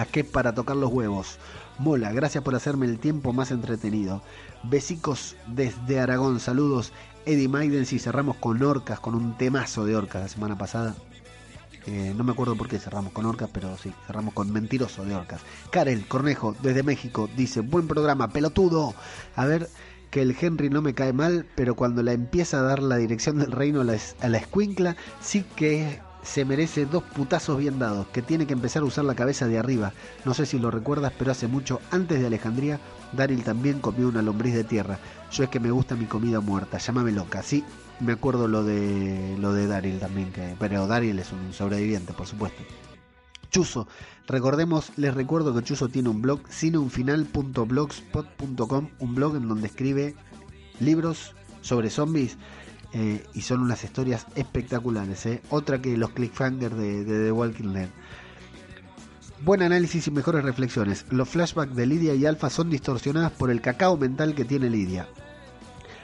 ¿A 0.00 0.06
qué 0.06 0.24
para 0.24 0.54
tocar 0.54 0.76
los 0.76 0.90
huevos? 0.90 1.36
Mola, 1.78 2.10
gracias 2.10 2.42
por 2.42 2.54
hacerme 2.54 2.86
el 2.86 2.98
tiempo 2.98 3.34
más 3.34 3.50
entretenido. 3.50 4.22
Besicos 4.62 5.36
desde 5.46 6.00
Aragón, 6.00 6.40
saludos. 6.40 6.94
Eddie 7.26 7.48
Maiden, 7.48 7.84
si 7.84 7.98
cerramos 7.98 8.36
con 8.36 8.62
Orcas, 8.62 8.98
con 8.98 9.14
un 9.14 9.36
temazo 9.36 9.84
de 9.84 9.96
Orcas 9.96 10.22
la 10.22 10.28
semana 10.28 10.56
pasada. 10.56 10.94
Eh, 11.86 12.14
no 12.16 12.24
me 12.24 12.32
acuerdo 12.32 12.56
por 12.56 12.66
qué 12.66 12.78
cerramos 12.78 13.12
con 13.12 13.26
Orcas, 13.26 13.50
pero 13.52 13.76
sí, 13.76 13.92
cerramos 14.06 14.32
con 14.32 14.50
Mentiroso 14.50 15.04
de 15.04 15.14
Orcas. 15.14 15.42
Karel 15.70 16.08
Cornejo, 16.08 16.56
desde 16.62 16.82
México, 16.82 17.28
dice, 17.36 17.60
buen 17.60 17.86
programa, 17.86 18.28
pelotudo. 18.28 18.94
A 19.36 19.44
ver, 19.44 19.68
que 20.10 20.22
el 20.22 20.34
Henry 20.40 20.70
no 20.70 20.80
me 20.80 20.94
cae 20.94 21.12
mal, 21.12 21.44
pero 21.56 21.76
cuando 21.76 22.02
la 22.02 22.12
empieza 22.12 22.60
a 22.60 22.62
dar 22.62 22.82
la 22.82 22.96
dirección 22.96 23.38
del 23.38 23.52
reino 23.52 23.82
a 23.82 23.84
la, 23.84 23.98
a 24.22 24.28
la 24.30 24.38
escuincla, 24.38 24.96
sí 25.20 25.44
que 25.56 26.00
se 26.22 26.44
merece 26.44 26.86
dos 26.86 27.02
putazos 27.02 27.58
bien 27.58 27.78
dados, 27.78 28.06
que 28.08 28.22
tiene 28.22 28.46
que 28.46 28.52
empezar 28.52 28.82
a 28.82 28.86
usar 28.86 29.04
la 29.04 29.14
cabeza 29.14 29.46
de 29.46 29.58
arriba. 29.58 29.92
No 30.24 30.34
sé 30.34 30.46
si 30.46 30.58
lo 30.58 30.70
recuerdas, 30.70 31.12
pero 31.18 31.32
hace 31.32 31.46
mucho, 31.46 31.80
antes 31.90 32.20
de 32.20 32.26
Alejandría, 32.26 32.80
Daryl 33.12 33.42
también 33.42 33.80
comió 33.80 34.08
una 34.08 34.22
lombriz 34.22 34.54
de 34.54 34.64
tierra. 34.64 34.98
Yo 35.32 35.44
es 35.44 35.50
que 35.50 35.60
me 35.60 35.70
gusta 35.70 35.96
mi 35.96 36.06
comida 36.06 36.40
muerta, 36.40 36.78
llámame 36.78 37.12
loca. 37.12 37.42
Sí, 37.42 37.64
me 38.00 38.12
acuerdo 38.12 38.48
lo 38.48 38.64
de 38.64 39.36
lo 39.38 39.52
de 39.52 39.66
Daryl 39.66 39.98
también, 39.98 40.32
que, 40.32 40.54
pero 40.58 40.86
Daryl 40.86 41.18
es 41.18 41.32
un 41.32 41.52
sobreviviente, 41.52 42.12
por 42.12 42.26
supuesto. 42.26 42.62
Chuso, 43.50 43.88
recordemos, 44.28 44.92
les 44.96 45.12
recuerdo 45.12 45.52
que 45.54 45.64
Chuso 45.64 45.88
tiene 45.88 46.08
un 46.08 46.22
blog, 46.22 46.40
cineunfinal.blogspot.com, 46.48 48.88
un 49.00 49.14
blog 49.14 49.36
en 49.36 49.48
donde 49.48 49.66
escribe 49.66 50.14
libros 50.78 51.34
sobre 51.60 51.90
zombies 51.90 52.38
eh, 52.92 53.24
y 53.34 53.42
son 53.42 53.60
unas 53.60 53.84
historias 53.84 54.26
espectaculares. 54.34 55.26
¿eh? 55.26 55.42
Otra 55.50 55.80
que 55.80 55.96
los 55.96 56.10
cliffhangers 56.10 56.76
de, 56.76 57.04
de 57.04 57.24
The 57.26 57.32
Walking 57.32 57.72
Dead. 57.72 57.88
Buen 59.42 59.62
análisis 59.62 60.06
y 60.06 60.10
mejores 60.10 60.44
reflexiones. 60.44 61.06
Los 61.10 61.28
flashbacks 61.28 61.74
de 61.74 61.86
Lidia 61.86 62.14
y 62.14 62.26
Alfa 62.26 62.50
son 62.50 62.68
distorsionadas 62.68 63.32
por 63.32 63.50
el 63.50 63.60
cacao 63.60 63.96
mental 63.96 64.34
que 64.34 64.44
tiene 64.44 64.68
Lidia. 64.68 65.08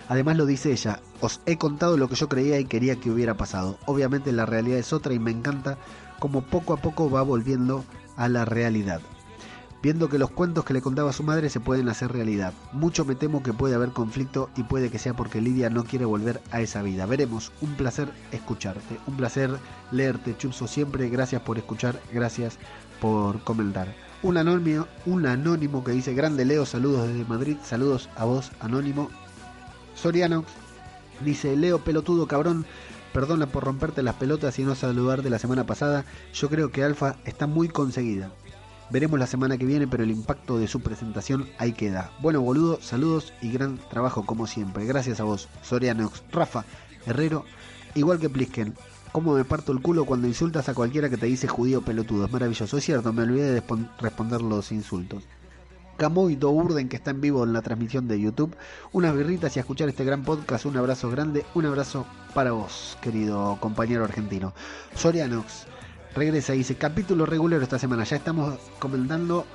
Además 0.09 0.37
lo 0.37 0.47
dice 0.47 0.73
ella, 0.73 1.01
os 1.21 1.41
he 1.47 1.59
contado 1.59 1.97
lo 1.97 2.09
que 2.09 2.15
yo 2.15 2.29
creía 2.29 2.61
y 2.61 2.65
quería 2.65 2.97
que 2.97 3.11
hubiera 3.11 3.37
pasado. 3.37 3.79
Obviamente 3.87 4.33
la 4.33 4.47
realidad 4.47 4.79
es 4.79 4.93
otra 4.93 5.13
y 5.13 5.19
me 5.19 5.33
encanta 5.33 5.79
como 6.21 6.43
poco 6.43 6.73
a 6.73 6.77
poco 6.77 7.11
va 7.11 7.23
volviendo 7.23 7.85
a 8.17 8.29
la 8.29 8.45
realidad. 8.45 9.01
Viendo 9.82 10.09
que 10.09 10.19
los 10.19 10.31
cuentos 10.31 10.65
que 10.65 10.74
le 10.74 10.82
contaba 10.82 11.12
su 11.12 11.23
madre 11.23 11.48
se 11.51 11.61
pueden 11.61 11.89
hacer 11.89 12.12
realidad. 12.12 12.53
Mucho 12.73 13.05
me 13.05 13.15
temo 13.15 13.43
que 13.43 13.53
puede 13.53 13.74
haber 13.74 13.90
conflicto 13.90 14.51
y 14.57 14.62
puede 14.62 14.90
que 14.90 14.98
sea 14.98 15.15
porque 15.15 15.40
Lidia 15.40 15.70
no 15.70 15.85
quiere 15.85 16.05
volver 16.05 16.40
a 16.51 16.61
esa 16.61 16.82
vida. 16.82 17.07
Veremos. 17.07 17.53
Un 17.61 17.74
placer 17.74 18.09
escucharte. 18.32 18.98
Un 19.07 19.16
placer 19.16 19.57
leerte, 19.93 20.36
Chupso, 20.36 20.66
siempre. 20.66 21.09
Gracias 21.09 21.43
por 21.43 21.59
escuchar. 21.59 22.01
Gracias 22.12 22.59
por 23.01 23.40
comentar. 23.44 23.94
Un 24.23 24.39
anónimo, 24.39 24.86
un 25.05 25.27
anónimo 25.27 25.85
que 25.85 25.93
dice, 25.93 26.15
grande 26.15 26.44
Leo, 26.44 26.65
saludos 26.65 27.07
desde 27.07 27.24
Madrid, 27.27 27.57
saludos 27.62 28.09
a 28.16 28.24
vos, 28.24 28.51
anónimo. 28.61 29.11
Soriano 29.94 30.44
dice, 31.20 31.55
Leo, 31.57 31.78
pelotudo 31.81 32.27
cabrón, 32.27 32.65
perdona 33.12 33.47
por 33.47 33.65
romperte 33.65 34.03
las 34.03 34.15
pelotas 34.15 34.59
y 34.59 34.65
no 34.65 34.74
saludar 34.74 35.23
de 35.23 35.31
la 35.31 35.39
semana 35.39 35.65
pasada, 35.65 36.05
yo 36.32 36.48
creo 36.48 36.70
que 36.70 36.82
Alfa 36.82 37.16
está 37.24 37.47
muy 37.47 37.69
conseguida. 37.69 38.31
Veremos 38.89 39.19
la 39.19 39.27
semana 39.27 39.59
que 39.59 39.67
viene, 39.67 39.89
pero 39.89 40.05
el 40.05 40.13
impacto 40.13 40.59
de 40.59 40.69
su 40.69 40.81
presentación 40.81 41.49
ahí 41.59 41.73
queda. 41.73 42.13
Bueno, 42.21 42.41
boludo, 42.41 42.79
saludos 42.81 43.33
y 43.43 43.51
gran 43.51 43.79
trabajo 43.91 44.25
como 44.25 44.47
siempre. 44.47 44.87
Gracias 44.87 45.19
a 45.19 45.25
vos, 45.25 45.49
Sorianox, 45.63 46.23
Rafa, 46.31 46.65
Herrero, 47.05 47.45
igual 47.97 48.21
que 48.21 48.31
Plisken. 48.31 48.75
Cómo 49.11 49.35
me 49.35 49.45
parto 49.45 49.73
el 49.73 49.81
culo 49.81 50.05
cuando 50.05 50.29
insultas 50.29 50.69
a 50.69 50.75
cualquiera 50.75 51.09
que 51.11 51.17
te 51.17 51.27
dice 51.27 51.49
judío 51.49 51.83
pelotudo. 51.83 52.27
Es 52.27 52.33
maravilloso. 52.33 52.77
Es 52.77 52.85
cierto, 52.85 53.13
me 53.13 53.23
olvidé 53.23 53.53
de 53.55 53.63
responder 53.99 54.43
los 54.43 54.71
insultos. 54.71 55.25
Camoy 55.97 56.39
Urden, 56.41 56.89
que 56.89 56.97
está 56.97 57.11
en 57.11 57.23
vivo 57.23 57.43
en 57.43 57.55
la 57.55 57.63
transmisión 57.63 58.07
de 58.07 58.21
YouTube. 58.21 58.55
Unas 58.93 59.17
birritas 59.17 59.57
y 59.57 59.59
a 59.59 59.63
escuchar 59.63 59.89
este 59.89 60.05
gran 60.05 60.23
podcast. 60.23 60.67
Un 60.67 60.77
abrazo 60.77 61.11
grande, 61.11 61.45
un 61.55 61.67
abrazo 61.67 62.07
para 62.35 62.53
vos, 62.53 62.99
querido 63.01 63.57
compañero 63.61 64.05
argentino. 64.05 64.53
Sorianox 64.95 65.67
regresa 66.16 66.55
y 66.55 66.59
dice: 66.59 66.74
capítulo 66.76 67.26
regular 67.26 67.62
esta 67.62 67.78
semana. 67.78 68.05
Ya 68.05 68.16
estamos 68.16 68.59
comentando 68.78 69.47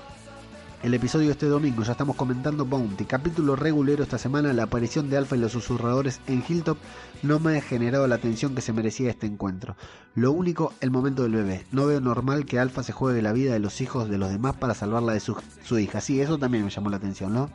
el 0.84 0.94
episodio 0.94 1.32
este 1.32 1.48
domingo. 1.48 1.84
Ya 1.84 1.92
estamos 1.92 2.16
comentando 2.16 2.66
Bounty. 2.66 3.06
Capítulo 3.06 3.56
regulero 3.56 4.04
esta 4.04 4.18
semana. 4.18 4.54
La 4.54 4.64
aparición 4.64 5.10
de 5.10 5.18
Alpha 5.18 5.36
y 5.36 5.40
los 5.40 5.52
susurradores 5.52 6.22
en 6.28 6.44
Hilltop 6.48 6.78
no 7.24 7.40
me 7.40 7.58
ha 7.58 7.62
generado 7.62 8.08
la 8.08 8.16
atención 8.16 8.56
que 8.56 8.62
se 8.62 8.74
merecía 8.74 9.10
este 9.10 9.28
encuentro. 9.28 9.76
Lo 10.16 10.32
único, 10.32 10.74
el 10.80 10.92
momento 10.92 11.24
del 11.24 11.34
bebé. 11.34 11.66
No 11.72 11.88
veo 11.88 12.00
normal 12.00 12.46
que 12.46 12.60
Alpha 12.60 12.84
se 12.84 12.94
juegue 12.94 13.22
la 13.22 13.34
vida 13.34 13.54
de 13.54 13.60
los 13.60 13.82
hijos 13.82 14.10
de 14.10 14.18
los 14.18 14.30
demás 14.30 14.56
para 14.56 14.74
salvarla 14.74 15.14
de 15.14 15.20
su, 15.20 15.36
su 15.64 15.80
hija. 15.80 16.00
Sí, 16.00 16.22
eso 16.22 16.38
también 16.38 16.64
me 16.64 16.70
llamó 16.70 16.90
la 16.90 16.98
atención, 16.98 17.34
¿no? 17.34 17.50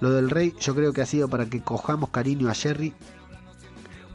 Lo 0.00 0.10
del 0.10 0.28
rey 0.28 0.54
yo 0.60 0.74
creo 0.74 0.92
que 0.92 1.00
ha 1.00 1.06
sido 1.06 1.28
para 1.28 1.46
que 1.46 1.62
cojamos 1.62 2.10
cariño 2.10 2.50
a 2.50 2.54
Jerry 2.54 2.92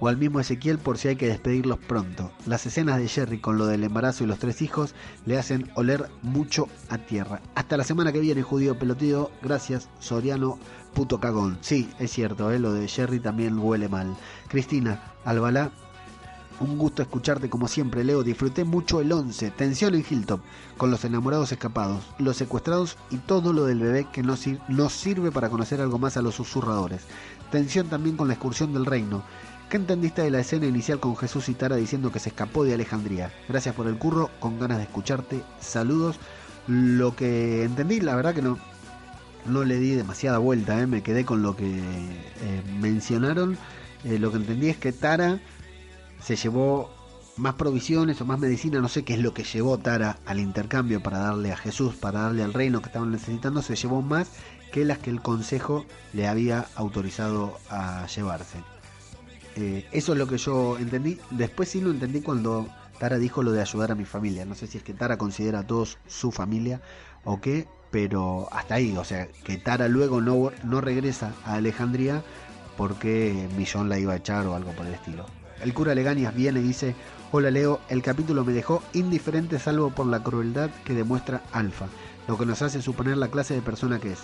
o 0.01 0.07
al 0.07 0.17
mismo 0.17 0.39
Ezequiel 0.39 0.79
por 0.79 0.97
si 0.97 1.07
hay 1.07 1.15
que 1.15 1.27
despedirlos 1.27 1.77
pronto. 1.77 2.31
Las 2.47 2.65
escenas 2.65 2.97
de 2.97 3.07
Jerry 3.07 3.39
con 3.39 3.57
lo 3.57 3.67
del 3.67 3.83
embarazo 3.83 4.23
y 4.23 4.27
los 4.27 4.39
tres 4.39 4.61
hijos 4.63 4.95
le 5.25 5.37
hacen 5.37 5.71
oler 5.75 6.09
mucho 6.23 6.67
a 6.89 6.97
tierra. 6.97 7.39
Hasta 7.53 7.77
la 7.77 7.83
semana 7.83 8.11
que 8.11 8.19
viene, 8.19 8.41
judío 8.41 8.77
pelotido. 8.77 9.31
Gracias, 9.43 9.89
Soriano, 9.99 10.57
puto 10.95 11.19
cagón. 11.19 11.59
Sí, 11.61 11.87
es 11.99 12.11
cierto, 12.11 12.51
¿eh? 12.51 12.57
lo 12.57 12.73
de 12.73 12.87
Jerry 12.87 13.19
también 13.19 13.59
huele 13.59 13.87
mal. 13.89 14.17
Cristina, 14.49 15.13
Albalá, 15.23 15.71
un 16.61 16.79
gusto 16.79 17.03
escucharte 17.03 17.49
como 17.49 17.67
siempre, 17.67 18.03
Leo. 18.03 18.23
Disfruté 18.23 18.63
mucho 18.63 19.01
el 19.01 19.11
11. 19.11 19.51
Tensión 19.51 19.93
en 19.93 20.05
Hilltop, 20.07 20.41
con 20.77 20.89
los 20.89 21.05
enamorados 21.05 21.51
escapados, 21.51 22.03
los 22.17 22.37
secuestrados 22.37 22.97
y 23.11 23.17
todo 23.17 23.53
lo 23.53 23.65
del 23.65 23.79
bebé 23.79 24.07
que 24.11 24.23
nos, 24.23 24.45
nos 24.67 24.93
sirve 24.93 25.31
para 25.31 25.49
conocer 25.49 25.79
algo 25.79 25.99
más 25.99 26.17
a 26.17 26.23
los 26.23 26.35
susurradores. 26.35 27.01
Tensión 27.51 27.87
también 27.87 28.15
con 28.15 28.27
la 28.27 28.33
excursión 28.33 28.73
del 28.73 28.85
reino. 28.85 29.23
¿Qué 29.71 29.77
entendiste 29.77 30.21
de 30.21 30.31
la 30.31 30.41
escena 30.41 30.65
inicial 30.65 30.99
con 30.99 31.15
Jesús 31.15 31.47
y 31.47 31.53
Tara 31.53 31.77
diciendo 31.77 32.11
que 32.11 32.19
se 32.19 32.27
escapó 32.27 32.65
de 32.65 32.73
Alejandría? 32.73 33.31
Gracias 33.47 33.73
por 33.73 33.87
el 33.87 33.97
curro, 33.97 34.29
con 34.41 34.59
ganas 34.59 34.79
de 34.79 34.83
escucharte. 34.83 35.43
Saludos. 35.61 36.17
Lo 36.67 37.15
que 37.15 37.63
entendí, 37.63 38.01
la 38.01 38.17
verdad 38.17 38.35
que 38.35 38.41
no, 38.41 38.59
no 39.45 39.63
le 39.63 39.79
di 39.79 39.91
demasiada 39.91 40.39
vuelta, 40.39 40.77
¿eh? 40.81 40.87
me 40.87 41.01
quedé 41.03 41.23
con 41.23 41.41
lo 41.41 41.55
que 41.55 41.67
eh, 41.67 42.63
mencionaron. 42.81 43.57
Eh, 44.03 44.19
lo 44.19 44.31
que 44.31 44.39
entendí 44.39 44.67
es 44.67 44.75
que 44.75 44.91
Tara 44.91 45.39
se 46.21 46.35
llevó 46.35 46.91
más 47.37 47.53
provisiones 47.53 48.19
o 48.19 48.25
más 48.25 48.39
medicina, 48.39 48.81
no 48.81 48.89
sé 48.89 49.05
qué 49.05 49.13
es 49.13 49.21
lo 49.21 49.33
que 49.33 49.45
llevó 49.45 49.77
Tara 49.77 50.17
al 50.25 50.41
intercambio 50.41 51.01
para 51.01 51.19
darle 51.19 51.53
a 51.53 51.55
Jesús, 51.55 51.95
para 51.95 52.23
darle 52.23 52.43
al 52.43 52.53
reino 52.53 52.81
que 52.81 52.87
estaban 52.87 53.09
necesitando, 53.09 53.61
se 53.61 53.77
llevó 53.77 54.01
más 54.01 54.31
que 54.73 54.83
las 54.83 54.97
que 54.97 55.11
el 55.11 55.21
consejo 55.21 55.85
le 56.11 56.27
había 56.27 56.65
autorizado 56.75 57.57
a 57.69 58.05
llevarse. 58.07 58.57
Eh, 59.55 59.85
eso 59.91 60.13
es 60.13 60.19
lo 60.19 60.27
que 60.27 60.37
yo 60.37 60.77
entendí. 60.77 61.19
Después 61.31 61.69
sí 61.69 61.81
lo 61.81 61.91
entendí 61.91 62.21
cuando 62.21 62.67
Tara 62.99 63.17
dijo 63.17 63.43
lo 63.43 63.51
de 63.51 63.61
ayudar 63.61 63.91
a 63.91 63.95
mi 63.95 64.05
familia. 64.05 64.45
No 64.45 64.55
sé 64.55 64.67
si 64.67 64.77
es 64.77 64.83
que 64.83 64.93
Tara 64.93 65.17
considera 65.17 65.59
a 65.59 65.67
todos 65.67 65.97
su 66.07 66.31
familia 66.31 66.81
o 67.23 67.41
qué, 67.41 67.67
pero 67.91 68.47
hasta 68.51 68.75
ahí. 68.75 68.95
O 68.97 69.03
sea, 69.03 69.27
que 69.43 69.57
Tara 69.57 69.87
luego 69.87 70.21
no, 70.21 70.51
no 70.63 70.81
regresa 70.81 71.33
a 71.45 71.55
Alejandría 71.55 72.23
porque 72.77 73.47
Millón 73.57 73.89
la 73.89 73.99
iba 73.99 74.13
a 74.13 74.17
echar 74.17 74.45
o 74.47 74.55
algo 74.55 74.71
por 74.71 74.85
el 74.85 74.93
estilo. 74.93 75.25
El 75.61 75.73
cura 75.73 75.93
Leganias 75.93 76.33
viene 76.33 76.59
y 76.59 76.63
dice, 76.63 76.95
hola 77.31 77.51
Leo, 77.51 77.79
el 77.89 78.01
capítulo 78.01 78.43
me 78.43 78.53
dejó 78.53 78.81
indiferente 78.93 79.59
salvo 79.59 79.91
por 79.91 80.07
la 80.07 80.23
crueldad 80.23 80.71
que 80.83 80.93
demuestra 80.93 81.43
Alfa, 81.51 81.87
lo 82.27 82.37
que 82.37 82.47
nos 82.47 82.61
hace 82.63 82.81
suponer 82.81 83.17
la 83.17 83.27
clase 83.27 83.53
de 83.53 83.61
persona 83.61 83.99
que 83.99 84.13
es. 84.13 84.19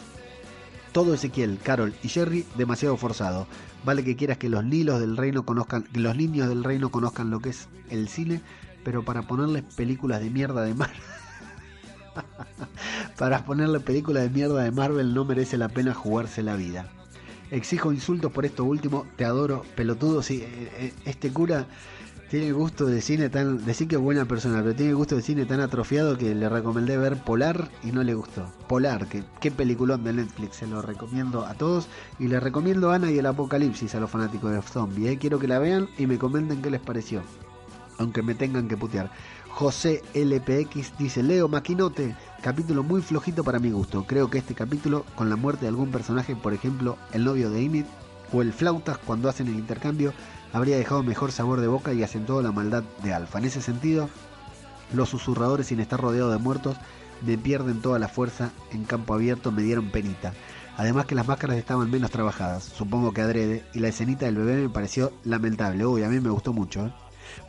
Todo 0.92 1.14
Ezequiel, 1.14 1.60
Carol 1.62 1.94
y 2.04 2.10
Jerry 2.10 2.46
demasiado 2.58 2.98
forzado. 2.98 3.48
Vale 3.84 4.04
que 4.04 4.16
quieras 4.16 4.38
que 4.38 4.50
los 4.50 4.64
nilos 4.64 5.00
del 5.00 5.18
reino 5.18 5.46
conozcan, 5.46 5.84
que 5.84 6.00
los 6.00 6.16
niños 6.16 6.50
del 6.50 6.64
reino 6.64 6.90
conozcan 6.90 7.30
lo 7.30 7.40
que 7.40 7.50
es 7.50 7.68
el 7.90 8.08
cine, 8.08 8.42
pero 8.84 9.04
para 9.04 9.24
ponerles 9.24 9.64
películas 9.76 10.22
de 10.22 10.30
mierda 10.30 10.64
de 10.64 10.74
Marvel. 10.74 10.98
para 13.18 13.46
ponerle 13.46 13.80
películas 13.80 14.24
de 14.24 14.30
mierda 14.30 14.64
de 14.64 14.72
Marvel 14.72 15.14
no 15.14 15.26
merece 15.26 15.58
la 15.58 15.70
pena 15.70 15.94
jugarse 15.94 16.42
la 16.44 16.56
vida. 16.56 16.88
Exijo 17.52 17.94
insultos 17.94 18.32
por 18.32 18.46
esto 18.46 18.66
último, 18.66 19.06
te 19.16 19.24
adoro, 19.24 19.64
pelotudo, 19.76 20.22
sí, 20.22 20.42
eh, 20.42 20.72
eh, 20.80 20.94
este 21.06 21.32
cura 21.32 21.66
tiene 22.30 22.52
gusto 22.52 22.86
de 22.86 23.02
cine 23.02 23.30
tan. 23.30 23.64
Decir 23.66 23.88
que 23.88 23.96
es 23.96 24.02
buena 24.02 24.26
persona, 24.26 24.62
pero 24.62 24.76
tiene 24.76 24.94
gusto 24.94 25.16
de 25.16 25.22
cine 25.22 25.46
tan 25.46 25.62
atrofiado 25.62 26.18
que 26.18 26.36
le 26.36 26.50
recomendé 26.50 26.98
ver 26.98 27.18
Polar 27.18 27.70
y 27.84 27.92
no 27.92 28.04
le 28.04 28.14
gustó. 28.14 28.52
Polar, 28.68 29.08
que 29.08 29.24
qué 29.40 29.52
peliculón 29.52 30.04
de 30.04 30.14
Netflix, 30.14 30.58
se 30.58 30.68
lo 30.68 30.82
recomiendo 30.82 31.46
a 31.46 31.54
todos. 31.54 31.88
Y 32.20 32.28
le 32.28 32.40
recomiendo 32.40 32.92
Ana 32.92 33.12
y 33.12 33.18
el 33.18 33.26
Apocalipsis 33.26 33.96
a 33.96 34.00
los 34.00 34.10
fanáticos 34.10 34.52
de 34.52 34.62
Zombie. 34.62 35.10
¿eh? 35.10 35.18
Quiero 35.18 35.40
que 35.40 35.48
la 35.48 35.60
vean 35.60 35.88
y 35.98 36.08
me 36.08 36.18
comenten 36.18 36.62
qué 36.62 36.70
les 36.70 36.82
pareció. 36.82 37.22
Aunque 37.98 38.22
me 38.22 38.36
tengan 38.36 38.68
que 38.68 38.78
putear. 38.78 39.10
José 39.50 40.04
LPX 40.14 40.98
dice: 41.00 41.24
Leo 41.24 41.48
Maquinote, 41.48 42.16
capítulo 42.42 42.84
muy 42.84 43.02
flojito 43.02 43.44
para 43.44 43.60
mi 43.60 43.72
gusto. 43.72 44.06
Creo 44.06 44.30
que 44.30 44.38
este 44.38 44.54
capítulo, 44.54 45.06
con 45.16 45.30
la 45.30 45.36
muerte 45.36 45.62
de 45.62 45.70
algún 45.70 45.92
personaje, 45.92 46.36
por 46.36 46.54
ejemplo, 46.54 46.98
el 47.14 47.24
novio 47.24 47.50
de 47.50 47.62
Imid 47.62 47.86
o 48.34 48.42
el 48.42 48.54
Flautas 48.54 48.98
cuando 48.98 49.30
hacen 49.30 49.48
el 49.48 49.56
intercambio, 49.56 50.14
habría 50.54 50.78
dejado 50.78 51.04
mejor 51.04 51.32
sabor 51.32 51.62
de 51.62 51.68
boca 51.68 51.94
y 51.94 52.04
acentuado 52.04 52.42
la 52.42 52.52
maldad 52.52 52.84
de 53.04 53.14
Alfa. 53.14 53.40
En 53.40 53.46
ese 53.46 53.62
sentido, 53.62 54.10
los 54.94 55.10
susurradores 55.10 55.68
sin 55.68 55.80
estar 55.80 56.00
rodeados 56.00 56.32
de 56.32 56.40
muertos 56.40 56.78
me 57.26 57.38
pierden 57.38 57.82
toda 57.82 58.00
la 58.00 58.08
fuerza 58.08 58.52
en 58.72 58.84
campo 58.84 59.14
abierto, 59.14 59.52
me 59.52 59.64
dieron 59.64 59.90
penita. 59.90 60.34
Además 60.78 61.08
que 61.08 61.16
las 61.16 61.28
máscaras 61.28 61.58
estaban 61.58 61.90
menos 61.90 62.12
trabajadas, 62.12 62.64
supongo 62.64 63.12
que 63.12 63.22
adrede, 63.22 63.66
y 63.74 63.80
la 63.80 63.88
escenita 63.88 64.26
del 64.28 64.36
bebé 64.36 64.62
me 64.62 64.70
pareció 64.70 65.12
lamentable. 65.24 65.86
Uy, 65.86 66.04
a 66.04 66.10
mí 66.10 66.20
me 66.20 66.30
gustó 66.30 66.54
mucho. 66.54 66.86
¿eh? 66.86 66.94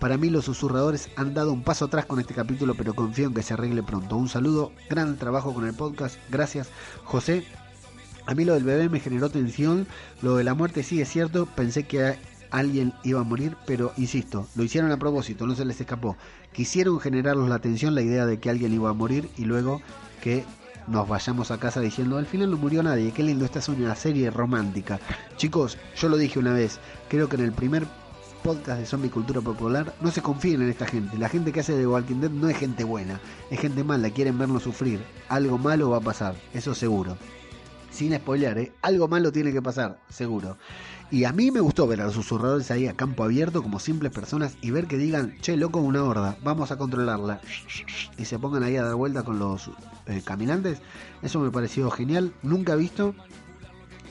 Para 0.01 0.17
mí 0.17 0.31
los 0.31 0.47
susurradores 0.47 1.11
han 1.17 1.35
dado 1.35 1.53
un 1.53 1.63
paso 1.63 1.87
atrás 1.87 2.07
con 2.07 2.21
este 2.21 2.35
capítulo, 2.35 2.75
pero 2.75 2.95
confío 2.95 3.27
en 3.27 3.35
que 3.35 3.43
se 3.43 3.55
arregle 3.55 3.83
pronto. 3.83 4.17
Un 4.17 4.31
saludo, 4.31 4.73
gran 4.89 5.17
trabajo 5.17 5.53
con 5.53 5.67
el 5.67 5.75
podcast. 5.75 6.17
Gracias, 6.31 6.71
José. 7.05 7.45
A 8.27 8.35
mí 8.35 8.45
lo 8.45 8.55
del 8.55 8.65
bebé 8.65 8.89
me 8.89 9.01
generó 9.01 9.31
tensión, 9.31 9.87
lo 10.21 10.37
de 10.37 10.45
la 10.45 10.55
muerte 10.55 10.83
sí 10.83 11.01
es 11.01 11.09
cierto, 11.09 11.47
pensé 11.47 11.85
que 11.85 12.19
alguien 12.51 12.93
iba 13.05 13.21
a 13.21 13.25
morir, 13.25 13.57
pero 13.67 13.93
insisto, 13.97 14.47
lo 14.55 14.65
hicieron 14.65 14.91
a 14.93 14.99
propósito, 14.99 15.47
no 15.47 15.55
se 15.55 15.65
les 15.65 15.81
escapó. 15.81 16.17
Quisieron 16.53 17.01
generarnos 17.01 17.49
la 17.49 17.57
atención, 17.57 17.95
la 17.95 18.03
idea 18.03 18.27
de 18.27 18.39
que 18.39 18.51
alguien 18.51 18.73
iba 18.73 18.91
a 18.91 18.95
morir 18.95 19.29
y 19.37 19.45
luego 19.45 19.81
que 20.23 20.45
nos 20.87 21.07
vayamos 21.07 21.51
a 21.51 21.59
casa 21.59 21.81
diciendo 21.81 22.17
al 22.17 22.27
final 22.27 22.51
no 22.51 22.57
murió 22.57 22.83
nadie, 22.83 23.13
qué 23.13 23.23
lindo, 23.23 23.45
esta 23.45 23.59
es 23.59 23.69
una 23.69 23.95
serie 23.95 24.31
romántica. 24.31 24.99
Chicos, 25.37 25.79
yo 25.97 26.09
lo 26.09 26.17
dije 26.17 26.39
una 26.39 26.53
vez, 26.53 26.81
creo 27.09 27.29
que 27.29 27.37
en 27.37 27.43
el 27.43 27.53
primer 27.53 27.87
podcast 28.43 28.81
de 28.81 28.87
Zombie 28.87 29.11
Cultura 29.11 29.41
Popular, 29.41 29.95
no 30.01 30.11
se 30.11 30.23
confíen 30.23 30.63
en 30.63 30.71
esta 30.71 30.87
gente. 30.87 31.19
La 31.19 31.29
gente 31.29 31.53
que 31.53 31.61
hace 31.61 31.77
de 31.77 31.87
Walking 31.87 32.21
Dead 32.21 32.31
no 32.31 32.49
es 32.49 32.57
gente 32.57 32.85
buena, 32.85 33.21
es 33.51 33.61
gente 33.61 33.85
mala, 33.85 34.11
quieren 34.11 34.39
vernos 34.39 34.63
sufrir. 34.63 35.01
Algo 35.29 35.59
malo 35.59 35.91
va 35.91 35.99
a 35.99 36.01
pasar, 36.01 36.35
eso 36.55 36.75
seguro. 36.75 37.17
Sin 37.99 38.15
spoilear, 38.15 38.59
¿eh? 38.59 38.73
algo 38.81 39.09
malo 39.09 39.33
tiene 39.33 39.53
que 39.53 39.61
pasar, 39.61 39.99
seguro. 40.09 40.57
Y 41.11 41.25
a 41.25 41.33
mí 41.33 41.51
me 41.51 41.59
gustó 41.59 41.89
ver 41.89 42.01
a 42.01 42.05
los 42.05 42.15
susurradores 42.15 42.71
ahí 42.71 42.87
a 42.87 42.93
campo 42.93 43.25
abierto 43.25 43.61
como 43.61 43.81
simples 43.81 44.13
personas 44.13 44.57
y 44.61 44.71
ver 44.71 44.87
que 44.87 44.97
digan, 44.97 45.37
che, 45.41 45.57
loco, 45.57 45.81
una 45.81 46.05
horda, 46.05 46.37
vamos 46.45 46.71
a 46.71 46.79
controlarla. 46.79 47.41
Y 48.17 48.25
se 48.25 48.39
pongan 48.39 48.63
ahí 48.63 48.77
a 48.77 48.85
dar 48.85 48.95
vuelta 48.95 49.25
con 49.25 49.41
los 49.41 49.71
eh, 50.07 50.23
caminantes. 50.25 50.81
Eso 51.23 51.41
me 51.41 51.51
pareció 51.51 51.91
genial, 51.91 52.33
nunca 52.43 52.77
visto. 52.77 53.17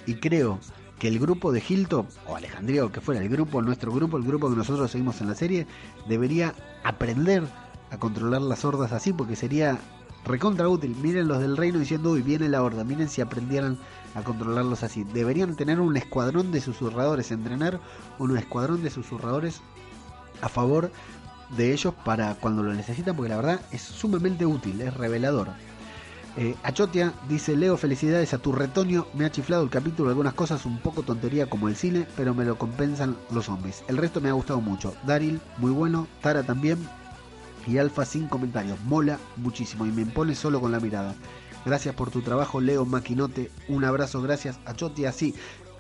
Y 0.06 0.16
creo 0.16 0.60
que 1.00 1.08
el 1.08 1.20
grupo 1.20 1.54
de 1.54 1.64
Hilltop, 1.66 2.08
o 2.26 2.36
Alejandría, 2.36 2.84
o 2.84 2.92
que 2.92 3.00
fuera 3.00 3.22
el 3.22 3.30
grupo, 3.30 3.62
nuestro 3.62 3.94
grupo, 3.94 4.18
el 4.18 4.24
grupo 4.24 4.50
que 4.50 4.58
nosotros 4.58 4.92
seguimos 4.92 5.22
en 5.22 5.30
la 5.30 5.36
serie, 5.36 5.66
debería 6.10 6.54
aprender 6.84 7.44
a 7.90 7.98
controlar 7.98 8.42
las 8.42 8.66
hordas 8.66 8.92
así, 8.92 9.14
porque 9.14 9.38
sería 9.38 9.80
recontra 10.28 10.70
útil. 10.70 10.96
Miren 11.02 11.28
los 11.28 11.40
del 11.40 11.58
reino 11.58 11.80
diciendo, 11.80 12.12
uy, 12.12 12.22
viene 12.22 12.50
la 12.50 12.64
horda. 12.64 12.84
Miren 12.84 13.10
si 13.10 13.22
aprendieran 13.22 13.78
a 14.16 14.24
controlarlos 14.24 14.84
así. 14.84 15.04
Deberían 15.04 15.56
tener 15.56 15.80
un 15.80 15.98
escuadrón 15.98 16.52
de 16.52 16.62
susurradores, 16.62 17.32
entrenar 17.32 17.80
un 18.20 18.38
escuadrón 18.38 18.84
de 18.84 18.90
susurradores 18.90 19.62
a 20.42 20.50
favor 20.50 20.92
de 21.56 21.72
ellos 21.74 21.94
para 22.04 22.36
cuando 22.36 22.64
lo 22.64 22.74
necesitan, 22.74 23.16
porque 23.16 23.30
la 23.30 23.38
verdad 23.38 23.62
es 23.72 23.82
sumamente 23.82 24.46
útil, 24.46 24.82
es 24.82 24.94
revelador. 24.94 25.50
Eh, 26.40 26.56
Achotia 26.62 27.14
dice, 27.28 27.56
Leo, 27.56 27.78
felicidades 27.78 28.34
a 28.34 28.38
tu 28.38 28.52
retoño, 28.52 29.08
me 29.16 29.26
ha 29.26 29.32
chiflado 29.32 29.64
el 29.64 29.72
capítulo, 29.72 30.10
algunas 30.10 30.36
cosas 30.36 30.66
un 30.68 30.78
poco 30.78 31.02
tontería 31.02 31.50
como 31.50 31.68
el 31.68 31.76
cine, 31.76 32.06
pero 32.16 32.36
me 32.36 32.46
lo 32.46 32.60
compensan 32.60 33.18
los 33.32 33.46
zombies. 33.46 33.84
El 33.88 33.98
resto 33.98 34.22
me 34.22 34.30
ha 34.30 34.34
gustado 34.34 34.62
mucho. 34.62 34.94
Daryl, 35.08 35.42
muy 35.58 35.72
bueno, 35.72 36.08
Tara 36.22 36.44
también, 36.44 36.78
y 37.68 37.78
Alfa 37.78 38.06
sin 38.06 38.28
comentarios. 38.28 38.80
Mola 38.86 39.20
muchísimo 39.36 39.86
y 39.86 39.92
me 39.92 40.02
impone 40.02 40.36
solo 40.36 40.62
con 40.62 40.72
la 40.72 40.80
mirada. 40.80 41.16
Gracias 41.66 41.94
por 41.96 42.12
tu 42.12 42.22
trabajo, 42.22 42.62
Leo 42.62 42.86
Maquinote. 42.86 43.52
Un 43.68 43.84
abrazo, 43.84 44.22
gracias 44.22 44.60
a 44.66 44.74
Choti. 44.74 45.06
Así, 45.06 45.36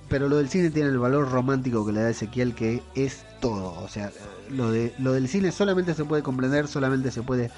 pero 0.09 0.29
lo 0.29 0.37
del 0.37 0.49
cine 0.49 0.69
tiene 0.69 0.89
el 0.89 0.99
valor 0.99 1.31
romántico 1.31 1.85
que 1.85 1.93
le 1.93 2.01
da 2.01 2.09
Ezequiel, 2.09 2.55
que 2.55 2.83
es 2.95 3.25
todo. 3.39 3.73
O 3.81 3.87
sea, 3.87 4.11
lo, 4.49 4.71
de, 4.71 4.93
lo 4.99 5.13
del 5.13 5.27
cine 5.27 5.51
solamente 5.51 5.93
se 5.93 6.05
puede 6.05 6.23
comprender, 6.23 6.67
solamente 6.67 7.11
se 7.11 7.23
puede 7.23 7.51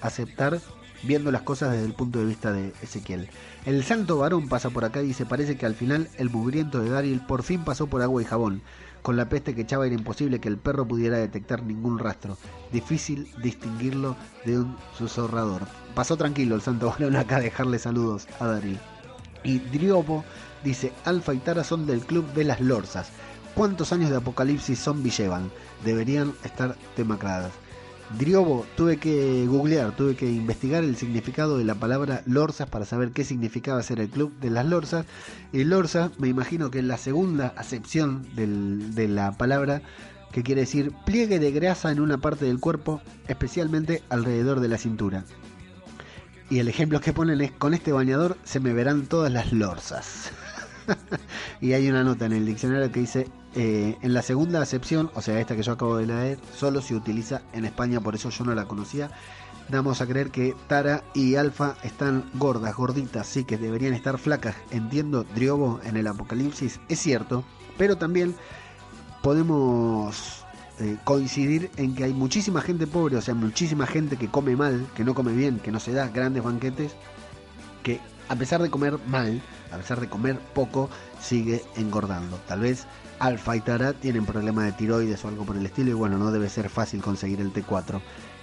aceptar 0.00 0.60
viendo 1.02 1.30
las 1.30 1.42
cosas 1.42 1.72
desde 1.72 1.86
el 1.86 1.94
punto 1.94 2.18
de 2.18 2.26
vista 2.26 2.52
de 2.52 2.72
Ezequiel. 2.82 3.28
El 3.66 3.84
santo 3.84 4.18
varón 4.18 4.48
pasa 4.48 4.70
por 4.70 4.84
acá 4.84 5.02
y 5.02 5.08
dice, 5.08 5.26
parece 5.26 5.56
que 5.56 5.66
al 5.66 5.74
final 5.74 6.08
el 6.18 6.30
mugriento 6.30 6.80
de 6.80 6.90
Daryl 6.90 7.20
por 7.20 7.42
fin 7.42 7.64
pasó 7.64 7.86
por 7.86 8.02
agua 8.02 8.22
y 8.22 8.24
jabón. 8.24 8.62
Con 9.02 9.16
la 9.16 9.28
peste 9.28 9.54
que 9.54 9.62
echaba 9.62 9.86
era 9.86 9.94
imposible 9.94 10.40
que 10.40 10.48
el 10.48 10.58
perro 10.58 10.86
pudiera 10.86 11.16
detectar 11.16 11.62
ningún 11.62 11.98
rastro. 11.98 12.36
Difícil 12.70 13.30
distinguirlo 13.42 14.16
de 14.44 14.58
un 14.58 14.76
susurrador. 14.96 15.62
Pasó 15.94 16.16
tranquilo 16.16 16.54
el 16.54 16.62
santo 16.62 16.88
varón 16.90 17.16
acá 17.16 17.36
a 17.36 17.40
dejarle 17.40 17.78
saludos 17.78 18.26
a 18.38 18.46
Daryl. 18.46 18.78
Y 19.42 19.58
Driobo 19.58 20.24
dice, 20.62 20.92
Alfa 21.04 21.32
y 21.32 21.38
Tara 21.38 21.64
son 21.64 21.86
del 21.86 22.00
club 22.00 22.26
de 22.34 22.44
las 22.44 22.60
Lorzas. 22.60 23.10
¿Cuántos 23.54 23.92
años 23.92 24.10
de 24.10 24.16
apocalipsis 24.16 24.78
zombie 24.78 25.10
llevan? 25.10 25.50
Deberían 25.84 26.34
estar 26.44 26.76
demacradas. 26.96 27.52
Driobo, 28.18 28.66
tuve 28.76 28.96
que 28.96 29.46
googlear, 29.46 29.94
tuve 29.94 30.16
que 30.16 30.26
investigar 30.26 30.82
el 30.82 30.96
significado 30.96 31.58
de 31.58 31.64
la 31.64 31.76
palabra 31.76 32.22
Lorzas 32.26 32.68
para 32.68 32.84
saber 32.84 33.12
qué 33.12 33.24
significaba 33.24 33.82
ser 33.84 34.00
el 34.00 34.08
club 34.08 34.32
de 34.40 34.50
las 34.50 34.66
Lorzas. 34.66 35.06
Y 35.52 35.62
Lorza, 35.62 36.10
me 36.18 36.26
imagino 36.26 36.70
que 36.70 36.80
es 36.80 36.84
la 36.84 36.98
segunda 36.98 37.54
acepción 37.56 38.26
de 38.34 39.08
la 39.08 39.32
palabra, 39.32 39.82
que 40.32 40.42
quiere 40.42 40.62
decir 40.62 40.92
pliegue 41.06 41.38
de 41.38 41.52
grasa 41.52 41.92
en 41.92 42.00
una 42.00 42.18
parte 42.18 42.46
del 42.46 42.58
cuerpo, 42.58 43.00
especialmente 43.28 44.02
alrededor 44.08 44.58
de 44.58 44.68
la 44.68 44.78
cintura. 44.78 45.24
Y 46.50 46.58
el 46.58 46.66
ejemplo 46.66 47.00
que 47.00 47.12
ponen 47.12 47.40
es, 47.40 47.52
con 47.52 47.74
este 47.74 47.92
bañador 47.92 48.36
se 48.42 48.58
me 48.58 48.72
verán 48.72 49.06
todas 49.06 49.32
las 49.32 49.52
lorzas. 49.52 50.32
y 51.60 51.74
hay 51.74 51.88
una 51.88 52.02
nota 52.02 52.26
en 52.26 52.32
el 52.32 52.44
diccionario 52.44 52.90
que 52.90 53.00
dice, 53.00 53.28
eh, 53.54 53.98
en 54.02 54.14
la 54.14 54.22
segunda 54.22 54.62
acepción, 54.62 55.10
o 55.14 55.22
sea, 55.22 55.40
esta 55.40 55.56
que 55.56 55.62
yo 55.62 55.72
acabo 55.72 55.96
de 55.96 56.06
leer, 56.06 56.38
solo 56.56 56.80
se 56.80 56.94
utiliza 56.94 57.42
en 57.52 57.64
España, 57.64 58.00
por 58.00 58.14
eso 58.14 58.30
yo 58.30 58.44
no 58.44 58.54
la 58.54 58.66
conocía. 58.66 59.10
Damos 59.68 60.00
a 60.00 60.06
creer 60.06 60.30
que 60.30 60.54
Tara 60.68 61.04
y 61.14 61.36
Alfa 61.36 61.76
están 61.82 62.28
gordas, 62.34 62.74
gorditas, 62.74 63.26
sí 63.26 63.44
que 63.44 63.58
deberían 63.58 63.94
estar 63.94 64.18
flacas. 64.18 64.56
Entiendo, 64.70 65.24
Driobo 65.34 65.80
en 65.84 65.96
el 65.96 66.06
Apocalipsis, 66.06 66.80
es 66.88 66.98
cierto, 67.00 67.44
pero 67.76 67.96
también 67.96 68.34
podemos 69.22 70.44
eh, 70.78 70.96
coincidir 71.04 71.70
en 71.76 71.94
que 71.94 72.04
hay 72.04 72.14
muchísima 72.14 72.62
gente 72.62 72.86
pobre, 72.86 73.16
o 73.16 73.20
sea, 73.20 73.34
muchísima 73.34 73.86
gente 73.86 74.16
que 74.16 74.28
come 74.28 74.56
mal, 74.56 74.86
que 74.94 75.04
no 75.04 75.14
come 75.14 75.32
bien, 75.32 75.58
que 75.58 75.70
no 75.70 75.80
se 75.80 75.92
da 75.92 76.08
grandes 76.08 76.42
banquetes, 76.42 76.92
que 77.82 78.00
a 78.28 78.36
pesar 78.36 78.62
de 78.62 78.70
comer 78.70 78.98
mal, 79.06 79.42
a 79.72 79.76
pesar 79.76 80.00
de 80.00 80.08
comer 80.08 80.38
poco, 80.54 80.88
sigue 81.20 81.64
engordando. 81.76 82.38
Tal 82.46 82.60
vez 82.60 82.86
Alfa 83.20 83.54
y 83.54 83.62
tienen 84.00 84.24
problemas 84.24 84.64
de 84.64 84.72
tiroides 84.72 85.24
o 85.24 85.28
algo 85.28 85.44
por 85.44 85.56
el 85.56 85.66
estilo 85.66 85.90
y 85.90 85.94
bueno, 85.94 86.18
no 86.18 86.32
debe 86.32 86.48
ser 86.48 86.68
fácil 86.68 87.02
conseguir 87.02 87.40
el 87.40 87.52
T4 87.52 88.00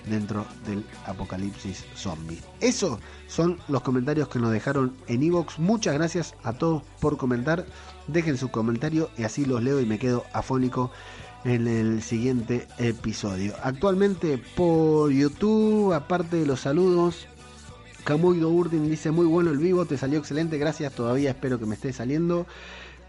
dentro 0.07 0.45
del 0.65 0.85
apocalipsis 1.05 1.83
zombie. 1.95 2.39
Esos 2.61 2.99
son 3.27 3.59
los 3.67 3.81
comentarios 3.81 4.29
que 4.29 4.39
nos 4.39 4.51
dejaron 4.51 4.95
en 5.07 5.23
Evox. 5.23 5.59
Muchas 5.59 5.95
gracias 5.95 6.35
a 6.43 6.53
todos 6.53 6.83
por 6.99 7.17
comentar. 7.17 7.65
Dejen 8.07 8.37
su 8.37 8.49
comentario 8.49 9.09
y 9.17 9.23
así 9.23 9.45
los 9.45 9.63
leo 9.63 9.81
y 9.81 9.85
me 9.85 9.99
quedo 9.99 10.23
afónico 10.31 10.91
en 11.43 11.67
el 11.67 12.01
siguiente 12.01 12.67
episodio. 12.77 13.55
Actualmente 13.63 14.37
por 14.55 15.11
YouTube, 15.11 15.93
aparte 15.93 16.37
de 16.37 16.45
los 16.45 16.61
saludos, 16.61 17.27
Camuido 18.03 18.49
Urdin 18.49 18.89
dice 18.89 19.11
muy 19.11 19.25
bueno 19.25 19.51
el 19.51 19.57
vivo, 19.57 19.85
te 19.85 19.97
salió 19.97 20.19
excelente, 20.19 20.57
gracias, 20.57 20.93
todavía 20.93 21.31
espero 21.31 21.59
que 21.59 21.65
me 21.65 21.75
esté 21.75 21.91
saliendo. 21.91 22.45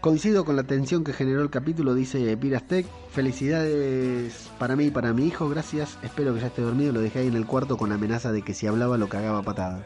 Coincido 0.01 0.45
con 0.45 0.55
la 0.55 0.63
tensión 0.63 1.03
que 1.03 1.11
generó 1.11 1.41
el 1.41 1.49
capítulo, 1.49 1.93
dice 1.93 2.37
Pirastec. 2.37 2.87
Felicidades 3.11 4.49
para 4.57 4.77
mí 4.77 4.85
y 4.85 4.91
para 4.91 5.11
mi 5.11 5.27
hijo, 5.27 5.49
gracias. 5.49 5.97
Espero 6.01 6.33
que 6.33 6.39
ya 6.39 6.47
esté 6.47 6.61
dormido, 6.61 6.93
lo 6.93 7.01
dejé 7.01 7.19
ahí 7.19 7.27
en 7.27 7.35
el 7.35 7.45
cuarto 7.45 7.75
con 7.75 7.91
amenaza 7.91 8.31
de 8.31 8.41
que 8.41 8.53
si 8.53 8.65
hablaba 8.65 8.97
lo 8.97 9.09
cagaba 9.09 9.41
patada. 9.41 9.85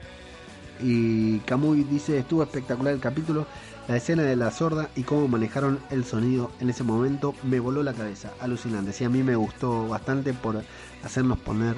Y 0.80 1.40
Camuy 1.40 1.84
dice, 1.84 2.20
estuvo 2.20 2.44
espectacular 2.44 2.94
el 2.94 3.00
capítulo, 3.00 3.48
la 3.88 3.98
escena 3.98 4.22
de 4.22 4.36
la 4.36 4.52
sorda 4.52 4.88
y 4.96 5.02
cómo 5.02 5.28
manejaron 5.28 5.80
el 5.90 6.06
sonido 6.06 6.52
en 6.60 6.70
ese 6.70 6.84
momento 6.84 7.34
me 7.42 7.60
voló 7.60 7.82
la 7.82 7.94
cabeza, 7.94 8.34
alucinante. 8.40 8.94
Sí, 8.94 9.06
a 9.06 9.10
mí 9.10 9.24
me 9.24 9.36
gustó 9.36 9.88
bastante 9.88 10.34
por 10.34 10.62
hacernos 11.04 11.40
poner 11.40 11.76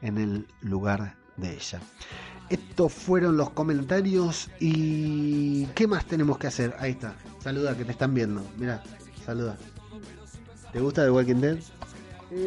en 0.00 0.16
el 0.16 0.46
lugar 0.62 1.16
de 1.36 1.52
ella. 1.52 1.80
Estos 2.50 2.92
fueron 2.92 3.36
los 3.36 3.50
comentarios 3.50 4.50
y 4.60 5.66
¿qué 5.74 5.86
más 5.86 6.04
tenemos 6.04 6.38
que 6.38 6.46
hacer? 6.46 6.74
Ahí 6.78 6.92
está. 6.92 7.14
Saluda 7.40 7.76
que 7.76 7.84
te 7.84 7.92
están 7.92 8.14
viendo. 8.14 8.42
Mira, 8.56 8.82
saluda. 9.24 9.56
¿Te 10.72 10.80
gusta 10.80 11.04
The 11.04 11.10
Walking 11.10 11.36
Dead? 11.36 11.58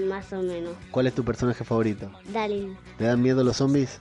Más 0.07 0.31
o 0.33 0.41
menos. 0.41 0.73
¿Cuál 0.91 1.07
es 1.07 1.15
tu 1.15 1.23
personaje 1.23 1.63
favorito? 1.63 2.11
Daryl. 2.31 2.77
¿Te 2.97 3.05
dan 3.05 3.21
miedo 3.21 3.43
los 3.43 3.57
zombies? 3.57 3.99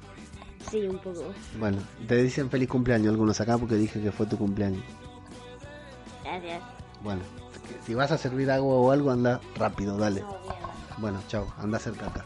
Sí, 0.70 0.86
un 0.86 0.98
poco. 0.98 1.32
Bueno, 1.58 1.78
te 2.08 2.22
dicen 2.22 2.50
feliz 2.50 2.68
cumpleaños 2.68 3.10
algunos 3.12 3.40
acá 3.40 3.56
porque 3.56 3.76
dije 3.76 4.02
que 4.02 4.10
fue 4.10 4.26
tu 4.26 4.36
cumpleaños. 4.36 4.82
Gracias. 6.24 6.62
Bueno, 7.02 7.22
si 7.86 7.94
vas 7.94 8.10
a 8.10 8.18
servir 8.18 8.50
agua 8.50 8.74
o 8.74 8.90
algo, 8.90 9.12
anda 9.12 9.40
rápido, 9.56 9.96
dale. 9.96 10.22
No. 10.22 10.36
Bueno, 10.98 11.22
chao, 11.28 11.46
anda 11.58 11.78
cerca 11.78 12.08
acá. 12.08 12.24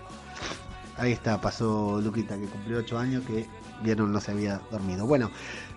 Ahí 0.96 1.12
está, 1.12 1.40
pasó 1.40 2.00
Luquita, 2.00 2.38
que 2.38 2.46
cumplió 2.46 2.78
8 2.78 2.98
años, 2.98 3.24
que 3.26 3.46
vieron 3.82 4.12
no 4.12 4.20
se 4.20 4.32
había 4.32 4.60
dormido. 4.70 5.06
Bueno, 5.06 5.30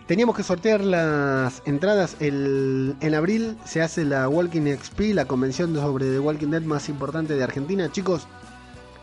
teníamos 0.07 0.35
que 0.35 0.43
sortear 0.43 0.81
las 0.81 1.61
entradas. 1.65 2.17
El, 2.19 2.95
en 2.99 3.15
abril 3.15 3.57
se 3.65 3.81
hace 3.81 4.05
la 4.05 4.27
Walking 4.29 4.75
XP, 4.75 5.13
la 5.13 5.25
convención 5.25 5.75
sobre 5.75 6.09
The 6.09 6.19
Walking 6.19 6.49
Dead 6.49 6.61
más 6.61 6.89
importante 6.89 7.35
de 7.35 7.43
Argentina. 7.43 7.91
Chicos, 7.91 8.27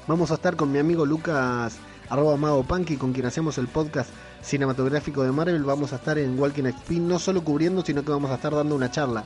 vamos 0.06 0.30
a 0.30 0.34
estar 0.34 0.56
con 0.56 0.72
mi 0.72 0.78
amigo 0.78 1.06
Lucas, 1.06 1.78
arroba 2.08 2.36
Mago 2.36 2.62
Punky, 2.64 2.96
con 2.96 3.12
quien 3.12 3.26
hacemos 3.26 3.58
el 3.58 3.68
podcast 3.68 4.10
cinematográfico 4.42 5.22
de 5.22 5.32
Marvel. 5.32 5.64
Vamos 5.64 5.92
a 5.92 5.96
estar 5.96 6.18
en 6.18 6.38
Walking 6.38 6.64
XP, 6.64 6.92
no 6.92 7.18
solo 7.18 7.42
cubriendo, 7.42 7.84
sino 7.84 8.04
que 8.04 8.10
vamos 8.10 8.30
a 8.30 8.34
estar 8.34 8.54
dando 8.54 8.74
una 8.74 8.90
charla 8.90 9.24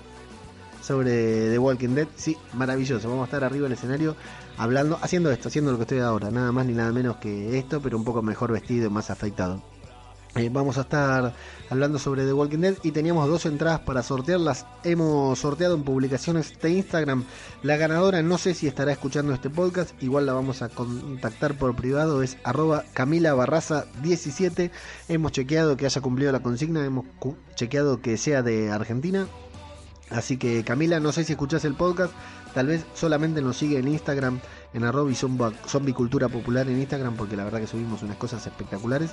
sobre 0.82 1.50
The 1.50 1.58
Walking 1.58 1.94
Dead. 1.94 2.08
Sí, 2.16 2.36
maravilloso. 2.52 3.08
Vamos 3.08 3.22
a 3.22 3.26
estar 3.26 3.44
arriba 3.44 3.66
en 3.66 3.72
el 3.72 3.78
escenario 3.78 4.16
hablando, 4.56 4.98
haciendo 5.02 5.30
esto, 5.30 5.48
haciendo 5.48 5.72
lo 5.72 5.78
que 5.78 5.82
estoy 5.82 6.00
ahora. 6.00 6.30
Nada 6.30 6.52
más 6.52 6.66
ni 6.66 6.72
nada 6.72 6.92
menos 6.92 7.16
que 7.16 7.58
esto, 7.58 7.80
pero 7.80 7.96
un 7.96 8.04
poco 8.04 8.22
mejor 8.22 8.52
vestido 8.52 8.86
y 8.86 8.90
más 8.90 9.10
afeitado. 9.10 9.62
Eh, 10.36 10.50
vamos 10.52 10.78
a 10.78 10.80
estar 10.80 11.32
hablando 11.70 11.96
sobre 12.00 12.24
The 12.24 12.32
Walking 12.32 12.58
Dead 12.58 12.74
y 12.82 12.90
teníamos 12.90 13.28
dos 13.28 13.46
entradas 13.46 13.80
para 13.80 14.02
sortearlas. 14.02 14.66
Hemos 14.82 15.38
sorteado 15.38 15.76
en 15.76 15.84
publicaciones 15.84 16.58
de 16.60 16.70
Instagram. 16.70 17.24
La 17.62 17.76
ganadora 17.76 18.20
no 18.20 18.36
sé 18.36 18.52
si 18.54 18.66
estará 18.66 18.90
escuchando 18.90 19.32
este 19.32 19.48
podcast, 19.48 19.90
igual 20.02 20.26
la 20.26 20.32
vamos 20.32 20.60
a 20.62 20.70
contactar 20.70 21.56
por 21.56 21.76
privado, 21.76 22.20
es 22.24 22.36
arroba 22.42 22.82
Camila 22.94 23.32
Barraza 23.34 23.86
17. 24.02 24.72
Hemos 25.08 25.30
chequeado 25.30 25.76
que 25.76 25.86
haya 25.86 26.00
cumplido 26.00 26.32
la 26.32 26.42
consigna, 26.42 26.84
hemos 26.84 27.06
chequeado 27.54 28.00
que 28.00 28.16
sea 28.16 28.42
de 28.42 28.72
Argentina. 28.72 29.28
Así 30.10 30.36
que 30.36 30.64
Camila, 30.64 30.98
no 30.98 31.12
sé 31.12 31.22
si 31.22 31.32
escuchás 31.32 31.64
el 31.64 31.74
podcast, 31.74 32.12
tal 32.54 32.68
vez 32.68 32.86
solamente 32.94 33.42
nos 33.42 33.56
sigue 33.56 33.78
en 33.78 33.88
Instagram 33.88 34.40
en 34.72 34.84
arroba 34.84 35.10
y 35.10 35.14
zomba- 35.14 35.52
zombie 35.66 35.92
cultura 35.92 36.28
popular 36.28 36.68
en 36.68 36.78
Instagram, 36.80 37.16
porque 37.16 37.36
la 37.36 37.44
verdad 37.44 37.60
que 37.60 37.66
subimos 37.66 38.02
unas 38.02 38.16
cosas 38.16 38.46
espectaculares. 38.46 39.10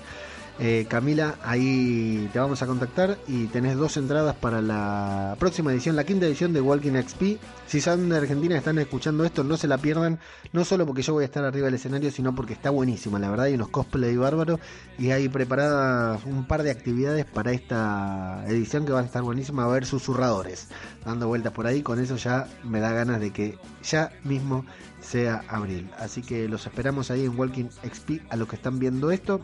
Eh, 0.60 0.86
Camila, 0.88 1.36
ahí 1.44 2.30
te 2.32 2.40
vamos 2.40 2.61
a 2.61 2.68
contactar 2.68 3.18
y 3.28 3.48
tenés 3.48 3.78
dos 3.78 3.98
entradas 3.98 4.36
para 4.36 4.61
la 4.61 5.36
próxima 5.40 5.72
edición, 5.72 5.95
la 5.95 6.03
quinta 6.03 6.28
edición 6.28 6.53
de 6.53 6.61
Walking 6.61 7.02
XP. 7.02 7.40
Si 7.65 7.82
son 7.82 8.10
de 8.10 8.18
Argentina 8.18 8.56
están 8.56 8.78
escuchando 8.78 9.23
esto, 9.23 9.44
no 9.44 9.57
se 9.57 9.68
la 9.68 9.80
pierdan, 9.80 10.19
no 10.52 10.64
solo 10.64 10.86
porque 10.86 11.02
yo 11.02 11.14
voy 11.14 11.23
a 11.23 11.26
estar 11.26 11.44
arriba 11.44 11.65
del 11.65 11.76
escenario, 11.76 12.11
sino 12.11 12.36
porque 12.36 12.53
está 12.53 12.69
buenísima, 12.69 13.18
la 13.18 13.30
verdad, 13.30 13.48
hay 13.48 13.56
unos 13.56 13.69
cosplay 13.69 14.15
bárbaros 14.18 14.60
y 14.99 15.11
hay 15.11 15.30
preparadas 15.30 16.23
un 16.26 16.45
par 16.45 16.64
de 16.64 16.72
actividades 16.72 17.26
para 17.26 17.53
esta 17.53 18.44
edición 18.48 18.86
que 18.86 18.91
van 18.91 19.06
a 19.06 19.07
estar 19.07 19.23
buenísimas, 19.23 19.65
a 19.65 19.69
haber 19.69 19.86
susurradores 19.86 20.68
dando 21.06 21.28
vueltas 21.28 21.53
por 21.53 21.65
ahí, 21.65 21.82
con 21.82 21.99
eso 21.99 22.18
ya 22.18 22.48
me 22.64 22.80
da 22.80 22.91
ganas 22.91 23.19
de 23.19 23.32
que 23.32 23.57
ya 23.84 24.11
mismo 24.23 24.65
sea 24.99 25.44
abril. 25.48 25.90
Así 25.98 26.22
que 26.22 26.48
los 26.48 26.65
esperamos 26.65 27.10
ahí 27.11 27.26
en 27.26 27.38
Walking 27.38 27.69
XP 27.84 28.22
a 28.30 28.36
los 28.36 28.48
que 28.48 28.56
están 28.56 28.80
viendo 28.80 29.11
esto. 29.11 29.41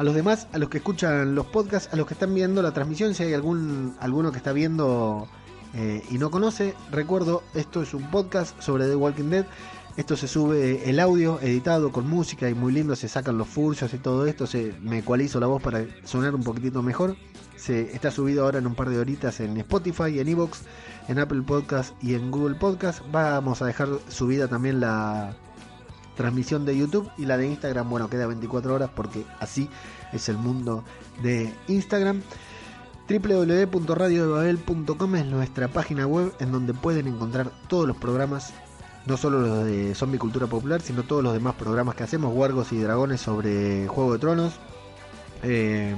A 0.00 0.02
los 0.02 0.14
demás, 0.14 0.46
a 0.54 0.58
los 0.58 0.70
que 0.70 0.78
escuchan 0.78 1.34
los 1.34 1.44
podcasts, 1.44 1.92
a 1.92 1.96
los 1.98 2.06
que 2.06 2.14
están 2.14 2.34
viendo 2.34 2.62
la 2.62 2.72
transmisión, 2.72 3.14
si 3.14 3.22
hay 3.22 3.34
algún 3.34 3.94
alguno 4.00 4.32
que 4.32 4.38
está 4.38 4.54
viendo 4.54 5.28
eh, 5.74 6.02
y 6.10 6.16
no 6.16 6.30
conoce, 6.30 6.74
recuerdo, 6.90 7.42
esto 7.52 7.82
es 7.82 7.92
un 7.92 8.10
podcast 8.10 8.58
sobre 8.62 8.86
The 8.86 8.96
Walking 8.96 9.28
Dead. 9.28 9.44
Esto 9.98 10.16
se 10.16 10.26
sube 10.26 10.88
el 10.88 11.00
audio 11.00 11.38
editado 11.42 11.92
con 11.92 12.08
música 12.08 12.48
y 12.48 12.54
muy 12.54 12.72
lindo, 12.72 12.96
se 12.96 13.08
sacan 13.08 13.36
los 13.36 13.46
furcios 13.46 13.92
y 13.92 13.98
todo 13.98 14.24
esto, 14.24 14.46
se 14.46 14.72
me 14.80 15.00
ecualizo 15.00 15.38
la 15.38 15.48
voz 15.48 15.62
para 15.62 15.84
sonar 16.04 16.34
un 16.34 16.44
poquitito 16.44 16.82
mejor. 16.82 17.16
Se 17.56 17.94
está 17.94 18.10
subido 18.10 18.46
ahora 18.46 18.58
en 18.58 18.66
un 18.66 18.74
par 18.74 18.88
de 18.88 18.98
horitas 18.98 19.38
en 19.40 19.54
Spotify, 19.58 20.18
en 20.18 20.28
Evox, 20.28 20.62
en 21.08 21.18
Apple 21.18 21.42
Podcast 21.42 21.92
y 22.02 22.14
en 22.14 22.30
Google 22.30 22.54
Podcast. 22.54 23.02
Vamos 23.12 23.60
a 23.60 23.66
dejar 23.66 23.90
subida 24.08 24.48
también 24.48 24.80
la 24.80 25.36
transmisión 26.20 26.66
de 26.66 26.76
YouTube 26.76 27.10
y 27.16 27.24
la 27.24 27.38
de 27.38 27.46
Instagram, 27.46 27.88
bueno, 27.88 28.10
queda 28.10 28.26
24 28.26 28.74
horas 28.74 28.90
porque 28.94 29.24
así 29.38 29.70
es 30.12 30.28
el 30.28 30.36
mundo 30.36 30.84
de 31.22 31.50
Instagram. 31.66 32.20
www.radiodebabel.com 33.08 35.16
es 35.16 35.24
nuestra 35.24 35.68
página 35.68 36.06
web 36.06 36.34
en 36.38 36.52
donde 36.52 36.74
pueden 36.74 37.06
encontrar 37.06 37.50
todos 37.68 37.88
los 37.88 37.96
programas, 37.96 38.52
no 39.06 39.16
solo 39.16 39.40
los 39.40 39.64
de 39.64 39.94
Zombie 39.94 40.18
Cultura 40.18 40.46
Popular, 40.46 40.82
sino 40.82 41.04
todos 41.04 41.24
los 41.24 41.32
demás 41.32 41.54
programas 41.54 41.94
que 41.94 42.02
hacemos, 42.02 42.36
Wargos 42.36 42.70
y 42.72 42.80
Dragones 42.80 43.22
sobre 43.22 43.88
Juego 43.88 44.12
de 44.12 44.18
Tronos, 44.18 44.60
eh, 45.42 45.94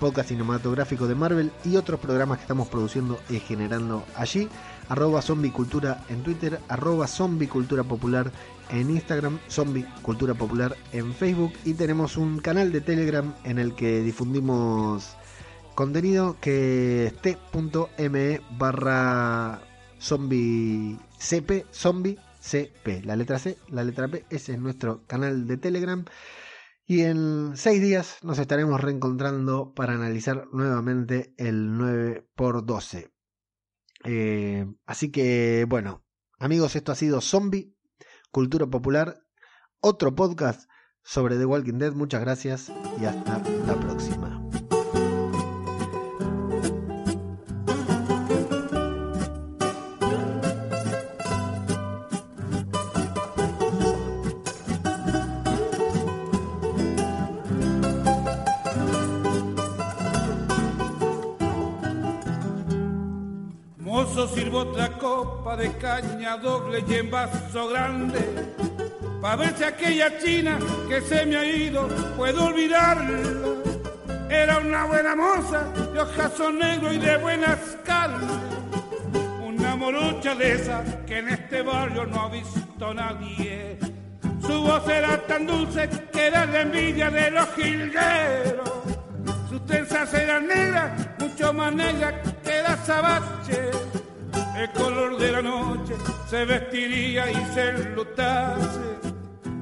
podcast 0.00 0.30
cinematográfico 0.30 1.06
de 1.06 1.14
Marvel 1.14 1.52
y 1.66 1.76
otros 1.76 2.00
programas 2.00 2.38
que 2.38 2.44
estamos 2.44 2.68
produciendo 2.68 3.20
y 3.28 3.40
generando 3.40 4.06
allí. 4.16 4.48
Arroba 4.88 5.22
Zombie 5.22 5.52
Cultura 5.52 6.04
en 6.08 6.22
Twitter, 6.22 6.60
arroba 6.68 7.06
Zombie 7.06 7.48
Cultura 7.48 7.84
Popular 7.84 8.32
en 8.70 8.90
Instagram, 8.90 9.38
Zombie 9.48 9.86
Cultura 10.02 10.34
Popular 10.34 10.76
en 10.92 11.12
Facebook 11.14 11.52
y 11.64 11.74
tenemos 11.74 12.16
un 12.16 12.38
canal 12.38 12.72
de 12.72 12.80
Telegram 12.80 13.34
en 13.44 13.58
el 13.58 13.74
que 13.74 14.00
difundimos 14.00 15.16
contenido 15.74 16.36
que 16.40 17.06
es 17.06 17.16
t.me 17.22 18.40
barra 18.58 19.60
zombie 20.00 20.98
cp 21.18 21.64
la 23.04 23.14
letra 23.14 23.38
c 23.38 23.56
la 23.68 23.84
letra 23.84 24.08
p 24.08 24.24
ese 24.30 24.54
es 24.54 24.58
nuestro 24.58 25.04
canal 25.06 25.46
de 25.46 25.56
telegram. 25.56 26.04
Y 26.84 27.02
en 27.02 27.52
seis 27.54 27.82
días 27.82 28.16
nos 28.22 28.38
estaremos 28.38 28.80
reencontrando 28.80 29.74
para 29.74 29.92
analizar 29.92 30.46
nuevamente 30.52 31.34
el 31.36 31.68
9x12 31.72 33.17
Eh, 34.04 34.66
así 34.86 35.10
que 35.10 35.66
bueno 35.68 36.04
amigos 36.38 36.76
esto 36.76 36.92
ha 36.92 36.94
sido 36.94 37.20
zombie 37.20 37.74
cultura 38.30 38.66
popular 38.66 39.20
otro 39.80 40.14
podcast 40.14 40.68
sobre 41.02 41.36
The 41.36 41.46
Walking 41.46 41.78
Dead. 41.78 41.92
Muchas 41.92 42.20
gracias 42.20 42.72
y 43.00 43.04
hasta 43.06 43.38
la 43.66 43.74
próxima 43.80 44.47
Mozo 64.18 64.34
sirvo 64.34 64.58
otra 64.58 64.88
copa 64.98 65.56
de 65.56 65.76
caña 65.76 66.36
doble 66.38 66.82
y 66.88 66.94
en 66.94 67.08
vaso 67.08 67.68
grande. 67.68 68.18
Pa' 69.22 69.36
ver 69.36 69.56
si 69.56 69.62
aquella 69.62 70.18
china 70.18 70.58
que 70.88 71.00
se 71.02 71.24
me 71.24 71.36
ha 71.36 71.44
ido 71.44 71.86
puedo 72.16 72.46
olvidarla. 72.46 73.16
Era 74.28 74.58
una 74.58 74.86
buena 74.86 75.14
moza 75.14 75.62
de 75.92 76.00
ojazo 76.00 76.50
negro 76.50 76.92
y 76.92 76.98
de 76.98 77.16
buenas 77.18 77.60
carnes. 77.84 78.28
Una 79.46 79.76
morocha 79.76 80.34
de 80.34 80.52
esa 80.52 80.82
que 81.06 81.18
en 81.18 81.28
este 81.28 81.62
barrio 81.62 82.04
no 82.04 82.22
ha 82.22 82.28
visto 82.28 82.92
nadie. 82.92 83.78
Su 84.44 84.62
voz 84.62 84.88
era 84.88 85.16
tan 85.28 85.46
dulce 85.46 85.88
que 86.12 86.26
era 86.26 86.44
la 86.44 86.62
envidia 86.62 87.08
de 87.08 87.30
los 87.30 87.48
jilgueros. 87.54 88.68
Sus 89.48 89.64
trenzas 89.64 90.12
eran 90.12 90.48
negras, 90.48 91.06
mucho 91.20 91.52
más 91.52 91.72
negras 91.72 92.14
que 92.42 92.62
la 92.62 92.76
sabache. 92.78 93.87
El 94.58 94.70
color 94.70 95.16
de 95.18 95.30
la 95.30 95.40
noche 95.40 95.94
se 96.28 96.44
vestiría 96.44 97.30
y 97.30 97.54
se 97.54 97.68
enlutase. 97.68 98.98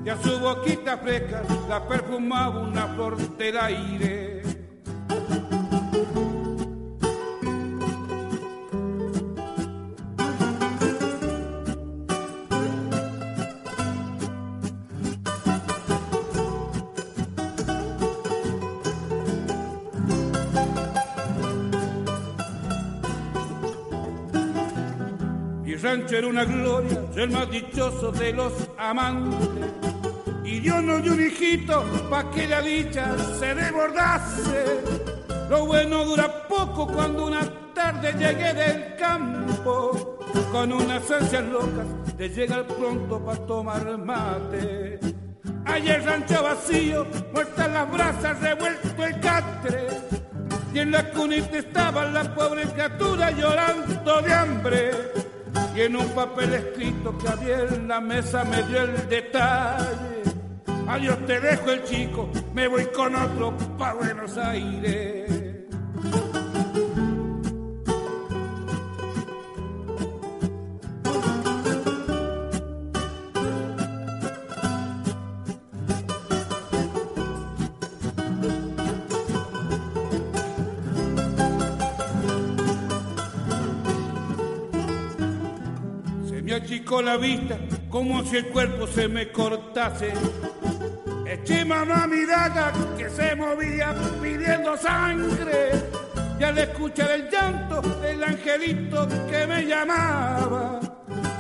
Y 0.03 0.09
a 0.09 0.17
su 0.17 0.39
boquita 0.39 0.97
fresca 0.97 1.43
la 1.69 1.87
perfumaba 1.87 2.61
una 2.61 2.87
flor 2.87 3.19
del 3.37 3.59
aire. 3.59 4.36
Rancho 25.87 26.17
era 26.17 26.27
una 26.27 26.45
gloria, 26.45 27.01
yo 27.15 27.23
el 27.23 27.31
más 27.31 27.49
dichoso 27.49 28.11
de 28.11 28.33
los 28.33 28.53
amantes. 28.77 29.49
Y 30.45 30.61
yo 30.61 30.81
no 30.83 30.99
di 30.99 31.09
un 31.09 31.25
hijito 31.25 31.85
pa' 32.11 32.29
que 32.33 32.49
la 32.49 32.61
dicha 32.61 33.15
se 33.39 33.55
desbordase. 33.55 34.83
Lo 35.49 35.65
bueno 35.67 36.05
dura 36.05 36.49
poco 36.49 36.89
cuando 36.89 37.27
una 37.27 37.43
tarde 37.73 38.13
llegué 38.15 38.53
del 38.53 38.97
campo 38.97 40.19
con 40.51 40.73
unas 40.73 41.09
ansias 41.09 41.45
locas 41.45 41.87
de 42.17 42.31
llegar 42.31 42.67
pronto 42.67 43.25
pa' 43.25 43.37
tomar 43.47 43.97
mate. 43.97 44.99
Hay 45.67 45.89
el 45.89 46.05
rancho 46.05 46.43
vacío, 46.43 47.07
muertas 47.33 47.71
las 47.71 47.93
brasas, 47.93 48.41
revuelto 48.41 49.05
el 49.05 49.21
catre. 49.21 49.87
Y 50.75 50.81
en 50.81 50.91
la 50.91 51.11
cunita 51.11 51.59
estaba 51.59 52.05
la 52.07 52.35
pobre 52.35 52.65
criatura 52.65 53.31
llorando 53.31 54.21
de 54.23 54.33
hambre. 54.33 55.26
Y 55.75 55.81
en 55.83 55.97
un 55.97 56.09
papel 56.09 56.55
escrito 56.55 57.17
que 57.19 57.29
había 57.29 57.61
en 57.61 57.89
la 57.89 58.01
mesa 58.01 58.45
me 58.45 58.63
dio 58.63 58.83
el 58.83 59.09
detalle. 59.09 60.23
Adiós 60.89 61.19
te 61.27 61.41
dejo 61.41 61.71
el 61.73 61.85
chico, 61.85 62.31
me 62.55 62.69
voy 62.69 62.87
con 62.87 63.15
otro 63.15 63.57
pa' 63.77 63.95
Buenos 63.95 64.37
Aires. 64.39 65.46
Achicó 86.87 87.03
la 87.03 87.17
vista 87.17 87.59
como 87.91 88.25
si 88.25 88.37
el 88.37 88.47
cuerpo 88.47 88.87
se 88.87 89.09
me 89.09 89.33
cortase. 89.33 90.13
Eché 91.27 91.65
mano 91.65 91.93
a 91.93 92.07
mi 92.07 92.25
daga 92.25 92.73
que 92.97 93.11
se 93.11 93.35
movía 93.35 93.93
pidiendo 94.23 94.77
sangre. 94.77 95.73
Y 96.39 96.45
al 96.45 96.57
escuchar 96.59 97.11
el 97.11 97.29
llanto 97.29 97.83
del 97.83 98.23
angelito 98.23 99.09
que 99.29 99.49
me 99.49 99.67
llamaba, 99.67 100.79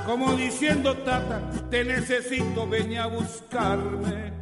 como 0.05 0.35
diciendo, 0.35 0.97
tata, 0.97 1.40
te 1.70 1.85
necesito, 1.85 2.66
ven 2.66 2.97
a 2.97 3.06
buscarme. 3.06 4.32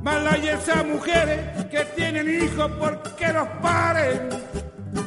Mal 0.00 0.28
hay 0.28 0.46
esas 0.50 0.86
mujeres 0.86 1.64
que 1.72 1.84
tienen 1.96 2.44
hijos 2.44 2.70
porque 2.78 3.32
los 3.32 3.48
paren, 3.60 4.28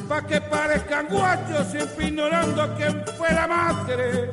pa' 0.06 0.26
que 0.26 0.38
parezcan 0.38 1.06
guachos 1.08 1.66
siempre 1.68 2.08
ignorando 2.08 2.60
a 2.60 2.74
quién 2.76 3.02
fue 3.16 3.32
la 3.32 3.46
madre. 3.46 4.28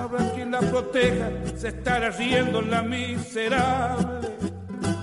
Habrá 0.00 0.32
quien 0.32 0.50
la 0.50 0.60
proteja, 0.60 1.28
se 1.56 1.68
estará 1.68 2.08
riendo 2.10 2.62
la 2.62 2.80
miserable. 2.82 4.30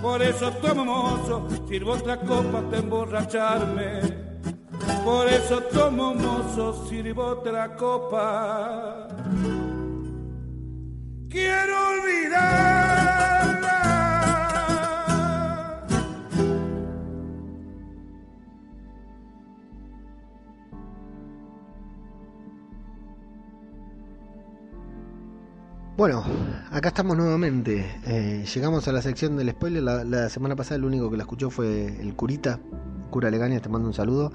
Por 0.02 0.24
eso 0.24 0.52
tomo 0.54 0.86
mozo, 0.86 1.48
sirvo 1.68 1.92
otra 1.94 2.18
copa 2.18 2.60
hasta 2.60 2.78
emborracharme. 2.78 4.02
Por 5.06 5.28
eso 5.28 5.62
tomo 5.72 6.16
mozo, 6.16 6.88
sirvo 6.88 7.26
otra 7.28 7.76
copa. 7.76 9.08
Quiero 11.30 11.90
olvidarla. 11.90 12.77
Bueno, 25.98 26.24
acá 26.70 26.90
estamos 26.90 27.18
nuevamente. 27.18 27.84
Eh, 28.06 28.46
llegamos 28.54 28.88
a 28.88 28.92
la 28.92 29.02
sección 29.02 29.36
del 29.36 29.50
spoiler. 29.50 29.82
La, 29.82 30.04
la 30.04 30.30
semana 30.30 30.56
pasada 30.56 30.76
el 30.76 30.86
único 30.86 31.10
que 31.10 31.18
la 31.18 31.24
escuchó 31.24 31.50
fue 31.50 31.88
el 32.00 32.14
curita. 32.16 32.60
Cura 33.10 33.32
Legaña, 33.32 33.60
te 33.62 33.68
mando 33.68 33.88
un 33.88 33.96
saludo. 33.96 34.32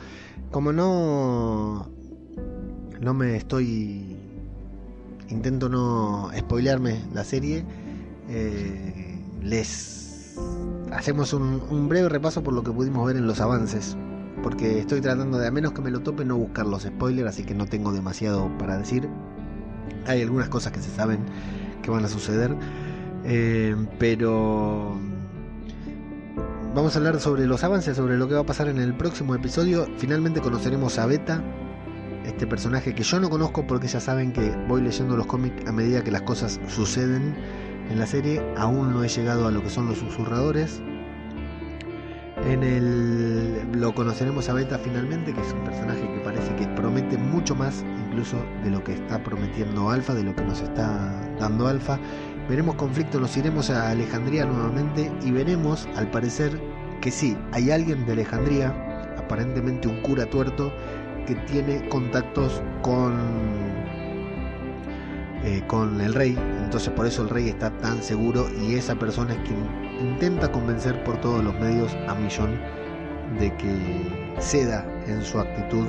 Como 0.51 0.73
no. 0.73 1.89
No 3.01 3.15
me 3.15 3.37
estoy. 3.37 4.17
Intento 5.29 5.69
no 5.69 6.31
spoilearme 6.37 7.01
la 7.15 7.23
serie. 7.23 7.65
eh, 8.29 9.21
les 9.41 10.35
hacemos 10.91 11.33
un, 11.33 11.63
un 11.71 11.89
breve 11.89 12.09
repaso 12.09 12.43
por 12.43 12.55
lo 12.55 12.65
que 12.65 12.73
pudimos 12.73 13.07
ver 13.07 13.17
en 13.17 13.29
los 13.29 13.41
avances. 13.41 13.97
Porque 14.43 14.81
estoy 14.81 15.01
tratando 15.01 15.39
de, 15.39 15.47
a 15.47 15.53
menos 15.53 15.73
que 15.73 15.81
me 15.81 15.93
lo 15.93 16.01
tope, 16.01 16.25
no 16.25 16.37
buscar 16.37 16.67
los 16.67 16.83
spoilers, 16.83 17.29
así 17.29 17.45
que 17.45 17.55
no 17.55 17.67
tengo 17.67 17.93
demasiado 17.93 18.51
para 18.59 18.77
decir. 18.79 19.09
Hay 20.07 20.23
algunas 20.23 20.49
cosas 20.49 20.73
que 20.73 20.81
se 20.81 20.91
saben 20.91 21.21
que 21.83 21.91
van 21.91 22.05
a 22.05 22.09
suceder. 22.09 22.57
eh, 23.25 23.77
pero 23.99 24.99
vamos 26.75 26.95
a 26.95 26.99
hablar 26.99 27.21
sobre 27.21 27.47
los 27.47 27.63
avances, 27.65 27.97
sobre 27.97 28.17
lo 28.17 28.29
que 28.29 28.35
va 28.35 28.41
a 28.41 28.47
pasar 28.47 28.69
en 28.69 28.79
el 28.79 28.95
próximo 28.95 29.35
episodio. 29.35 29.87
Finalmente 29.99 30.41
conoceremos 30.41 30.99
a 30.99 31.07
Beta, 31.07 31.43
este 32.25 32.47
personaje 32.47 32.95
que 32.95 33.03
yo 33.03 33.21
no 33.21 33.31
conozco 33.31 33.67
porque 33.67 33.89
ya 33.89 34.01
saben 34.01 34.33
que 34.33 34.51
voy 34.69 34.83
leyendo 34.83 35.17
los 35.17 35.27
cómics 35.27 35.67
a 35.67 35.73
medida 35.73 36.03
que 36.03 36.11
las 36.11 36.23
cosas 36.23 36.61
suceden 36.69 37.37
en 37.91 37.99
la 37.99 38.07
serie. 38.07 38.43
Aún 38.57 38.93
no 38.93 39.05
he 39.05 39.09
llegado 39.09 39.47
a 39.47 39.51
lo 39.51 39.63
que 39.63 39.71
son 39.71 39.87
los 39.87 39.99
susurradores. 39.99 40.81
En 42.47 42.63
el 42.63 43.73
lo 43.73 43.95
conoceremos 43.95 44.49
a 44.49 44.55
Beta 44.55 44.79
finalmente, 44.79 45.33
que 45.33 45.41
es 45.41 45.53
un 45.53 45.65
personaje 45.65 46.01
que 46.01 46.21
parece 46.21 46.55
que 46.57 46.67
promete 46.69 47.19
mucho 47.19 47.55
más 47.55 47.85
incluso 48.07 48.37
de 48.65 48.71
lo 48.71 48.83
que 48.85 48.95
está 48.95 49.23
prometiendo 49.23 49.91
Alfa, 49.91 50.15
de 50.15 50.23
lo 50.23 50.35
que 50.35 50.45
nos 50.45 50.61
está 50.61 51.11
dando 51.39 51.67
Alfa. 51.67 51.99
Veremos 52.49 52.75
conflicto, 52.77 53.21
nos 53.21 53.37
iremos 53.37 53.71
a 53.71 53.91
Alejandría 53.91 54.45
nuevamente 54.45 55.11
y 55.25 55.31
veremos, 55.31 55.89
al 55.97 56.11
parecer, 56.11 56.61
que 57.01 57.11
sí, 57.11 57.37
hay 57.53 57.71
alguien 57.71 58.05
de 58.07 58.13
Alejandría, 58.13 58.69
aparentemente 59.19 59.89
un 59.89 60.01
cura 60.03 60.27
tuerto, 60.27 60.73
que 61.27 61.35
tiene 61.35 61.89
contactos 61.89 62.63
con 62.83 63.13
eh, 65.45 65.63
con 65.67 66.01
el 66.01 66.15
rey, 66.15 66.39
entonces 66.63 66.91
por 66.91 67.05
eso 67.05 67.23
el 67.23 67.29
rey 67.29 67.49
está 67.49 67.77
tan 67.79 68.01
seguro 68.01 68.47
y 68.61 68.77
esa 68.77 68.95
persona 68.95 69.33
es 69.35 69.41
quien 69.41 69.82
intenta 70.03 70.51
convencer 70.51 71.03
por 71.05 71.19
todos 71.21 71.43
los 71.43 71.55
medios 71.59 71.97
a 72.09 72.15
Millón 72.15 72.59
de 73.39 73.55
que 73.57 74.35
ceda 74.41 74.85
en 75.07 75.23
su 75.23 75.39
actitud 75.39 75.87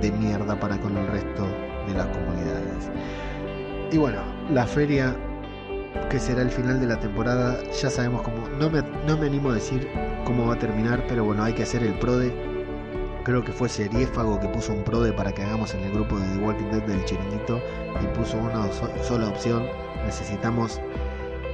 de 0.00 0.10
mierda 0.12 0.58
para 0.58 0.76
con 0.78 0.96
el 0.96 1.06
resto 1.06 1.46
de 1.86 1.94
las 1.94 2.06
comunidades. 2.08 2.90
Y 3.92 3.98
bueno, 3.98 4.20
la 4.50 4.66
feria 4.66 5.14
que 6.08 6.18
será 6.18 6.42
el 6.42 6.50
final 6.50 6.80
de 6.80 6.86
la 6.86 6.98
temporada, 6.98 7.58
ya 7.80 7.90
sabemos 7.90 8.22
cómo, 8.22 8.48
no 8.58 8.70
me, 8.70 8.82
no 9.06 9.16
me 9.16 9.26
animo 9.26 9.50
a 9.50 9.54
decir 9.54 9.88
cómo 10.24 10.46
va 10.46 10.54
a 10.54 10.58
terminar, 10.58 11.04
pero 11.08 11.24
bueno, 11.24 11.42
hay 11.44 11.52
que 11.52 11.62
hacer 11.64 11.82
el 11.82 11.94
prode. 11.94 12.32
Creo 13.24 13.44
que 13.44 13.52
fue 13.52 13.68
Seriéfago 13.68 14.40
que 14.40 14.48
puso 14.48 14.72
un 14.72 14.82
prode 14.82 15.12
para 15.12 15.32
que 15.32 15.42
hagamos 15.42 15.74
en 15.74 15.80
el 15.80 15.92
grupo 15.92 16.18
de 16.18 16.26
The 16.28 16.38
Walking 16.38 16.70
Dead 16.70 16.82
del 16.82 17.04
chiringuito 17.04 17.60
y 18.02 18.06
puso 18.18 18.38
una 18.38 18.66
so- 18.72 18.90
sola 19.02 19.28
opción. 19.28 19.64
Necesitamos 20.06 20.80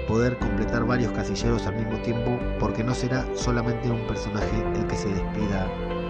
poder 0.06 0.38
completar 0.38 0.84
varios 0.84 1.12
casilleros 1.12 1.66
al 1.66 1.76
mismo 1.76 1.98
tiempo 1.98 2.38
porque 2.58 2.84
no 2.84 2.94
será 2.94 3.26
solamente 3.34 3.90
un 3.90 4.06
personaje 4.06 4.64
el 4.74 4.86
que 4.86 4.96
se 4.96 5.08
despida 5.08 5.66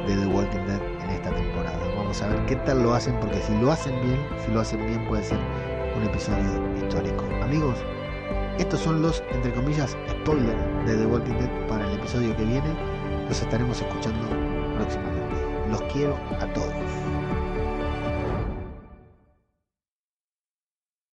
de 0.07 0.17
The 0.17 0.27
Walking 0.27 0.67
Dead 0.67 0.83
en 1.03 1.11
esta 1.11 1.31
temporada. 1.31 1.79
Vamos 1.97 2.21
a 2.23 2.29
ver 2.29 2.45
qué 2.47 2.57
tal 2.57 2.83
lo 2.83 2.95
hacen 2.95 3.19
porque 3.21 3.41
si 3.41 3.55
lo 3.61 3.73
hacen 3.73 3.95
bien, 4.03 4.21
si 4.45 4.53
lo 4.53 4.61
hacen 4.61 4.85
bien 4.87 5.05
puede 5.07 5.25
ser 5.25 5.39
un 5.97 6.05
episodio 6.05 6.77
histórico. 6.77 7.25
Amigos, 7.43 7.77
estos 8.59 8.81
son 8.81 9.03
los, 9.03 9.23
entre 9.33 9.53
comillas, 9.53 9.97
spoilers 10.11 10.87
de 10.87 10.97
The 10.97 11.07
Walking 11.07 11.35
Dead 11.35 11.69
para 11.69 11.87
el 11.87 11.99
episodio 11.99 12.37
que 12.37 12.45
viene. 12.45 12.75
Los 13.29 13.41
estaremos 13.43 13.81
escuchando 13.81 14.29
próximamente. 14.77 15.35
Los 15.71 15.83
quiero 15.93 16.17
a 16.41 16.47
todos. 16.53 17.26